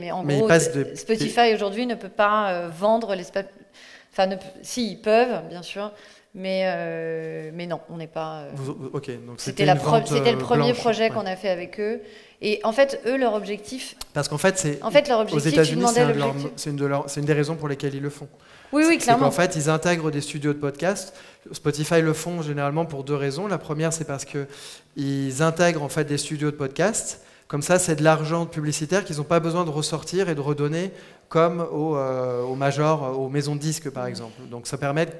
Mais 0.00 0.12
en 0.12 0.22
gros, 0.22 0.48
Spotify 0.94 1.52
aujourd'hui 1.52 1.86
ne 1.86 1.96
peut 1.96 2.08
pas 2.08 2.68
vendre 2.68 3.16
les... 3.16 3.24
Enfin, 4.12 4.26
ne... 4.26 4.36
si, 4.62 4.92
ils 4.92 5.02
peuvent, 5.02 5.48
bien 5.48 5.62
sûr. 5.62 5.90
Mais, 6.34 7.50
mais 7.52 7.66
non, 7.66 7.80
on 7.90 7.98
n'est 7.98 8.06
pas. 8.06 8.46
ok, 8.92 9.10
donc 9.26 9.34
c'était, 9.38 9.66
le 9.66 10.38
premier 10.38 10.72
projet 10.72 11.10
qu'on 11.10 11.26
a 11.26 11.36
fait 11.36 11.50
avec 11.50 11.78
eux. 11.78 12.00
Et 12.44 12.60
en 12.64 12.72
fait, 12.72 13.00
eux, 13.06 13.16
leur 13.16 13.34
objectif. 13.34 13.94
Parce 14.14 14.28
qu'en 14.28 14.38
fait, 14.38 14.58
c'est. 14.58 14.82
En 14.82 14.90
fait, 14.90 15.08
leur 15.08 15.20
objectif, 15.20 15.46
aux 15.46 15.48
États-Unis, 15.48 15.84
c'est, 16.56 16.70
une, 16.70 16.80
une, 16.80 17.24
des 17.24 17.32
raisons 17.32 17.54
pour 17.54 17.68
lesquelles 17.68 17.94
ils 17.94 18.02
le 18.02 18.10
font. 18.10 18.28
Oui, 18.72 18.82
oui, 18.86 18.98
clairement. 18.98 19.26
En 19.26 19.30
fait, 19.30 19.54
ils 19.54 19.70
intègrent 19.70 20.10
des 20.10 20.20
studios 20.20 20.52
de 20.52 20.58
podcast. 20.58 21.14
Spotify 21.52 22.00
le 22.00 22.12
font 22.12 22.42
généralement 22.42 22.84
pour 22.84 23.04
deux 23.04 23.14
raisons. 23.14 23.46
La 23.46 23.58
première, 23.58 23.92
c'est 23.92 24.06
parce 24.06 24.24
qu'ils 24.24 25.42
intègrent 25.42 25.84
en 25.84 25.88
fait 25.88 26.04
des 26.04 26.18
studios 26.18 26.50
de 26.50 26.56
podcast. 26.56 27.20
Comme 27.46 27.62
ça, 27.62 27.78
c'est 27.78 27.96
de 27.96 28.02
l'argent 28.02 28.46
publicitaire 28.46 29.04
qu'ils 29.04 29.18
n'ont 29.18 29.24
pas 29.24 29.38
besoin 29.38 29.64
de 29.64 29.70
ressortir 29.70 30.28
et 30.28 30.34
de 30.34 30.40
redonner 30.40 30.90
comme 31.28 31.60
aux, 31.60 31.96
euh, 31.96 32.42
aux 32.42 32.54
majors, 32.56 33.20
aux 33.20 33.28
maisons 33.28 33.54
de 33.54 33.60
disques, 33.60 33.90
par 33.90 34.06
exemple. 34.06 34.40
Donc, 34.50 34.66
ça 34.66 34.78
permet 34.78 35.06
de, 35.06 35.12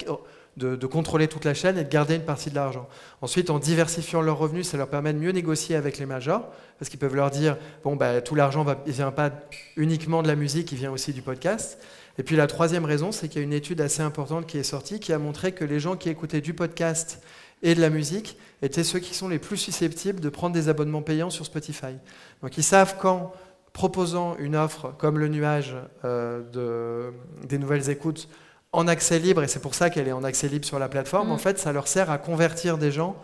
contrôler 0.87 1.29
toute 1.29 1.45
la 1.45 1.55
chaîne 1.55 1.79
et 1.79 1.85
de 1.85 1.89
garder 1.89 2.15
une 2.15 2.25
partie 2.25 2.51
de 2.51 2.55
l'argent. 2.55 2.89
Ensuite, 3.21 3.51
en 3.51 3.59
diversifiant 3.59 4.21
leurs 4.21 4.39
revenus, 4.39 4.69
ça 4.69 4.77
leur 4.77 4.89
permet 4.89 5.13
de 5.13 5.19
mieux 5.19 5.33
négocier 5.33 5.77
avec 5.77 5.99
les 5.99 6.07
majors, 6.07 6.51
parce 6.79 6.89
qu'ils 6.89 6.99
peuvent 6.99 7.15
leur 7.15 7.31
dire, 7.31 7.57
bon, 7.85 7.97
bah, 7.97 8.21
tout 8.21 8.35
l'argent 8.35 8.65
ne 8.65 8.93
vient 8.93 9.13
pas 9.13 9.31
uniquement 9.77 10.23
de 10.23 10.29
la 10.29 10.37
musique, 10.37 10.73
il 10.73 10.79
vient 10.79 10.93
aussi 10.93 11.13
du 11.13 11.23
podcast. 11.23 11.79
Et 12.19 12.23
puis 12.23 12.37
la 12.37 12.47
troisième 12.47 12.85
raison, 12.85 13.13
c'est 13.13 13.29
qu'il 13.29 13.41
y 13.41 13.43
a 13.43 13.45
une 13.45 13.53
étude 13.53 13.81
assez 13.81 14.03
importante 14.03 14.47
qui 14.47 14.59
est 14.59 14.63
sortie, 14.63 15.01
qui 15.01 15.13
a 15.13 15.19
montré 15.19 15.53
que 15.53 15.65
les 15.65 15.81
gens 15.81 15.97
qui 15.97 16.11
écoutaient 16.11 16.43
du 16.43 16.55
podcast 16.55 17.23
et 17.63 17.75
de 17.75 17.81
la 17.81 17.91
musique 17.91 18.37
étaient 18.61 18.85
ceux 18.85 18.99
qui 18.99 19.15
sont 19.15 19.29
les 19.29 19.39
plus 19.39 19.57
susceptibles 19.57 20.21
de 20.21 20.29
prendre 20.29 20.55
des 20.55 20.69
abonnements 20.69 21.03
payants 21.03 21.31
sur 21.31 21.47
Spotify. 21.47 21.97
Donc 22.43 22.59
ils 22.59 22.63
savent 22.63 22.97
quand, 23.01 23.33
proposant 23.73 24.37
une 24.37 24.57
offre 24.57 24.95
comme 24.99 25.19
le 25.19 25.29
nuage 25.29 25.77
euh, 26.05 26.43
de, 26.53 27.47
des 27.47 27.59
nouvelles 27.59 27.89
écoutes, 27.89 28.29
en 28.73 28.89
accès 28.89 29.19
libre, 29.19 29.43
et 29.43 29.49
c'est 29.49 29.61
pour 29.61 29.75
ça 29.75 29.91
qu'elle 29.91 30.09
est 30.09 30.13
en 30.13 30.25
accès 30.25 30.49
libre 30.49 30.65
sur 30.65 30.79
la 30.79 30.89
plateforme, 30.89 31.31
en 31.31 31.37
mm. 31.37 31.41
fait, 31.41 31.59
ça 31.59 31.73
leur 31.73 31.89
sert 31.89 32.11
à 32.11 32.19
convertir 32.19 32.79
des 32.79 32.91
gens 32.91 33.17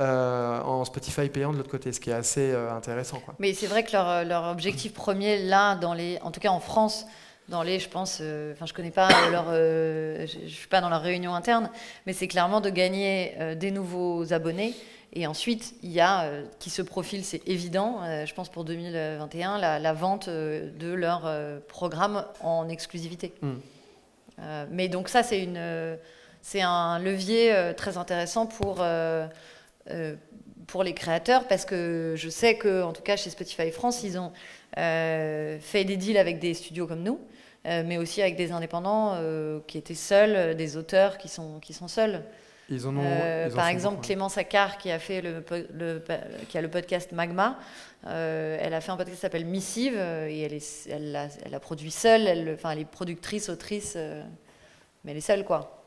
euh, 0.00 0.60
en 0.62 0.84
Spotify 0.84 1.28
payant 1.28 1.52
de 1.52 1.58
l'autre 1.58 1.70
côté, 1.70 1.92
ce 1.92 2.00
qui 2.00 2.10
est 2.10 2.14
assez 2.14 2.50
euh, 2.50 2.72
intéressant. 2.72 3.20
Quoi. 3.20 3.34
Mais 3.38 3.54
c'est 3.54 3.68
vrai 3.68 3.84
que 3.84 3.92
leur, 3.92 4.24
leur, 4.24 4.50
objectif 4.50 4.92
premier, 4.94 5.38
là, 5.38 5.76
dans 5.76 5.94
les, 5.94 6.18
en 6.22 6.32
tout 6.32 6.40
cas 6.40 6.48
en 6.48 6.58
France, 6.58 7.06
dans 7.48 7.62
les, 7.62 7.78
je 7.78 7.88
pense, 7.88 8.18
euh, 8.20 8.54
enfin, 8.54 8.66
je 8.66 8.72
connais 8.72 8.90
pas 8.90 9.08
leur, 9.30 9.52
je, 9.52 10.48
suis 10.48 10.66
pas 10.66 10.80
dans 10.80 10.88
leur 10.88 11.02
réunion 11.02 11.34
interne, 11.34 11.70
mais 12.06 12.12
c'est 12.12 12.26
clairement 12.26 12.60
de 12.60 12.70
gagner 12.70 13.36
des 13.56 13.70
nouveaux 13.70 14.32
abonnés. 14.32 14.74
Et 15.12 15.28
ensuite, 15.28 15.74
il 15.84 15.92
y 15.92 16.00
a 16.00 16.28
qui 16.58 16.70
se 16.70 16.82
profile, 16.82 17.24
c'est 17.24 17.46
évident, 17.46 18.00
je 18.24 18.34
pense 18.34 18.48
pour 18.48 18.64
2021, 18.64 19.58
la, 19.58 19.78
la 19.78 19.92
vente 19.92 20.28
de 20.28 20.92
leur 20.92 21.30
programme 21.68 22.24
en 22.40 22.68
exclusivité. 22.68 23.32
Mm. 23.42 23.52
Euh, 24.40 24.66
mais 24.70 24.88
donc 24.88 25.08
ça, 25.08 25.22
c'est 25.22 25.48
c'est 26.42 26.60
un 26.60 26.98
levier 26.98 27.54
euh, 27.54 27.72
très 27.72 27.96
intéressant 27.96 28.46
pour 28.46 28.78
euh, 28.80 29.26
pour 30.66 30.82
les 30.82 30.94
créateurs 30.94 31.46
parce 31.46 31.64
que 31.64 32.14
je 32.16 32.28
sais 32.28 32.56
que, 32.56 32.82
en 32.82 32.92
tout 32.92 33.02
cas, 33.02 33.16
chez 33.16 33.30
Spotify 33.30 33.70
France, 33.70 34.02
ils 34.02 34.18
ont 34.18 34.32
fait 34.76 35.84
des 35.84 35.96
deals 35.96 36.18
avec 36.18 36.38
des 36.40 36.54
studios 36.54 36.86
comme 36.86 37.02
nous, 37.02 37.20
mais 37.64 37.98
aussi 37.98 38.22
avec 38.22 38.36
des 38.36 38.50
indépendants 38.50 39.20
qui 39.66 39.78
étaient 39.78 39.94
seuls, 39.94 40.56
des 40.56 40.76
auteurs 40.76 41.18
qui 41.18 41.28
sont, 41.28 41.60
qui 41.60 41.74
sont 41.74 41.86
seuls. 41.86 42.22
Ils 42.70 42.86
en 42.86 42.96
ont, 42.96 43.50
par 43.54 43.68
exemple, 43.68 44.00
Clément 44.00 44.28
Saccard 44.28 44.78
qui 44.78 44.90
a 44.90 44.98
fait 44.98 45.20
le, 45.20 45.44
le, 45.74 46.02
qui 46.48 46.56
a 46.56 46.62
le 46.62 46.70
podcast 46.70 47.12
Magma. 47.12 47.58
elle 48.04 48.72
a 48.72 48.80
fait 48.80 48.90
un 48.90 48.96
podcast 48.96 49.16
qui 49.16 49.20
s'appelle 49.20 49.44
Missive 49.44 49.94
et 49.94 50.40
elle, 50.40 50.54
est, 50.54 50.88
elle, 50.90 51.14
a, 51.14 51.28
elle 51.44 51.54
a 51.54 51.60
produit 51.60 51.90
seule. 51.90 52.26
Elle, 52.26 52.54
enfin, 52.54 52.70
elle 52.70 52.80
est 52.80 52.84
productrice, 52.86 53.48
autrice 53.50 53.98
mais 55.04 55.12
elle 55.12 55.18
est 55.18 55.22
seule, 55.22 55.44
quoi. 55.44 55.84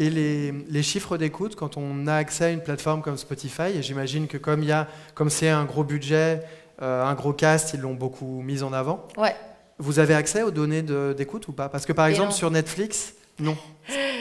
Et 0.00 0.10
les, 0.10 0.52
les 0.52 0.82
chiffres 0.82 1.18
d'écoute, 1.18 1.54
quand 1.54 1.76
on 1.76 2.06
a 2.06 2.14
accès 2.14 2.44
à 2.44 2.50
une 2.50 2.62
plateforme 2.62 3.02
comme 3.02 3.16
Spotify, 3.18 3.76
et 3.76 3.82
j'imagine 3.82 4.26
que 4.26 4.38
comme 4.38 4.62
il 4.62 4.68
y 4.68 4.72
a, 4.72 4.88
comme 5.14 5.30
c'est 5.30 5.50
un 5.50 5.64
gros 5.64 5.84
budget, 5.84 6.42
euh, 6.80 7.04
un 7.04 7.14
gros 7.14 7.32
cast, 7.32 7.74
ils 7.74 7.80
l'ont 7.80 7.94
beaucoup 7.94 8.40
mis 8.42 8.62
en 8.62 8.72
avant. 8.72 9.06
Ouais. 9.16 9.34
Vous 9.78 9.98
avez 9.98 10.14
accès 10.14 10.42
aux 10.42 10.50
données 10.50 10.82
d'écoute 10.82 11.48
ou 11.48 11.52
pas? 11.52 11.68
Parce 11.68 11.86
que 11.86 11.92
par 11.92 12.06
exemple 12.06 12.32
sur 12.32 12.50
Netflix, 12.50 13.14
non. 13.38 13.56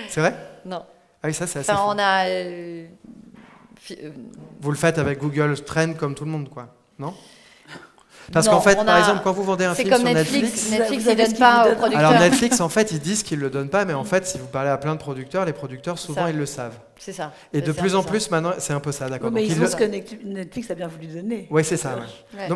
C'est 0.09 0.20
vrai? 0.20 0.36
Non. 0.65 0.84
Ah 1.24 1.28
oui, 1.28 1.34
ça 1.34 1.47
c'est 1.47 1.59
assez. 1.59 1.72
Enfin, 1.72 1.84
on 1.88 1.97
a. 1.99 2.28
Euh, 2.28 2.88
euh, 3.91 4.11
Vous 4.61 4.72
le 4.72 4.78
faites 4.78 4.97
avec 4.97 5.20
Google 5.20 5.55
Trend 5.63 5.93
comme 5.93 6.15
tout 6.15 6.26
le 6.26 6.32
monde, 6.32 6.49
quoi, 6.49 6.76
non? 6.99 7.13
Parce 8.32 8.47
qu'en 8.47 8.61
fait, 8.61 8.75
par 8.84 8.97
exemple, 8.97 9.21
quand 9.23 9.32
vous 9.32 9.43
vendez 9.43 9.65
un 9.65 9.75
film 9.75 9.89
comme 9.89 10.01
sur 10.01 10.13
Netflix, 10.13 10.71
Netflix, 10.71 11.05
ne 11.05 11.13
donne 11.13 11.34
pas 11.34 11.71
aux 11.71 11.75
producteurs. 11.75 12.09
Alors 12.09 12.19
Netflix, 12.19 12.61
en 12.61 12.69
fait, 12.69 12.91
ils 12.91 12.99
disent 12.99 13.23
qu'ils 13.23 13.39
le 13.39 13.49
donnent 13.49 13.69
pas, 13.69 13.86
mais 13.86 13.93
en 13.93 14.03
fait, 14.03 14.25
si 14.25 14.38
vous 14.38 14.47
parlez 14.47 14.69
à 14.69 14.78
plein 14.78 14.95
de 14.95 14.99
producteurs, 14.99 15.45
les 15.45 15.53
producteurs 15.53 15.97
souvent 15.97 16.28
ils 16.28 16.38
le 16.38 16.45
savent. 16.45 16.78
C'est 16.99 17.13
ça. 17.13 17.32
Et 17.53 17.61
de 17.61 17.71
plus 17.71 17.95
en 17.95 18.03
plus 18.03 18.30
maintenant, 18.32 18.53
c'est 18.57 18.73
un 18.73 18.80
peu 18.80 18.91
ça, 18.91 19.07
d'accord. 19.09 19.32
mais 19.32 19.45
ils 19.45 19.53
font 19.53 19.67
ce 19.67 19.75
que 19.75 19.84
Netflix 19.84 20.71
a 20.71 20.75
bien 20.75 20.88
voulu 20.88 21.07
donner. 21.07 21.47
Oui, 21.49 21.63
c'est 21.63 21.78
ça. 21.78 21.97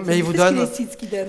mais 0.05 0.17
ils 0.17 0.23
vous 0.23 0.33
donnent. 0.33 0.67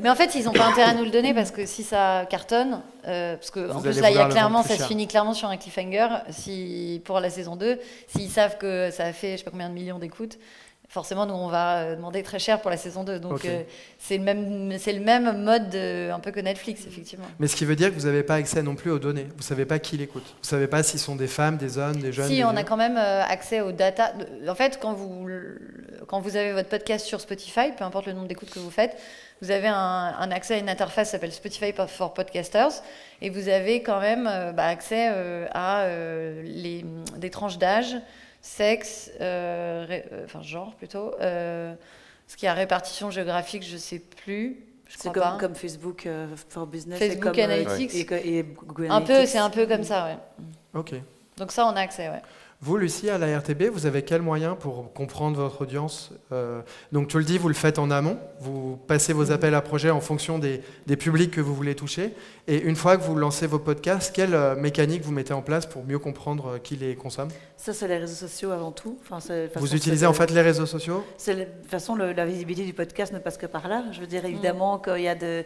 Mais 0.03 0.11
en 0.11 0.15
fait, 0.15 0.35
ils 0.35 0.45
n'ont 0.45 0.53
pas 0.53 0.67
intérêt 0.67 0.91
à 0.91 0.95
nous 0.95 1.05
le 1.05 1.11
donner 1.11 1.35
parce 1.35 1.51
que 1.51 1.67
si 1.67 1.83
ça 1.83 2.27
cartonne, 2.29 2.81
euh, 3.07 3.37
parce 3.37 3.51
que 3.51 3.71
en 3.71 3.81
plus 3.81 4.01
là, 4.01 4.11
il 4.11 4.17
y 4.17 4.19
a 4.19 4.27
clairement, 4.27 4.63
ça 4.63 4.77
se 4.77 4.85
finit 4.85 5.07
clairement 5.07 5.35
sur 5.35 5.49
un 5.49 5.57
cliffhanger. 5.57 6.09
Si 6.31 7.01
pour 7.05 7.21
la 7.21 7.31
saison 7.31 7.57
2, 7.57 7.79
s'ils 8.09 8.31
savent 8.31 8.59
que 8.59 8.91
ça 8.91 9.05
a 9.05 9.13
fait, 9.13 9.33
je 9.33 9.37
sais 9.39 9.45
pas 9.45 9.51
combien 9.51 9.69
de 9.69 9.75
millions 9.75 9.99
d'écoutes 9.99 10.39
forcément, 10.93 11.25
nous, 11.25 11.33
on 11.33 11.49
va 11.49 11.79
euh, 11.79 11.97
demander 11.97 12.23
très 12.23 12.39
cher 12.39 12.61
pour 12.61 12.71
la 12.71 12.77
saison 12.77 13.03
2. 13.03 13.19
Donc, 13.19 13.47
euh, 13.47 13.63
c'est 13.99 14.19
le, 14.19 14.25
même, 14.25 14.69
le 14.69 15.01
même 15.01 15.43
mode 15.43 15.75
un 15.75 16.21
peu 16.21 16.31
que 16.31 16.41
Netflix, 16.41 16.87
effectivement. 16.87 17.25
Mais 17.39 17.47
ce 17.47 17.57
qui 17.57 17.65
veut 17.65 17.77
dire 17.77 17.89
que 17.89 17.99
vous 17.99 18.07
n'avez 18.07 18.23
pas 18.23 18.35
accès 18.35 18.63
non 18.63 18.75
plus 18.75 18.91
aux 18.91 18.99
données. 18.99 19.27
Vous 19.31 19.39
ne 19.39 19.43
savez 19.43 19.65
pas 19.65 19.79
qui 19.79 19.97
l'écoute. 19.97 20.23
Vous 20.23 20.43
ne 20.43 20.47
savez 20.47 20.67
pas 20.67 20.83
s'ils 20.83 21.01
sont 21.01 21.17
des 21.17 21.29
femmes, 21.29 21.57
des 21.57 21.79
hommes, 21.79 21.97
des 21.97 22.13
jeunes. 22.13 22.29
Si, 22.29 22.45
on 22.45 22.55
a 22.57 22.63
quand 22.63 22.77
même 22.77 22.99
euh, 22.99 23.23
accès 23.23 23.63
aux 23.63 23.73
data. 23.73 24.13
En 24.47 24.55
fait, 24.55 24.79
quand 24.83 24.93
vous, 24.93 25.27
quand 26.09 26.21
vous 26.21 26.37
avez 26.37 26.53
votre 26.53 26.69
podcast 26.69 27.07
sur 27.07 27.23
Spotify, 27.23 27.73
peu 27.77 27.85
importe 27.85 28.05
le 28.05 28.13
nombre 28.13 28.29
d'écoutes 28.29 28.51
que 28.51 28.59
vous 28.59 28.71
faites, 28.71 28.95
vous 29.41 29.51
avez 29.51 29.69
un, 29.69 30.31
accès 30.31 30.55
à 30.55 30.59
une 30.59 30.69
interface 30.69 31.09
qui 31.09 31.13
s'appelle 31.13 31.33
Spotify 31.33 31.73
for 31.89 32.13
Podcasters. 32.13 32.83
Et 33.23 33.31
vous 33.31 33.49
avez 33.49 33.83
quand 33.83 34.01
même 34.01 34.25
bah, 34.55 34.67
accès 34.67 35.09
à 35.53 35.87
les, 36.45 36.85
des 37.17 37.31
tranches 37.31 37.57
d'âge 37.57 37.97
sexe, 38.43 39.11
euh, 39.21 39.87
euh, 39.89 40.25
enfin 40.25 40.43
genre 40.43 40.75
plutôt. 40.75 41.15
Euh, 41.21 41.75
ce 42.27 42.37
qui 42.37 42.47
a 42.47 42.55
répartition 42.55 43.11
géographique, 43.11 43.65
je 43.65 43.77
sais 43.77 44.01
plus. 44.01 44.59
C'est 44.89 45.11
comme, 45.11 45.39
comme, 45.39 45.55
Facebook 45.55 46.07
for 46.51 46.67
Business. 46.67 46.99
Facebook 46.99 47.39
et 47.39 47.45
Analytics. 47.45 48.13
Et, 48.13 48.43
Google 48.43 48.91
un 48.91 49.01
peu, 49.01 49.25
c'est 49.25 49.39
un 49.39 49.49
peu 49.49 49.67
comme 49.67 49.85
ça, 49.85 50.05
ouais. 50.05 50.19
Ok. 50.75 50.93
Donc 51.39 51.51
ça, 51.51 51.67
on 51.67 51.71
a 51.71 51.81
accès, 51.81 52.11
ouais. 52.11 52.21
Vous, 52.65 52.77
Lucie, 52.77 53.11
à 53.11 53.19
la 53.19 53.41
RTB, 53.41 53.71
vous 53.73 53.87
avez 53.87 54.03
quel 54.03 54.23
moyen 54.23 54.55
pour 54.55 54.93
comprendre 54.93 55.37
votre 55.37 55.63
audience 55.63 56.13
euh, 56.31 56.63
Donc, 56.93 57.09
tu 57.09 57.19
le 57.19 57.25
dis, 57.25 57.37
vous 57.37 57.49
le 57.49 57.55
faites 57.55 57.81
en 57.81 57.91
amont. 57.91 58.21
Vous 58.39 58.79
passez 58.87 59.13
vos 59.13 59.33
appels 59.33 59.57
à 59.57 59.61
projets 59.63 59.91
en 59.91 60.01
fonction 60.01 60.39
des, 60.39 60.61
des, 60.87 60.97
publics 60.97 61.33
que 61.33 61.41
vous 61.41 61.57
voulez 61.57 61.75
toucher. 61.75 62.15
Et 62.47 62.61
une 62.61 62.77
fois 62.77 62.97
que 62.97 63.03
vous 63.03 63.17
lancez 63.17 63.49
vos 63.49 63.59
podcasts, 63.59 64.15
quelle 64.15 64.35
euh, 64.35 64.55
mécanique 64.55 65.03
vous 65.03 65.11
mettez 65.11 65.33
en 65.33 65.43
place 65.43 65.67
pour 65.67 65.85
mieux 65.85 65.99
comprendre 65.99 66.51
euh, 66.51 66.59
qui 66.59 66.77
les 66.77 66.95
consomme? 66.95 67.31
Ça, 67.57 67.73
c'est 67.73 67.89
les 67.89 67.99
réseaux 67.99 68.29
sociaux 68.29 68.53
avant 68.53 68.71
tout. 68.71 68.97
Enfin, 69.03 69.19
vous 69.57 69.75
utilisez 69.75 70.07
en 70.07 70.13
fait 70.13 70.31
les 70.31 70.41
réseaux 70.41 70.67
sociaux? 70.67 71.05
De 71.27 71.33
toute 71.33 71.67
façon, 71.69 71.97
le, 71.97 72.13
la 72.13 72.27
visibilité 72.27 72.65
du 72.65 72.75
podcast 72.75 73.13
ne 73.13 73.19
passe 73.19 73.39
que 73.39 73.47
par 73.47 73.67
là. 73.67 73.87
Je 73.91 74.01
veux 74.01 74.07
dire, 74.07 74.25
évidemment, 74.25 74.77
mm. 74.77 74.83
qu'il 74.83 75.03
y 75.03 75.09
a 75.09 75.17
de, 75.17 75.43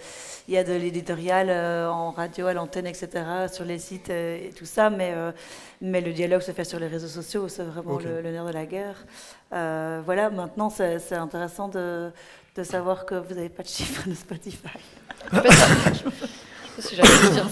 il 0.48 0.54
y 0.54 0.58
a 0.58 0.64
de 0.64 0.74
l'éditorial 0.74 1.48
en 1.88 2.10
radio, 2.10 2.46
à 2.46 2.52
l'antenne, 2.52 2.86
etc., 2.86 3.24
sur 3.50 3.64
les 3.64 3.78
sites 3.78 4.10
et 4.10 4.50
tout 4.54 4.66
ça. 4.66 4.90
Mais, 4.90 5.14
mais 5.80 6.00
le 6.00 6.12
dialogue 6.12 6.40
se 6.40 6.52
fait 6.52 6.64
sur 6.64 6.78
les 6.78 6.86
réseaux 6.86 7.08
sociaux, 7.08 7.48
c'est 7.48 7.64
vraiment 7.64 7.98
le, 7.98 8.22
nerf 8.22 8.46
de 8.46 8.52
la 8.52 8.66
guerre. 8.66 9.04
Euh, 9.52 10.00
voilà, 10.04 10.30
maintenant, 10.30 10.70
c'est 10.70 11.12
intéressant 11.12 11.68
de, 11.68 12.10
de, 12.54 12.62
savoir 12.62 13.04
que 13.06 13.14
vous 13.14 13.34
n'avez 13.34 13.48
pas 13.48 13.62
de 13.62 13.68
chiffres 13.68 14.08
de 14.08 14.14
Spotify. 14.14 14.78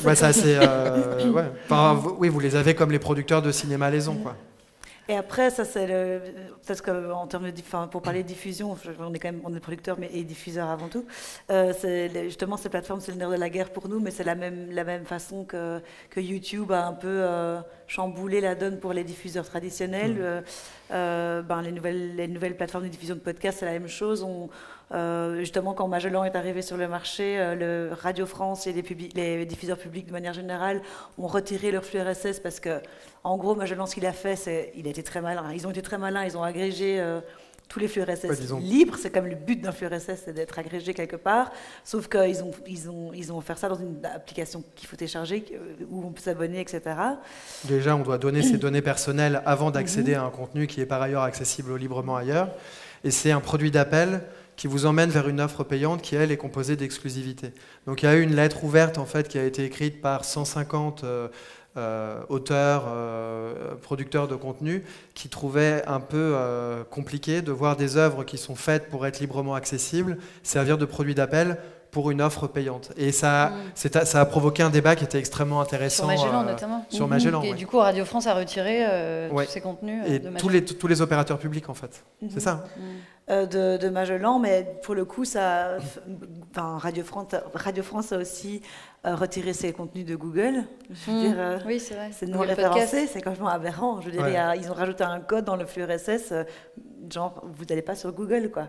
ouais, 0.05 0.15
ça, 0.15 0.31
euh, 0.31 1.31
ouais. 1.31 1.45
enfin, 1.65 2.03
oui, 2.19 2.29
vous 2.29 2.41
les 2.41 2.57
avez 2.57 2.75
comme 2.75 2.91
les 2.91 2.99
producteurs 2.99 3.43
de 3.43 3.53
cinéma 3.53 3.91
Laison, 3.91 4.15
quoi. 4.15 4.37
Et 5.09 5.17
après, 5.17 5.51
ça 5.51 5.65
c'est 5.65 5.87
le, 5.87 6.21
parce 6.67 6.81
qu'en 6.81 7.27
termes 7.27 7.51
de, 7.51 7.61
enfin, 7.61 7.89
pour 7.89 8.01
parler 8.03 8.23
de 8.23 8.29
diffusion, 8.29 8.77
on 8.99 9.13
est 9.13 9.19
quand 9.19 9.33
même, 9.33 9.41
on 9.45 9.55
est 9.55 9.61
producteur 9.61 9.99
mais 9.99 10.11
et 10.13 10.25
diffuseur 10.25 10.69
avant 10.71 10.89
tout. 10.89 11.05
Euh, 11.51 11.73
justement, 12.25 12.57
ces 12.57 12.69
plateformes, 12.69 13.01
c'est 13.01 13.13
le 13.13 13.19
nerf 13.19 13.31
de 13.31 13.37
la 13.37 13.51
guerre 13.51 13.71
pour 13.71 13.89
nous, 13.89 14.01
mais 14.01 14.11
c'est 14.11 14.25
la 14.25 14.35
même, 14.35 14.71
la 14.71 14.85
même 14.85 15.05
façon 15.05 15.45
que, 15.45 15.81
que 16.09 16.21
YouTube 16.21 16.73
a 16.73 16.87
un 16.87 16.95
peu 16.95 17.09
euh, 17.09 17.61
chamboulé 17.87 18.41
la 18.41 18.55
donne 18.55 18.79
pour 18.79 18.93
les 18.93 19.05
diffuseurs 19.05 19.47
traditionnels. 19.47 20.15
Mmh. 20.15 20.84
Euh, 20.91 21.43
ben, 21.43 21.63
les, 21.63 21.73
nouvelles, 21.73 22.15
les 22.17 22.29
nouvelles 22.29 22.57
plateformes 22.57 22.85
de 22.85 22.89
diffusion 22.89 23.15
de 23.15 23.21
podcasts, 23.21 23.61
c'est 23.61 23.67
la 23.67 23.73
même 23.73 23.89
chose. 23.89 24.27
Euh, 24.93 25.39
justement, 25.39 25.73
quand 25.73 25.89
Magellan 25.89 26.25
est 26.25 26.37
arrivé 26.37 26.61
sur 26.61 26.77
le 26.77 26.87
marché, 26.87 27.39
euh, 27.39 27.55
le 27.55 27.95
Radio 27.95 28.27
France 28.27 28.67
et 28.67 28.73
les, 28.73 28.83
les, 29.15 29.47
diffuseurs 29.47 29.79
publics 29.79 30.07
de 30.07 30.13
manière 30.13 30.35
générale 30.35 30.83
ont 31.19 31.27
retiré 31.27 31.71
leur 31.71 31.85
flux 31.85 32.01
RSS 32.01 32.39
parce 32.41 32.61
que, 32.61 32.81
en 33.25 33.39
gros, 33.39 33.55
Magellan, 33.55 33.87
ce 33.87 33.95
qu'il 33.95 34.07
a 34.07 34.13
fait, 34.13 34.37
c'est, 34.37 34.73
il 34.77 34.87
a 34.87 34.91
été 34.91 35.03
très 35.03 35.23
malin. 35.23 35.51
Ils 35.55 35.67
ont 35.67 35.71
été 35.71 35.81
très 35.81 35.99
malins, 35.99 36.25
ils 36.25 36.37
ont 36.37 36.43
agrégé 36.43 37.03
tous 37.75 37.81
les 37.81 37.89
flux 37.89 38.03
RSS 38.05 38.53
libres. 38.61 38.97
C'est 38.97 39.11
comme 39.11 39.27
le 39.27 39.35
but 39.35 39.61
d'un 39.61 39.73
flux 39.73 39.89
RSS, 39.89 40.23
c'est 40.27 40.33
d'être 40.33 40.57
agrégé 40.61 40.95
quelque 40.95 41.17
part. 41.17 41.51
Sauf 41.83 42.09
qu'ils 42.09 42.45
ont, 42.45 42.53
ils 42.69 42.89
ont, 42.89 43.13
ils 43.13 43.33
ont 43.33 43.41
fait 43.41 43.59
ça 43.59 43.69
dans 43.69 43.75
une 43.75 43.97
application 44.07 44.63
qu'il 44.77 44.87
faut 44.87 44.95
télécharger, 44.95 45.45
où 45.91 46.07
on 46.07 46.13
peut 46.13 46.21
s'abonner, 46.21 46.61
etc. 46.61 46.83
Déjà, 47.65 47.97
on 47.97 48.03
doit 48.03 48.19
donner 48.19 48.43
ses 48.43 48.59
données 48.65 48.81
personnelles 48.81 49.43
avant 49.45 49.73
d'accéder 49.73 50.13
mhm. 50.13 50.21
à 50.21 50.23
un 50.23 50.31
contenu 50.31 50.69
qui 50.69 50.81
est 50.83 50.87
par 50.87 51.03
ailleurs 51.03 51.25
accessible 51.25 51.77
librement 51.77 52.17
ailleurs. 52.17 52.49
Et 53.03 53.11
c'est 53.11 53.33
un 53.33 53.41
produit 53.41 53.73
d'appel 53.73 54.21
qui 54.55 54.69
vous 54.69 54.87
emmène 54.87 55.11
vers 55.11 55.29
une 55.29 55.41
offre 55.41 55.65
payante 55.65 56.01
qui, 56.01 56.15
elle, 56.15 56.31
est 56.31 56.37
composée 56.37 56.77
d'exclusivité. 56.77 57.51
Donc 57.89 58.03
il 58.03 58.07
y 58.07 58.09
a 58.09 58.15
eu 58.15 58.23
une 58.23 58.37
lettre 58.37 58.63
ouverte, 58.63 58.99
en 58.99 59.05
fait, 59.05 59.27
qui 59.27 59.37
a 59.37 59.45
été 59.45 59.65
écrite 59.65 60.01
par 60.01 60.25
150 60.25 61.03
euh, 61.03 61.27
euh, 61.77 62.21
auteurs, 62.29 62.85
euh, 62.89 63.75
producteurs 63.75 64.29
de 64.29 64.37
contenu, 64.37 64.85
qui 65.15 65.29
trouvaient 65.29 65.83
un 65.87 66.01
peu 66.01 66.37
compliqué 66.91 67.43
de 67.43 67.53
voir 67.53 67.77
des 67.77 67.97
œuvres 67.97 68.25
qui 68.25 68.39
sont 68.39 68.55
faites 68.55 68.89
pour 68.89 69.07
être 69.07 69.21
librement 69.21 69.55
accessibles 69.55 70.19
servir 70.43 70.79
de 70.79 70.85
produit 70.85 71.15
d'appel 71.15 71.59
pour 71.95 72.11
une 72.11 72.21
offre 72.21 72.47
payante. 72.47 72.93
Et 72.99 73.13
ça, 73.13 73.53
mm. 73.75 74.05
ça 74.05 74.21
a 74.21 74.25
provoqué 74.27 74.63
un 74.63 74.69
débat 74.69 74.97
qui 74.97 75.05
était 75.05 75.19
extrêmement 75.19 75.63
intéressant. 75.63 76.03
Sur 76.03 76.07
Magellan, 76.07 76.43
notamment. 76.43 76.85
Sur 76.91 77.09
Magellan, 77.09 77.43
Et 77.43 77.55
du 77.55 77.67
coup, 77.67 77.79
Radio 77.79 78.05
France 78.05 78.27
a 78.27 78.35
retiré 78.35 78.85
tous 79.31 79.45
ces 79.49 79.63
contenus. 79.63 80.03
Et 80.07 80.21
tous, 80.39 80.51
les, 80.51 80.65
tous 80.65 80.87
les 80.87 81.01
opérateurs 81.01 81.39
publics, 81.39 81.71
en 81.71 81.75
fait. 81.75 82.05
C'est 82.21 82.35
mhm. 82.35 82.41
ça 82.41 82.65
mm. 82.77 82.81
Euh, 83.31 83.79
de, 83.79 83.89
Magellan, 83.89 84.39
mais 84.39 84.67
pour 84.83 84.95
le 84.95 85.07
coup, 85.07 85.25
ça, 85.25 85.79
enfin, 86.51 86.77
Radio, 86.77 87.03
France, 87.03 87.35
Radio 87.55 87.83
France 87.83 88.13
a 88.13 88.19
aussi 88.19 88.61
euh, 89.07 89.15
retiré 89.15 89.55
ses 89.55 89.73
contenus 89.73 90.05
de 90.05 90.15
Google. 90.15 90.65
Je 90.91 91.11
veux 91.11 91.17
hmm. 91.17 91.21
dire, 91.23 91.35
euh, 91.39 91.59
oui, 91.65 91.81
c'est 91.81 91.95
vrai. 91.95 92.11
C'est 92.13 92.27
non 92.27 92.41
référencé, 92.41 93.07
c'est 93.07 93.23
complètement 93.23 93.49
aberrant. 93.49 94.03
Je 94.03 94.11
veux 94.11 94.13
dire, 94.13 94.55
ils 94.57 94.71
ont 94.71 94.75
rajouté 94.75 95.05
un 95.05 95.21
code 95.21 95.47
dans 95.47 95.57
le 95.57 95.65
flux 95.65 95.85
RSS, 95.85 96.35
genre, 97.11 97.43
vous 97.45 97.65
n'allez 97.65 97.81
pas 97.81 97.95
sur 97.95 98.13
Google, 98.13 98.51
quoi. 98.51 98.69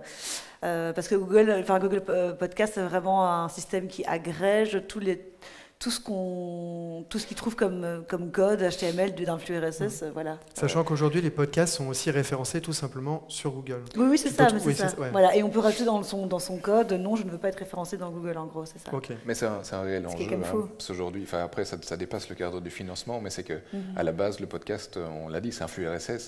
Parce 0.61 1.07
que 1.07 1.15
Google, 1.15 1.55
enfin, 1.59 1.79
Google 1.79 2.03
Podcast, 2.37 2.73
c'est 2.75 2.83
vraiment 2.83 3.29
un 3.29 3.49
système 3.49 3.87
qui 3.87 4.05
agrège 4.05 4.81
tous 4.87 4.99
les 4.99 5.35
tout 5.79 5.91
ce 5.91 5.99
qu'on 5.99 7.05
tout 7.09 7.19
ce 7.19 7.27
qu'ils 7.27 7.35
trouvent 7.35 7.55
comme, 7.55 8.03
comme 8.07 8.31
code 8.31 8.61
HTML 8.61 9.13
d'un 9.13 9.37
flux 9.37 9.59
RSS 9.59 10.01
mmh. 10.01 10.09
voilà. 10.13 10.39
Sachant 10.53 10.83
qu'aujourd'hui 10.83 11.21
les 11.21 11.29
podcasts 11.29 11.75
sont 11.75 11.87
aussi 11.87 12.11
référencés 12.11 12.61
tout 12.61 12.73
simplement 12.73 13.25
sur 13.27 13.51
Google. 13.51 13.83
Oui 13.97 14.07
oui 14.11 14.17
c'est 14.17 14.29
ça, 14.29 14.47
ça. 14.49 14.95
voilà 15.11 15.35
et 15.35 15.43
on 15.43 15.49
peut 15.49 15.59
rajouter 15.59 15.85
dans 15.85 16.01
son 16.03 16.27
dans 16.27 16.39
son 16.39 16.57
code 16.57 16.93
non 16.93 17.15
je 17.15 17.23
ne 17.23 17.29
veux 17.29 17.37
pas 17.37 17.49
être 17.49 17.59
référencé 17.59 17.97
dans 17.97 18.09
Google 18.09 18.37
en 18.37 18.45
gros 18.45 18.65
c'est 18.65 18.79
ça. 18.79 18.91
Mais 19.25 19.35
c'est 19.35 19.45
un, 19.45 19.61
un, 19.71 19.81
réel 19.81 20.07
enjeu 20.07 20.25
hein, 20.33 20.67
aujourd'hui 20.89 21.23
enfin 21.23 21.43
après 21.43 21.65
ça, 21.65 21.77
ça, 21.81 21.97
dépasse 21.97 22.29
le 22.29 22.35
cadre 22.35 22.61
du 22.61 22.69
financement 22.69 23.19
mais 23.19 23.29
c'est 23.29 23.43
que 23.43 23.53
mmh. 23.53 23.97
à 23.97 24.03
la 24.03 24.11
base 24.13 24.39
le 24.39 24.47
podcast 24.47 24.97
on 24.97 25.27
l'a 25.27 25.41
dit 25.41 25.51
c'est 25.51 25.63
un 25.63 25.67
flux 25.67 25.87
RSS 25.87 26.09
euh, 26.09 26.19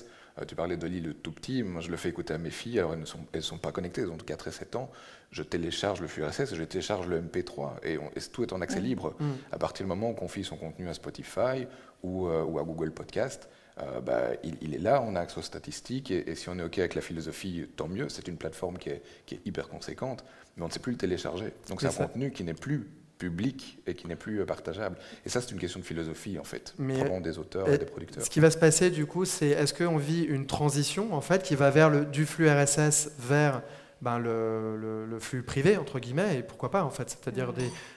tu 0.46 0.56
parlais 0.56 0.78
de 0.78 0.88
l'île 0.88 1.16
tout 1.24 1.32
petit, 1.32 1.64
moi 1.64 1.82
je 1.82 1.90
le 1.90 1.98
fais 1.98 2.10
écouter 2.10 2.34
à 2.34 2.38
mes 2.38 2.50
filles, 2.50 2.80
alors 2.80 2.94
elles 2.94 3.00
ne 3.00 3.06
sont, 3.06 3.20
elles 3.34 3.44
sont 3.44 3.58
pas 3.58 3.72
connectées, 3.72 4.02
elles 4.02 4.12
ont 4.12 4.18
4 4.18 4.48
et 4.48 4.52
7 4.52 4.76
ans, 4.76 4.92
je 5.32 5.44
télécharge 5.44 6.02
le 6.02 6.08
flux 6.08 6.24
RSS, 6.24 6.54
je 6.54 6.64
télécharge 6.64 7.08
le 7.08 7.22
MP3, 7.22 7.84
et, 7.84 7.98
tout 8.32 8.44
est 8.44 8.54
en 8.54 8.62
accès 8.62 8.80
libre. 8.80 9.16
Mm. 9.20 9.32
À 9.52 9.58
partir 9.58 9.86
du 9.86 9.90
moment 9.90 10.08
où 10.08 10.12
on 10.12 10.16
confie 10.16 10.44
son 10.44 10.58
contenu 10.58 10.88
à 10.88 10.94
Spotify 10.94 11.68
ou, 12.04 12.28
euh, 12.28 12.44
ou 12.44 12.60
à 12.60 12.64
Google 12.64 12.92
Podcast, 12.92 13.50
euh, 13.80 14.02
bah, 14.02 14.30
il, 14.44 14.74
est 14.74 14.80
là, 14.80 15.04
on 15.06 15.16
a 15.16 15.22
accès 15.22 15.38
aux 15.38 15.44
statistiques, 15.44 16.12
et, 16.12 16.36
si 16.36 16.50
on 16.50 16.58
est 16.58 16.64
OK 16.64 16.80
avec 16.80 16.96
la 16.96 17.02
philosophie, 17.02 17.68
tant 17.76 17.88
mieux, 17.88 18.10
c'est 18.10 18.28
une 18.28 18.38
plateforme 18.38 18.78
qui 18.78 18.90
est, 18.90 19.02
qui 19.26 19.36
est, 19.36 19.42
hyper 19.46 19.70
conséquente, 19.70 20.24
mais 20.56 20.64
on 20.64 20.68
ne 20.68 20.72
sait 20.72 20.80
plus 20.80 20.94
le 20.94 20.98
télécharger. 20.98 21.54
Donc 21.70 21.82
c'est 21.82 21.88
un 21.88 21.92
contenu 21.92 22.32
qui 22.32 22.44
n'est 22.44 22.54
plus 22.54 22.90
public 23.18 23.80
et 23.88 23.94
qui 23.94 24.08
n'est 24.08 24.16
plus 24.16 24.42
euh, 24.42 24.46
partageable. 24.46 24.98
Et 25.26 25.30
ça, 25.30 25.42
c'est 25.42 25.52
une 25.52 25.60
question 25.60 25.80
de 25.80 25.86
philosophie, 25.86 26.38
en 26.40 26.44
fait, 26.44 26.74
Mais 26.78 27.20
des 27.20 27.38
auteurs 27.40 27.68
et 27.70 27.78
des 27.78 27.86
producteurs. 27.86 28.24
Ce 28.24 28.30
qui 28.30 28.40
va 28.40 28.52
se 28.52 28.58
passer, 28.58 28.90
du 28.90 29.06
coup, 29.06 29.26
c'est 29.26 29.50
est-ce 29.50 29.74
qu'on 29.74 29.98
vit 29.98 30.24
une 30.24 30.46
transition, 30.46 31.14
en 31.14 31.22
fait, 31.22 31.44
qui 31.44 31.56
va 31.56 31.70
vers 31.70 31.90
le, 31.90 32.06
du 32.06 32.26
flux 32.26 32.50
RSS 32.50 33.12
vers 33.20 33.62
ben, 34.02 34.20
le, 34.20 35.18
flux 35.20 35.42
privé, 35.42 35.78
entre 35.78 36.00
guillemets, 36.00 36.38
et 36.38 36.44
pourquoi 36.44 36.70
pas, 36.70 36.84
en 36.84 36.92
fait, 36.92 37.10
c'est-à-dire 37.10 37.54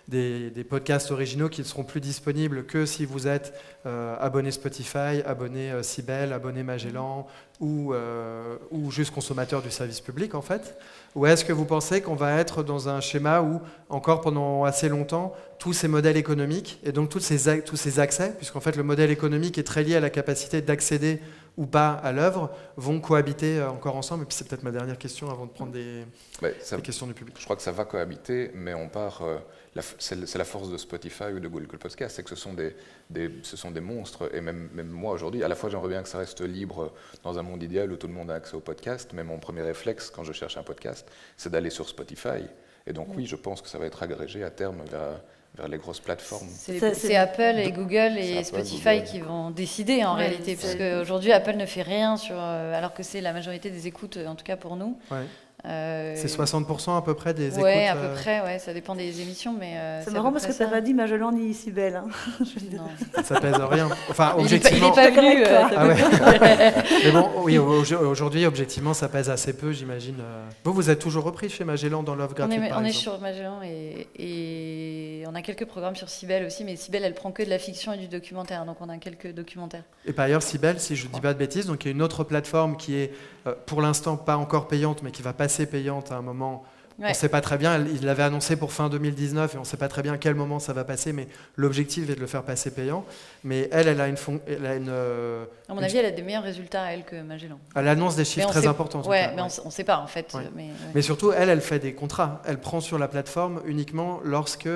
des, 0.09 0.51
des, 0.51 0.65
podcasts 0.65 1.11
originaux 1.11 1.51
qui 1.51 1.61
ne 1.61 1.67
seront 1.67 1.85
plus 1.85 2.01
disponibles 2.01 2.65
que 2.65 2.87
si 2.87 3.05
vous 3.05 3.27
êtes 3.27 3.53
euh, 3.85 4.17
abonné 4.19 4.51
Spotify, 4.51 5.23
abonné 5.27 5.73
euh, 5.73 6.33
abonné 6.33 6.63
Magellan, 6.63 7.27
ou, 7.61 7.93
euh, 7.93 8.57
ou 8.71 8.91
juste 8.91 9.13
consommateur 9.13 9.61
du 9.61 9.71
service 9.71 10.01
public, 10.01 10.35
en 10.35 10.41
fait 10.41 10.79
Ou 11.17 11.27
est-ce 11.27 11.45
que 11.45 11.53
vous 11.53 11.65
pensez 11.65 12.03
qu'on 12.03 12.15
va 12.15 12.37
être 12.37 12.63
dans 12.63 12.89
un 12.89 13.01
schéma 13.01 13.43
où, 13.43 13.61
encore 13.89 14.21
pendant 14.21 14.65
assez 14.65 14.89
longtemps, 14.89 15.35
tous 15.59 15.73
ces 15.73 15.89
modèles 15.89 16.17
économiques, 16.17 16.81
et 16.85 16.93
donc 16.93 17.09
tous 17.09 17.21
ces, 17.21 17.63
tous 17.63 17.77
ces 17.77 17.99
accès, 17.99 18.33
puisqu'en 18.37 18.61
fait 18.61 18.77
le 18.77 18.83
modèle 18.83 19.11
économique 19.11 19.59
est 19.59 19.65
très 19.65 19.83
lié 19.83 19.97
à 19.97 20.01
la 20.01 20.11
capacité 20.11 20.63
d'accéder 20.63 21.21
ou 21.57 21.67
pas 21.67 21.91
à 21.91 22.13
l'œuvre 22.13 22.51
vont 22.77 23.01
cohabiter 23.01 23.59
euh, 23.59 23.71
encore 23.71 23.97
ensemble? 23.97 24.23
Et 24.23 24.27
puis 24.27 24.37
c'est 24.37 24.47
peut-être 24.47 24.63
ma 24.63 24.71
dernière 24.71 24.99
question 24.99 25.31
avant 25.31 25.47
de 25.47 25.51
prendre 25.51 25.73
des, 25.73 26.05
questions 26.83 27.07
du 27.07 27.15
public. 27.15 27.37
Je 27.39 27.45
crois 27.45 27.57
que 27.57 27.63
ça 27.63 27.73
va 27.73 27.85
cohabiter, 27.85 28.53
mais 28.55 28.75
on 28.75 28.89
part. 28.89 29.23
Euh, 29.23 29.39
c'est 29.99 30.37
la 30.37 30.45
force 30.45 30.71
de 30.71 30.77
Spotify 30.77 31.33
ou 31.35 31.41
de 31.41 31.49
Google 31.49 31.79
Podcast, 31.79 32.17
c'est 32.17 32.23
que 32.23 32.31
ce 32.31 32.37
sont 32.37 32.55
des, 32.55 32.75
ce 33.43 33.57
sont 33.57 33.71
des 33.71 33.81
monstres. 33.81 34.35
Et 34.35 34.41
même, 34.41 34.69
même 34.75 34.89
moi 34.89 35.13
aujourd'hui, 35.13 35.45
à 35.45 35.49
la 35.49 35.55
fois 35.55 35.71
j'aimerais 35.71 35.89
bien 35.89 36.03
que 36.03 36.09
ça 36.09 36.19
reste 36.19 36.41
libre 36.41 36.93
dans 37.23 37.39
un 37.39 37.43
monde 37.43 37.63
idéal 37.63 37.93
où 37.93 37.97
tout 37.97 38.09
le 38.09 38.15
monde 38.15 38.31
a 38.31 38.35
accès 38.35 38.55
au 38.55 38.61
podcast, 38.61 39.11
mais 39.15 39.23
mon 39.23 39.39
premier 39.39 39.63
réflexe 39.63 40.11
quand 40.11 40.25
je 40.25 40.33
cherche 40.33 40.57
un 40.57 40.63
podcast, 40.63 41.11
c'est 41.37 41.51
d'aller 41.51 41.71
sur 41.71 41.89
Spotify. 41.89 42.45
Et 42.87 42.93
donc 42.93 43.09
oui, 43.17 43.27
je 43.27 43.37
pense 43.37 43.63
que 43.63 43.69
ça 43.69 43.79
va 43.79 43.87
être 43.87 44.03
agrégé 44.03 44.43
à 44.43 44.51
terme 44.51 44.83
vers 44.91 45.21
vers 45.57 45.69
les 45.69 45.79
grosses 45.79 46.01
plateformes. 46.01 46.49
C'est 46.49 47.17
Apple 47.17 47.59
et 47.59 47.73
Google 47.73 48.17
et 48.19 48.43
Spotify 48.45 49.03
qui 49.05 49.21
vont 49.21 49.51
décider 49.51 50.05
en 50.05 50.15
réalité, 50.15 50.57
parce 50.57 50.75
qu'aujourd'hui 50.75 51.33
Apple 51.33 51.57
ne 51.57 51.67
fait 51.67 51.83
rien 51.83 52.17
sur, 52.17 52.37
euh, 52.39 52.77
alors 52.77 52.95
que 52.95 53.03
c'est 53.03 53.21
la 53.21 53.33
majorité 53.33 53.71
des 53.71 53.87
écoutes, 53.87 54.17
en 54.17 54.35
tout 54.35 54.45
cas 54.45 54.57
pour 54.57 54.77
nous. 54.77 54.99
Euh, 55.67 56.15
c'est 56.17 56.29
60% 56.29 56.97
à 56.97 57.03
peu 57.03 57.15
près 57.15 57.35
des 57.35 57.49
écoutes 57.49 57.63
Oui, 57.63 57.87
à 57.87 57.95
peu 57.95 58.05
euh, 58.05 58.15
près, 58.15 58.41
ouais, 58.41 58.59
ça 58.59 58.73
dépend 58.73 58.95
des 58.95 59.21
émissions. 59.21 59.55
mais 59.59 59.75
euh, 59.77 60.03
C'est 60.03 60.13
marrant 60.13 60.33
parce 60.33 60.47
que 60.47 60.53
ça 60.53 60.67
va 60.67 60.81
dit 60.81 60.95
Magellan 60.95 61.33
ni 61.33 61.53
si 61.53 61.71
belle. 61.71 61.97
Hein. 61.97 62.45
ça 63.25 63.41
pèse 63.41 63.55
rien. 63.55 63.89
Enfin, 64.09 64.35
objectivement. 64.39 64.93
Il 64.97 65.03
n'est 65.03 65.13
pas, 65.13 65.21
venu. 65.21 65.45
Ah 65.77 66.83
mais 67.05 67.11
bon, 67.11 67.29
oui, 67.43 67.59
aujourd'hui, 67.59 68.47
objectivement, 68.47 68.95
ça 68.95 69.09
pèse 69.09 69.29
assez 69.29 69.53
peu, 69.53 69.73
j'imagine. 69.73 70.17
Vous, 70.65 70.73
vous 70.73 70.89
êtes 70.89 70.99
toujours 70.99 71.25
repris 71.25 71.51
chez 71.51 71.65
Magellan 71.65 72.03
dans 72.03 72.15
l'offre 72.15 72.35
gratuite 72.35 72.61
On 72.61 72.65
est, 72.65 72.73
on 72.73 72.85
est 72.85 72.93
sur 72.93 73.21
Magellan 73.21 73.61
et, 73.63 74.09
et, 74.19 75.25
on 75.27 75.35
a 75.35 75.43
quelques 75.43 75.67
programmes 75.67 75.97
sur 75.97 76.09
Cybelle 76.09 76.47
aussi, 76.47 76.65
mais 76.65 76.77
Cybelle, 76.77 77.05
elle 77.05 77.15
prend 77.15 77.33
que 77.33 77.43
de 77.43 77.51
la 77.51 77.59
fiction 77.59 77.93
et 77.93 77.99
du 77.99 78.09
documentaire, 78.09 78.65
donc 78.65 78.77
on 78.81 78.89
a 78.89 78.97
quelques 78.97 79.33
documentaires. 79.33 79.85
Et 80.07 80.13
par 80.13 80.25
ailleurs, 80.25 80.43
Cybelle, 80.43 80.81
si 80.81 80.97
je 80.97 81.07
ne 81.07 81.13
dis 81.13 81.21
pas 81.21 81.35
de 81.35 81.39
bêtises, 81.39 81.67
donc 81.67 81.85
il 81.85 81.89
y 81.89 81.91
a 81.91 81.95
une 81.95 82.03
autre 82.03 82.25
plateforme 82.25 82.77
qui 82.77 82.97
est 82.97 83.13
pour 83.67 83.83
l'instant 83.83 84.17
pas 84.17 84.37
encore 84.37 84.69
payante, 84.69 85.03
mais 85.03 85.11
qui 85.11 85.23
va 85.23 85.33
passer 85.33 85.50
payante 85.67 86.13
à 86.13 86.17
un 86.17 86.23
moment 86.23 86.65
On 86.99 87.09
ne 87.09 87.13
sait 87.13 87.29
pas 87.29 87.41
très 87.41 87.59
bien, 87.59 87.79
il 87.79 88.05
l'avait 88.05 88.23
annoncé 88.23 88.57
pour 88.57 88.73
fin 88.73 88.89
2019 88.89 89.55
et 89.55 89.57
on 89.57 89.61
ne 89.61 89.65
sait 89.65 89.77
pas 89.77 89.89
très 89.89 90.03
bien 90.03 90.15
à 90.15 90.19
quel 90.19 90.35
moment 90.35 90.59
ça 90.59 90.73
va 90.73 90.85
passer, 90.85 91.13
mais 91.13 91.29
l'objectif 91.57 92.09
est 92.11 92.15
de 92.15 92.21
le 92.21 92.27
faire 92.27 92.43
passer 92.43 92.71
payant. 92.71 93.05
Mais 93.45 93.69
elle, 93.73 93.89
elle 93.89 94.01
a 94.01 94.09
une... 94.09 94.17
Elle 94.47 94.67
a 94.67 94.75
une 94.75 94.89
euh, 94.89 95.45
à 95.69 95.75
mon 95.75 95.83
avis, 95.83 95.97
elle 95.97 96.07
a 96.07 96.11
des 96.11 96.23
meilleurs 96.23 96.43
résultats, 96.43 96.93
elle, 96.93 97.05
que 97.05 97.21
Magellan. 97.23 97.59
Elle 97.75 97.89
annonce 97.89 98.17
des 98.17 98.25
chiffres 98.25 98.49
très 98.49 98.67
importants. 98.67 99.03
Ouais, 99.03 99.31
mais 99.35 99.43
on 99.43 99.67
ne 99.67 99.73
sait 99.73 99.85
pas 99.85 99.99
en 99.99 100.07
fait. 100.07 100.35
Mais, 100.55 100.69
mais, 100.95 101.03
surtout, 101.03 101.33
elle, 101.33 101.49
elle 101.49 101.61
fait 101.61 101.79
des 101.79 101.95
contrats. 101.95 102.43
Elle 102.47 102.59
prend 102.59 102.81
sur 102.81 102.99
la 102.99 103.09
plateforme 103.09 103.61
uniquement 103.67 104.21
lorsque 104.25 104.69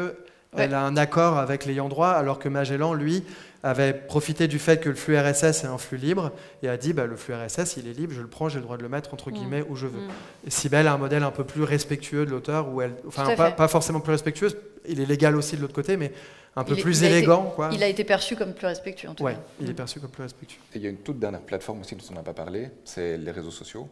elle 0.57 0.75
a 0.75 0.83
un 0.83 0.97
accord 0.97 1.39
avec 1.39 1.65
l'ayant 1.65 1.89
droit, 1.89 2.11
alors 2.11 2.39
que 2.39 2.49
Magellan, 2.49 2.95
lui, 2.95 3.25
avait 3.65 3.95
profité 3.95 4.47
du 4.47 4.59
fait 4.59 4.79
que 4.79 4.91
le 4.91 4.95
flux 4.95 5.19
RSS 5.19 5.65
est 5.65 5.67
un 5.67 5.79
flux 5.79 5.97
libre 5.97 6.33
et 6.63 6.69
a 6.69 6.77
dit 6.77 6.93
bah, 6.93 7.07
le 7.07 7.17
flux 7.17 7.35
RSS 7.35 7.79
il 7.79 7.89
est 7.89 7.95
libre, 7.95 8.13
je 8.13 8.21
le 8.21 8.29
prends, 8.29 8.51
j'ai 8.51 8.59
le 8.59 8.65
droit 8.65 8.77
de 8.77 8.83
le 8.83 8.91
mettre 8.91 9.15
entre 9.15 9.31
mm. 9.31 9.33
guillemets 9.33 9.65
où 9.67 9.75
je 9.75 9.87
veux. 9.87 10.01
Mm. 10.01 10.51
Sibel 10.51 10.87
a 10.87 10.93
un 10.93 10.99
modèle 10.99 11.23
un 11.23 11.31
peu 11.31 11.45
plus 11.45 11.63
respectueux 11.63 12.27
de 12.27 12.31
l'auteur, 12.31 12.69
où 12.69 12.83
elle, 12.83 12.95
enfin 13.09 13.35
pas, 13.35 13.69
forcément 13.69 14.01
plus 14.01 14.13
respectueux, 14.13 14.51
il 14.87 15.01
est 15.01 15.07
légal 15.07 15.35
aussi 15.35 15.57
de 15.57 15.63
l'autre 15.63 15.73
côté, 15.73 15.97
mais 15.97 16.13
un 16.57 16.63
peu 16.63 16.77
plus 16.77 17.03
élégant. 17.05 17.53
quoi. 17.57 17.71
Il 17.73 17.83
a 17.83 17.89
été 17.89 18.05
perçu 18.05 18.37
comme 18.37 18.53
plus 18.53 18.67
respectueux 18.67 19.09
en 19.09 19.15
tout 19.15 19.25
cas. 19.25 19.33
il 19.59 19.71
est 19.71 19.73
mm. 19.73 19.77
perçu 19.77 19.99
comme 19.99 20.11
plus 20.11 20.23
respectueux. 20.23 20.61
Et 20.75 20.77
il 20.77 20.83
y 20.85 20.87
a 20.87 20.91
une 20.91 20.99
toute 20.99 21.19
dernière 21.19 21.41
plateforme 21.41 21.81
aussi 21.81 21.97
dont 21.97 22.05
on 22.11 22.15
n'a 22.15 22.23
pas 22.23 22.35
parlé, 22.35 22.71
c'est 22.85 23.17
les 23.17 23.31
réseaux 23.31 23.51
sociaux. 23.51 23.89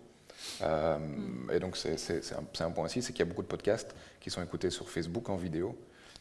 Euh, 0.61 0.99
et 1.51 1.61
donc 1.61 1.79
c'est 1.79 1.97
un, 2.35 2.67
un, 2.67 2.71
point 2.73 2.85
aussi, 2.85 3.01
c'est 3.01 3.13
qu'il 3.13 3.21
y 3.21 3.27
a 3.27 3.31
beaucoup 3.31 3.43
de 3.43 3.47
podcasts 3.47 3.95
qui 4.21 4.29
sont 4.29 4.43
écoutés 4.43 4.69
sur 4.69 4.91
Facebook 4.91 5.31
en 5.31 5.37
vidéo. 5.37 5.75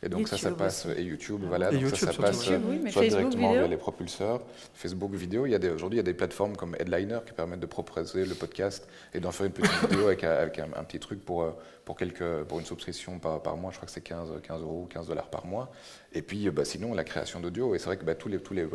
Et 0.03 0.09
donc 0.09 0.27
ça, 0.27 0.37
ça 0.37 0.49
passe, 0.51 0.87
et 0.97 1.03
YouTube, 1.03 1.43
voilà, 1.47 1.69
donc 1.69 1.95
ça, 1.95 2.11
ça 2.11 2.13
passe 2.13 2.43
soit 2.43 3.07
directement 3.07 3.53
via 3.53 3.67
les 3.67 3.77
propulseurs, 3.77 4.41
Facebook 4.73 5.13
vidéo. 5.13 5.45
Aujourd'hui, 5.75 5.97
il 5.97 5.97
y 5.97 5.99
a 5.99 6.03
des 6.03 6.15
plateformes 6.15 6.55
comme 6.55 6.75
Headliner 6.79 7.19
qui 7.23 7.33
permettent 7.33 7.59
de 7.59 7.67
proposer 7.67 8.25
le 8.25 8.33
podcast 8.33 8.87
et 9.13 9.19
d'en 9.19 9.31
faire 9.31 9.45
une 9.45 9.51
petite 9.51 9.79
vidéo 9.89 10.07
avec, 10.07 10.23
avec 10.23 10.57
un, 10.57 10.83
petit 10.83 10.99
truc 10.99 11.23
pour, 11.23 11.43
euh, 11.43 11.51
pour, 11.85 11.95
quelques, 11.95 12.43
pour 12.45 12.59
une 12.59 12.65
subscription 12.65 13.19
par, 13.19 13.43
par 13.43 13.57
mois. 13.57 13.69
Je 13.69 13.77
crois 13.77 13.85
que 13.85 13.91
c'est 13.91 14.01
15, 14.01 14.41
15 14.41 14.61
euros 14.63 14.83
ou 14.83 14.87
15 14.87 15.07
dollars 15.07 15.29
par 15.29 15.45
mois. 15.45 15.71
Et 16.13 16.23
puis, 16.23 16.49
bah, 16.49 16.65
sinon, 16.65 16.95
la 16.95 17.03
création 17.03 17.39
d'audio. 17.39 17.75
Et 17.75 17.77
c'est 17.77 17.85
vrai 17.85 17.97
que 17.97 18.03
bah, 18.03 18.15
tous 18.15 18.27
les, 18.27 18.39
tous 18.39 18.55
les, 18.55 18.65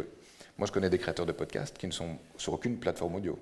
moi, 0.59 0.67
je 0.67 0.73
connais 0.73 0.91
des 0.91 0.99
créateurs 0.99 1.27
de 1.27 1.33
podcasts 1.33 1.77
qui 1.77 1.87
ne 1.87 1.93
sont 1.93 2.19
sur 2.37 2.53
aucune 2.53 2.79
plateforme 2.79 3.17
audio. 3.17 3.39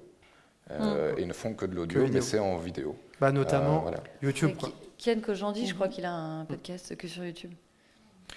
Euh, 0.70 1.12
mm. 1.12 1.18
Et 1.18 1.22
ils 1.22 1.28
ne 1.28 1.32
font 1.32 1.54
que 1.54 1.66
de 1.66 1.74
l'audio, 1.74 2.06
mais 2.10 2.20
c'est 2.20 2.38
en 2.38 2.56
vidéo. 2.56 2.96
Bah, 3.20 3.30
notamment 3.30 3.86
euh, 3.88 3.92
YouTube. 4.22 4.56
Quoi. 4.58 4.70
Ken 4.98 5.20
Kojandi, 5.20 5.66
je 5.66 5.74
crois 5.74 5.88
qu'il 5.88 6.04
a 6.04 6.12
un 6.12 6.44
podcast 6.44 6.96
que 6.96 7.06
sur 7.06 7.24
YouTube. 7.24 7.52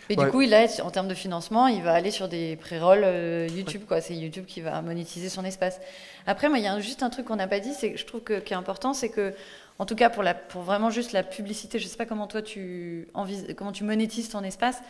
Et 0.09 0.15
du 0.15 0.27
coup, 0.27 0.41
il 0.41 0.53
a, 0.53 0.67
en 0.83 0.91
termes 0.91 1.07
de 1.07 1.13
financement, 1.13 1.67
il 1.67 1.83
va 1.83 1.93
aller 1.93 2.11
sur 2.11 2.29
des 2.29 2.55
pré-rolls 2.55 3.03
euh, 3.03 3.47
YouTube. 3.51 3.83
quoi. 3.87 3.99
C'est 3.99 4.15
YouTube 4.15 4.45
qui 4.45 4.61
va 4.61 4.81
monétiser 4.81 5.27
son 5.27 5.43
espace. 5.43 5.79
Après, 6.25 6.47
moi, 6.49 6.59
il 6.59 6.63
y 6.63 6.67
a 6.67 6.79
juste 6.79 7.03
un 7.03 7.09
truc 7.09 7.25
qu'on 7.25 7.35
n'a 7.35 7.47
pas 7.47 7.59
dit, 7.59 7.73
c'est 7.73 7.91
que 7.91 7.97
je 7.97 8.05
trouve 8.05 8.21
que, 8.21 8.39
qui 8.39 8.53
est 8.53 8.57
important, 8.57 8.93
c'est 8.93 9.09
que, 9.09 9.33
en 9.79 9.85
tout 9.85 9.95
cas, 9.95 10.09
pour, 10.09 10.23
la, 10.23 10.33
pour 10.33 10.61
vraiment 10.61 10.89
juste 10.89 11.11
la 11.11 11.23
publicité, 11.23 11.77
je 11.77 11.85
ne 11.85 11.89
sais 11.89 11.97
pas 11.97 12.05
comment 12.05 12.27
toi 12.27 12.41
tu, 12.41 13.09
comment 13.57 13.71
tu 13.71 13.83
monétises 13.83 14.29
ton 14.29 14.43
espace, 14.43 14.81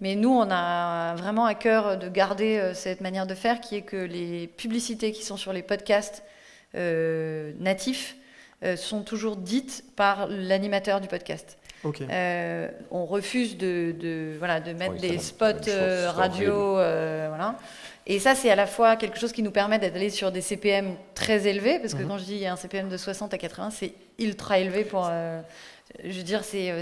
mais 0.00 0.14
nous, 0.14 0.30
on 0.30 0.50
a 0.50 1.14
vraiment 1.16 1.44
à 1.44 1.54
cœur 1.54 1.98
de 1.98 2.08
garder 2.08 2.56
euh, 2.56 2.72
cette 2.72 3.02
manière 3.02 3.26
de 3.26 3.34
faire, 3.34 3.60
qui 3.60 3.76
est 3.76 3.82
que 3.82 3.96
les 3.96 4.46
publicités 4.46 5.12
qui 5.12 5.22
sont 5.22 5.36
sur 5.36 5.52
les 5.52 5.62
podcasts 5.62 6.22
euh, 6.74 7.52
natifs 7.58 8.16
sont 8.76 9.00
toujours 9.00 9.38
dites 9.38 9.84
par 9.96 10.26
l'animateur 10.26 11.00
du 11.00 11.08
podcast. 11.08 11.56
Euh, 11.84 12.68
on 12.90 13.06
refuse 13.06 13.56
de, 13.56 14.34
voilà, 14.38 14.60
de 14.60 14.72
mettre 14.72 14.96
des 14.96 15.18
spots 15.18 15.68
euh, 15.68 16.10
radio. 16.10 16.78
Euh, 16.78 17.26
voilà. 17.28 17.56
Et 18.06 18.18
ça, 18.18 18.34
c'est 18.34 18.50
à 18.50 18.56
la 18.56 18.66
fois 18.66 18.96
quelque 18.96 19.18
chose 19.18 19.32
qui 19.32 19.42
nous 19.42 19.50
permet 19.50 19.78
d'aller 19.78 20.10
sur 20.10 20.32
des 20.32 20.40
CPM 20.40 20.94
très 21.14 21.46
élevés, 21.46 21.78
parce 21.78 21.94
que 21.94 22.02
mhm. 22.02 22.08
quand 22.08 22.18
je 22.18 22.24
dis 22.24 22.46
un 22.46 22.56
CPM 22.56 22.88
de 22.88 22.96
60 22.96 23.32
à 23.34 23.38
80, 23.38 23.70
c'est 23.70 23.94
ultra 24.18 24.58
élevé 24.58 24.84
pour. 24.84 25.10
je 26.04 26.16
veux 26.16 26.22
dire, 26.22 26.44
c'est, 26.44 26.72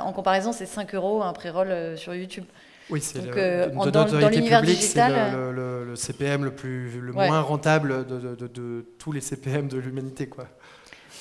en 0.00 0.12
comparaison, 0.12 0.52
c'est 0.52 0.66
5 0.66 0.94
euros 0.94 1.22
un 1.22 1.32
pré-roll 1.32 1.96
sur 1.96 2.14
YouTube. 2.14 2.44
Oui, 2.90 3.00
c'est 3.00 3.24
le, 3.24 3.70
dans, 3.90 4.04
dans 4.04 4.28
l'univers 4.28 4.62
digital. 4.62 5.32
Le, 5.32 5.84
le, 5.84 5.96
CPM 5.96 6.44
le, 6.44 6.50
plus, 6.50 7.00
le 7.00 7.12
moins 7.12 7.40
rentable 7.40 8.06
de, 8.06 8.34
de, 8.34 8.46
de, 8.46 8.86
tous 8.98 9.12
les 9.12 9.20
CPM 9.20 9.68
de 9.68 9.78
l'humanité. 9.78 10.26
quoi. 10.28 10.46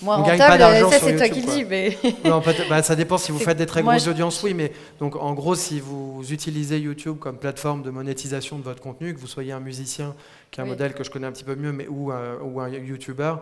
Moins 0.01 0.19
on 0.19 0.23
gagne 0.23 0.37
pas 0.37 0.57
d'argent 0.57 0.89
ça 0.89 0.99
c'est 0.99 1.15
toi 1.15 1.29
qui 1.29 1.41
le 1.41 1.51
dis, 1.51 1.65
mais... 1.65 1.97
non, 2.25 2.41
bah, 2.69 2.83
ça 2.83 2.95
dépend 2.95 3.17
si 3.17 3.31
vous 3.31 3.39
faites 3.39 3.57
des 3.57 3.65
très 3.65 3.83
grosses 3.83 4.07
audiences, 4.07 4.41
oui, 4.43 4.53
mais 4.53 4.71
donc 4.99 5.15
en 5.15 5.33
gros, 5.33 5.55
si 5.55 5.79
vous 5.79 6.21
utilisez 6.31 6.79
YouTube 6.79 7.17
comme 7.19 7.37
plateforme 7.37 7.83
de 7.83 7.89
monétisation 7.89 8.57
de 8.57 8.63
votre 8.63 8.81
contenu, 8.81 9.13
que 9.13 9.19
vous 9.19 9.27
soyez 9.27 9.51
un 9.51 9.59
musicien, 9.59 10.15
qui 10.51 10.59
est 10.59 10.63
un 10.63 10.67
modèle 10.67 10.93
que 10.93 11.03
je 11.03 11.09
connais 11.09 11.27
un 11.27 11.31
petit 11.31 11.43
peu 11.43 11.55
mieux, 11.55 11.71
mais, 11.71 11.87
ou, 11.87 12.11
un, 12.11 12.37
ou 12.41 12.59
un 12.59 12.69
YouTuber, 12.69 13.35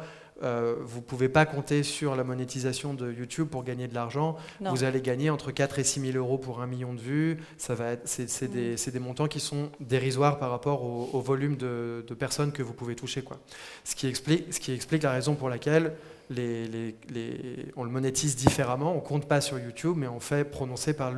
euh, 0.43 0.75
vous 0.81 0.99
ne 0.99 1.03
pouvez 1.03 1.29
pas 1.29 1.45
compter 1.45 1.83
sur 1.83 2.15
la 2.15 2.23
monétisation 2.23 2.93
de 2.93 3.11
YouTube 3.11 3.47
pour 3.47 3.63
gagner 3.63 3.87
de 3.87 3.93
l'argent. 3.93 4.37
Vous 4.59 4.83
allez 4.83 5.01
gagner 5.01 5.29
entre 5.29 5.51
4 5.51 5.79
et 5.79 5.83
6 5.83 6.11
000 6.13 6.17
euros 6.17 6.37
pour 6.37 6.61
un 6.61 6.67
million 6.67 6.93
de 6.93 6.99
vues. 6.99 7.37
Ça 7.57 7.75
va 7.75 7.91
c'est, 8.05 8.41
mm. 8.41 8.47
des, 8.47 8.75
des, 8.75 8.99
montants 8.99 9.27
qui 9.27 9.39
sont 9.39 9.69
dérisoires 9.79 10.39
par 10.39 10.49
rapport 10.49 10.83
au, 10.83 11.21
volume 11.21 11.57
de, 11.57 12.03
de, 12.07 12.13
personnes 12.13 12.51
que 12.51 12.63
vous 12.63 12.73
pouvez 12.73 12.95
toucher. 12.95 13.21
Quoi. 13.21 13.39
Ce, 13.83 13.95
qui 13.95 14.07
explique, 14.07 14.51
ce 14.51 14.59
qui 14.59 14.71
explique 14.71 15.03
la 15.03 15.11
raison 15.11 15.35
pour 15.35 15.49
laquelle 15.49 15.93
on 16.37 17.83
le 17.83 17.89
monétise 17.89 18.35
différemment. 18.35 18.95
On 18.95 18.99
compte 18.99 19.27
pas 19.27 19.41
sur 19.41 19.59
YouTube, 19.59 19.95
mais 19.97 20.07
on 20.07 20.19
fait 20.19 20.43
prononcer 20.43 20.93
par 20.93 21.11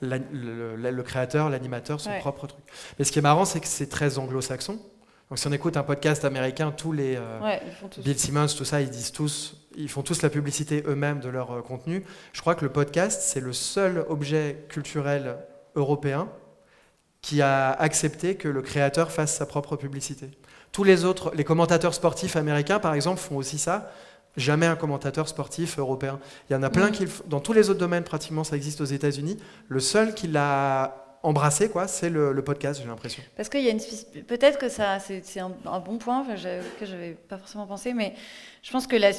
le, 0.00 1.02
créateur, 1.02 1.50
l'animateur, 1.50 2.00
son 2.00 2.10
propre 2.20 2.46
truc. 2.46 2.64
Mais 2.98 3.04
ce 3.04 3.12
qui 3.12 3.18
est 3.18 3.22
marrant, 3.22 3.44
c'est 3.44 3.60
que 3.60 3.66
c'est 3.66 3.88
très 3.88 4.18
anglo-saxon. 4.18 4.78
Donc 5.28 5.38
si 5.38 5.46
on 5.46 5.52
écoute 5.52 5.76
un 5.76 5.82
podcast 5.82 6.24
américain, 6.24 6.72
tous 6.72 6.92
les 6.92 7.16
euh, 7.16 7.58
Bill 7.98 8.18
Simmons, 8.18 8.46
tout 8.56 8.64
ça, 8.64 8.80
ils 8.80 8.88
disent 8.88 9.12
tous, 9.12 9.68
ils 9.76 9.90
font 9.90 10.02
tous 10.02 10.22
la 10.22 10.30
publicité 10.30 10.82
eux-mêmes 10.86 11.20
de 11.20 11.28
leur 11.28 11.50
euh, 11.50 11.60
contenu. 11.60 12.02
Je 12.32 12.40
crois 12.40 12.54
que 12.54 12.64
le 12.64 12.72
podcast, 12.72 13.20
c'est 13.22 13.40
le 13.40 13.52
seul 13.52 14.06
objet 14.08 14.64
culturel 14.70 15.36
européen 15.74 16.28
qui 17.20 17.42
a 17.42 17.72
accepté 17.72 18.36
que 18.36 18.48
le 18.48 18.62
créateur 18.62 19.12
fasse 19.12 19.34
sa 19.36 19.44
propre 19.44 19.76
publicité. 19.76 20.30
Tous 20.72 20.84
les 20.84 21.04
autres, 21.04 21.32
les 21.34 21.44
commentateurs 21.44 21.92
sportifs 21.92 22.36
américains, 22.36 22.78
par 22.78 22.94
exemple, 22.94 23.20
font 23.20 23.36
aussi 23.36 23.58
ça 23.58 23.90
jamais 24.38 24.66
un 24.66 24.76
commentateur 24.76 25.28
sportif 25.28 25.78
européen. 25.78 26.18
Il 26.48 26.54
y 26.54 26.56
en 26.56 26.62
a 26.62 26.70
plein 26.70 26.88
mm. 26.88 26.92
qui, 26.92 27.04
dans 27.26 27.40
tous 27.40 27.52
les 27.52 27.70
autres 27.70 27.80
domaines, 27.80 28.04
pratiquement, 28.04 28.44
ça 28.44 28.56
existe 28.56 28.80
aux 28.80 28.86
États-Unis. 28.86 29.36
Le 29.68 29.80
seul 29.80 30.14
qui 30.14 30.28
l'a 30.28 31.04
embrassé, 31.22 31.68
quoi, 31.68 31.88
c'est 31.88 32.10
le, 32.10 32.34
podcast, 32.42 32.80
j'ai 32.80 32.88
l'impression. 32.88 33.22
Parce 33.36 33.48
qu'il 33.48 33.62
y 33.62 33.68
a 33.68 33.72
une 33.72 33.80
peut-être 34.26 34.58
que 34.58 34.68
ça, 34.68 34.98
c'est 35.00 35.40
un, 35.40 35.80
bon 35.80 35.98
point 35.98 36.24
que 36.24 36.36
je 36.86 36.92
n'avais 36.92 37.12
pas 37.12 37.38
forcément 37.38 37.66
pensé, 37.66 37.92
mais 37.92 38.14
je 38.62 38.70
pense 38.70 38.86
que 38.86 38.96
la, 38.96 39.10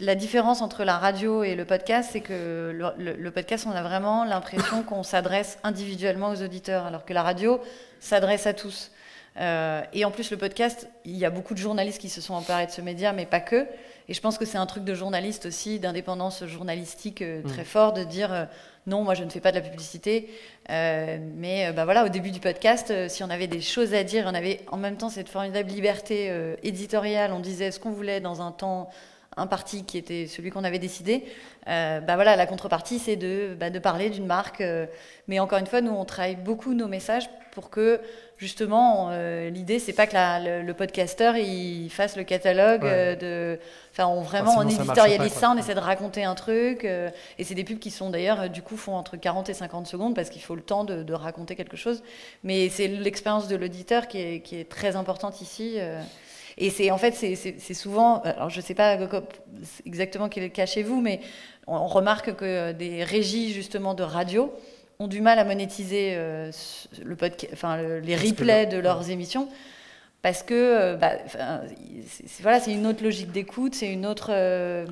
la 0.00 0.14
différence 0.14 0.62
entre 0.62 0.84
la 0.84 0.98
radio 0.98 1.42
et 1.42 1.56
le 1.56 1.64
podcast, 1.64 2.10
c'est 2.12 2.20
que 2.20 2.72
le, 2.96 3.30
podcast, 3.30 3.66
on 3.68 3.72
a 3.74 3.82
vraiment 3.82 4.24
l'impression 4.24 4.82
qu'on 4.82 5.02
s'adresse 5.02 5.58
individuellement 5.64 6.30
aux 6.30 6.42
auditeurs, 6.42 6.86
alors 6.86 7.04
que 7.04 7.12
la 7.12 7.22
radio 7.22 7.60
s'adresse 8.00 8.46
à 8.46 8.54
tous. 8.54 8.92
Euh, 9.40 9.82
et 9.92 10.04
en 10.04 10.10
plus, 10.10 10.30
le 10.30 10.36
podcast, 10.36 10.88
il 11.04 11.16
y 11.16 11.24
a 11.24 11.30
beaucoup 11.30 11.54
de 11.54 11.58
journalistes 11.58 12.00
qui 12.00 12.08
se 12.08 12.20
sont 12.20 12.34
emparés 12.34 12.66
de 12.66 12.72
ce 12.72 12.80
média, 12.80 13.12
mais 13.12 13.26
pas 13.26 13.40
que. 13.40 13.66
Et 14.08 14.14
je 14.14 14.20
pense 14.22 14.38
que 14.38 14.46
c'est 14.46 14.56
un 14.56 14.66
truc 14.66 14.84
de 14.84 14.94
journaliste 14.94 15.46
aussi, 15.46 15.78
d'indépendance 15.78 16.46
journalistique 16.46 17.20
euh, 17.20 17.42
très 17.42 17.62
mm. 17.62 17.66
fort, 17.66 17.92
de 17.92 18.04
dire 18.04 18.32
euh, 18.32 18.44
non, 18.86 19.04
moi 19.04 19.12
je 19.12 19.22
ne 19.22 19.28
fais 19.28 19.40
pas 19.40 19.50
de 19.50 19.56
la 19.56 19.62
publicité. 19.62 20.30
Euh, 20.70 21.18
mais 21.36 21.70
bah 21.72 21.84
voilà, 21.84 22.06
au 22.06 22.08
début 22.08 22.30
du 22.30 22.40
podcast, 22.40 23.08
si 23.08 23.22
on 23.22 23.28
avait 23.28 23.46
des 23.46 23.60
choses 23.60 23.92
à 23.92 24.02
dire, 24.02 24.24
on 24.26 24.34
avait 24.34 24.60
en 24.68 24.78
même 24.78 24.96
temps 24.96 25.10
cette 25.10 25.28
formidable 25.28 25.68
liberté 25.68 26.32
éditoriale, 26.62 27.32
on 27.34 27.40
disait 27.40 27.70
ce 27.70 27.80
qu'on 27.80 27.90
voulait 27.90 28.20
dans 28.20 28.40
un 28.40 28.50
temps 28.50 28.88
un 29.36 29.46
parti 29.46 29.84
qui 29.84 29.98
était 29.98 30.26
celui 30.26 30.50
qu'on 30.50 30.64
avait 30.64 30.78
décidé, 30.78 31.24
bah 31.66 32.14
voilà, 32.14 32.34
la 32.34 32.46
contrepartie, 32.46 32.98
c'est 32.98 33.16
de, 33.16 33.54
bah, 33.60 33.68
de 33.68 33.78
parler 33.78 34.08
d'une 34.08 34.26
marque. 34.26 34.64
mais 35.28 35.38
encore 35.38 35.58
une 35.58 35.66
fois, 35.66 35.82
nous, 35.82 35.92
on 35.92 36.06
travaille 36.06 36.36
beaucoup 36.36 36.72
nos 36.72 36.88
messages 36.88 37.28
pour 37.52 37.68
que 37.68 38.00
justement, 38.38 39.08
euh, 39.10 39.50
l'idée, 39.50 39.78
c'est 39.78 39.92
pas 39.92 40.06
que 40.06 40.64
le, 40.64 40.72
podcasteur 40.72 41.36
il 41.36 41.90
fasse 41.90 42.16
le 42.16 42.24
catalogue 42.24 42.84
euh, 42.84 43.16
de. 43.16 43.60
Enfin, 43.92 44.06
on 44.06 44.22
vraiment, 44.22 44.54
on 44.56 44.68
éditorialise 44.68 45.32
ça, 45.32 45.50
on 45.50 45.58
essaie 45.58 45.74
de 45.74 45.80
raconter 45.80 46.24
un 46.24 46.34
truc. 46.34 46.84
Euh, 46.84 47.10
et 47.38 47.44
c'est 47.44 47.54
des 47.54 47.64
pubs 47.64 47.78
qui 47.78 47.90
sont 47.90 48.10
d'ailleurs, 48.10 48.48
du 48.48 48.62
coup, 48.62 48.76
font 48.76 48.94
entre 48.94 49.16
40 49.16 49.48
et 49.50 49.54
50 49.54 49.86
secondes 49.86 50.14
parce 50.14 50.30
qu'il 50.30 50.42
faut 50.42 50.54
le 50.54 50.62
temps 50.62 50.84
de, 50.84 51.12
raconter 51.12 51.56
quelque 51.56 51.76
chose. 51.76 52.02
Mais 52.44 52.68
c'est 52.68 52.86
l'expérience 52.86 53.48
de 53.48 53.56
l'auditeur 53.56 54.06
qui 54.06 54.20
est, 54.20 54.40
qui 54.40 54.56
est, 54.56 54.68
très 54.68 54.94
importante 54.94 55.40
ici. 55.40 55.78
et 56.56 56.70
c'est 56.70 56.92
en 56.92 56.98
fait, 56.98 57.12
c'est 57.12 57.74
souvent. 57.74 58.22
Alors, 58.22 58.50
je 58.50 58.60
sais 58.60 58.74
pas 58.74 58.96
exactement 59.84 60.28
quel 60.28 60.44
est 60.44 60.48
le 60.48 60.52
cas 60.52 60.66
chez 60.66 60.84
vous, 60.84 61.00
mais 61.00 61.20
on 61.66 61.88
remarque 61.88 62.36
que 62.36 62.72
des 62.72 63.02
régies, 63.02 63.52
justement, 63.52 63.94
de 63.94 64.04
radio 64.04 64.54
ont 64.98 65.06
du 65.06 65.20
mal 65.20 65.38
à 65.38 65.44
monétiser 65.44 66.14
euh, 66.16 66.50
le 67.04 67.16
enfin, 67.52 67.76
les 68.00 68.16
replays 68.16 68.66
de 68.66 68.78
leurs 68.78 69.10
émissions 69.10 69.48
parce 70.22 70.42
que 70.42 70.54
euh, 70.54 70.96
bah, 70.96 71.12
c'est 72.06 72.42
voilà, 72.42 72.58
une 72.66 72.86
autre 72.86 73.04
logique 73.04 73.30
d'écoute, 73.30 73.74
c'est 73.74 73.92
une 73.92 74.06
autre 74.06 74.30
euh, 74.30 74.86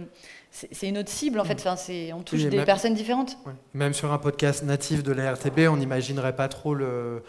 c'est 0.51 0.89
une 0.89 0.99
autre 0.99 1.11
cible 1.11 1.41
en 1.41 1.45
fait. 1.45 1.61
Enfin, 1.67 1.77
on 2.15 2.23
touche 2.23 2.45
des 2.45 2.65
personnes 2.65 2.95
différentes. 2.95 3.37
Même 3.75 3.93
sur 3.93 4.13
un 4.13 4.19
podcast 4.19 4.63
natif 4.65 5.03
de 5.03 5.13
la 5.13 5.35
RTB, 5.35 5.69
on 5.69 5.77
n'imaginerait 5.77 6.37
pas 6.37 6.49
trop 6.49 6.75
le 6.75 7.23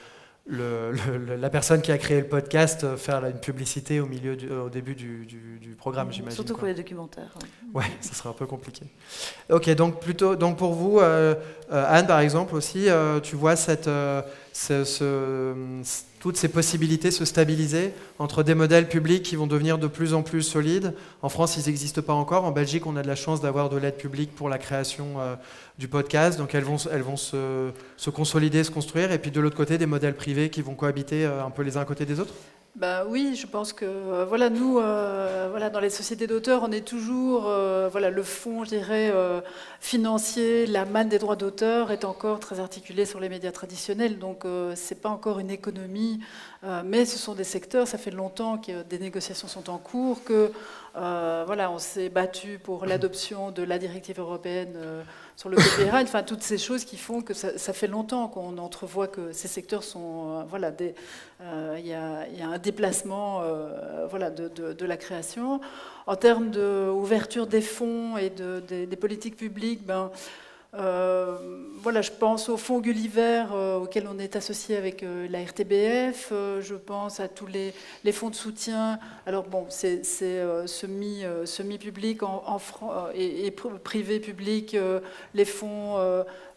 la 0.49 1.49
personne 1.49 1.81
qui 1.81 1.91
a 1.91 1.97
créé 1.97 2.21
le 2.21 2.27
podcast 2.27 2.83
euh, 2.83 2.95
faire 2.95 3.25
une 3.25 3.39
publicité 3.39 3.99
au, 3.99 4.05
milieu 4.05 4.37
au 4.65 4.69
début 4.69 4.95
du, 4.95 5.75
programme, 5.77 6.11
j'imagine. 6.11 6.35
Surtout 6.35 6.55
pour 6.55 6.65
les 6.65 6.73
documentaires. 6.73 7.37
Ouais, 7.73 7.85
ça 8.01 8.13
serait 8.13 8.29
un 8.29 8.33
peu 8.33 8.47
compliqué. 8.47 8.85
Ok, 9.49 9.69
donc 9.75 9.99
plutôt, 9.99 10.35
donc 10.35 10.57
pour 10.57 10.73
vous, 10.73 10.99
euh, 10.99 11.35
euh, 11.71 11.85
Anne 11.87 12.07
par 12.07 12.19
exemple 12.19 12.55
aussi, 12.55 12.87
tu 13.23 13.35
vois 13.35 13.55
cette, 13.55 13.89
ce, 14.53 14.83
toutes 16.27 16.35
ces 16.35 16.49
possibilités 16.49 17.09
se 17.09 17.23
stabiliser 17.23 17.93
entre 18.19 18.43
des 18.43 18.53
modèles 18.53 18.89
publics 18.89 19.23
qui 19.23 19.37
vont 19.37 19.47
devenir 19.47 19.77
de 19.77 19.87
plus 19.87 20.13
en 20.13 20.23
plus 20.23 20.41
solides. 20.41 20.93
En 21.21 21.29
France, 21.29 21.55
ils 21.55 21.67
n'existent 21.67 22.01
pas 22.01 22.11
encore. 22.11 22.43
En 22.43 22.51
Belgique, 22.51 22.85
on 22.85 22.97
a 22.97 23.01
de 23.01 23.07
la 23.07 23.15
chance 23.15 23.39
d'avoir 23.39 23.69
de 23.69 23.77
l'aide 23.77 23.95
publique 23.95 24.35
pour 24.35 24.49
la 24.49 24.57
création 24.57 25.15
du 25.77 25.87
podcast. 25.87 26.37
Donc 26.37 26.53
elles 26.53 26.65
vont, 26.65 26.77
se 26.77 28.09
consolider, 28.09 28.65
se 28.65 28.71
construire. 28.71 29.13
Et 29.13 29.19
puis 29.19 29.31
de 29.31 29.39
l'autre 29.39 29.55
côté, 29.55 29.77
des 29.77 29.85
modèles 29.85 30.17
privés 30.17 30.49
qui 30.49 30.61
vont 30.61 30.75
cohabiter 30.75 31.25
euh, 31.25 31.45
un 31.45 31.49
peu 31.49 31.61
les 31.61 31.77
uns 31.77 31.81
à 31.81 31.85
côté 31.85 32.05
des 32.05 32.19
autres 32.19 32.33
bah 32.77 33.05
oui, 33.07 33.35
je 33.35 33.47
pense 33.47 33.73
que 33.73 33.85
euh, 33.85 34.23
voilà 34.23 34.51
nous 34.51 34.77
euh, 34.77 35.47
voilà 35.49 35.71
dans 35.71 35.79
les 35.79 35.89
sociétés 35.89 36.27
d'auteurs, 36.27 36.61
on 36.61 36.71
est 36.71 36.87
toujours 36.87 37.51
voilà 37.91 38.11
le 38.11 38.21
fond, 38.21 38.63
je 38.65 38.69
dirais 38.69 39.11
financier, 39.79 40.67
la 40.67 40.85
manne 40.85 41.09
des 41.09 41.17
droits 41.17 41.35
d'auteur 41.35 41.89
est 41.91 42.05
encore 42.05 42.39
très 42.39 42.59
articulée 42.59 43.05
sur 43.05 43.19
les 43.19 43.29
médias 43.29 43.51
traditionnels, 43.51 44.19
donc 44.19 44.43
c'est 44.75 45.01
pas 45.01 45.09
encore 45.09 45.39
une 45.39 45.49
économie, 45.49 46.19
mais 46.85 47.05
ce 47.05 47.17
sont 47.17 47.33
des 47.33 47.43
secteurs. 47.43 47.87
Ça 47.87 47.97
fait 47.97 48.11
longtemps 48.11 48.59
que 48.59 48.83
des 48.83 48.99
négociations 48.99 49.47
sont 49.47 49.69
en 49.71 49.79
cours, 49.79 50.23
que 50.23 50.51
voilà 50.93 51.71
on 51.71 51.79
s'est 51.79 52.09
battu 52.09 52.59
pour 52.63 52.85
l'adoption 52.85 53.49
de 53.51 53.63
la 53.63 53.79
directive 53.79 54.19
européenne 54.19 54.77
sur 55.37 55.49
le 55.49 55.55
copyright, 55.55 56.07
enfin 56.07 56.23
toutes 56.23 56.41
ces 56.41 56.57
choses 56.57 56.83
qui 56.83 56.97
font 56.97 57.21
que 57.21 57.35
ça, 57.35 57.71
fait 57.71 57.85
longtemps 57.85 58.27
qu'on 58.27 58.57
entrevoit 58.57 59.07
que 59.07 59.31
ces 59.33 59.47
secteurs 59.47 59.83
sont, 59.83 60.39
euh, 60.39 60.43
voilà, 60.49 60.71
euh, 61.41 61.75
il 61.77 61.85
y, 61.85 61.93
a 61.93 62.49
un 62.49 62.57
déplacement, 62.57 63.41
euh, 63.43 64.07
voilà, 64.09 64.31
de, 64.31 64.85
la 64.85 64.97
création. 64.97 65.61
En 66.07 66.15
termes 66.15 66.49
d'ouverture 66.49 67.45
des 67.45 67.61
fonds 67.61 68.17
et 68.17 68.31
de, 68.31 68.63
des, 68.67 68.87
des 68.87 68.95
politiques 68.95 69.37
publiques, 69.37 69.85
ben 69.85 70.09
euh, 70.77 71.37
voilà, 71.81 72.01
je 72.01 72.11
pense 72.11 72.49
au 72.49 72.57
fonds 72.57 72.79
Gulliver 72.79 73.45
euh, 73.51 73.77
auquel 73.77 74.07
on 74.07 74.19
est 74.19 74.35
associé 74.35 74.75
avec 74.77 75.03
euh, 75.03 75.27
la 75.29 75.41
RTBF. 75.41 76.31
je 76.61 76.75
pense 76.75 77.19
à 77.19 77.27
tous 77.27 77.47
les, 77.47 77.73
fonds 78.11 78.29
de 78.29 78.35
soutien. 78.35 78.99
Alors 79.25 79.43
bon, 79.45 79.65
c'est 79.69 80.03
semi, 80.03 81.23
semi 81.45 81.77
public 81.77 82.23
en, 82.23 82.43
en 82.45 82.59
et, 83.13 83.51
privé 83.83 84.19
public. 84.19 84.75
les 85.33 85.45
fonds 85.45 85.97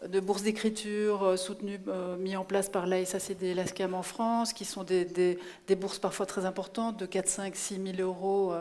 de 0.07 0.19
bourses 0.19 0.43
d'écriture 0.43 1.37
soutenus, 1.37 1.79
mis 2.19 2.35
en 2.35 2.43
place 2.43 2.69
par 2.69 2.87
la 2.87 3.03
SACD 3.05 3.43
et 3.43 3.53
l'ASCAM 3.53 3.93
en 3.93 4.03
France, 4.03 4.53
qui 4.53 4.65
sont 4.65 4.83
des, 4.83 5.37
bourses 5.77 5.99
parfois 5.99 6.25
très 6.25 6.45
importantes, 6.45 6.97
de 6.97 7.05
4, 7.05 7.27
5, 7.27 7.55
6 7.55 7.95
000 7.97 8.09
euros 8.09 8.53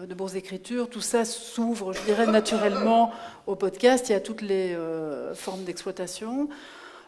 de 0.00 0.14
bourses 0.14 0.32
d'écriture. 0.32 0.88
Tout 0.88 1.00
ça 1.00 1.24
s'ouvre, 1.24 1.92
je 1.92 2.02
dirais, 2.02 2.26
naturellement 2.26 3.12
au 3.46 3.56
podcast. 3.56 4.08
Il 4.08 4.16
y 4.16 4.22
toutes 4.22 4.42
les 4.42 4.76
formes 5.34 5.64
d'exploitation. 5.64 6.48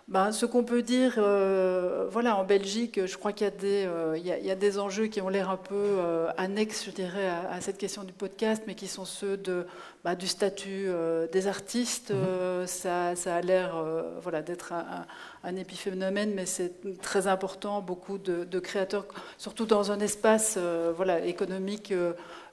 Ben, 0.09 0.32
ce 0.32 0.47
qu'on 0.47 0.64
peut 0.64 0.80
dire, 0.80 1.16
euh, 1.18 2.07
voilà, 2.11 2.34
en 2.36 2.45
Belgique, 2.45 3.05
je 3.05 3.18
crois 3.18 3.34
qu'il 3.34 3.47
y, 3.47 3.51
euh, 3.62 4.16
y, 4.16 4.51
a 4.51 4.55
des 4.55 4.78
enjeux 4.78 5.07
qui 5.07 5.20
ont 5.20 5.28
l'air 5.28 5.51
un 5.51 5.59
peu 5.59 5.99
annexes, 6.39 6.86
je 6.86 6.93
dirais, 6.93 7.28
à, 7.28 7.61
cette 7.61 7.76
question 7.76 8.05
du 8.05 8.14
podcast, 8.14 8.62
mais 8.66 8.74
qui 8.74 8.86
sont 8.86 9.05
ceux 9.05 9.36
de, 9.36 9.66
bah, 10.05 10.14
du 10.14 10.26
statut 10.26 10.89
des 11.30 11.47
artistes. 11.47 12.11
Mhm. 12.11 12.66
ça, 12.66 13.16
ça, 13.16 13.36
a 13.36 13.43
l'air 13.43 13.84
voilà, 14.22 14.41
d'être 14.41 14.72
un, 14.72 15.05
un, 15.45 15.57
épiphénomène, 15.57 16.32
mais 16.34 16.47
c'est 16.47 16.72
très 17.03 17.26
important. 17.26 17.82
Beaucoup 17.82 18.16
de, 18.16 18.45
de, 18.45 18.61
créateurs, 18.61 19.05
surtout 19.36 19.66
dans 19.66 19.93
un 19.93 20.01
espace 20.01 20.59
voilà, 20.97 21.20
économique 21.26 21.93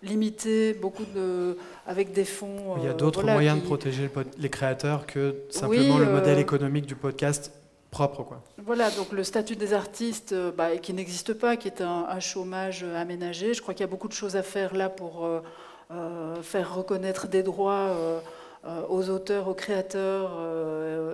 limité, 0.03 0.73
beaucoup 0.73 1.05
de, 1.15 1.57
avec 1.85 2.13
des 2.13 2.25
fonds. 2.25 2.75
Il 2.77 2.83
y 2.83 2.87
a 2.87 2.91
euh, 2.91 2.93
d'autres 2.93 3.23
moyens 3.23 3.59
de 3.59 3.65
protéger 3.65 4.09
les 4.37 4.49
créateurs 4.49 5.05
que 5.05 5.35
simplement 5.49 5.97
le 5.97 6.05
modèle 6.05 6.37
euh, 6.37 6.41
économique 6.41 6.85
du 6.85 6.95
podcast 6.95 7.51
propre. 7.91 8.23
Quoi. 8.23 8.41
Voilà, 8.57 8.91
donc 8.91 9.11
le 9.11 9.23
statut 9.23 9.55
des 9.55 9.73
artistes 9.73 10.33
euh, 10.33 10.51
bah, 10.51 10.77
qui 10.77 10.93
n'existe 10.93 11.33
pas, 11.33 11.55
qui 11.57 11.67
est 11.67 11.81
un, 11.81 12.19
chômage 12.19 12.83
aménagé. 12.83 13.53
Je 13.53 13.61
crois 13.61 13.73
qu'il 13.73 13.81
y 13.81 13.89
a 13.89 13.91
beaucoup 13.91 14.07
de 14.07 14.13
choses 14.13 14.35
à 14.35 14.43
faire 14.43 14.75
là 14.75 14.89
pour 14.89 15.27
faire 16.41 16.75
reconnaître 16.75 17.27
des 17.27 17.43
droits. 17.43 17.95
aux 18.89 19.09
auteurs, 19.09 19.47
aux 19.47 19.53
créateurs, 19.53 20.31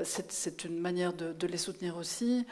c'est 0.03 0.63
une 0.63 0.79
manière 0.79 1.11
de, 1.11 1.33
de 1.33 1.47
les 1.47 1.57
soutenir 1.57 1.97
aussi. 1.97 2.45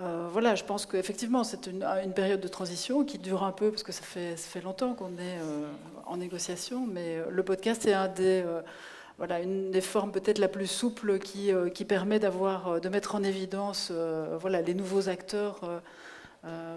Euh, 0.00 0.28
voilà, 0.30 0.54
je 0.54 0.64
pense 0.64 0.86
qu'effectivement, 0.86 1.44
c'est 1.44 1.66
une, 1.66 1.84
période 2.14 2.40
de 2.40 2.48
transition 2.48 3.04
qui 3.04 3.18
dure 3.18 3.42
un 3.42 3.52
peu, 3.52 3.70
parce 3.70 3.82
que 3.82 3.92
ça 3.92 4.02
fait, 4.02 4.36
ça 4.36 4.48
fait 4.48 4.60
longtemps 4.60 4.94
qu'on 4.94 5.12
est 5.18 5.38
euh, 5.40 5.68
en 6.06 6.16
négociation, 6.16 6.86
mais 6.86 7.18
euh, 7.18 7.24
le 7.30 7.42
podcast 7.42 7.86
est 7.86 7.92
un 7.92 8.08
des, 8.08 8.44
voilà, 9.18 9.40
une 9.40 9.70
des 9.70 9.82
formes 9.82 10.12
peut-être 10.12 10.38
la 10.38 10.48
plus 10.48 10.66
souple 10.66 11.18
qui, 11.18 11.50
qui 11.74 11.84
permet 11.84 12.18
d'avoir, 12.18 12.80
de 12.80 12.88
mettre 12.88 13.14
en 13.14 13.22
évidence 13.22 13.92
voilà, 14.40 14.62
les 14.62 14.72
nouveaux 14.72 15.10
acteurs. 15.10 15.60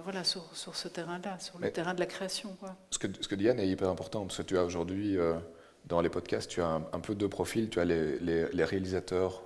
voilà, 0.04 0.26
sur, 0.26 0.44
sur 0.54 0.76
ce 0.76 0.90
terrain-là, 0.90 1.40
sur 1.40 1.58
le 1.60 1.72
terrain 1.72 1.94
de 1.94 2.02
la 2.02 2.06
création. 2.06 2.58
Quoi. 2.60 2.76
Ce, 2.92 3.00
que, 3.00 3.08
ce 3.22 3.30
que 3.30 3.36
Diane 3.36 3.60
est 3.62 3.68
hyper 3.68 3.88
important, 3.88 4.26
parce 4.26 4.38
que 4.38 4.44
tu 4.44 4.58
as 4.58 4.66
aujourd'hui, 4.66 5.18
dans 5.86 6.02
les 6.02 6.10
podcasts, 6.10 6.50
tu 6.50 6.62
as 6.62 6.82
un, 6.92 7.00
peu 7.00 7.16
deux 7.16 7.30
profils. 7.30 7.70
Tu 7.70 7.80
as 7.80 7.86
les, 7.86 8.20
les, 8.20 8.50
les 8.52 8.66
réalisateurs 8.66 9.44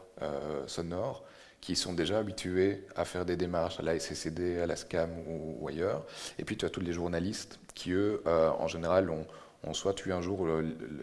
sonores 0.65 1.23
qui 1.61 1.75
sont 1.75 1.93
déjà 1.93 2.19
habitués 2.19 2.85
à 2.95 3.05
faire 3.05 3.25
des 3.25 3.35
démarches 3.35 3.79
à 3.79 3.83
la 3.83 3.99
SCCD, 3.99 4.59
à 4.59 4.67
la 4.67 4.75
SCAM 4.75 5.11
ou, 5.27 5.67
ailleurs. 5.67 6.05
Et 6.39 6.45
puis 6.45 6.57
tu 6.57 6.65
as 6.65 6.69
tous 6.69 6.81
les 6.81 6.93
journalistes 6.93 7.59
qui, 7.73 7.91
eux, 7.91 8.21
euh, 8.25 8.49
en 8.49 8.67
général, 8.67 9.09
ont, 9.09 9.25
soit 9.73 10.05
eu 10.05 10.13
un 10.13 10.21
jour 10.21 10.47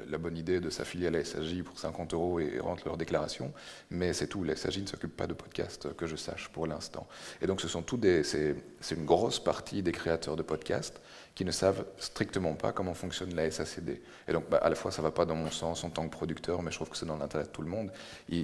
la 0.08 0.16
bonne 0.16 0.38
idée 0.38 0.58
de 0.58 0.70
s'affilier 0.70 1.08
à 1.08 1.10
la 1.10 1.22
SAJ 1.22 1.62
pour 1.62 1.78
50 1.78 2.14
euros 2.14 2.40
et, 2.40 2.58
rentrent 2.60 2.86
leur 2.86 2.96
déclaration, 2.96 3.52
mais 3.90 4.14
c'est 4.14 4.26
tout. 4.26 4.42
La 4.42 4.56
SAJ 4.56 4.78
ne 4.78 4.86
s'occupe 4.86 5.14
pas 5.14 5.26
de 5.26 5.34
podcasts, 5.34 5.92
que 5.94 6.06
je 6.06 6.16
sache 6.16 6.48
pour 6.48 6.66
l'instant. 6.66 7.06
Et 7.42 7.46
donc 7.46 7.60
ce 7.60 7.68
sont 7.68 7.82
tous 7.82 7.98
des, 7.98 8.24
c'est 8.24 8.56
une 8.92 9.04
grosse 9.04 9.38
partie 9.38 9.82
des 9.82 9.92
créateurs 9.92 10.36
de 10.36 10.42
podcasts 10.42 10.98
qui 11.34 11.44
ne 11.44 11.50
savent 11.50 11.84
strictement 11.98 12.54
pas 12.54 12.72
comment 12.72 12.94
fonctionne 12.94 13.34
la 13.34 13.50
SACD. 13.50 14.00
Et 14.28 14.32
donc, 14.32 14.48
bah, 14.48 14.58
à 14.62 14.68
la 14.68 14.76
fois, 14.76 14.90
ça 14.92 15.02
ne 15.02 15.08
va 15.08 15.10
pas 15.10 15.24
dans 15.24 15.34
mon 15.34 15.50
sens 15.50 15.82
en 15.82 15.90
tant 15.90 16.04
que 16.06 16.12
producteur, 16.12 16.62
mais 16.62 16.70
je 16.70 16.76
trouve 16.76 16.90
que 16.90 16.96
c'est 16.96 17.06
dans 17.06 17.16
l'intérêt 17.16 17.44
de 17.44 17.48
tout 17.48 17.62
le 17.62 17.68
monde. 17.68 17.90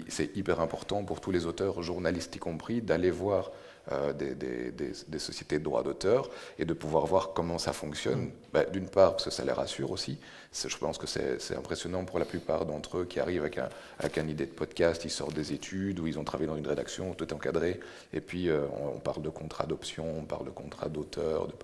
C'est 0.09 0.36
hyper 0.36 0.61
important 0.61 1.05
pour 1.05 1.20
tous 1.20 1.30
les 1.30 1.47
auteurs, 1.47 1.82
journalistes 1.82 2.34
y 2.34 2.38
compris, 2.38 2.82
d'aller 2.82 3.11
voir 3.11 3.51
euh, 3.93 4.12
des, 4.12 4.34
des, 4.34 4.72
des, 4.72 5.18
sociétés 5.18 5.59
de 5.59 5.64
droits 5.64 5.82
d'auteur 5.82 6.28
et 6.59 6.66
de 6.66 6.74
pouvoir 6.74 7.07
voir 7.07 7.32
comment 7.32 7.59
ça 7.59 7.72
fonctionne. 7.72 8.26
Mm. 8.26 8.32
Bah, 8.53 8.64
d'une 8.64 8.88
part, 8.88 9.12
parce 9.12 9.24
que 9.24 9.30
ça 9.30 9.45
les 9.45 9.53
rassure 9.53 9.91
aussi. 9.91 10.18
Je 10.53 10.76
pense 10.76 10.99
que 10.99 11.07
c'est 11.07 11.57
impressionnant 11.57 12.05
pour 12.05 12.18
la 12.18 12.24
plupart 12.24 12.66
d'entre 12.66 12.99
eux 12.99 13.05
qui 13.05 13.20
arrivent 13.20 13.41
avec 13.41 13.59
un, 13.59 13.68
avec 13.99 14.18
un 14.18 14.26
idée 14.26 14.47
de 14.47 14.53
podcast, 14.53 15.05
ils 15.05 15.11
sortent 15.11 15.34
des 15.34 15.53
études 15.53 16.01
ou 16.01 16.07
ils 16.09 16.18
ont 16.18 16.24
travaillé 16.24 16.49
dans 16.49 16.57
une 16.57 16.66
rédaction, 16.66 17.14
tout 17.14 17.24
est 17.24 17.32
encadré. 17.32 17.80
Et 18.12 18.20
puis, 18.20 18.49
euh, 18.49 18.66
on, 18.95 18.99
parle 18.99 19.22
de 19.22 19.30
contrat 19.30 19.64
d'option, 19.64 20.18
on 20.18 20.24
parle 20.24 20.47
de 20.47 20.51
contrat 20.51 20.88
d'auteur. 20.88 21.47
De, 21.47 21.55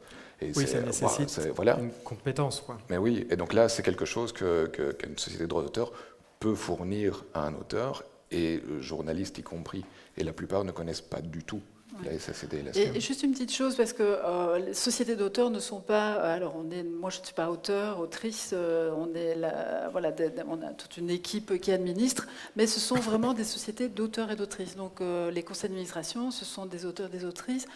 oui, 0.42 0.66
ça 0.66 0.80
nécessite 0.80 1.50
voilà. 1.54 1.78
une 1.78 1.90
compétence. 2.04 2.60
Quoi. 2.60 2.78
Mais 2.90 2.98
oui, 2.98 3.26
et 3.30 3.36
donc 3.36 3.52
là, 3.52 3.68
c'est 3.68 3.82
quelque 3.82 4.04
chose 4.04 4.32
qu'une 4.32 4.68
que, 4.68 4.94
société 5.16 5.44
de 5.44 5.48
droit 5.48 5.62
d'auteur 5.62 5.92
peut 6.40 6.54
fournir 6.54 7.24
à 7.32 7.46
un 7.46 7.54
auteur, 7.54 8.04
et 8.30 8.60
le 8.68 8.80
journaliste 8.80 9.38
y 9.38 9.42
compris. 9.42 9.84
Et 10.16 10.24
la 10.24 10.32
plupart 10.32 10.64
ne 10.64 10.72
connaissent 10.72 11.00
pas 11.00 11.20
du 11.20 11.44
tout 11.44 11.62
la 12.04 12.18
SACD 12.18 12.64
et 12.74 12.96
Et, 12.96 13.00
juste 13.00 13.22
une 13.22 13.32
petite 13.32 13.52
chose, 13.52 13.76
parce 13.76 13.92
que 13.92 14.02
euh, 14.02 14.58
les 14.58 14.74
sociétés 14.74 15.16
d'auteurs 15.16 15.50
ne 15.50 15.58
sont 15.58 15.80
pas. 15.80 16.12
Alors, 16.12 16.54
on 16.56 16.70
est, 16.70 16.82
moi, 16.82 17.10
je 17.10 17.20
ne 17.20 17.24
suis 17.24 17.34
pas 17.34 17.50
auteur, 17.50 18.00
autrice, 18.00 18.50
euh, 18.52 18.90
on, 18.96 19.14
est 19.14 19.34
la, 19.34 19.88
voilà, 19.90 20.12
on 20.48 20.62
a 20.62 20.72
toute 20.72 20.96
une 20.96 21.10
équipe 21.10 21.60
qui 21.60 21.72
administre, 21.72 22.26
mais 22.56 22.66
ce 22.66 22.80
sont 22.80 22.96
vraiment 22.96 23.34
des 23.34 23.44
sociétés 23.44 23.88
d'auteurs 23.88 24.30
et 24.30 24.36
d'autrices. 24.36 24.76
Donc, 24.76 25.00
euh, 25.00 25.30
les 25.30 25.42
conseils 25.42 25.70
d'administration, 25.70 26.30
ce 26.30 26.44
sont 26.44 26.66
des 26.66 26.86
auteurs 26.86 27.06
et 27.06 27.18
des 27.18 27.24
autrices. 27.24 27.66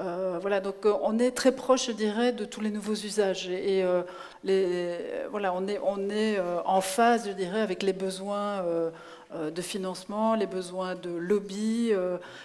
Euh, 0.00 0.38
voilà, 0.40 0.60
donc 0.60 0.86
euh, 0.86 0.94
on 1.02 1.20
est 1.20 1.30
très 1.30 1.52
proche, 1.52 1.86
je 1.86 1.92
dirais, 1.92 2.32
de 2.32 2.44
tous 2.44 2.60
les 2.60 2.70
nouveaux 2.70 2.94
usages. 2.94 3.48
Et, 3.48 3.84
euh, 3.84 4.02
les, 4.42 4.98
voilà, 5.30 5.54
on 5.54 5.68
est, 5.68 5.78
on 5.84 6.10
est 6.10 6.38
en 6.64 6.80
phase, 6.80 7.28
je 7.28 7.32
dirais, 7.32 7.60
avec 7.60 7.82
les 7.82 7.92
besoins 7.92 8.64
de 9.32 9.62
financement, 9.62 10.34
les 10.34 10.46
besoins 10.46 10.94
de 10.94 11.10
lobby. 11.10 11.92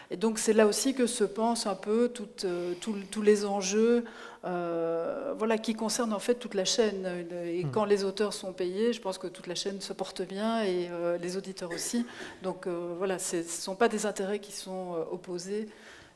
et 0.09 0.17
donc 0.17 0.39
c'est 0.39 0.53
là 0.53 0.65
aussi 0.65 0.93
que 0.93 1.05
se 1.05 1.23
pensent 1.23 1.67
un 1.67 1.75
peu 1.75 2.11
tous 2.11 3.21
les 3.21 3.45
enjeux 3.45 4.03
voilà, 4.43 5.57
qui 5.57 5.75
concernent 5.75 6.13
en 6.13 6.19
fait 6.19 6.35
toute 6.35 6.55
la 6.55 6.65
chaîne. 6.65 7.07
Et 7.45 7.63
hmm. 7.63 7.71
quand 7.71 7.85
les 7.85 8.03
auteurs 8.03 8.33
sont 8.33 8.53
payés, 8.53 8.93
je 8.93 9.01
pense 9.01 9.17
que 9.17 9.27
toute 9.27 9.47
la 9.47 9.55
chaîne 9.55 9.81
se 9.81 9.93
porte 9.93 10.21
bien 10.21 10.63
et 10.63 10.89
les 11.21 11.37
auditeurs 11.37 11.71
aussi. 11.71 12.05
Donc 12.41 12.67
voilà, 12.67 13.19
ce 13.19 13.37
ne 13.37 13.43
sont 13.43 13.75
pas 13.75 13.87
des 13.87 14.05
intérêts 14.05 14.39
qui 14.39 14.51
sont 14.51 14.95
opposés. 15.11 15.67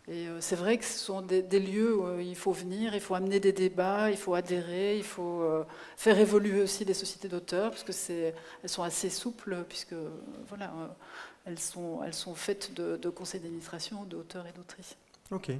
Et 0.10 0.28
euh, 0.28 0.42
c'est 0.42 0.58
vrai 0.58 0.78
que 0.78 0.84
ce 0.84 1.00
sont 1.00 1.22
des, 1.22 1.42
lieux 1.60 1.96
où 1.96 2.20
il 2.20 2.36
faut 2.36 2.52
venir, 2.52 2.94
il 2.94 3.00
faut 3.00 3.16
amener 3.16 3.40
des 3.40 3.54
débats, 3.54 4.12
il 4.12 4.18
faut 4.18 4.34
adhérer, 4.34 4.98
il 4.98 5.04
faut 5.04 5.42
euh, 5.42 5.64
faire 5.96 6.20
évoluer 6.20 6.62
aussi 6.62 6.84
les 6.84 6.94
sociétés 6.94 7.30
d'auteurs, 7.30 7.72
parce 7.72 7.84
que 7.84 7.94
elles 8.62 8.70
sont 8.70 8.84
assez 8.84 9.10
souples, 9.10 9.64
puisque 9.70 9.96
voilà, 10.50 10.74
euh, 10.78 10.88
elles 11.46 11.60
sont, 11.60 12.36
faites 12.36 12.74
de, 12.74 13.10
conseils 13.10 13.40
d'administration, 13.40 14.04
d'auteurs 14.04 14.46
et 14.46 14.52
d'autrices. 14.52 14.98
Ok. 15.32 15.52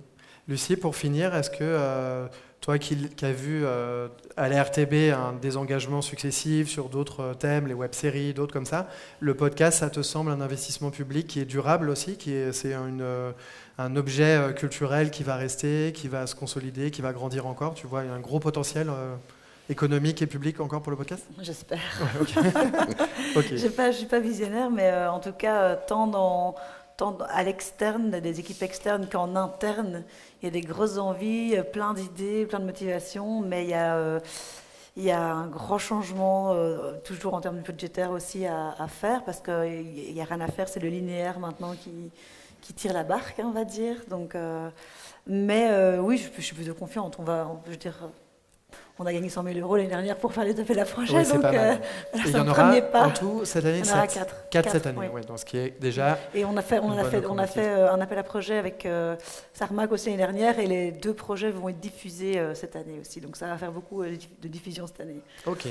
Lucie, 0.48 0.76
pour 0.76 0.96
finir, 0.96 1.34
est-ce 1.36 1.50
que 1.50 1.58
euh, 1.62 2.28
toi 2.64 2.80
qui, 2.80 2.98
as 3.22 3.32
vu 3.34 3.66
euh, 3.66 4.08
à 4.38 4.48
la 4.48 4.64
RTB 4.64 5.12
un 5.14 5.34
désengagement 5.34 6.02
successif 6.02 6.70
sur 6.70 6.88
d'autres 6.88 7.34
thèmes, 7.38 7.68
les 7.68 7.74
web-séries, 7.74 8.34
d'autres 8.34 8.54
comme 8.54 8.66
ça, 8.66 8.88
le 9.20 9.34
podcast, 9.34 9.80
ça 9.80 9.90
te 9.90 10.02
semble 10.02 10.32
un 10.32 10.40
investissement 10.40 10.90
public 10.90 11.28
qui 11.28 11.42
est 11.42 11.46
durable 11.46 11.90
aussi, 11.90 12.16
qui 12.16 12.32
est, 12.32 12.54
c'est 12.54 12.74
un 12.74 13.96
objet 13.98 14.54
culturel 14.56 15.12
qui 15.12 15.24
va 15.24 15.36
rester, 15.36 15.92
qui 15.94 16.08
va 16.08 16.26
se 16.26 16.36
consolider, 16.36 16.90
qui 16.90 17.02
va 17.02 17.12
grandir 17.12 17.48
encore? 17.48 17.74
Tu 17.74 17.86
vois, 17.86 18.04
il 18.04 18.08
y 18.08 18.12
a 18.12 18.14
un 18.14 18.22
gros 18.22 18.40
potentiel 18.40 18.90
économique 19.70 20.22
et 20.22 20.28
public 20.28 20.62
encore 20.62 20.82
pour 20.82 20.92
le 20.92 20.98
podcast? 20.98 21.26
J'espère. 21.42 21.82
je 23.36 23.56
ne 23.66 23.92
suis 23.92 24.06
pas 24.06 24.20
visionnaire, 24.22 24.70
mais 24.70 25.06
en 25.06 25.20
tout 25.20 25.34
cas, 25.34 25.76
tant 25.76 26.08
dans 26.08 26.56
tant 26.98 27.18
à 27.30 27.44
l'externe, 27.44 28.20
des 28.20 28.40
équipes 28.40 28.62
externes 28.62 29.08
qu'en 29.10 29.36
interne. 29.36 30.04
Il 30.42 30.46
y 30.46 30.48
a 30.48 30.52
des 30.52 30.62
grosses 30.62 30.98
envies, 30.98 31.56
euh, 31.56 31.64
plein 31.64 31.94
d'idées, 31.94 32.46
plein 32.46 32.60
de 32.60 32.66
motivations, 32.66 33.42
mais 33.42 33.64
il 33.64 33.70
y 33.70 33.74
a, 33.74 33.96
euh, 33.96 34.20
il 34.98 35.04
y 35.04 35.12
a 35.12 35.22
un 35.22 35.48
grand 35.48 35.78
changement, 35.78 36.54
euh, 36.54 36.94
toujours 37.04 37.34
en 37.34 37.42
termes 37.42 37.62
budgétaires 37.62 38.12
aussi, 38.12 38.46
à, 38.46 38.88
faire, 38.88 39.24
parce 39.24 39.42
qu'il 39.42 40.14
n'y 40.14 40.22
a 40.22 40.26
rien 40.26 40.42
à 40.42 40.48
faire, 40.48 40.68
c'est 40.70 40.80
le 40.80 40.90
linéaire 40.90 41.40
maintenant 41.40 41.74
qui, 41.74 42.12
qui 42.62 42.74
tire 42.74 42.94
la 42.94 43.04
barque, 43.04 43.40
hein, 43.40 43.46
on 43.48 43.52
va 43.52 43.66
dire. 43.66 43.98
Donc, 44.10 44.36
mais 45.26 45.98
oui, 46.00 46.18
je, 46.18 46.30
je, 46.36 46.42
suis 46.42 46.56
plutôt 46.56 46.76
confiante. 46.76 47.16
On 47.20 47.24
va, 47.24 47.60
je 47.66 47.72
veux 47.72 47.78
on 49.00 49.06
a 49.08 49.14
gagné 49.14 49.28
100 49.28 49.44
000 49.44 49.60
euros 49.60 49.76
l'année 49.76 49.90
dernière 49.90 50.16
pour 50.18 50.34
faire 50.34 50.44
les 50.44 50.54
deux 50.54 50.64
la 50.74 50.86
prochaine. 50.86 51.28
donc, 51.28 51.44
euh, 51.46 51.76
il 52.26 52.32
y 52.32 52.36
en 52.36 52.48
aura 52.48 52.74
en 52.94 53.10
tout 53.10 53.42
cette 53.44 53.66
année 53.66 53.80
Il 53.80 53.88
y 53.88 53.92
en 53.92 53.96
aura 53.96 54.08
4. 54.08 54.50
4, 54.52 54.72
cette 54.72 54.88
année, 54.88 55.10
oui. 55.12 55.22
donc 55.26 55.40
ce 55.40 55.46
qui 55.46 55.58
est 55.58 55.80
déjà. 55.82 56.20
Et 56.36 56.46
on 56.46 56.56
a 56.58 56.62
fait, 56.62 56.80
on 56.80 56.92
a 56.92 57.04
fait, 57.04 57.26
on 57.26 57.38
a 57.40 57.48
fait 57.48 57.68
euh, 57.68 57.92
un 57.92 58.00
appel 58.02 58.20
à 58.20 58.24
projet 58.24 58.58
avec 58.58 58.86
euh, 58.86 59.16
Sarmac 59.54 59.92
aussi 59.92 60.06
l'année 60.08 60.18
dernière 60.18 60.60
et 60.60 60.68
les 60.68 60.92
deux 60.92 61.14
projets 61.14 61.50
vont 61.50 61.70
être 61.70 61.80
diffusés 61.80 62.40
cette 62.54 62.76
année 62.76 63.00
aussi. 63.02 63.20
Donc 63.20 63.36
ça 63.36 63.48
va 63.48 63.58
faire 63.58 63.72
beaucoup 63.72 64.04
de 64.04 64.48
diffusion 64.48 64.86
cette 64.86 65.02
année. 65.02 65.20
Ok, 65.48 65.68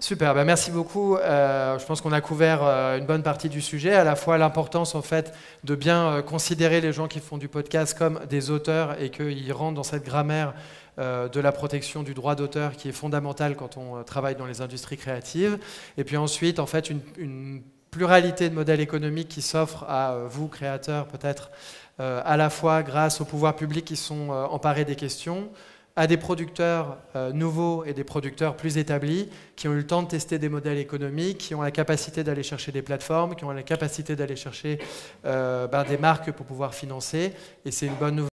super. 0.00 0.34
Ben, 0.34 0.44
merci 0.44 0.72
beaucoup. 0.72 1.16
je 1.16 1.84
pense 1.86 2.00
qu'on 2.00 2.12
a 2.12 2.20
couvert 2.20 2.62
une 2.62 3.06
bonne 3.06 3.22
partie 3.22 3.48
du 3.48 3.60
sujet, 3.60 3.94
à 3.94 4.04
la 4.04 4.16
fois 4.16 4.38
l'importance 4.38 4.94
en 4.94 5.02
fait 5.02 5.32
de 5.62 5.74
bien 5.74 6.22
considérer 6.22 6.80
les 6.80 6.92
gens 6.92 7.06
qui 7.06 7.20
font 7.20 7.38
du 7.38 7.48
podcast 7.48 7.96
comme 7.96 8.20
des 8.28 8.50
auteurs 8.50 9.00
et 9.00 9.10
qu'ils 9.10 9.52
rentrent 9.52 9.76
dans 9.76 9.82
cette 9.82 10.04
grammaire 10.04 10.54
euh, 10.56 10.85
de 10.98 11.40
la 11.40 11.52
protection 11.52 12.02
du 12.02 12.14
droit 12.14 12.34
d'auteur 12.34 12.72
qui 12.72 12.88
est 12.88 12.92
fondamentale 12.92 13.56
quand 13.56 13.76
on 13.76 13.96
euh, 13.96 14.02
travaille 14.02 14.36
dans 14.36 14.46
les 14.46 14.60
industries 14.60 14.96
créatives. 14.96 15.58
Et 15.98 16.04
puis 16.04 16.16
ensuite, 16.16 16.58
en 16.58 16.66
fait, 16.66 16.90
une, 16.90 17.62
pluralité 17.90 18.50
de 18.50 18.54
modèles 18.54 18.80
économiques 18.80 19.28
qui 19.28 19.40
s'offrent 19.40 19.84
à 19.88 20.12
euh, 20.12 20.26
vous, 20.28 20.48
créateurs, 20.48 21.06
peut-être 21.06 21.50
à 21.98 22.36
la 22.36 22.50
fois 22.50 22.82
grâce 22.82 23.22
aux 23.22 23.24
pouvoirs 23.24 23.56
publics 23.56 23.86
qui 23.86 23.96
sont 23.96 24.28
emparés 24.28 24.84
des 24.84 24.96
questions, 24.96 25.48
à 25.94 26.06
des 26.06 26.18
producteurs 26.18 26.98
nouveaux 27.32 27.84
et 27.84 27.94
des 27.94 28.04
producteurs 28.04 28.54
plus 28.54 28.76
établis 28.76 29.30
qui 29.56 29.66
ont 29.66 29.72
eu 29.72 29.78
le 29.78 29.86
temps 29.86 30.02
de 30.02 30.08
tester 30.08 30.38
des 30.38 30.50
modèles 30.50 30.76
économiques, 30.76 31.38
qui 31.38 31.54
ont 31.54 31.62
la 31.62 31.70
capacité 31.70 32.22
d'aller 32.22 32.42
chercher 32.42 32.70
des 32.70 32.82
plateformes, 32.82 33.34
qui 33.34 33.46
ont 33.46 33.50
la 33.50 33.62
capacité 33.62 34.14
d'aller 34.14 34.36
chercher 34.36 34.78
ben, 35.24 35.84
des 35.88 35.96
marques 35.96 36.32
pour 36.32 36.44
pouvoir 36.44 36.74
financer. 36.74 37.32
Et 37.64 37.70
c'est 37.70 37.86
une 37.86 37.94
bonne 37.94 38.16
nouvelle 38.16 38.35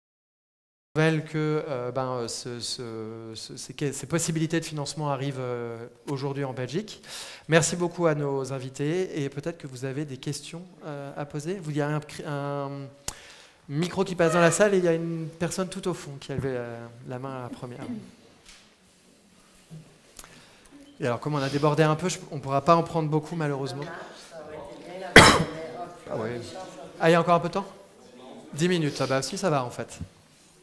que 0.99 1.65
euh, 1.69 1.93
ben, 1.93 2.27
ces, 2.29 4.07
possibilités 4.07 4.59
de 4.59 4.65
financement 4.65 5.11
arrivent 5.11 5.37
euh, 5.39 5.87
aujourd'hui 6.09 6.45
en 6.45 6.53
Belgique. 6.53 7.03
Merci 7.49 7.77
beaucoup 7.77 8.07
à 8.07 8.17
nos 8.17 8.53
invités 8.53 9.23
et 9.23 9.29
peut-être 9.29 9.59
que 9.59 9.69
vous 9.69 9.85
avez 9.85 10.05
des 10.05 10.17
questions 10.17 10.63
euh, 10.85 11.13
à 11.17 11.25
poser. 11.25 11.61
Il 11.69 11.77
y 11.77 11.81
a 11.81 12.01
un, 12.27 12.71
micro 13.69 14.03
qui 14.03 14.15
passe 14.15 14.33
dans 14.33 14.41
la 14.41 14.51
salle 14.51 14.75
et 14.75 14.79
il 14.79 14.85
y 14.85 14.89
a 14.89 14.95
une 14.95 15.29
personne 15.39 15.69
tout 15.69 15.87
au 15.89 15.95
fond 15.95 16.13
qui 16.19 16.33
a 16.33 16.35
levé 16.35 16.59
la, 17.07 17.19
main 17.19 17.39
à 17.39 17.43
la 17.43 17.49
première. 17.49 17.85
Et 21.01 21.07
alors, 21.07 21.21
comme 21.21 21.35
on 21.35 21.43
a 21.43 21.49
débordé 21.49 21.85
un 21.85 21.95
peu, 21.95 22.09
on 22.33 22.37
ne 22.37 22.41
pourra 22.41 22.65
pas 22.65 22.75
en 22.75 22.83
prendre 22.83 23.09
beaucoup 23.09 23.37
malheureusement. 23.37 23.85
Ah, 25.15 26.15
ah, 26.99 27.11
il 27.11 27.13
y 27.13 27.15
a 27.15 27.21
encore 27.21 27.35
un 27.35 27.41
peu 27.41 27.49
de 27.49 27.53
temps? 27.55 27.67
10 28.55 28.69
minutes, 28.69 28.97
ça 28.97 29.07
va, 29.07 29.21
si 29.23 29.37
ça 29.37 29.51
va 29.51 29.63
en 29.63 29.71
fait. 29.71 30.01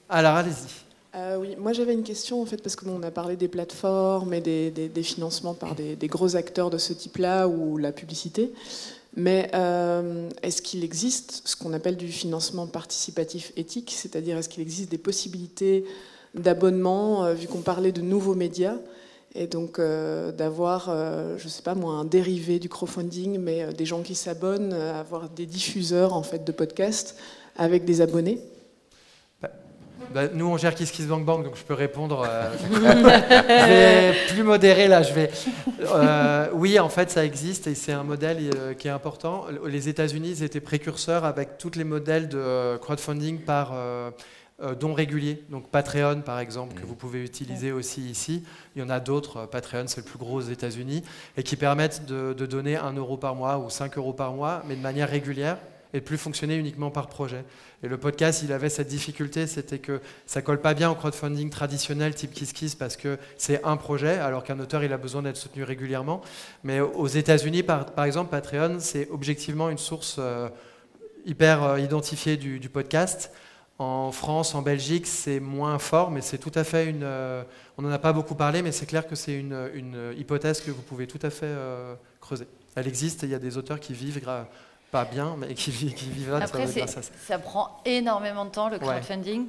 Alors, 0.10 0.36
allez-y. 0.36 0.86
Euh, 1.16 1.38
oui, 1.40 1.56
moi 1.58 1.72
j'avais 1.72 1.94
une 1.94 2.04
question 2.04 2.42
en 2.42 2.46
fait 2.46 2.62
parce 2.62 2.76
qu'on 2.76 3.02
a 3.02 3.10
parlé 3.10 3.38
des 3.38 3.48
plateformes 3.48 4.34
et 4.34 4.42
des, 4.42 5.04
financements 5.04 5.54
par 5.54 5.74
des, 5.74 5.96
gros 6.08 6.36
acteurs 6.36 6.70
de 6.70 6.78
ce 6.78 6.92
type-là 6.92 7.48
ou 7.48 7.78
la 7.78 7.92
publicité. 7.92 8.52
Mais 9.16 9.50
euh, 9.54 10.30
est-ce 10.44 10.62
qu'il 10.62 10.84
existe 10.84 11.42
ce 11.46 11.56
qu'on 11.56 11.72
appelle 11.72 11.96
du 11.96 12.10
financement 12.10 12.68
participatif 12.68 13.54
éthique, 13.56 13.94
c'est-à-dire 13.96 14.38
est-ce 14.38 14.50
qu'il 14.50 14.62
existe 14.62 14.92
des 14.92 14.98
possibilités 14.98 15.86
d'abonnement 16.34 17.24
euh, 17.24 17.34
vu 17.34 17.48
qu'on 17.48 17.62
parlait 17.62 17.94
de 17.94 18.02
nouveaux 18.02 18.36
médias 18.36 18.76
et 19.36 19.48
donc 19.48 19.82
d'avoir, 19.82 20.86
je 21.38 21.44
ne 21.44 21.50
sais 21.50 21.62
pas 21.62 21.76
moi, 21.76 21.96
un 21.96 22.06
dérivé 22.06 22.58
du 22.58 22.70
crowdfunding, 22.70 23.38
mais 23.38 23.74
des 23.74 23.86
gens 23.86 24.02
qui 24.02 24.16
s'abonnent, 24.16 24.72
avoir 24.72 25.28
des 25.28 25.46
diffuseurs 25.46 26.14
en 26.14 26.24
fait 26.24 26.46
de 26.46 26.54
podcasts 26.54 27.18
avec 27.58 27.84
des 27.84 28.00
abonnés? 28.00 28.40
Bah, 30.14 30.28
nous, 30.34 30.48
on 30.48 30.58
gère 30.58 30.76
KissKissBankBank, 30.76 31.44
donc 31.44 31.56
je 31.56 31.64
peux 31.64 31.74
répondre. 31.74 32.26
Euh, 32.28 32.52
je 32.72 32.80
vais 33.68 34.14
plus 34.34 34.44
modéré 34.44 34.88
là. 34.88 35.02
Je 35.02 35.14
vais. 35.14 35.32
Euh, 35.82 36.48
oui, 36.54 36.80
en 36.80 36.90
fait, 36.90 37.12
ça 37.12 37.26
existe 37.26 37.68
et 37.68 37.76
c'est 37.76 37.92
un 37.92 38.04
modèle 38.04 38.38
euh, 38.56 38.74
qui 38.74 38.88
est 38.88 38.92
important. 38.92 39.46
Les 39.66 39.90
États-Unis 39.90 40.44
étaient 40.44 40.62
précurseurs 40.62 41.26
avec 41.26 41.58
tous 41.58 41.72
les 41.76 41.84
modèles 41.84 42.30
de 42.30 42.78
crowdfunding 42.78 43.40
par 43.40 43.74
dons 44.80 44.94
réguliers. 44.94 45.44
Donc 45.50 45.70
Patreon, 45.70 46.22
par 46.22 46.40
exemple, 46.40 46.80
que 46.80 46.86
vous 46.86 46.96
pouvez 46.96 47.24
utiliser 47.24 47.72
aussi 47.72 48.02
ici. 48.02 48.44
Il 48.76 48.82
y 48.82 48.86
en 48.86 48.90
a 48.90 49.00
d'autres. 49.00 49.46
Patreon, 49.48 49.86
c'est 49.88 50.02
le 50.02 50.06
plus 50.06 50.20
gros 50.20 50.38
aux 50.38 50.42
États-Unis 50.42 51.04
et 51.38 51.44
qui 51.44 51.56
permettent 51.56 52.06
de, 52.06 52.34
de 52.34 52.46
donner 52.46 52.78
1 52.78 52.94
euro 52.94 53.18
par 53.18 53.36
mois 53.36 53.58
ou 53.58 53.70
5 53.70 53.98
euros 53.98 54.14
par 54.14 54.34
mois, 54.34 54.64
mais 54.68 54.76
de 54.76 54.82
manière 54.82 55.10
régulière 55.10 55.58
et 55.96 56.02
plus 56.02 56.18
fonctionner 56.18 56.58
uniquement 56.58 56.92
par 56.92 57.08
projet. 57.08 57.46
Et 57.82 57.88
le 57.88 57.98
podcast, 57.98 58.42
il 58.44 58.52
avait 58.52 58.68
cette 58.68 58.90
difficulté, 58.90 59.48
c'était 59.48 59.80
que 59.80 60.02
ça 60.26 60.42
colle 60.42 60.60
pas 60.60 60.74
bien 60.74 60.92
au 60.92 60.96
crowdfunding 60.96 61.50
traditionnel 61.50 62.14
type 62.14 62.34
KissKiss 62.34 62.76
parce 62.76 62.98
que 62.98 63.18
c'est 63.38 63.64
un 63.64 63.78
projet, 63.78 64.18
alors 64.18 64.44
qu'un 64.44 64.60
auteur, 64.60 64.84
il 64.84 64.92
a 64.92 64.98
besoin 64.98 65.22
d'être 65.22 65.38
soutenu 65.38 65.64
régulièrement. 65.64 66.22
Mais 66.66 66.82
aux 66.82 67.08
États-Unis, 67.08 67.64
par, 67.64 68.04
exemple, 68.04 68.30
Patreon, 68.30 68.78
c'est 68.80 69.08
objectivement 69.10 69.70
une 69.70 69.78
source 69.78 70.18
euh, 70.20 70.50
hyper 71.26 71.64
euh, 71.64 71.80
identifiée 71.80 72.36
du, 72.36 72.68
podcast. 72.68 73.32
En 73.80 74.12
France, 74.12 74.54
en 74.54 74.62
Belgique, 74.62 75.08
c'est 75.08 75.40
moins 75.40 75.80
fort, 75.80 76.12
mais 76.12 76.22
c'est 76.22 76.38
tout 76.38 76.52
à 76.56 76.66
fait 76.66 76.88
une. 76.88 77.04
Euh, 77.04 77.44
on 77.78 77.84
n'en 77.84 77.92
a 77.92 78.00
pas 78.00 78.12
beaucoup 78.12 78.36
parlé, 78.36 78.62
mais 78.62 78.74
c'est 78.74 78.86
clair 78.86 79.08
que 79.08 79.16
c'est 79.16 79.34
une, 79.34 80.14
hypothèse 80.18 80.60
que 80.60 80.72
vous 80.72 80.82
pouvez 80.82 81.08
tout 81.08 81.20
à 81.22 81.30
fait 81.30 81.54
creuser. 82.20 82.48
Elle 82.76 82.88
existe 82.88 83.24
et 83.24 83.28
il 83.28 83.32
y 83.32 83.36
a 83.36 83.40
des 83.40 83.58
auteurs 83.58 83.80
qui 83.80 83.94
vivent 83.94 84.20
pas 84.96 85.04
bien, 85.04 85.36
mais 85.38 85.54
qui, 85.54 85.72
qui 85.72 86.10
vivent 86.10 86.34
Après, 86.36 86.68
ça, 86.68 86.88
ça. 86.88 87.38
prend 87.38 87.82
énormément 87.84 88.46
de 88.46 88.52
temps, 88.52 88.70
le 88.70 88.80
crowdfunding. 88.80 89.48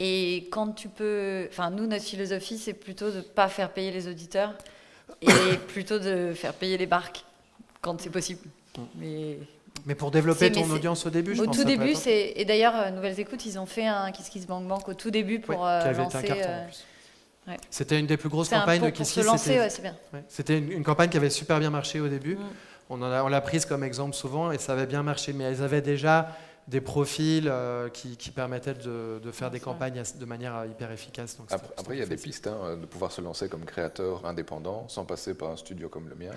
Et 0.00 0.48
quand 0.50 0.72
tu 0.72 0.88
peux. 0.88 1.46
Enfin, 1.50 1.70
nous, 1.70 1.86
notre 1.86 2.04
philosophie, 2.04 2.58
c'est 2.58 2.72
plutôt 2.72 3.10
de 3.10 3.18
ne 3.18 3.22
pas 3.22 3.48
faire 3.48 3.70
payer 3.70 3.92
les 3.92 4.08
auditeurs 4.08 4.54
et 5.22 5.56
plutôt 5.68 5.98
de 6.00 6.32
faire 6.34 6.52
payer 6.52 6.76
les 6.76 6.86
barques 6.86 7.24
quand 7.80 8.00
c'est 8.00 8.10
possible. 8.10 8.40
Mm. 8.76 8.82
Mais. 8.96 9.38
Mais 9.86 9.94
pour 9.94 10.10
développer 10.10 10.50
ton 10.50 10.68
audience 10.70 11.06
au 11.06 11.10
début, 11.10 11.36
je 11.36 11.42
au 11.42 11.46
pense 11.46 11.56
tout 11.56 11.64
début, 11.64 11.94
c'est 11.94 12.32
et 12.34 12.44
d'ailleurs 12.44 12.74
euh, 12.76 12.90
Nouvelles 12.90 13.20
Écoutes, 13.20 13.46
ils 13.46 13.58
ont 13.58 13.64
fait 13.64 13.86
un 13.86 14.10
Kiss 14.10 14.28
Kiss 14.28 14.46
Bank 14.46 14.66
Bank 14.66 14.86
au 14.88 14.94
tout 14.94 15.10
début 15.10 15.38
pour 15.38 15.60
ouais, 15.62 15.78
qui 15.80 15.88
avait 15.88 16.02
lancer. 16.02 16.18
Été 16.18 16.32
un 16.32 16.34
carton, 16.34 16.52
euh, 17.48 17.54
C'était 17.70 17.98
une 17.98 18.06
des 18.06 18.16
plus 18.16 18.28
grosses 18.28 18.48
campagnes 18.48 18.82
de 18.82 18.90
Kiss 18.90 19.12
Kiss. 19.12 19.26
C'était 20.28 20.58
une, 20.58 20.72
une, 20.72 20.82
campagne 20.82 21.08
qui 21.08 21.16
avait 21.16 21.30
super 21.30 21.60
bien 21.60 21.70
marché 21.70 22.00
au 22.00 22.08
début. 22.08 22.34
Mm. 22.34 22.48
On, 22.90 22.96
l'a 22.96 23.40
prise 23.40 23.66
comme 23.66 23.84
exemple 23.84 24.14
souvent 24.14 24.50
et 24.50 24.58
ça 24.58 24.72
avait 24.72 24.86
bien 24.86 25.02
marché, 25.02 25.32
mais 25.32 25.44
elles 25.44 25.62
avaient 25.62 25.82
déjà 25.82 26.30
des 26.68 26.80
profils 26.80 27.48
euh, 27.48 27.88
qui, 27.88 28.30
permettaient 28.30 28.74
de, 28.74 29.30
faire 29.32 29.50
des 29.50 29.60
campagnes 29.60 30.02
de 30.18 30.24
manière 30.24 30.56
euh, 30.56 30.66
hyper 30.66 30.90
efficace. 30.92 31.38
après, 31.76 31.96
il 31.96 32.00
y 32.00 32.02
a 32.02 32.06
des 32.06 32.16
pistes 32.16 32.46
hein, 32.46 32.76
de 32.76 32.86
pouvoir 32.86 33.10
se 33.10 33.20
lancer 33.20 33.48
comme 33.48 33.64
créateur 33.64 34.26
indépendant 34.26 34.86
sans 34.88 35.04
passer 35.04 35.34
par 35.34 35.50
un 35.50 35.56
studio 35.56 35.88
comme 35.88 36.08
le 36.08 36.14
mien 36.14 36.32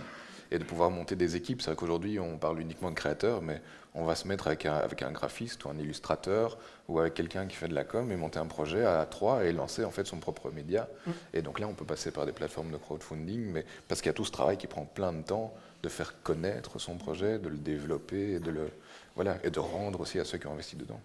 et 0.51 0.59
de 0.59 0.63
pouvoir 0.65 0.91
monter 0.91 1.15
des 1.15 1.35
équipes. 1.37 1.61
C'est 1.61 1.71
vrai 1.71 1.75
qu'aujourd'hui, 1.77 2.19
on 2.19 2.37
parle 2.37 2.59
uniquement 2.59 2.89
de 2.89 2.95
créateurs, 2.95 3.41
mais 3.41 3.61
on 3.93 4.03
va 4.03 4.15
se 4.15 4.27
mettre 4.27 4.47
avec 4.47 4.65
un, 4.65 4.75
avec 4.75 5.01
un 5.01 5.11
graphiste 5.11 5.63
ou 5.63 5.69
un 5.69 5.77
illustrateur 5.77 6.57
ou 6.89 6.99
avec 6.99 7.13
quelqu'un 7.13 7.47
qui 7.47 7.55
fait 7.55 7.69
de 7.69 7.73
la 7.73 7.85
com 7.85 8.11
et 8.11 8.17
monter 8.17 8.39
un 8.39 8.45
projet 8.45 8.85
à 8.85 9.05
trois 9.05 9.45
et 9.45 9.53
lancer 9.53 9.85
en 9.85 9.91
fait 9.91 10.05
son 10.05 10.17
propre 10.17 10.51
média. 10.51 10.89
Mm. 11.05 11.11
Et 11.33 11.41
donc 11.41 11.59
là, 11.59 11.67
on 11.67 11.73
peut 11.73 11.85
passer 11.85 12.11
par 12.11 12.25
des 12.25 12.33
plateformes 12.33 12.71
de 12.71 12.77
crowdfunding, 12.77 13.51
mais 13.51 13.65
parce 13.87 14.01
qu'il 14.01 14.09
y 14.09 14.11
a 14.11 14.13
tout 14.13 14.25
ce 14.25 14.31
travail 14.31 14.57
qui 14.57 14.67
prend 14.67 14.85
plein 14.85 15.13
de 15.13 15.21
temps 15.21 15.53
de 15.83 15.89
faire 15.89 16.21
connaître 16.23 16.79
son 16.79 16.97
projet, 16.97 17.39
de 17.39 17.49
le 17.49 17.57
développer 17.57 18.33
et 18.33 18.39
de, 18.39 18.51
le, 18.51 18.69
voilà, 19.15 19.37
et 19.43 19.49
de 19.49 19.59
rendre 19.59 20.01
aussi 20.01 20.19
à 20.19 20.25
ceux 20.25 20.37
qui 20.37 20.47
ont 20.47 20.53
investi 20.53 20.75
dedans. 20.75 20.99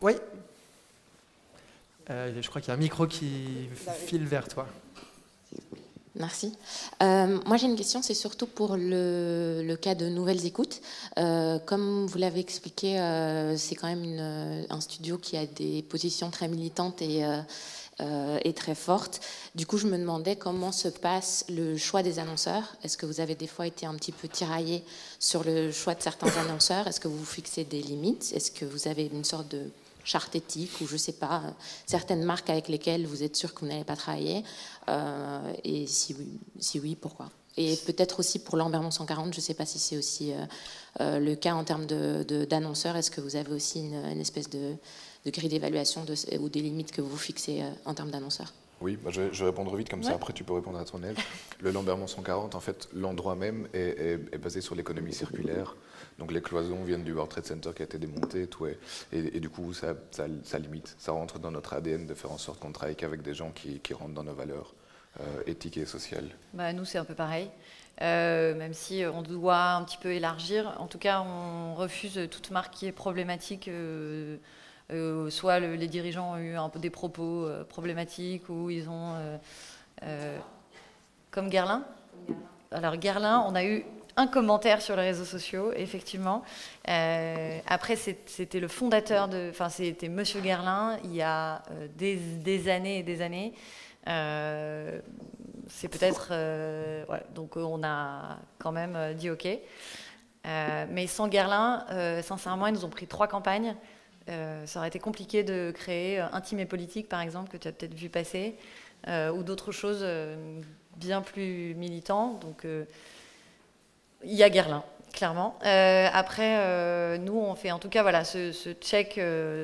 Oui. 0.00 0.12
Euh, 2.10 2.40
je 2.40 2.48
crois 2.48 2.60
qu'il 2.60 2.68
y 2.68 2.70
a 2.70 2.74
un 2.74 2.78
micro 2.78 3.06
qui 3.06 3.68
file 4.06 4.26
vers 4.26 4.48
toi. 4.48 4.66
Merci. 6.18 6.52
Euh, 7.02 7.38
moi, 7.46 7.56
j'ai 7.56 7.66
une 7.66 7.76
question, 7.76 8.02
c'est 8.02 8.14
surtout 8.14 8.46
pour 8.46 8.76
le, 8.76 9.62
le, 9.64 9.76
cas 9.76 9.94
de 9.94 10.08
Nouvelles 10.08 10.46
Écoutes. 10.46 10.80
Euh, 11.16 11.58
comme 11.60 12.06
vous 12.06 12.18
l'avez 12.18 12.40
expliqué, 12.40 12.98
euh, 12.98 13.56
c'est 13.56 13.76
quand 13.76 13.86
même 13.86 14.02
une, 14.02 14.66
un 14.68 14.80
studio 14.80 15.16
qui 15.16 15.36
a 15.36 15.46
des 15.46 15.82
positions 15.82 16.30
très 16.30 16.48
militantes 16.48 17.02
et, 17.02 17.24
et, 18.00 18.52
très 18.52 18.74
fortes. 18.74 19.20
Du 19.54 19.66
coup, 19.66 19.78
je 19.78 19.86
me 19.86 19.98
demandais 19.98 20.36
comment 20.36 20.72
se 20.72 20.88
passe 20.88 21.44
le 21.48 21.76
choix 21.76 22.02
des 22.02 22.18
annonceurs. 22.18 22.76
Est-ce 22.82 22.96
que 22.96 23.06
vous 23.06 23.20
avez 23.20 23.34
des 23.34 23.46
fois 23.46 23.66
été 23.66 23.86
un 23.86 23.94
petit 23.94 24.12
peu 24.12 24.28
tiraillé 24.28 24.84
sur 25.18 25.44
le 25.44 25.72
choix 25.72 25.94
de 25.94 26.02
certains 26.02 26.28
annonceurs? 26.46 26.86
Est-ce 26.86 27.00
que 27.00 27.08
vous 27.08 27.24
fixez 27.24 27.64
des 27.64 27.82
limites? 27.82 28.32
Est-ce 28.34 28.50
que 28.50 28.64
vous 28.64 28.88
avez 28.88 29.10
une 29.12 29.24
sorte 29.24 29.48
de 29.48 29.70
charte 30.08 30.34
éthique 30.34 30.80
ou 30.80 30.86
je 30.86 30.96
sais 30.96 31.12
pas, 31.12 31.42
certaines 31.86 32.22
marques 32.22 32.50
avec 32.50 32.68
lesquelles 32.68 33.06
vous 33.06 33.22
êtes 33.22 33.36
sûr 33.36 33.54
que 33.54 33.60
vous 33.60 33.66
n'allez 33.66 33.84
pas 33.84 33.96
travailler? 33.96 34.42
Euh, 34.88 35.52
Et 35.64 35.86
si 35.86 36.14
oui, 36.14 36.28
si 36.58 36.80
oui, 36.80 36.96
pourquoi? 36.96 37.30
Et 37.56 37.76
peut-être 37.76 38.20
aussi 38.20 38.38
pour 38.38 38.56
l'Ambermont 38.56 38.90
140, 38.90 39.34
je 39.34 39.40
ne 39.40 39.42
sais 39.42 39.54
pas 39.54 39.66
si 39.66 39.78
c'est 39.80 39.96
aussi 39.96 40.32
euh, 40.32 40.36
euh, 41.00 41.18
le 41.18 41.34
cas 41.34 41.54
en 41.54 41.64
termes 41.64 41.86
d'annonceurs. 41.86 42.94
De, 42.94 42.98
Est-ce 43.00 43.10
que 43.10 43.20
vous 43.20 43.34
avez 43.34 43.52
aussi 43.52 43.80
une, 43.80 43.94
une 43.94 44.20
espèce 44.20 44.48
de, 44.48 44.74
de 45.28 45.34
grille 45.36 45.48
d'évaluation 45.48 46.04
ou 46.40 46.48
des 46.48 46.60
limites 46.60 46.92
que 46.92 47.02
vous 47.02 47.16
fixez 47.16 47.62
en 47.84 47.94
termes 47.94 48.10
d'annonceurs 48.10 48.52
oui, 48.80 48.96
bah 48.96 49.10
je, 49.12 49.22
vais, 49.22 49.28
je, 49.32 49.40
vais, 49.40 49.50
répondre 49.50 49.74
vite 49.74 49.88
comme 49.88 50.04
ça, 50.04 50.12
après 50.12 50.32
tu 50.32 50.44
peux 50.44 50.52
répondre 50.52 50.78
à 50.78 50.84
ton 50.84 51.02
aise. 51.02 51.16
Le 51.60 51.72
Lambermont 51.72 52.06
140, 52.06 52.54
en 52.54 52.60
fait, 52.60 52.88
l'endroit 52.92 53.34
même 53.34 53.66
est, 53.74 53.80
est, 53.80 54.20
est, 54.32 54.38
basé 54.38 54.60
sur 54.60 54.76
l'économie 54.76 55.12
circulaire. 55.12 55.74
Donc 56.18 56.30
les 56.30 56.40
cloisons 56.40 56.84
viennent 56.84 57.02
du 57.02 57.12
World 57.12 57.30
Trade 57.30 57.46
Center 57.46 57.70
qui 57.74 57.82
a 57.82 57.86
été 57.86 57.98
démonté, 57.98 58.46
tout 58.46 58.66
et, 58.66 58.78
et, 59.12 59.40
du 59.40 59.48
coup 59.48 59.72
ça, 59.72 59.94
ça, 60.12 60.26
ça, 60.44 60.58
limite, 60.58 60.94
ça 60.98 61.12
rentre 61.12 61.40
dans 61.40 61.50
notre 61.50 61.72
ADN 61.72 62.06
de 62.06 62.14
faire 62.14 62.30
en 62.30 62.38
sorte 62.38 62.60
qu'on 62.60 62.72
travaille 62.72 62.94
qu'avec 62.96 63.22
des 63.22 63.34
gens 63.34 63.50
qui, 63.50 63.80
qui, 63.80 63.94
rentrent 63.94 64.14
dans 64.14 64.24
nos 64.24 64.34
valeurs 64.34 64.74
euh, 65.20 65.24
éthiques 65.46 65.76
et 65.76 65.86
sociales. 65.86 66.28
Bah, 66.54 66.72
nous 66.72 66.84
c'est 66.84 66.98
un 66.98 67.04
peu 67.04 67.14
pareil. 67.14 67.50
Euh, 68.00 68.54
même 68.54 68.74
si 68.74 69.02
on 69.12 69.22
doit 69.22 69.72
un 69.72 69.82
petit 69.82 69.98
peu 69.98 70.12
élargir, 70.12 70.76
en 70.78 70.86
tout 70.86 70.98
cas 70.98 71.20
on 71.20 71.74
refuse 71.74 72.28
toute 72.30 72.52
marque 72.52 72.74
qui 72.74 72.86
est 72.86 72.92
problématique. 72.92 73.66
Euh, 73.66 74.36
euh, 74.90 75.28
soit 75.28 75.60
le, 75.60 75.74
les 75.74 75.86
dirigeants 75.86 76.32
ont 76.32 76.38
eu 76.38 76.56
un 76.56 76.70
peu 76.70 76.78
des 76.78 76.88
propos 76.88 77.44
euh, 77.44 77.62
problématiques 77.64 78.48
ou 78.48 78.70
ils 78.70 78.88
ont. 78.88 79.14
Euh, 80.02 80.38
comme 81.30 81.50
Guerlain 81.50 81.84
Alors, 82.70 82.96
Guerlain, 82.96 83.44
on 83.46 83.54
a 83.54 83.64
eu 83.64 83.84
un 84.16 84.26
commentaire 84.26 84.80
sur 84.80 84.96
les 84.96 85.02
réseaux 85.02 85.26
sociaux, 85.26 85.72
effectivement. 85.76 86.42
Après, 86.86 87.96
c'était 87.96 88.60
le 88.60 88.68
fondateur 88.68 89.28
de. 89.28 89.48
Enfin, 89.50 89.68
c'était 89.68 90.08
Monsieur 90.08 90.40
Guerlain, 90.40 90.98
il 91.04 91.14
y 91.14 91.22
a 91.22 91.62
des, 91.96 92.68
années 92.68 93.00
et 93.00 93.02
des 93.02 93.20
années. 93.20 93.52
C'est 94.06 95.88
peut-être. 95.88 96.32
Donc, 97.34 97.56
on 97.56 97.82
a 97.84 98.38
quand 98.58 98.72
même 98.72 99.14
dit 99.14 99.30
OK. 99.30 99.46
mais 100.44 101.06
sans 101.06 101.28
Guerlain, 101.28 101.84
sincèrement, 102.22 102.66
ils 102.68 102.74
nous 102.74 102.84
ont 102.84 102.90
pris 102.90 103.06
trois 103.06 103.28
campagnes. 103.28 103.76
Euh, 104.28 104.66
ça 104.66 104.80
aurait 104.80 104.88
été 104.88 104.98
compliqué 104.98 105.42
de 105.42 105.72
créer 105.74 106.20
euh, 106.20 106.26
Intime 106.32 106.60
et 106.60 106.66
politique, 106.66 107.08
par 107.08 107.20
exemple, 107.20 107.50
que 107.50 107.56
tu 107.56 107.68
as 107.68 107.72
peut-être 107.72 107.94
vu 107.94 108.08
passer, 108.08 108.56
euh, 109.06 109.30
ou 109.30 109.42
d'autres 109.42 109.72
choses 109.72 110.04
bien 110.96 111.22
plus 111.22 111.74
militantes. 111.76 112.40
Donc, 112.40 112.66
il 114.24 114.34
y 114.34 114.42
a 114.42 114.50
Guerlain, 114.50 114.82
clairement. 115.12 115.56
Après, 115.62 117.18
nous, 117.18 117.38
on 117.38 117.54
fait 117.54 117.70
en 117.70 117.78
tout 117.78 117.88
cas 117.88 118.02
voilà, 118.02 118.24
ce, 118.24 118.50
ce 118.50 118.70
check 118.70 119.20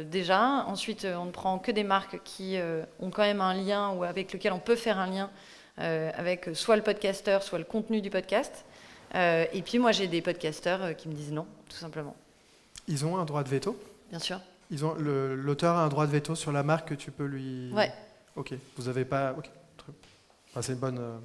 déjà. 0.09 0.65
Ensuite, 0.69 1.05
on 1.05 1.25
ne 1.25 1.33
prend 1.33 1.59
que 1.59 1.73
des 1.73 1.83
marques 1.83 2.21
qui 2.23 2.57
ont 3.01 3.11
quand 3.11 3.23
même 3.23 3.41
un 3.41 3.55
lien 3.55 3.91
ou 3.91 4.05
avec 4.05 4.33
lequel 4.33 4.53
on 4.53 4.61
peut 4.61 4.77
faire 4.77 4.99
un 4.99 5.09
lien 5.09 5.31
avec 5.77 6.51
soit 6.55 6.77
le 6.77 6.83
podcasteur, 6.83 7.43
soit 7.43 7.59
le 7.59 7.65
contenu 7.65 8.01
du 8.01 8.11
podcast. 8.11 8.65
et 9.13 9.63
puis, 9.65 9.81
moi, 9.81 9.91
j'ai 9.91 10.07
des 10.07 10.23
podcasteurs 10.23 10.95
qui 10.95 11.09
me 11.09 11.15
disent 11.15 11.33
non, 11.33 11.47
tout 11.69 11.77
simplement. 11.77 12.15
Ils 12.87 13.05
ont 13.05 13.19
un 13.19 13.25
droit 13.25 13.43
de 13.43 13.49
veto? 13.49 13.77
Bien 14.11 14.21
sûr. 14.21 14.39
L'auteur 14.71 15.77
a 15.77 15.85
un 15.85 15.89
droit 15.89 16.07
de 16.07 16.13
veto 16.13 16.35
sur 16.35 16.53
la 16.53 16.63
marque 16.63 16.89
que 16.89 16.95
tu 16.95 17.11
peux 17.11 17.27
lui. 17.27 17.73
Ouais. 17.73 17.93
Ok. 18.37 18.55
Vous 18.77 18.85
n'avez 18.85 19.05
pas. 19.05 19.35
Ok. 19.37 19.51
Enfin, 20.51 20.63
c'est 20.63 20.73
une 20.73 20.79
bonne. 20.79 20.99
Euh... 20.99 21.19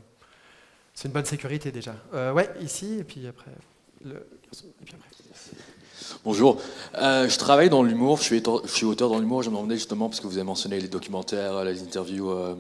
C'est 0.94 1.08
une 1.08 1.14
bonne 1.14 1.26
sécurité 1.26 1.72
déjà. 1.72 1.96
Euh, 2.14 2.34
ouais, 2.34 2.50
ici 2.62 3.00
et 3.00 3.04
puis 3.04 3.26
après. 3.28 3.52
Le... 4.04 4.16
Et 4.16 4.86
puis 4.86 4.96
après. 4.96 5.10
Bonjour, 6.24 6.62
euh, 6.96 7.28
je 7.30 7.38
travaille 7.38 7.70
dans 7.70 7.84
l'humour, 7.84 8.18
je, 8.22 8.36
je, 8.36 8.68
suis 8.68 8.86
auteur 8.86 9.10
dans 9.10 9.20
l'humour, 9.20 9.44
je 9.44 9.50
me 9.50 9.56
demandais 9.56 9.76
justement, 9.76 10.10
parce 10.10 10.20
que 10.20 10.28
vous 10.28 10.38
avez 10.38 10.46
mentionné 10.46 10.80
les 10.80 10.88
documentaires, 10.88 11.64
les 11.64 11.82
interviews 11.82 12.32
euh, 12.32 12.56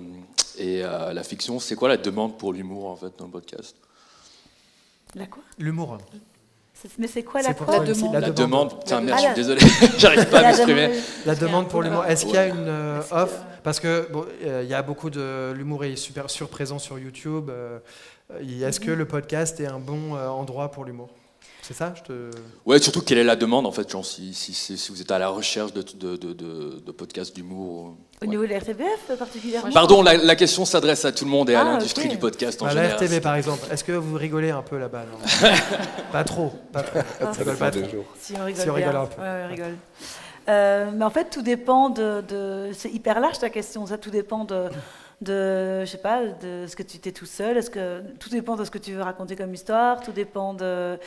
et 0.57 0.84
euh, 0.84 1.14
la 1.14 1.23
fiction, 1.23 1.60
c'est 1.60 1.76
quoi 1.76 1.89
la 1.89 1.97
demande 1.97 2.38
pour 2.38 2.53
l'humour 2.53 2.88
en 2.88 2.95
fait 2.95 3.14
dans 3.18 3.26
le 3.26 3.31
podcast? 3.31 3.76
La 5.15 5.26
quoi? 5.26 5.41
L'humour. 5.57 5.97
Mais 6.97 7.07
c'est 7.07 7.23
quoi 7.23 7.41
la, 7.41 7.53
quoi 7.53 7.80
la, 7.80 7.84
demande 7.84 8.14
La 8.14 8.30
demande, 8.30 8.80
putain, 8.80 9.01
merde, 9.01 9.19
je 9.19 9.26
suis 9.26 9.35
désolé, 9.35 9.61
j'arrive 9.97 10.30
pas 10.30 10.39
à 10.39 10.43
m'exprimer. 10.43 10.91
La 11.26 11.35
demande 11.35 11.68
pour 11.68 11.81
l'humour. 11.81 12.06
Est-ce 12.06 12.26
qu'il 12.26 12.35
y 12.35 12.38
a 12.38 12.47
une 12.47 12.68
euh, 12.68 13.01
offre 13.11 13.38
Parce 13.64 13.80
que 13.80 14.07
bon, 14.11 14.26
euh, 14.45 14.61
il 14.64 14.69
y 14.69 14.73
a 14.73 14.81
beaucoup 14.81 15.10
de 15.10 15.51
l'humour 15.51 15.84
est 15.84 15.95
super 15.95 16.30
surprésent 16.30 16.80
sur 16.80 16.97
YouTube. 16.97 17.49
Euh, 17.49 17.80
Est-ce 18.39 18.80
que 18.80 18.91
le 18.91 19.06
podcast 19.06 19.60
est 19.60 19.68
un 19.68 19.80
bon 19.80 20.15
euh, 20.15 20.27
endroit 20.30 20.72
pour 20.72 20.85
l'humour? 20.85 21.10
C'est 21.61 21.73
ça 21.73 21.93
je 21.95 22.01
te... 22.01 22.31
Ouais, 22.65 22.80
surtout 22.80 23.01
quelle 23.01 23.19
est 23.19 23.23
la 23.23 23.35
demande 23.35 23.68
en 23.68 23.72
fait, 23.72 23.89
genre, 23.91 24.06
si, 24.06 24.34
si, 24.34 24.53
si, 24.53 24.91
vous 24.91 25.01
êtes 25.01 25.11
à 25.11 25.19
la 25.19 25.30
recherche 25.30 25.73
de, 25.73 25.81
de, 25.81 26.15
de, 26.15 26.34
de 26.34 26.91
podcasts 26.91 27.35
d'humour. 27.35 27.95
Au 28.22 28.26
niveau 28.26 28.44
de 28.44 28.50
la 28.50 28.60
RTBF 28.60 29.18
particulièrement 29.18 29.72
Pardon, 29.72 30.02
la, 30.02 30.18
la 30.18 30.36
question 30.36 30.66
s'adresse 30.66 31.06
à 31.06 31.12
tout 31.12 31.24
le 31.24 31.32
monde 31.32 31.50
et 31.50 31.56
à 31.56 31.62
ah, 31.62 31.64
l'industrie 31.64 32.06
okay. 32.06 32.16
du 32.16 32.18
podcast 32.18 32.62
en 32.62 32.66
à 32.66 32.70
général. 32.70 32.98
La 33.00 33.08
RTB 33.08 33.24
par 33.24 33.36
exemple, 33.36 33.66
est-ce 33.72 33.84
que 33.84 33.94
vous 33.94 34.16
rigolez 34.16 34.52
un 34.52 34.62
peu 34.62 34.78
là-bas 34.78 35.06
Pas 36.12 36.24
trop, 36.26 36.54
pas 36.74 36.84
trop. 36.84 37.00
Ah, 37.22 37.34
ça 37.34 37.46
pas 37.56 37.72
trop. 37.72 37.82
Si 38.20 38.34
on 38.40 38.44
rigole, 38.44 38.62
si 38.62 38.70
on 38.70 38.74
rigole 38.74 38.91
bien. 38.91 39.02
un 39.02 39.06
peu. 39.06 39.22
Ouais, 39.22 39.28
ouais, 39.28 39.46
rigole. 39.46 39.76
Euh, 40.50 40.91
mais 40.94 41.06
en 41.06 41.10
fait, 41.10 41.30
tout 41.30 41.41
dépend 41.41 41.90
de. 41.90 42.22
de... 42.28 42.72
C'est 42.74 42.90
hyper 42.90 43.20
large 43.20 43.40
ta 43.40 43.50
question, 43.50 43.86
ça 43.86 43.98
tout 43.98 44.10
dépend 44.10 44.44
de 44.44 44.70
de, 45.22 45.82
je 45.82 45.86
sais 45.86 45.98
pas, 45.98 46.26
de 46.26 46.66
ce 46.68 46.76
que 46.76 46.84
tu 46.84 47.00
t'es 47.00 47.12
tout 47.12 47.26
seul. 47.26 47.58
Est-ce 47.58 47.70
que 47.70 48.02
tout 48.20 48.30
dépend 48.30 48.56
de 48.56 48.64
ce 48.64 48.72
que 48.72 48.78
tu 48.78 48.94
veux 48.94 49.02
raconter 49.02 49.36
comme 49.36 49.54
histoire. 49.54 50.02
Tout 50.02 50.12
dépend 50.12 50.54
de, 50.54 50.98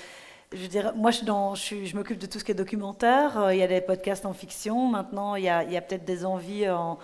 je 0.53 0.63
veux 0.63 0.69
dire, 0.69 0.93
moi, 0.95 1.11
je, 1.11 1.25
dans, 1.25 1.55
je, 1.55 1.85
je 1.85 1.97
m'occupe 1.97 2.19
de 2.19 2.27
tout 2.27 2.39
ce 2.39 2.45
qui 2.45 2.53
est 2.53 2.57
documentaire. 2.57 3.39
Euh, 3.39 3.55
il 3.55 3.59
y 3.59 3.63
a 3.63 3.67
des 3.67 3.81
podcasts 3.81 4.27
en 4.27 4.33
fiction. 4.33 4.89
Maintenant, 4.89 5.35
il 5.37 5.45
y 5.45 5.49
a, 5.49 5.65
peut-être 5.81 6.05
des 6.05 6.25
envies 6.25 6.69
en, 6.69 6.99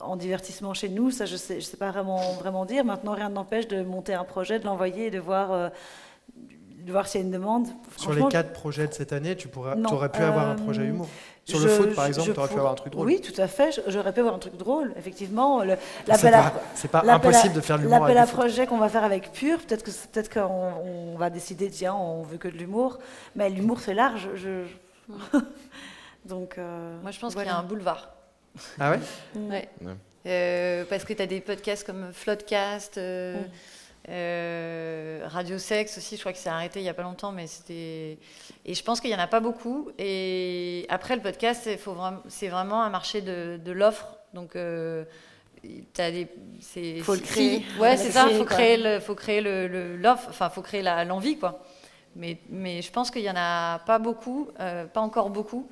en, 0.00 0.16
divertissement 0.16 0.74
chez 0.74 0.88
nous. 0.88 1.10
Ça, 1.10 1.26
je 1.26 1.36
sais, 1.36 1.60
je 1.60 1.64
sais 1.64 1.76
pas 1.76 1.90
vraiment, 1.90 2.32
vraiment 2.34 2.64
dire. 2.64 2.84
Maintenant, 2.84 3.12
rien 3.12 3.28
ne 3.28 3.34
n'empêche 3.34 3.68
de 3.68 3.82
monter 3.82 4.14
un 4.14 4.24
projet, 4.24 4.58
de 4.58 4.64
l'envoyer 4.64 5.06
et 5.06 5.10
de 5.10 5.18
voir. 5.20 5.52
Euh, 5.52 5.68
de 6.84 6.92
voir 6.92 7.08
s'il 7.08 7.22
y 7.22 7.24
a 7.24 7.26
une 7.26 7.32
demande. 7.32 7.66
Sur 7.96 8.12
les 8.12 8.28
quatre 8.28 8.52
projets 8.52 8.86
de 8.86 8.92
cette 8.92 9.14
année, 9.14 9.36
tu 9.36 9.48
pourrais, 9.48 9.74
aurais 9.90 10.10
pu 10.10 10.20
euh, 10.20 10.28
avoir 10.28 10.50
un 10.50 10.54
projet 10.54 10.84
humour. 10.84 11.08
Sur 11.44 11.58
je, 11.58 11.68
le 11.68 11.74
foot, 11.74 11.94
par 11.94 12.06
exemple, 12.06 12.32
tu 12.32 12.38
aurais 12.38 12.48
pu 12.48 12.54
avoir 12.54 12.72
un 12.72 12.76
truc 12.76 12.92
drôle. 12.92 13.06
Oui, 13.06 13.20
tout 13.20 13.38
à 13.40 13.48
fait. 13.48 13.78
J'aurais 13.86 14.12
pu 14.12 14.20
avoir 14.20 14.34
un 14.34 14.38
truc 14.38 14.56
drôle, 14.56 14.94
effectivement. 14.96 15.62
C'est 16.74 16.90
pas, 16.90 17.02
pas 17.02 17.14
impossible 17.14 17.54
de 17.54 17.60
faire 17.60 17.76
de 17.76 17.82
l'humour. 17.82 18.00
L'appel 18.00 18.18
à 18.18 18.26
projet 18.26 18.66
qu'on 18.66 18.78
va 18.78 18.88
faire 18.88 19.04
avec 19.04 19.32
Pure, 19.32 19.58
peut-être 19.58 19.82
que 19.82 19.90
peut-être 19.90 20.32
qu'on 20.32 21.14
on 21.14 21.16
va 21.18 21.30
décider, 21.30 21.68
tiens, 21.68 21.94
on 21.94 22.22
veut 22.22 22.38
que 22.38 22.48
de 22.48 22.56
l'humour. 22.56 22.98
Mais 23.36 23.50
l'humour, 23.50 23.80
c'est 23.80 23.94
large. 23.94 24.28
Je... 24.34 24.64
Donc, 26.24 26.56
euh, 26.56 26.96
moi, 27.02 27.10
je 27.10 27.20
pense 27.20 27.34
voilà. 27.34 27.50
qu'il 27.50 27.54
y 27.54 27.60
a 27.60 27.60
un 27.60 27.66
boulevard. 27.66 28.10
Ah 28.80 28.92
ouais? 28.92 29.00
ouais. 29.36 29.68
ouais. 29.82 29.96
Euh, 30.26 30.84
parce 30.88 31.04
que 31.04 31.12
tu 31.12 31.20
as 31.20 31.26
des 31.26 31.40
podcasts 31.40 31.84
comme 31.84 32.12
Floodcast. 32.12 32.96
Euh, 32.96 33.36
mm. 33.36 33.50
Euh, 34.08 35.22
Radio 35.26 35.58
Sex 35.58 35.96
aussi, 35.96 36.16
je 36.16 36.20
crois 36.20 36.32
que 36.32 36.38
c'est 36.38 36.50
arrêté 36.50 36.80
il 36.80 36.82
n'y 36.82 36.88
a 36.88 36.94
pas 36.94 37.02
longtemps, 37.02 37.32
mais 37.32 37.46
c'était. 37.46 38.18
Et 38.64 38.74
je 38.74 38.82
pense 38.82 39.00
qu'il 39.00 39.10
n'y 39.10 39.16
en 39.16 39.20
a 39.20 39.26
pas 39.26 39.40
beaucoup. 39.40 39.90
Et 39.98 40.86
après, 40.88 41.16
le 41.16 41.22
podcast, 41.22 41.62
c'est 41.64 41.76
vraiment, 41.76 42.22
vraiment 42.42 42.82
un 42.82 42.90
marché 42.90 43.22
de, 43.22 43.58
de 43.62 43.72
l'offre. 43.72 44.16
Donc, 44.34 44.56
euh, 44.56 45.04
as 45.98 46.10
des. 46.10 46.28
Il 46.76 47.02
faut 47.02 47.14
le 47.14 47.20
créer. 47.20 47.64
Ouais, 47.78 47.96
c'est 47.96 48.10
ça, 48.10 48.26
il 48.30 48.36
faut 48.36 48.44
créer, 48.44 48.76
le, 48.76 49.00
faut 49.00 49.14
créer 49.14 49.40
l'offre, 49.40 50.28
enfin, 50.28 50.50
faut 50.50 50.62
créer 50.62 50.82
l'envie, 50.82 51.38
quoi. 51.38 51.62
Mais, 52.16 52.38
mais 52.48 52.82
je 52.82 52.92
pense 52.92 53.10
qu'il 53.10 53.22
n'y 53.22 53.30
en 53.30 53.36
a 53.36 53.80
pas 53.80 53.98
beaucoup, 53.98 54.48
euh, 54.60 54.84
pas 54.84 55.00
encore 55.00 55.30
beaucoup. 55.30 55.68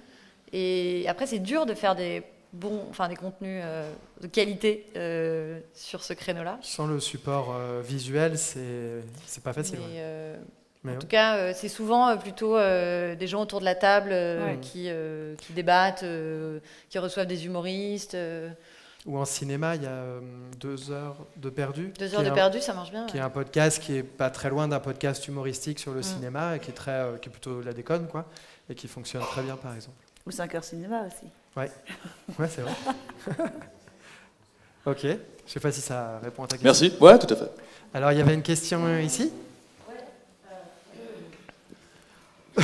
Et 0.52 1.04
après, 1.09 1.26
c'est 1.26 1.38
dur 1.38 1.66
de 1.66 1.74
faire 1.74 1.94
des 1.94 2.22
bon, 2.52 2.84
enfin 2.90 3.08
des 3.08 3.16
contenus 3.16 3.62
euh, 3.64 3.90
de 4.20 4.26
qualité 4.26 4.86
euh, 4.96 5.60
sur 5.74 6.02
ce 6.02 6.12
créneau-là. 6.12 6.58
Sans 6.62 6.86
le 6.86 7.00
support 7.00 7.54
euh, 7.54 7.82
visuel, 7.82 8.38
c'est 8.38 9.02
c'est 9.26 9.42
pas 9.42 9.52
facile. 9.52 9.78
Mais, 9.80 10.00
ouais. 10.00 10.36
Mais 10.84 10.90
en 10.90 10.94
ouais. 10.94 11.00
tout 11.00 11.06
cas, 11.06 11.54
c'est 11.54 11.68
souvent 11.68 12.16
plutôt 12.16 12.58
des 12.58 13.26
gens 13.28 13.42
autour 13.42 13.60
de 13.60 13.64
la 13.64 13.76
table 13.76 14.10
ouais. 14.10 14.58
qui, 14.60 14.88
qui 15.38 15.52
débattent, 15.52 16.04
qui 16.88 16.98
reçoivent 16.98 17.28
des 17.28 17.46
humoristes. 17.46 18.16
Ou 19.06 19.16
en 19.16 19.24
cinéma, 19.24 19.76
il 19.76 19.84
y 19.84 19.86
a 19.86 20.04
deux 20.58 20.90
heures 20.90 21.24
de 21.36 21.50
perdu. 21.50 21.92
Deux 22.00 22.12
heures 22.16 22.24
de 22.24 22.30
un, 22.30 22.34
perdu, 22.34 22.60
ça 22.60 22.74
marche 22.74 22.90
bien. 22.90 23.06
Qui 23.06 23.18
est 23.18 23.20
un 23.20 23.30
podcast 23.30 23.80
qui 23.80 23.96
est 23.96 24.02
pas 24.02 24.28
très 24.30 24.50
loin 24.50 24.66
d'un 24.66 24.80
podcast 24.80 25.28
humoristique 25.28 25.78
sur 25.78 25.92
le 25.92 26.00
mm. 26.00 26.02
cinéma, 26.02 26.56
et 26.56 26.58
qui 26.58 26.72
est 26.72 26.74
très, 26.74 27.12
qui 27.20 27.28
est 27.28 27.32
plutôt 27.32 27.62
la 27.62 27.72
déconne, 27.72 28.08
quoi, 28.08 28.26
et 28.68 28.74
qui 28.74 28.88
fonctionne 28.88 29.22
très 29.22 29.42
bien, 29.42 29.56
par 29.56 29.76
exemple. 29.76 29.96
Ou 30.26 30.32
5 30.32 30.52
heures 30.56 30.64
cinéma 30.64 31.06
aussi. 31.06 31.30
Ouais, 31.56 31.70
ouais 32.38 32.48
c'est 32.48 32.62
vrai. 32.62 32.74
ok. 34.86 35.02
Je 35.02 35.08
ne 35.08 35.18
sais 35.46 35.60
pas 35.60 35.72
si 35.72 35.80
ça 35.80 36.18
répond 36.22 36.44
à 36.44 36.46
ta 36.46 36.56
question. 36.56 36.86
Merci. 36.86 37.02
Ouais, 37.02 37.18
tout 37.18 37.32
à 37.32 37.36
fait. 37.36 37.50
Alors, 37.92 38.12
il 38.12 38.18
y 38.18 38.20
avait 38.20 38.34
une 38.34 38.42
question 38.42 38.98
ici? 38.98 39.30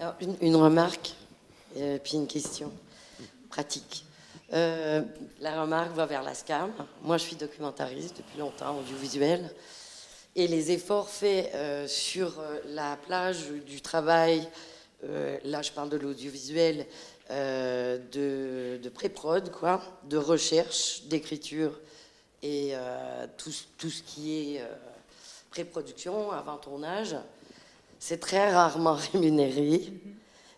Alors, 0.00 0.14
une, 0.20 0.36
une 0.40 0.56
remarque 0.56 1.14
et 1.76 1.98
puis 2.02 2.14
une 2.14 2.26
question 2.26 2.72
pratique. 3.48 4.04
Euh, 4.52 5.02
la 5.40 5.60
remarque 5.60 5.92
va 5.94 6.06
vers 6.06 6.22
la 6.22 6.34
SCAM. 6.34 6.72
Moi, 7.02 7.18
je 7.18 7.24
suis 7.24 7.36
documentariste 7.36 8.18
depuis 8.18 8.38
longtemps, 8.38 8.78
audiovisuel. 8.78 9.50
Et 10.36 10.46
les 10.46 10.70
efforts 10.70 11.08
faits 11.08 11.50
euh, 11.54 11.86
sur 11.88 12.38
euh, 12.38 12.58
la 12.66 12.96
plage 12.96 13.46
du 13.66 13.80
travail, 13.80 14.46
euh, 15.04 15.36
là 15.44 15.62
je 15.62 15.72
parle 15.72 15.88
de 15.90 15.96
l'audiovisuel, 15.96 16.86
euh, 17.30 17.98
de, 18.78 18.88
pré-prod, 18.88 19.50
quoi, 19.50 19.82
de 20.04 20.16
recherche, 20.16 21.02
d'écriture 21.04 21.78
et 22.42 22.70
euh, 22.72 23.26
tout, 23.36 23.52
tout 23.76 23.90
ce 23.90 24.02
qui 24.02 24.54
est 24.54 24.60
euh, 24.62 24.66
pré-production, 25.50 26.30
avant 26.30 26.56
tournage, 26.56 27.16
c'est 27.98 28.18
très 28.20 28.52
rarement 28.52 28.94
rémunéré, 29.12 29.92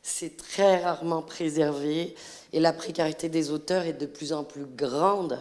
c'est 0.03 0.37
très 0.37 0.83
rarement 0.83 1.23
préservé. 1.23 2.15
Et 2.53 2.61
la 2.61 2.73
précarité 2.73 3.29
des 3.29 3.51
auteurs 3.51 3.85
est 3.85 3.95
de 3.95 4.07
plus 4.07 4.33
en 4.33 4.45
plus 4.45 4.65
grande. 4.65 5.39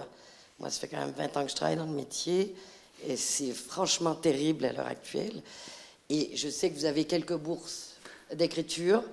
Moi, 0.60 0.70
ça 0.70 0.80
fait 0.80 0.88
quand 0.88 0.98
même 0.98 1.14
20 1.16 1.38
ans 1.38 1.44
que 1.44 1.52
je 1.52 1.56
travaille 1.56 1.78
dans 1.78 1.86
le 1.86 1.92
métier. 1.92 2.56
Et 3.08 3.16
c'est 3.16 3.52
franchement 3.52 4.16
terrible 4.16 4.66
à 4.66 4.74
l'heure 4.74 4.88
actuelle. 4.88 5.42
Et 6.10 6.36
je 6.36 6.50
sais 6.50 6.70
que 6.70 6.76
vous 6.76 6.86
avez 6.86 7.06
quelques 7.06 7.36
bourses 7.36 7.96
d'écriture, 8.34 9.04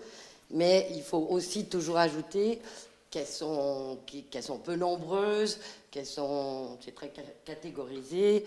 mais 0.51 0.89
il 0.95 1.03
faut 1.03 1.27
aussi 1.31 1.67
toujours 1.67 1.99
ajouter 1.99 2.61
qu'elles 3.11 3.27
sont, 3.27 3.99
qu'elles 4.31 4.43
sont 4.43 4.59
peu 4.59 4.75
nombreuses, 4.77 5.59
qu'elles 5.91 6.07
sont, 6.07 6.77
c'est 6.85 6.95
très 6.95 7.13
ca- 7.15 7.23
catégorisé, 7.45 8.45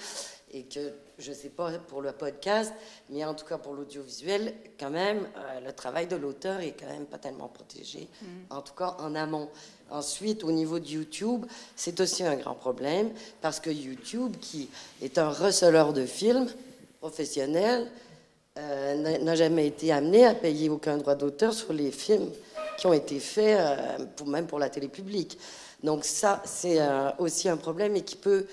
et 0.52 0.64
que, 0.64 0.94
je 1.20 1.30
ne 1.30 1.36
sais 1.36 1.50
pas 1.50 1.72
pour 1.88 2.02
le 2.02 2.12
podcast, 2.12 2.74
mais 3.10 3.24
en 3.24 3.34
tout 3.36 3.46
cas 3.46 3.58
pour 3.60 3.74
l'audiovisuel, 3.74 4.54
quand 4.80 4.90
même, 4.90 5.28
euh, 5.38 5.60
le 5.60 5.72
travail 5.74 6.08
de 6.08 6.16
l'auteur 6.16 6.60
est 6.62 6.72
quand 6.72 6.88
même 6.88 7.06
pas 7.06 7.20
tellement 7.20 7.48
protégé, 7.48 8.08
en 8.50 8.62
tout 8.62 8.74
cas 8.74 8.96
en 9.00 9.14
amont. 9.16 9.50
Ensuite, 9.92 10.44
au 10.44 10.52
niveau 10.52 10.80
de 10.80 10.88
YouTube, 10.88 11.46
c'est 11.76 12.00
aussi 12.00 12.24
un 12.24 12.36
grand 12.36 12.56
problème, 12.56 13.12
parce 13.42 13.60
que 13.60 13.70
YouTube, 13.70 14.38
qui 14.42 14.70
est 15.02 15.18
un 15.18 15.30
receleur 15.30 15.94
de 15.94 16.06
films 16.06 16.48
professionnel, 17.00 17.90
euh, 18.60 19.18
n'a 19.20 19.36
jamais 19.36 19.68
été 19.68 19.92
amené 19.92 20.26
à 20.26 20.36
payer 20.36 20.70
aucun 20.70 20.98
droit 20.98 21.16
d'auteur 21.16 21.54
sur 21.54 21.74
les 21.74 21.92
films 21.92 22.30
qui 22.78 22.88
ont 22.88 22.94
été 22.94 23.20
faits, 23.20 23.60
euh, 23.60 24.06
pour, 24.16 24.28
même 24.28 24.48
pour 24.48 24.60
la 24.60 24.70
télé 24.70 24.88
publique. 24.88 25.38
Donc 25.84 26.04
ça, 26.04 26.42
c'est 26.46 26.80
euh, 26.80 27.10
aussi 27.20 27.48
un 27.50 27.58
problème 27.58 27.96
et 27.96 28.02
qui 28.02 28.16
peut, 28.16 28.46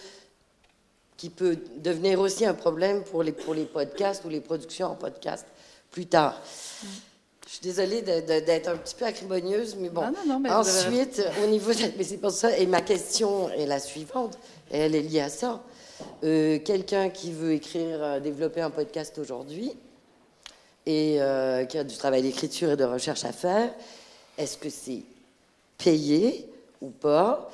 qui 1.16 1.30
peut 1.30 1.58
devenir 1.76 2.20
aussi 2.20 2.44
un 2.46 2.54
problème 2.54 3.02
pour 3.04 3.22
les, 3.22 3.32
pour 3.32 3.54
les 3.54 3.64
podcasts 3.64 4.24
ou 4.24 4.28
les 4.28 4.40
productions 4.40 4.88
en 4.88 4.94
podcast 4.94 5.46
plus 5.90 6.06
tard. 6.06 6.40
Je 7.46 7.52
suis 7.52 7.60
désolée 7.62 8.02
d'être 8.02 8.68
un 8.68 8.76
petit 8.76 8.94
peu 8.96 9.04
acrimonieuse, 9.04 9.76
mais 9.76 9.88
bon. 9.88 10.02
Non, 10.02 10.12
non, 10.26 10.40
mais 10.40 10.48
vous 10.48 10.54
avez 10.54 10.70
raison. 10.70 10.88
Ensuite, 10.88 11.22
au 11.44 11.46
niveau 11.46 11.72
de... 11.72 11.78
Mais 11.96 12.04
c'est 12.04 12.16
pour 12.16 12.32
ça, 12.32 12.56
et 12.58 12.66
ma 12.66 12.80
question 12.80 13.48
est 13.50 13.66
la 13.66 13.78
suivante, 13.78 14.36
et 14.70 14.78
elle 14.78 14.96
est 14.96 15.02
liée 15.02 15.20
à 15.20 15.28
ça. 15.28 15.62
Euh, 16.24 16.58
Quelqu'un 16.58 17.08
qui 17.08 17.32
veut 17.32 17.52
écrire, 17.52 18.20
développer 18.20 18.60
un 18.60 18.70
podcast 18.70 19.16
aujourd'hui, 19.18 19.72
et 20.86 21.20
euh, 21.20 21.64
qui 21.64 21.76
a 21.78 21.84
du 21.84 21.96
travail 21.96 22.22
d'écriture 22.22 22.70
et 22.70 22.76
de 22.76 22.84
recherche 22.84 23.24
à 23.24 23.32
faire, 23.32 23.74
est-ce 24.38 24.56
que 24.56 24.70
c'est 24.70 25.02
payé 25.76 26.48
ou 26.80 26.90
pas? 26.90 27.50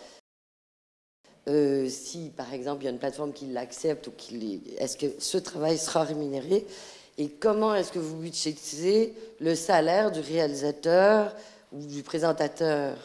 Euh, 1.49 1.89
Si, 1.89 2.31
par 2.37 2.53
exemple, 2.53 2.83
il 2.83 2.85
y 2.85 2.89
a 2.89 2.93
une 2.93 2.99
plateforme 2.99 3.33
qui 3.33 3.47
l'accepte, 3.47 4.07
ou 4.07 4.13
qui 4.13 4.63
est-ce 4.79 4.97
que 4.97 5.07
ce 5.19 5.39
travail 5.39 5.79
sera 5.79 6.05
rémunéré? 6.05 6.67
Et 7.19 7.29
comment 7.29 7.75
est-ce 7.75 7.93
que 7.93 7.99
vous 7.99 8.17
budgétisez 8.17 9.15
le 9.41 9.55
salaire 9.55 10.11
du 10.11 10.21
réalisateur 10.21 11.35
ou 11.73 11.85
du 11.85 12.03
présentateur 12.03 12.97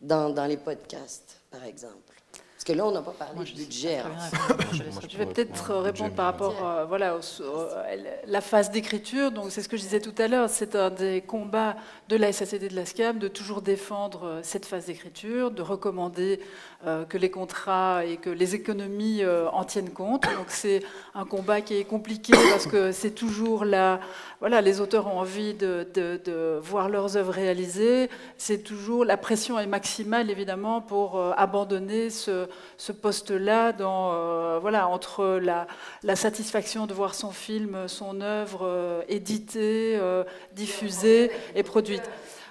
dans, 0.00 0.46
les 0.46 0.56
podcasts, 0.56 1.36
par 1.50 1.64
exemple? 1.64 2.09
Que 2.72 2.76
là, 2.76 2.86
on 2.86 2.92
n'a 2.92 3.02
pas 3.02 3.12
parlé 3.12 3.38
de 3.50 3.56
budget. 3.56 3.98
hein. 3.98 4.10
Je 5.08 5.16
vais 5.18 5.26
peut-être 5.26 5.74
répondre 5.74 6.14
par 6.14 6.26
rapport 6.26 6.54
euh, 6.64 6.84
voilà, 6.86 7.16
au- 7.16 7.42
au- 7.42 7.60
à 7.60 7.96
la 8.26 8.40
phase 8.40 8.70
d'écriture. 8.70 9.30
Donc, 9.30 9.46
c'est 9.50 9.62
ce 9.62 9.68
que 9.68 9.76
je 9.76 9.82
disais 9.82 10.00
tout 10.00 10.14
à 10.18 10.28
l'heure. 10.28 10.48
C'est 10.48 10.74
un 10.76 10.90
des 10.90 11.20
combats 11.20 11.76
de 12.08 12.16
la 12.16 12.32
SACD 12.32 12.68
de 12.68 12.76
la 12.76 12.84
SCAM 12.84 13.18
de 13.18 13.28
toujours 13.28 13.62
défendre 13.62 14.24
euh, 14.24 14.40
cette 14.42 14.66
phase 14.66 14.86
d'écriture, 14.86 15.50
de 15.50 15.62
recommander 15.62 16.40
euh, 16.86 17.04
que 17.04 17.18
les 17.18 17.30
contrats 17.30 18.04
et 18.04 18.16
que 18.16 18.30
les 18.30 18.54
économies 18.54 19.22
euh, 19.22 19.48
en 19.50 19.64
tiennent 19.64 19.90
compte. 19.90 20.22
Donc, 20.22 20.46
c'est 20.48 20.82
un 21.14 21.24
combat 21.24 21.60
qui 21.60 21.74
est 21.76 21.84
compliqué 21.84 22.32
parce 22.50 22.66
que 22.66 22.92
c'est 22.92 23.10
toujours 23.12 23.64
la. 23.64 24.00
Voilà, 24.40 24.60
les 24.62 24.80
auteurs 24.80 25.06
ont 25.06 25.18
envie 25.18 25.52
de, 25.54 25.86
de- 25.92 26.18
de 26.24 26.58
voir 26.62 26.88
leurs 26.88 27.16
œuvres 27.16 27.32
réalisées. 27.32 28.08
C'est 28.38 28.62
toujours 28.62 29.04
la 29.04 29.16
pression 29.16 29.58
est 29.58 29.66
maximale 29.66 30.30
évidemment 30.30 30.80
pour 30.80 31.18
euh, 31.18 31.32
abandonner 31.36 32.08
ce, 32.10 32.46
ce 32.76 32.92
poste-là 32.92 33.72
dans 33.72 34.12
euh, 34.12 34.58
voilà 34.60 34.88
entre 34.88 35.38
la, 35.42 35.66
la 36.02 36.16
satisfaction 36.16 36.86
de 36.86 36.94
voir 36.94 37.14
son 37.14 37.30
film, 37.30 37.88
son 37.88 38.20
œuvre 38.20 38.60
euh, 38.64 39.02
éditée, 39.08 39.96
euh, 39.96 40.24
diffusée 40.54 41.30
et 41.54 41.62
produite. 41.62 42.02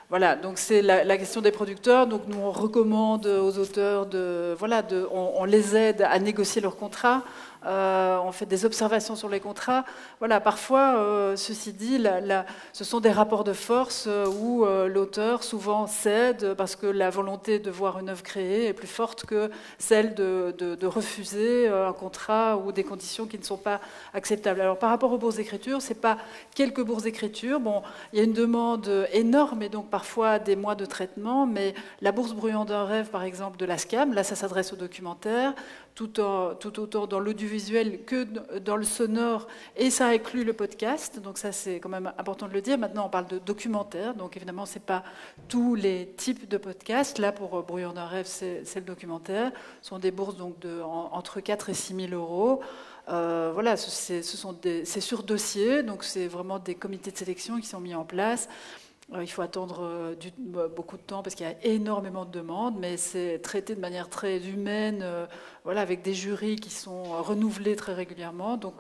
Voilà, 0.10 0.36
donc 0.36 0.58
c'est 0.58 0.82
la, 0.82 1.18
question 1.18 1.40
des 1.40 1.52
producteurs. 1.52 2.08
Donc 2.08 2.24
nous 2.28 2.40
on 2.40 2.52
recommande 2.52 3.28
aux 3.28 3.60
auteurs 3.60 4.08
de 4.08 4.56
voilà, 4.58 4.82
de, 4.82 5.08
on, 5.12 5.46
les 5.46 5.76
aide 5.76 6.02
à 6.02 6.18
négocier 6.18 6.62
leurs 6.62 6.78
contrats. 6.78 7.24
Euh, 7.66 8.18
on 8.24 8.32
fait 8.32 8.46
des 8.46 8.66
observations 8.66 9.16
sur 9.16 9.28
les 9.30 9.40
contrats. 9.40 9.84
Voilà, 10.20 10.40
parfois, 10.40 10.96
euh, 10.98 11.36
ceci 11.36 11.74
dit, 11.74 12.02
ce 12.74 12.84
sont 12.84 13.00
des 13.00 13.12
rapports 13.12 13.44
de 13.44 13.54
force 13.54 14.06
euh, 14.08 14.28
où 14.28 14.66
l'auteur 14.88 15.44
souvent 15.44 15.88
cède 15.88 16.54
parce 16.58 16.76
que 16.76 16.88
la 16.88 17.10
volonté 17.10 17.60
de 17.60 17.70
voir 17.72 18.00
une 18.00 18.10
œuvre 18.10 18.24
créée 18.24 18.68
est 18.68 18.74
plus 18.74 18.88
forte 18.88 19.26
que 19.26 19.52
celle 19.78 20.16
de, 20.16 20.86
refuser 20.86 21.68
un 21.68 21.94
contrat 21.94 22.58
ou 22.58 22.72
des 22.72 22.84
conditions 22.84 23.26
qui 23.28 23.38
ne 23.38 23.44
sont 23.44 23.58
pas 23.58 23.80
acceptables. 24.14 24.62
Alors, 24.62 24.78
par 24.78 24.90
rapport 24.90 25.12
aux 25.12 25.18
bourses 25.18 25.36
d'écriture, 25.36 25.82
c'est 25.82 26.02
pas 26.02 26.18
quelques 26.56 26.82
bourses 26.82 27.04
d'écriture. 27.04 27.60
Bon, 27.60 27.84
il 28.12 28.20
y 28.20 28.22
a 28.22 28.26
une 28.26 28.34
demande 28.34 29.08
énorme 29.12 29.62
et 29.62 29.70
donc 29.70 29.90
parfois 29.90 30.40
des 30.40 30.56
mois 30.56 30.76
de 30.76 30.86
traitement, 30.86 31.46
mais 31.46 31.76
la 32.02 32.12
bourse 32.12 32.34
Brouillon 32.34 32.66
d'un 32.66 32.86
rêve, 32.86 33.10
par 33.10 33.24
exemple, 33.24 33.58
de 33.58 33.66
la 33.66 33.78
SCAM, 33.78 34.14
là, 34.14 34.24
ça 34.24 34.36
s'adresse 34.36 34.74
aux 34.74 34.78
documentaires 34.78 35.54
tout, 36.08 36.22
en- 36.22 37.08
dans 37.08 37.20
l'audiovisuel 37.20 38.06
que 38.06 38.24
dans 38.60 38.78
le 38.78 38.86
sonore, 38.86 39.48
et 39.76 39.90
ça 39.90 40.08
inclut 40.08 40.46
le 40.46 40.54
podcast, 40.54 41.20
donc 41.20 41.38
ça 41.38 41.52
c'est 41.52 41.82
quand 41.82 41.90
même 41.90 42.14
important 42.18 42.48
de 42.48 42.54
le 42.54 42.62
dire. 42.62 42.78
Maintenant 42.78 43.08
on 43.08 43.10
parle 43.10 43.28
de 43.28 43.38
documentaire, 43.38 44.14
donc 44.14 44.38
évidemment 44.38 44.66
c'est 44.66 44.82
pas 44.82 45.04
tous 45.50 45.76
les 45.76 46.08
types 46.16 46.48
de 46.48 46.56
podcasts. 46.58 47.20
Là 47.20 47.34
pour 47.34 47.54
euh, 47.58 47.62
Brouillon 47.64 47.92
d'un 47.92 48.06
rêve 48.06 48.28
c'est 48.28 48.64
le 48.76 48.82
documentaire, 48.82 49.52
ce 49.82 49.90
sont 49.90 50.00
des 50.00 50.12
bourses 50.12 50.38
donc 50.38 50.56
entre 51.12 51.42
4 51.42 51.70
et 51.70 51.74
6 51.74 51.94
000 52.10 52.14
euros. 52.14 52.62
Euh, 53.10 53.52
voilà, 53.54 53.76
c'est 53.76 54.22
sur 54.22 55.24
dossier, 55.24 55.84
donc 55.84 56.06
c'est 56.06 56.28
vraiment 56.28 56.60
des 56.60 56.76
comités 56.76 57.12
de 57.12 57.18
sélection 57.18 57.60
qui 57.60 57.68
sont 57.68 57.82
mis 57.82 57.94
en 57.96 58.06
place. 58.06 58.48
Euh, 59.14 59.24
Il 59.24 59.28
faut 59.28 59.42
attendre 59.42 59.84
euh, 59.84 60.16
euh, 60.56 60.68
beaucoup 60.68 60.98
de 60.98 61.02
temps 61.02 61.24
parce 61.24 61.36
qu'il 61.36 61.46
y 61.46 61.50
a 61.50 61.56
énormément 61.64 62.26
de 62.26 62.32
demandes, 62.32 62.78
mais 62.80 62.98
c'est 62.98 63.40
traité 63.40 63.76
de 63.76 63.80
manière 63.80 64.10
très 64.10 64.38
humaine, 64.48 65.04
voilà, 65.64 65.82
avec 65.82 66.02
des 66.02 66.14
jurys 66.14 66.58
qui 66.58 66.70
sont 66.70 67.04
renouvelés 67.22 67.76
très 67.76 67.94
régulièrement. 67.94 68.58
Donc 68.58 68.76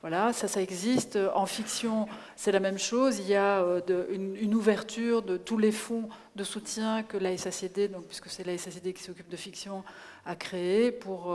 voilà, 0.00 0.32
ça, 0.32 0.48
ça 0.48 0.60
existe. 0.60 1.18
En 1.34 1.46
fiction, 1.46 2.08
c'est 2.36 2.52
la 2.52 2.60
même 2.60 2.78
chose. 2.78 3.18
Il 3.18 3.28
y 3.28 3.36
a 3.36 3.64
une, 4.10 4.54
ouverture 4.54 5.22
de 5.22 5.36
tous 5.36 5.58
les 5.58 5.72
fonds 5.72 6.08
de 6.36 6.44
soutien 6.44 7.02
que 7.02 7.16
la 7.16 7.36
SACD, 7.36 7.88
donc, 7.88 8.04
puisque 8.06 8.28
c'est 8.28 8.44
la 8.44 8.56
SACD 8.58 8.92
qui 8.92 9.02
s'occupe 9.02 9.28
de 9.28 9.36
fiction, 9.36 9.84
a 10.26 10.34
créé 10.34 10.92
pour 10.92 11.34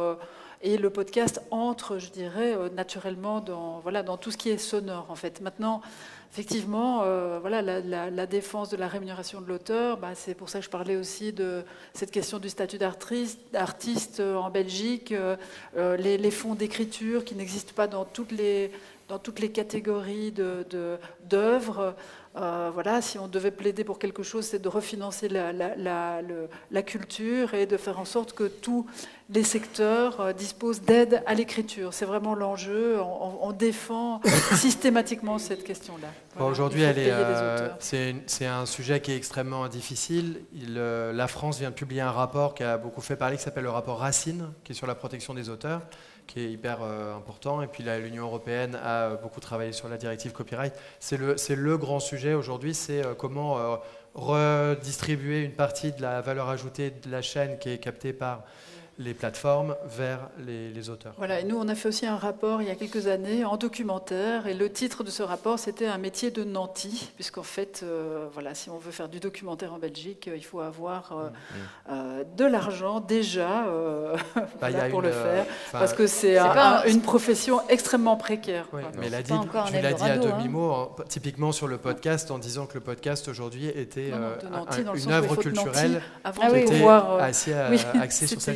et 0.62 0.78
le 0.78 0.90
podcast 0.90 1.42
entre, 1.52 2.00
je 2.00 2.10
dirais, 2.10 2.56
naturellement 2.76 3.42
dans 3.42 3.80
voilà 3.80 4.04
dans 4.04 4.18
tout 4.18 4.32
ce 4.32 4.38
qui 4.38 4.50
est 4.50 4.58
sonore 4.58 5.06
en 5.10 5.16
fait. 5.16 5.40
Maintenant, 5.40 5.82
effectivement, 6.32 7.02
euh, 7.04 7.40
voilà 7.40 7.62
la, 7.62 8.26
défense 8.26 8.70
de 8.70 8.78
la 8.78 8.88
rémunération 8.88 9.42
de 9.42 9.48
l'auteur, 9.48 9.98
bah, 9.98 10.12
c'est 10.16 10.34
pour 10.34 10.50
ça 10.50 10.60
que 10.60 10.66
je 10.66 10.70
parlais 10.70 10.96
aussi 10.96 11.34
de 11.34 11.64
cette 11.94 12.12
question 12.12 12.40
du 12.40 12.50
statut 12.50 12.78
d'artiste, 12.78 14.20
euh, 14.20 14.36
en 14.36 14.50
Belgique, 14.50 15.14
euh, 15.14 15.98
les, 15.98 16.32
fonds 16.32 16.56
d'écriture 16.56 17.24
qui 17.26 17.36
n'existent 17.36 17.74
pas 17.76 17.88
dans 17.88 18.06
toutes 18.06 18.32
les 18.32 18.72
catégories 19.54 20.34
d'œuvres. 21.24 21.96
Euh, 22.40 22.70
voilà, 22.74 23.02
si 23.02 23.18
on 23.18 23.28
devait 23.28 23.52
plaider 23.52 23.84
pour 23.84 23.98
quelque 23.98 24.22
chose, 24.22 24.46
c'est 24.46 24.62
de 24.62 24.68
refinancer 24.68 25.28
la, 25.28 25.52
la, 25.54 26.22
la, 26.72 26.82
culture 26.84 27.54
et 27.54 27.66
de 27.66 27.78
faire 27.78 28.00
en 28.00 28.06
sorte 28.06 28.34
que 28.34 28.44
tous 28.44 28.86
les 29.30 29.44
secteurs 29.44 30.22
euh, 30.22 30.34
disposent 30.34 30.82
d'aide 30.82 31.24
à 31.26 31.34
l'écriture. 31.34 31.94
C'est 31.94 32.06
vraiment 32.06 32.36
l'enjeu. 32.36 33.00
On, 33.02 33.52
défend 33.52 34.22
systématiquement 34.56 35.40
cette 35.40 35.64
question-là. 35.64 36.10
Aujourd'hui, 36.44 36.84
euh, 36.84 37.70
c'est 37.80 38.46
un 38.46 38.66
sujet 38.68 39.02
qui 39.02 39.12
est 39.12 39.18
extrêmement 39.18 39.68
difficile. 39.68 40.42
Il, 40.54 40.76
la 40.76 41.28
France 41.28 41.60
vient 41.60 41.72
de 41.72 41.76
publier 41.76 42.02
un 42.02 42.12
rapport 42.12 42.54
qui 42.54 42.64
a 42.64 42.78
beaucoup 42.78 43.02
fait 43.02 43.16
parler, 43.16 43.38
qui 43.38 43.44
s'appelle 43.44 43.64
le 43.64 43.72
rapport 43.72 44.00
Racine, 44.00 44.50
qui 44.64 44.74
est 44.74 44.76
sur 44.76 44.88
la 44.88 44.96
protection 44.96 45.34
des 45.34 45.50
auteurs 45.50 45.82
qui 46.28 46.42
est 46.42 46.52
hyper 46.52 46.80
euh, 46.82 47.16
important. 47.16 47.62
Et 47.62 47.68
puis 47.68 47.84
l'Union 47.84 48.26
européenne 48.26 48.76
a 48.76 49.04
euh, 49.04 49.16
beaucoup 49.16 49.40
travaillé 49.40 49.72
sur 49.72 49.90
la 49.90 49.98
directive 49.98 50.34
copyright. 50.34 50.74
C'est 51.00 51.18
le, 51.18 51.36
le, 51.56 51.78
grand 51.78 52.00
sujet 52.00 52.34
aujourd'hui, 52.34 52.76
c'est 52.76 53.04
euh, 53.04 53.16
comment 53.16 53.80
redistribuer 54.14 55.44
une 55.44 55.54
partie 55.54 55.92
de 55.92 56.02
la 56.02 56.22
valeur 56.22 56.50
ajoutée 56.50 56.92
de 56.92 57.10
la 57.10 57.22
chaîne 57.22 57.58
qui 57.60 57.70
est 57.70 57.78
captée 57.78 58.14
par 58.14 58.44
les 59.00 59.14
plateformes 59.14 59.76
vers 59.86 60.30
les, 60.40 60.90
auteurs. 60.90 61.14
Voilà, 61.18 61.40
et 61.40 61.44
nous, 61.44 61.58
on 61.58 61.68
a 61.68 61.76
fait 61.76 61.90
aussi 61.90 62.06
un 62.06 62.16
rapport 62.16 62.62
il 62.62 62.68
y 62.68 62.72
a 62.72 62.76
quelques 62.76 63.08
années 63.08 63.46
en 63.46 63.58
documentaire, 63.58 64.48
et 64.48 64.54
le 64.54 64.72
titre 64.72 65.04
de 65.04 65.10
ce 65.10 65.24
rapport, 65.24 65.60
c'était 65.60 65.88
Un 65.88 65.98
métier 65.98 66.32
de 66.32 66.44
nanti, 66.44 67.12
puisqu'en 67.16 67.44
fait, 67.44 67.82
euh, 67.84 68.28
voilà, 68.34 68.56
si 68.56 68.70
on 68.70 68.78
veut 68.78 68.92
faire 68.92 69.10
du 69.10 69.20
documentaire 69.20 69.74
en 69.74 69.78
Belgique, 69.78 70.30
il 70.34 70.44
faut 70.44 70.60
avoir 70.60 71.12
euh, 71.12 71.30
mmh, 71.30 71.30
mmh. 71.30 71.94
Euh, 71.94 72.24
de 72.36 72.46
l'argent 72.46 73.00
déjà 73.00 73.66
bah, 74.62 74.70
pour 74.90 75.02
le 75.02 75.12
faire, 75.12 75.46
parce 75.72 75.94
que 75.94 76.08
c'est 76.08 76.38
une 76.88 77.02
profession 77.02 77.62
extrêmement 77.70 78.18
précaire. 78.18 78.68
mais 78.74 79.10
dit, 79.10 79.34
tu 79.68 79.82
l'as 79.82 79.94
dit 79.94 80.04
à 80.04 80.14
hein. 80.14 80.18
demi-mot, 80.18 80.96
typiquement 81.08 81.52
sur 81.52 81.68
le 81.68 81.78
podcast, 81.78 82.32
en 82.32 82.40
disant 82.40 82.66
que 82.66 82.76
le 82.76 82.82
podcast 82.82 83.28
aujourd'hui 83.28 83.68
était 83.68 84.12
une 84.12 85.12
œuvre 85.12 85.36
culturelle 85.36 86.02
qui 86.24 86.58
était 86.58 86.80
voir, 86.80 87.20
assez 87.22 87.54
axée 87.54 88.28
sur 88.28 88.42
sa 88.42 88.54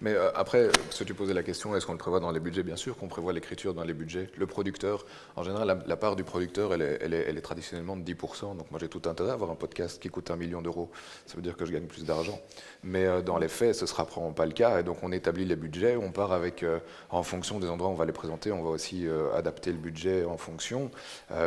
mais 0.00 0.14
euh, 0.14 0.30
après, 0.34 0.68
si 0.90 1.04
tu 1.04 1.14
posais 1.14 1.34
la 1.34 1.42
question, 1.42 1.74
est-ce 1.76 1.86
qu'on 1.86 1.92
le 1.92 1.98
prévoit 1.98 2.20
dans 2.20 2.30
les 2.30 2.40
budgets? 2.40 2.62
Bien 2.62 2.76
sûr 2.76 2.96
qu'on 2.96 3.08
prévoit 3.08 3.32
l'écriture 3.32 3.74
dans 3.74 3.84
les 3.84 3.94
budgets. 3.94 4.28
Le 4.36 4.46
producteur, 4.46 5.04
en 5.36 5.42
général, 5.42 5.82
la, 5.86 5.96
part 5.96 6.16
du 6.16 6.24
producteur, 6.24 6.74
elle 6.74 6.82
est, 6.82 6.98
elle, 7.00 7.14
est, 7.14 7.24
elle 7.28 7.38
est, 7.38 7.42
traditionnellement 7.42 7.96
de 7.96 8.02
10%. 8.02 8.56
Donc 8.56 8.70
moi, 8.70 8.80
j'ai 8.80 8.88
tout 8.88 9.02
intérêt 9.08 9.30
à 9.30 9.34
avoir 9.34 9.50
un 9.50 9.54
podcast 9.54 10.00
qui 10.00 10.08
coûte 10.08 10.30
un 10.30 10.36
million 10.36 10.62
d'euros. 10.62 10.90
Ça 11.26 11.36
veut 11.36 11.42
dire 11.42 11.56
que 11.56 11.64
je 11.64 11.72
gagne 11.72 11.86
plus 11.86 12.04
d'argent. 12.04 12.40
Mais 12.82 13.06
euh, 13.06 13.22
dans 13.22 13.38
les 13.38 13.48
faits, 13.48 13.74
ce 13.74 13.82
ne 13.82 13.86
sera 13.86 14.06
probablement 14.06 14.34
pas 14.34 14.46
le 14.46 14.52
cas. 14.52 14.80
Et 14.80 14.82
donc 14.82 14.98
on 15.02 15.12
établit 15.12 15.44
les 15.44 15.56
budgets, 15.56 15.96
on 15.96 16.12
part 16.12 16.32
avec, 16.32 16.62
euh, 16.62 16.78
en 17.10 17.22
fonction 17.22 17.58
des 17.58 17.68
endroits 17.68 17.90
où 17.90 17.92
on 17.92 17.96
va 17.96 18.06
les 18.06 18.12
présenter, 18.12 18.52
on 18.52 18.62
va 18.62 18.70
aussi 18.70 19.06
adapter 19.34 19.72
le 19.72 19.78
budget 19.78 20.24
en 20.24 20.36
fonction. 20.36 20.90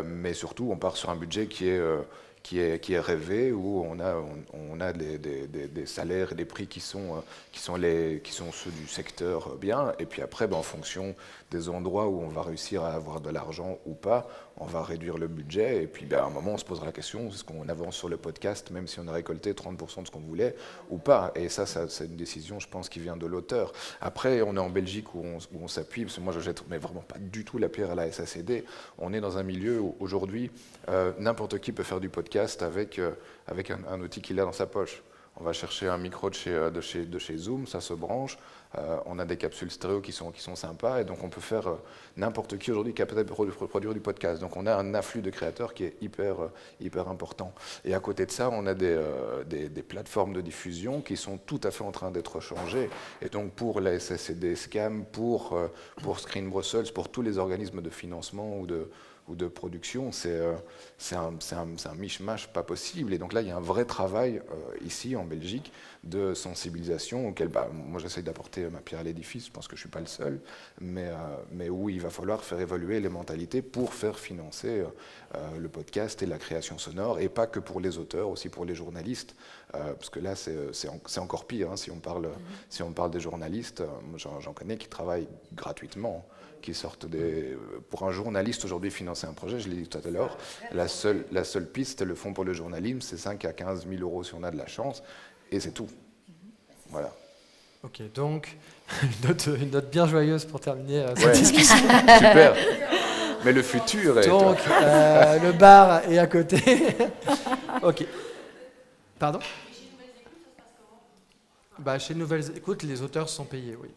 mais 0.05 0.33
surtout, 0.33 0.69
on 0.71 0.77
part 0.77 0.97
sur 0.97 1.09
un 1.09 1.15
budget 1.15 1.47
qui 1.47 1.67
est 1.67 1.81
qui 2.43 2.59
est, 2.59 2.79
qui 2.79 2.93
est 2.93 2.99
rêvé, 2.99 3.51
où 3.51 3.83
on 3.87 3.99
a, 3.99 4.15
on, 4.53 4.79
a 4.79 4.93
des, 4.93 5.17
des, 5.17 5.85
salaires 5.85 6.31
et 6.31 6.35
des 6.35 6.45
prix 6.45 6.67
qui 6.67 6.79
sont, 6.79 7.17
euh, 7.17 7.21
qui, 7.51 7.59
sont 7.59 7.75
les, 7.75 8.21
qui 8.23 8.31
sont 8.31 8.51
ceux 8.51 8.71
du 8.71 8.87
secteur 8.87 9.55
bien, 9.57 9.93
et 9.99 10.05
puis 10.05 10.21
après, 10.21 10.47
ben, 10.47 10.57
en 10.57 10.63
fonction 10.63 11.15
des 11.51 11.69
endroits 11.69 12.07
où 12.07 12.21
on 12.21 12.29
va 12.29 12.41
réussir 12.41 12.83
à 12.83 12.93
avoir 12.93 13.21
de 13.21 13.29
l'argent 13.29 13.77
ou 13.85 13.93
pas, 13.93 14.27
on 14.61 14.65
va 14.65 14.83
réduire 14.83 15.17
le 15.17 15.27
budget, 15.27 15.83
et 15.83 15.87
puis 15.87 16.05
ben, 16.05 16.19
à 16.19 16.25
un 16.25 16.29
moment, 16.29 16.51
on 16.51 16.57
se 16.57 16.63
posera 16.63 16.85
la 16.85 16.91
question, 16.91 17.27
est-ce 17.27 17.43
qu'on 17.43 17.67
avance 17.67 17.95
sur 17.95 18.09
le 18.09 18.17
podcast, 18.17 18.69
même 18.69 18.87
si 18.87 18.99
on 18.99 19.07
a 19.07 19.11
récolté 19.11 19.53
30% 19.53 20.01
de 20.01 20.05
ce 20.07 20.11
qu'on 20.11 20.19
voulait, 20.19 20.55
ou 20.91 20.99
pas 20.99 21.31
Et 21.35 21.49
ça, 21.49 21.65
c'est 21.65 22.05
une 22.05 22.15
décision, 22.15 22.59
je 22.59 22.67
pense, 22.67 22.87
qui 22.87 22.99
vient 22.99 23.17
de 23.17 23.25
l'auteur. 23.25 23.73
Après, 24.01 24.43
on 24.43 24.55
est 24.55 24.59
en 24.59 24.69
Belgique 24.69 25.15
où 25.15 25.23
on, 25.25 25.37
où 25.37 25.63
on 25.63 25.67
s'appuie, 25.67 26.03
parce 26.03 26.17
que 26.17 26.21
moi, 26.21 26.31
je 26.31 26.39
jette 26.39 26.63
mais 26.69 26.77
vraiment 26.77 27.01
pas 27.01 27.17
du 27.17 27.43
tout 27.43 27.57
la 27.57 27.69
pierre 27.69 27.89
à 27.89 27.95
la 27.95 28.11
SACD, 28.11 28.63
on 28.99 29.13
est 29.13 29.19
dans 29.19 29.39
un 29.39 29.43
milieu 29.43 29.79
où, 29.79 29.95
aujourd'hui, 29.99 30.51
euh, 30.89 31.11
n'importe 31.17 31.57
qui 31.57 31.71
peut 31.71 31.83
faire 31.83 31.99
du 31.99 32.09
podcast 32.09 32.61
avec, 32.61 32.99
euh, 32.99 33.13
avec 33.47 33.71
un, 33.71 33.99
outil 33.99 34.21
qu'il 34.21 34.39
a 34.39 34.43
dans 34.43 34.51
sa 34.51 34.67
poche. 34.67 35.01
On 35.37 35.43
va 35.43 35.53
chercher 35.53 35.87
un 35.87 35.97
micro 35.97 36.29
de 36.29 36.35
chez, 36.35 36.51
euh, 36.51 36.69
de 36.69 36.81
chez, 36.81 37.05
de 37.05 37.17
chez 37.17 37.37
Zoom, 37.37 37.65
ça 37.65 37.79
se 37.81 37.93
branche. 37.93 38.37
Euh, 38.77 38.97
on 39.05 39.19
a 39.19 39.25
des 39.25 39.37
capsules 39.37 39.71
stéréo 39.71 39.99
qui 39.99 40.11
sont, 40.11 40.31
qui 40.31 40.41
sont 40.41 40.55
sympas 40.55 41.01
et 41.01 41.03
donc 41.03 41.23
on 41.23 41.29
peut 41.29 41.41
faire 41.41 41.67
n'importe 42.15 42.57
qui 42.57 42.71
aujourd'hui 42.71 42.93
qui 42.93 43.01
a 43.01 43.05
peut-être 43.05 43.33
produire 43.67 43.93
du 43.93 43.99
podcast. 43.99 44.41
Donc 44.41 44.55
on 44.55 44.65
a 44.65 44.75
un 44.75 44.93
afflux 44.93 45.21
de 45.21 45.29
créateurs 45.29 45.73
qui 45.73 45.85
est 45.85 45.95
hyper, 46.01 46.35
hyper 46.79 47.09
important. 47.09 47.53
Et 47.83 47.93
à 47.93 47.99
côté 47.99 48.25
de 48.25 48.31
ça, 48.31 48.49
on 48.49 48.65
a 48.67 48.73
des, 48.73 48.97
des, 49.45 49.67
des, 49.67 49.81
plateformes 49.83 50.31
de 50.31 50.41
diffusion 50.41 51.01
qui 51.01 51.17
sont 51.17 51.37
tout 51.37 51.59
à 51.63 51.71
fait 51.71 51.83
en 51.83 51.91
train 51.91 52.11
d'être 52.11 52.39
changées. 52.39 52.89
Et 53.21 53.27
donc 53.27 53.51
pour 53.51 53.81
la 53.81 53.99
SSCD 53.99 54.55
Scam, 54.55 55.03
pour, 55.05 55.57
pour 56.01 56.19
Screen 56.19 56.49
Brussels, 56.49 56.93
pour 56.93 57.09
tous 57.09 57.21
les 57.21 57.37
organismes 57.37 57.81
de 57.81 57.89
financement 57.89 58.57
ou 58.57 58.65
de 58.65 58.89
ou 59.31 59.35
de 59.35 59.47
production, 59.47 60.11
c'est 60.11 60.29
euh, 60.29 60.55
un, 61.13 61.33
un, 61.55 61.67
un 61.85 61.95
mishmash 61.95 62.47
pas 62.47 62.63
possible. 62.63 63.13
Et 63.13 63.17
donc 63.17 63.33
là, 63.33 63.41
il 63.41 63.47
y 63.47 63.51
a 63.51 63.55
un 63.55 63.61
vrai 63.61 63.85
travail 63.85 64.41
euh, 64.51 64.85
ici 64.85 65.15
en 65.15 65.23
Belgique 65.23 65.71
de 66.03 66.33
sensibilisation 66.33 67.27
auquel 67.27 67.47
bah, 67.47 67.69
moi 67.71 67.99
j'essaie 67.99 68.23
d'apporter 68.23 68.67
ma 68.69 68.79
pierre 68.79 69.01
à 69.01 69.03
l'édifice, 69.03 69.45
je 69.47 69.51
pense 69.51 69.67
que 69.67 69.75
je 69.75 69.81
ne 69.81 69.83
suis 69.83 69.89
pas 69.89 69.99
le 69.99 70.07
seul, 70.07 70.39
mais, 70.79 71.07
euh, 71.07 71.15
mais 71.51 71.69
où 71.69 71.89
il 71.89 72.01
va 72.01 72.09
falloir 72.09 72.43
faire 72.43 72.59
évoluer 72.59 72.99
les 72.99 73.09
mentalités 73.09 73.61
pour 73.61 73.93
faire 73.93 74.19
financer 74.19 74.83
le 75.57 75.69
podcast 75.69 76.21
et 76.23 76.25
la 76.25 76.37
création 76.37 76.77
sonore, 76.77 77.19
et 77.19 77.29
pas 77.29 77.47
que 77.47 77.59
pour 77.59 77.79
les 77.79 77.97
auteurs, 77.97 78.29
aussi 78.29 78.49
pour 78.49 78.65
les 78.65 78.75
journalistes, 78.75 79.35
parce 79.71 80.09
que 80.09 80.19
là 80.19 80.35
c'est 80.35 81.19
encore 81.19 81.45
pire, 81.45 81.71
hein, 81.71 81.77
si, 81.77 81.91
on 81.91 81.99
parle, 81.99 82.25
mm-hmm. 82.25 82.65
si 82.69 82.83
on 82.83 82.91
parle 82.91 83.11
des 83.11 83.19
journalistes, 83.19 83.83
j'en 84.17 84.53
connais 84.53 84.77
qui 84.77 84.87
travaillent 84.87 85.29
gratuitement 85.53 86.25
qui 86.61 86.73
sortent 86.73 87.05
des... 87.05 87.57
Pour 87.89 88.03
un 88.03 88.11
journaliste 88.11 88.63
aujourd'hui 88.65 88.91
financer 88.91 89.27
un 89.27 89.33
projet, 89.33 89.59
je 89.59 89.69
l'ai 89.69 89.75
dit 89.75 89.87
tout 89.87 89.99
à 90.03 90.09
l'heure, 90.09 90.37
la 90.71 90.87
seule, 90.87 91.25
la 91.31 91.43
seule 91.43 91.67
piste, 91.67 92.01
le 92.01 92.15
fonds 92.15 92.33
pour 92.33 92.45
le 92.45 92.53
journalisme, 92.53 93.01
c'est 93.01 93.17
5 93.17 93.43
à 93.45 93.53
15 93.53 93.87
000 93.87 94.01
euros 94.01 94.23
si 94.23 94.33
on 94.33 94.43
a 94.43 94.51
de 94.51 94.57
la 94.57 94.67
chance, 94.67 95.03
et 95.51 95.59
c'est 95.59 95.71
tout. 95.71 95.87
Voilà. 96.89 97.13
Ok, 97.83 98.01
donc 98.13 98.57
une 99.03 99.27
note, 99.27 99.49
une 99.59 99.71
note, 99.71 99.89
bien 99.89 100.07
joyeuse 100.07 100.45
pour 100.45 100.59
terminer 100.59 100.99
euh, 100.99 101.15
cette 101.15 101.33
discussion. 101.33 101.75
Super. 102.17 102.55
Mais 103.43 103.53
le 103.53 103.63
futur 103.63 104.19
est. 104.19 104.27
Donc, 104.27 104.57
euh, 104.69 105.39
le 105.39 105.51
bar 105.51 106.03
est 106.09 106.19
à 106.19 106.27
côté. 106.27 106.61
ok. 107.81 108.05
Pardon? 109.17 109.39
Bah, 111.79 111.97
Chez 111.97 112.13
Nouvelles 112.13 112.55
Écoutes, 112.55 112.83
les 112.83 113.01
auteurs 113.01 113.29
sont 113.29 113.45
payés, 113.45 113.75
oui. 113.81 113.89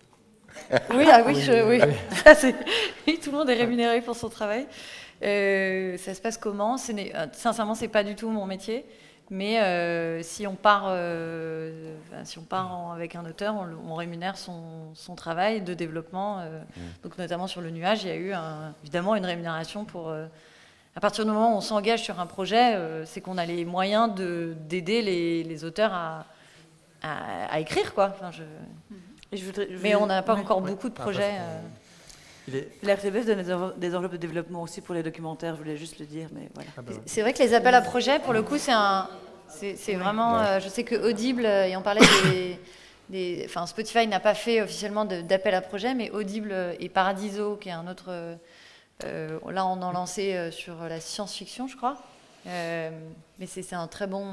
Oui, 0.95 1.07
ah 1.11 1.23
oui, 1.27 1.37
oui. 1.67 1.81
oui. 3.07 3.21
tout 3.23 3.31
le 3.31 3.39
monde 3.39 3.51
est 3.51 3.55
rémunéré 3.55 4.01
pour 4.01 4.17
son 4.17 4.29
travail. 4.29 4.67
Euh, 5.23 5.97
ça 5.99 6.15
se 6.15 6.21
passe 6.21 6.37
comment? 6.37 6.77
Euh, 6.77 7.27
Sincèrement, 7.33 7.75
c'est 7.75 7.89
pas 7.89 8.05
du 8.05 8.15
tout 8.15 8.29
mon 8.29 8.47
métier. 8.47 8.85
Mais 9.31 9.59
euh, 9.63 10.23
si 10.23 10.47
on 10.47 10.55
part, 10.55 10.95
si 12.25 12.39
on 12.39 12.43
part 12.43 12.93
avec 12.93 13.17
un 13.17 13.25
auteur, 13.25 13.55
on, 13.55 13.95
rémunère 13.95 14.37
son, 14.37 15.15
travail 15.17 15.63
de 15.63 15.73
développement. 15.73 16.41
Mm. 16.41 16.81
Donc 17.03 17.17
notamment 17.17 17.47
sur 17.47 17.63
le 17.63 17.71
nuage, 17.71 18.05
il 18.05 18.09
y 18.09 18.13
a 18.13 18.17
eu 18.17 18.33
évidemment 18.83 19.17
une 19.17 19.25
rémunération 19.25 19.87
pour. 19.87 20.13
à 20.13 21.01
partir 21.01 21.25
du 21.25 21.31
moment 21.31 21.55
où 21.55 21.57
on 21.57 21.63
s'engage 21.63 22.03
sur 22.03 22.21
un 22.21 22.27
projet, 22.27 22.79
c'est 23.07 23.23
qu'on 23.23 23.39
a 23.39 23.47
les 23.47 23.65
moyens 23.65 24.15
d'aider 24.15 25.01
les, 25.01 25.65
auteurs 25.65 25.95
à, 25.95 26.27
à, 27.03 27.61
écrire, 27.61 27.95
quoi. 27.95 28.13
Enfin, 28.15 28.31
je... 28.31 28.43
Mais 29.83 29.95
on 29.95 30.07
n'a 30.07 30.23
pas 30.23 30.35
encore 30.35 30.61
beaucoup 30.61 30.89
de 30.89 30.95
projets. 30.95 31.39
Euh. 31.39 32.61
L'RTBF 32.83 33.27
donne 33.27 33.73
des 33.79 33.95
enveloppes 33.95 34.13
de 34.13 34.17
développement 34.19 34.63
aussi 34.63 34.81
pour 34.81 34.95
les 34.95 35.03
documentaires, 35.03 35.55
je 35.55 35.61
voulais 35.61 35.77
juste 35.77 35.99
le 35.99 36.05
dire, 36.05 36.29
mais 36.33 36.49
voilà. 36.55 36.71
Ah 36.77 36.83
bah 36.83 36.93
c'est 37.07 37.23
vrai 37.23 37.33
que 37.33 37.39
les 37.39 37.55
appels 37.55 37.75
à 37.75 37.81
projets, 37.81 38.19
pour 38.19 38.35
le 38.35 38.43
coup, 38.43 38.59
c'est 38.59 38.73
un, 38.73 39.09
c'est 39.49 39.95
vraiment. 39.95 40.39
Euh, 40.39 40.61
je 40.61 40.69
sais 40.69 40.85
que 40.85 40.95
Audible, 40.95 41.47
euh, 41.47 41.67
et 41.67 41.77
on 41.77 41.83
parlait 41.83 42.03
des, 43.09 43.43
enfin 43.47 43.67
Spotify 43.67 44.07
n'a 44.07 44.21
pas 44.21 44.35
fait 44.35 44.61
officiellement 44.61 45.07
d'appel 45.07 45.55
à 45.55 45.63
projets, 45.63 45.95
mais 45.95 46.11
Audible 46.11 46.55
et 46.79 46.89
Paradiso, 46.91 47.57
qui 47.57 47.71
est 47.71 47.73
un 47.73 47.89
autre. 47.89 48.11
là, 49.03 49.67
on 49.67 49.81
en 49.81 49.93
lancé 49.93 50.51
sur 50.51 50.75
la 50.87 51.01
science-fiction, 51.01 51.67
je 51.67 51.77
crois. 51.77 51.97
mais 52.45 53.47
c'est 53.47 53.73
un 53.73 53.87
très 53.87 54.07
bon. 54.07 54.27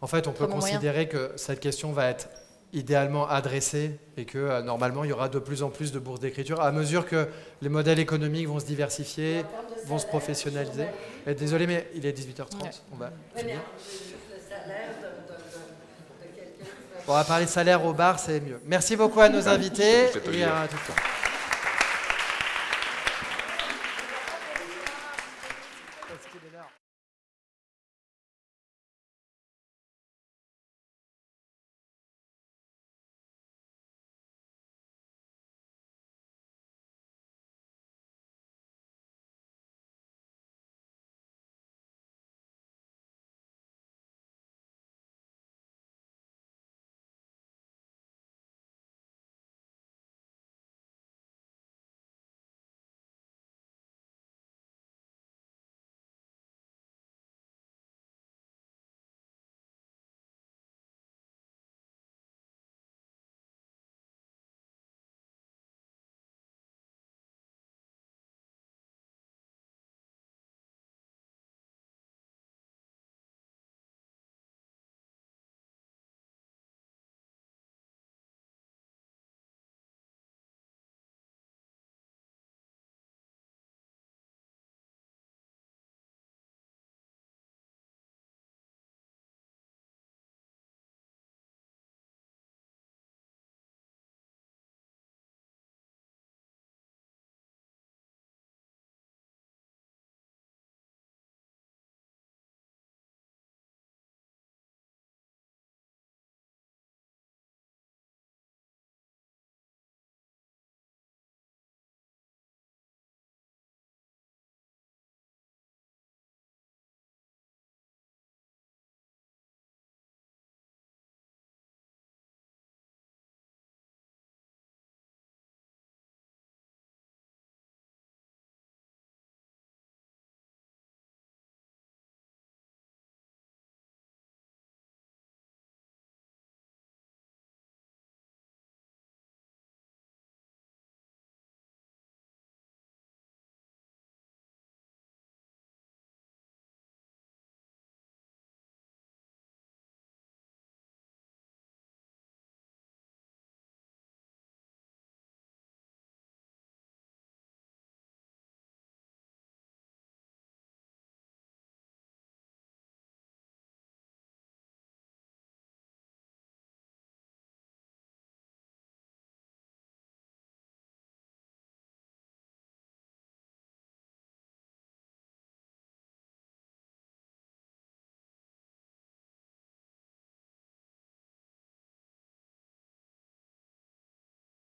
En 0.00 0.06
fait, 0.06 0.28
on 0.28 0.32
peut 0.32 0.46
considérer 0.46 1.08
que 1.08 1.32
cette 1.36 1.58
question 1.58 1.92
va 1.92 2.06
être 2.06 2.28
idéalement 2.74 3.28
adressé 3.28 3.98
et 4.16 4.24
que 4.24 4.38
euh, 4.38 4.62
normalement 4.62 5.04
il 5.04 5.10
y 5.10 5.12
aura 5.12 5.28
de 5.28 5.38
plus 5.38 5.62
en 5.62 5.70
plus 5.70 5.92
de 5.92 5.98
bourses 5.98 6.20
d'écriture 6.20 6.60
à 6.60 6.72
mesure 6.72 7.06
que 7.06 7.28
les 7.62 7.68
modèles 7.68 8.00
économiques 8.00 8.48
vont 8.48 8.60
se 8.60 8.66
diversifier, 8.66 9.44
vont 9.86 9.98
se 9.98 10.06
professionnaliser. 10.06 10.86
désolé, 11.38 11.66
mais 11.66 11.88
il 11.94 12.04
est 12.04 12.12
18h30. 12.12 12.82
On 12.92 12.96
va 12.96 13.10
on 17.06 17.12
va 17.12 17.24
parler 17.24 17.44
de 17.44 17.50
salaire 17.50 17.84
au 17.84 17.92
bar, 17.92 18.18
c'est 18.18 18.40
mieux. 18.40 18.60
Merci 18.64 18.96
beaucoup 18.96 19.20
à 19.20 19.28
nos 19.28 19.46
invités 19.46 20.04
et 20.32 20.44
à 20.44 20.66
tout 20.68 20.76
le 20.76 20.94
temps. 20.94 21.13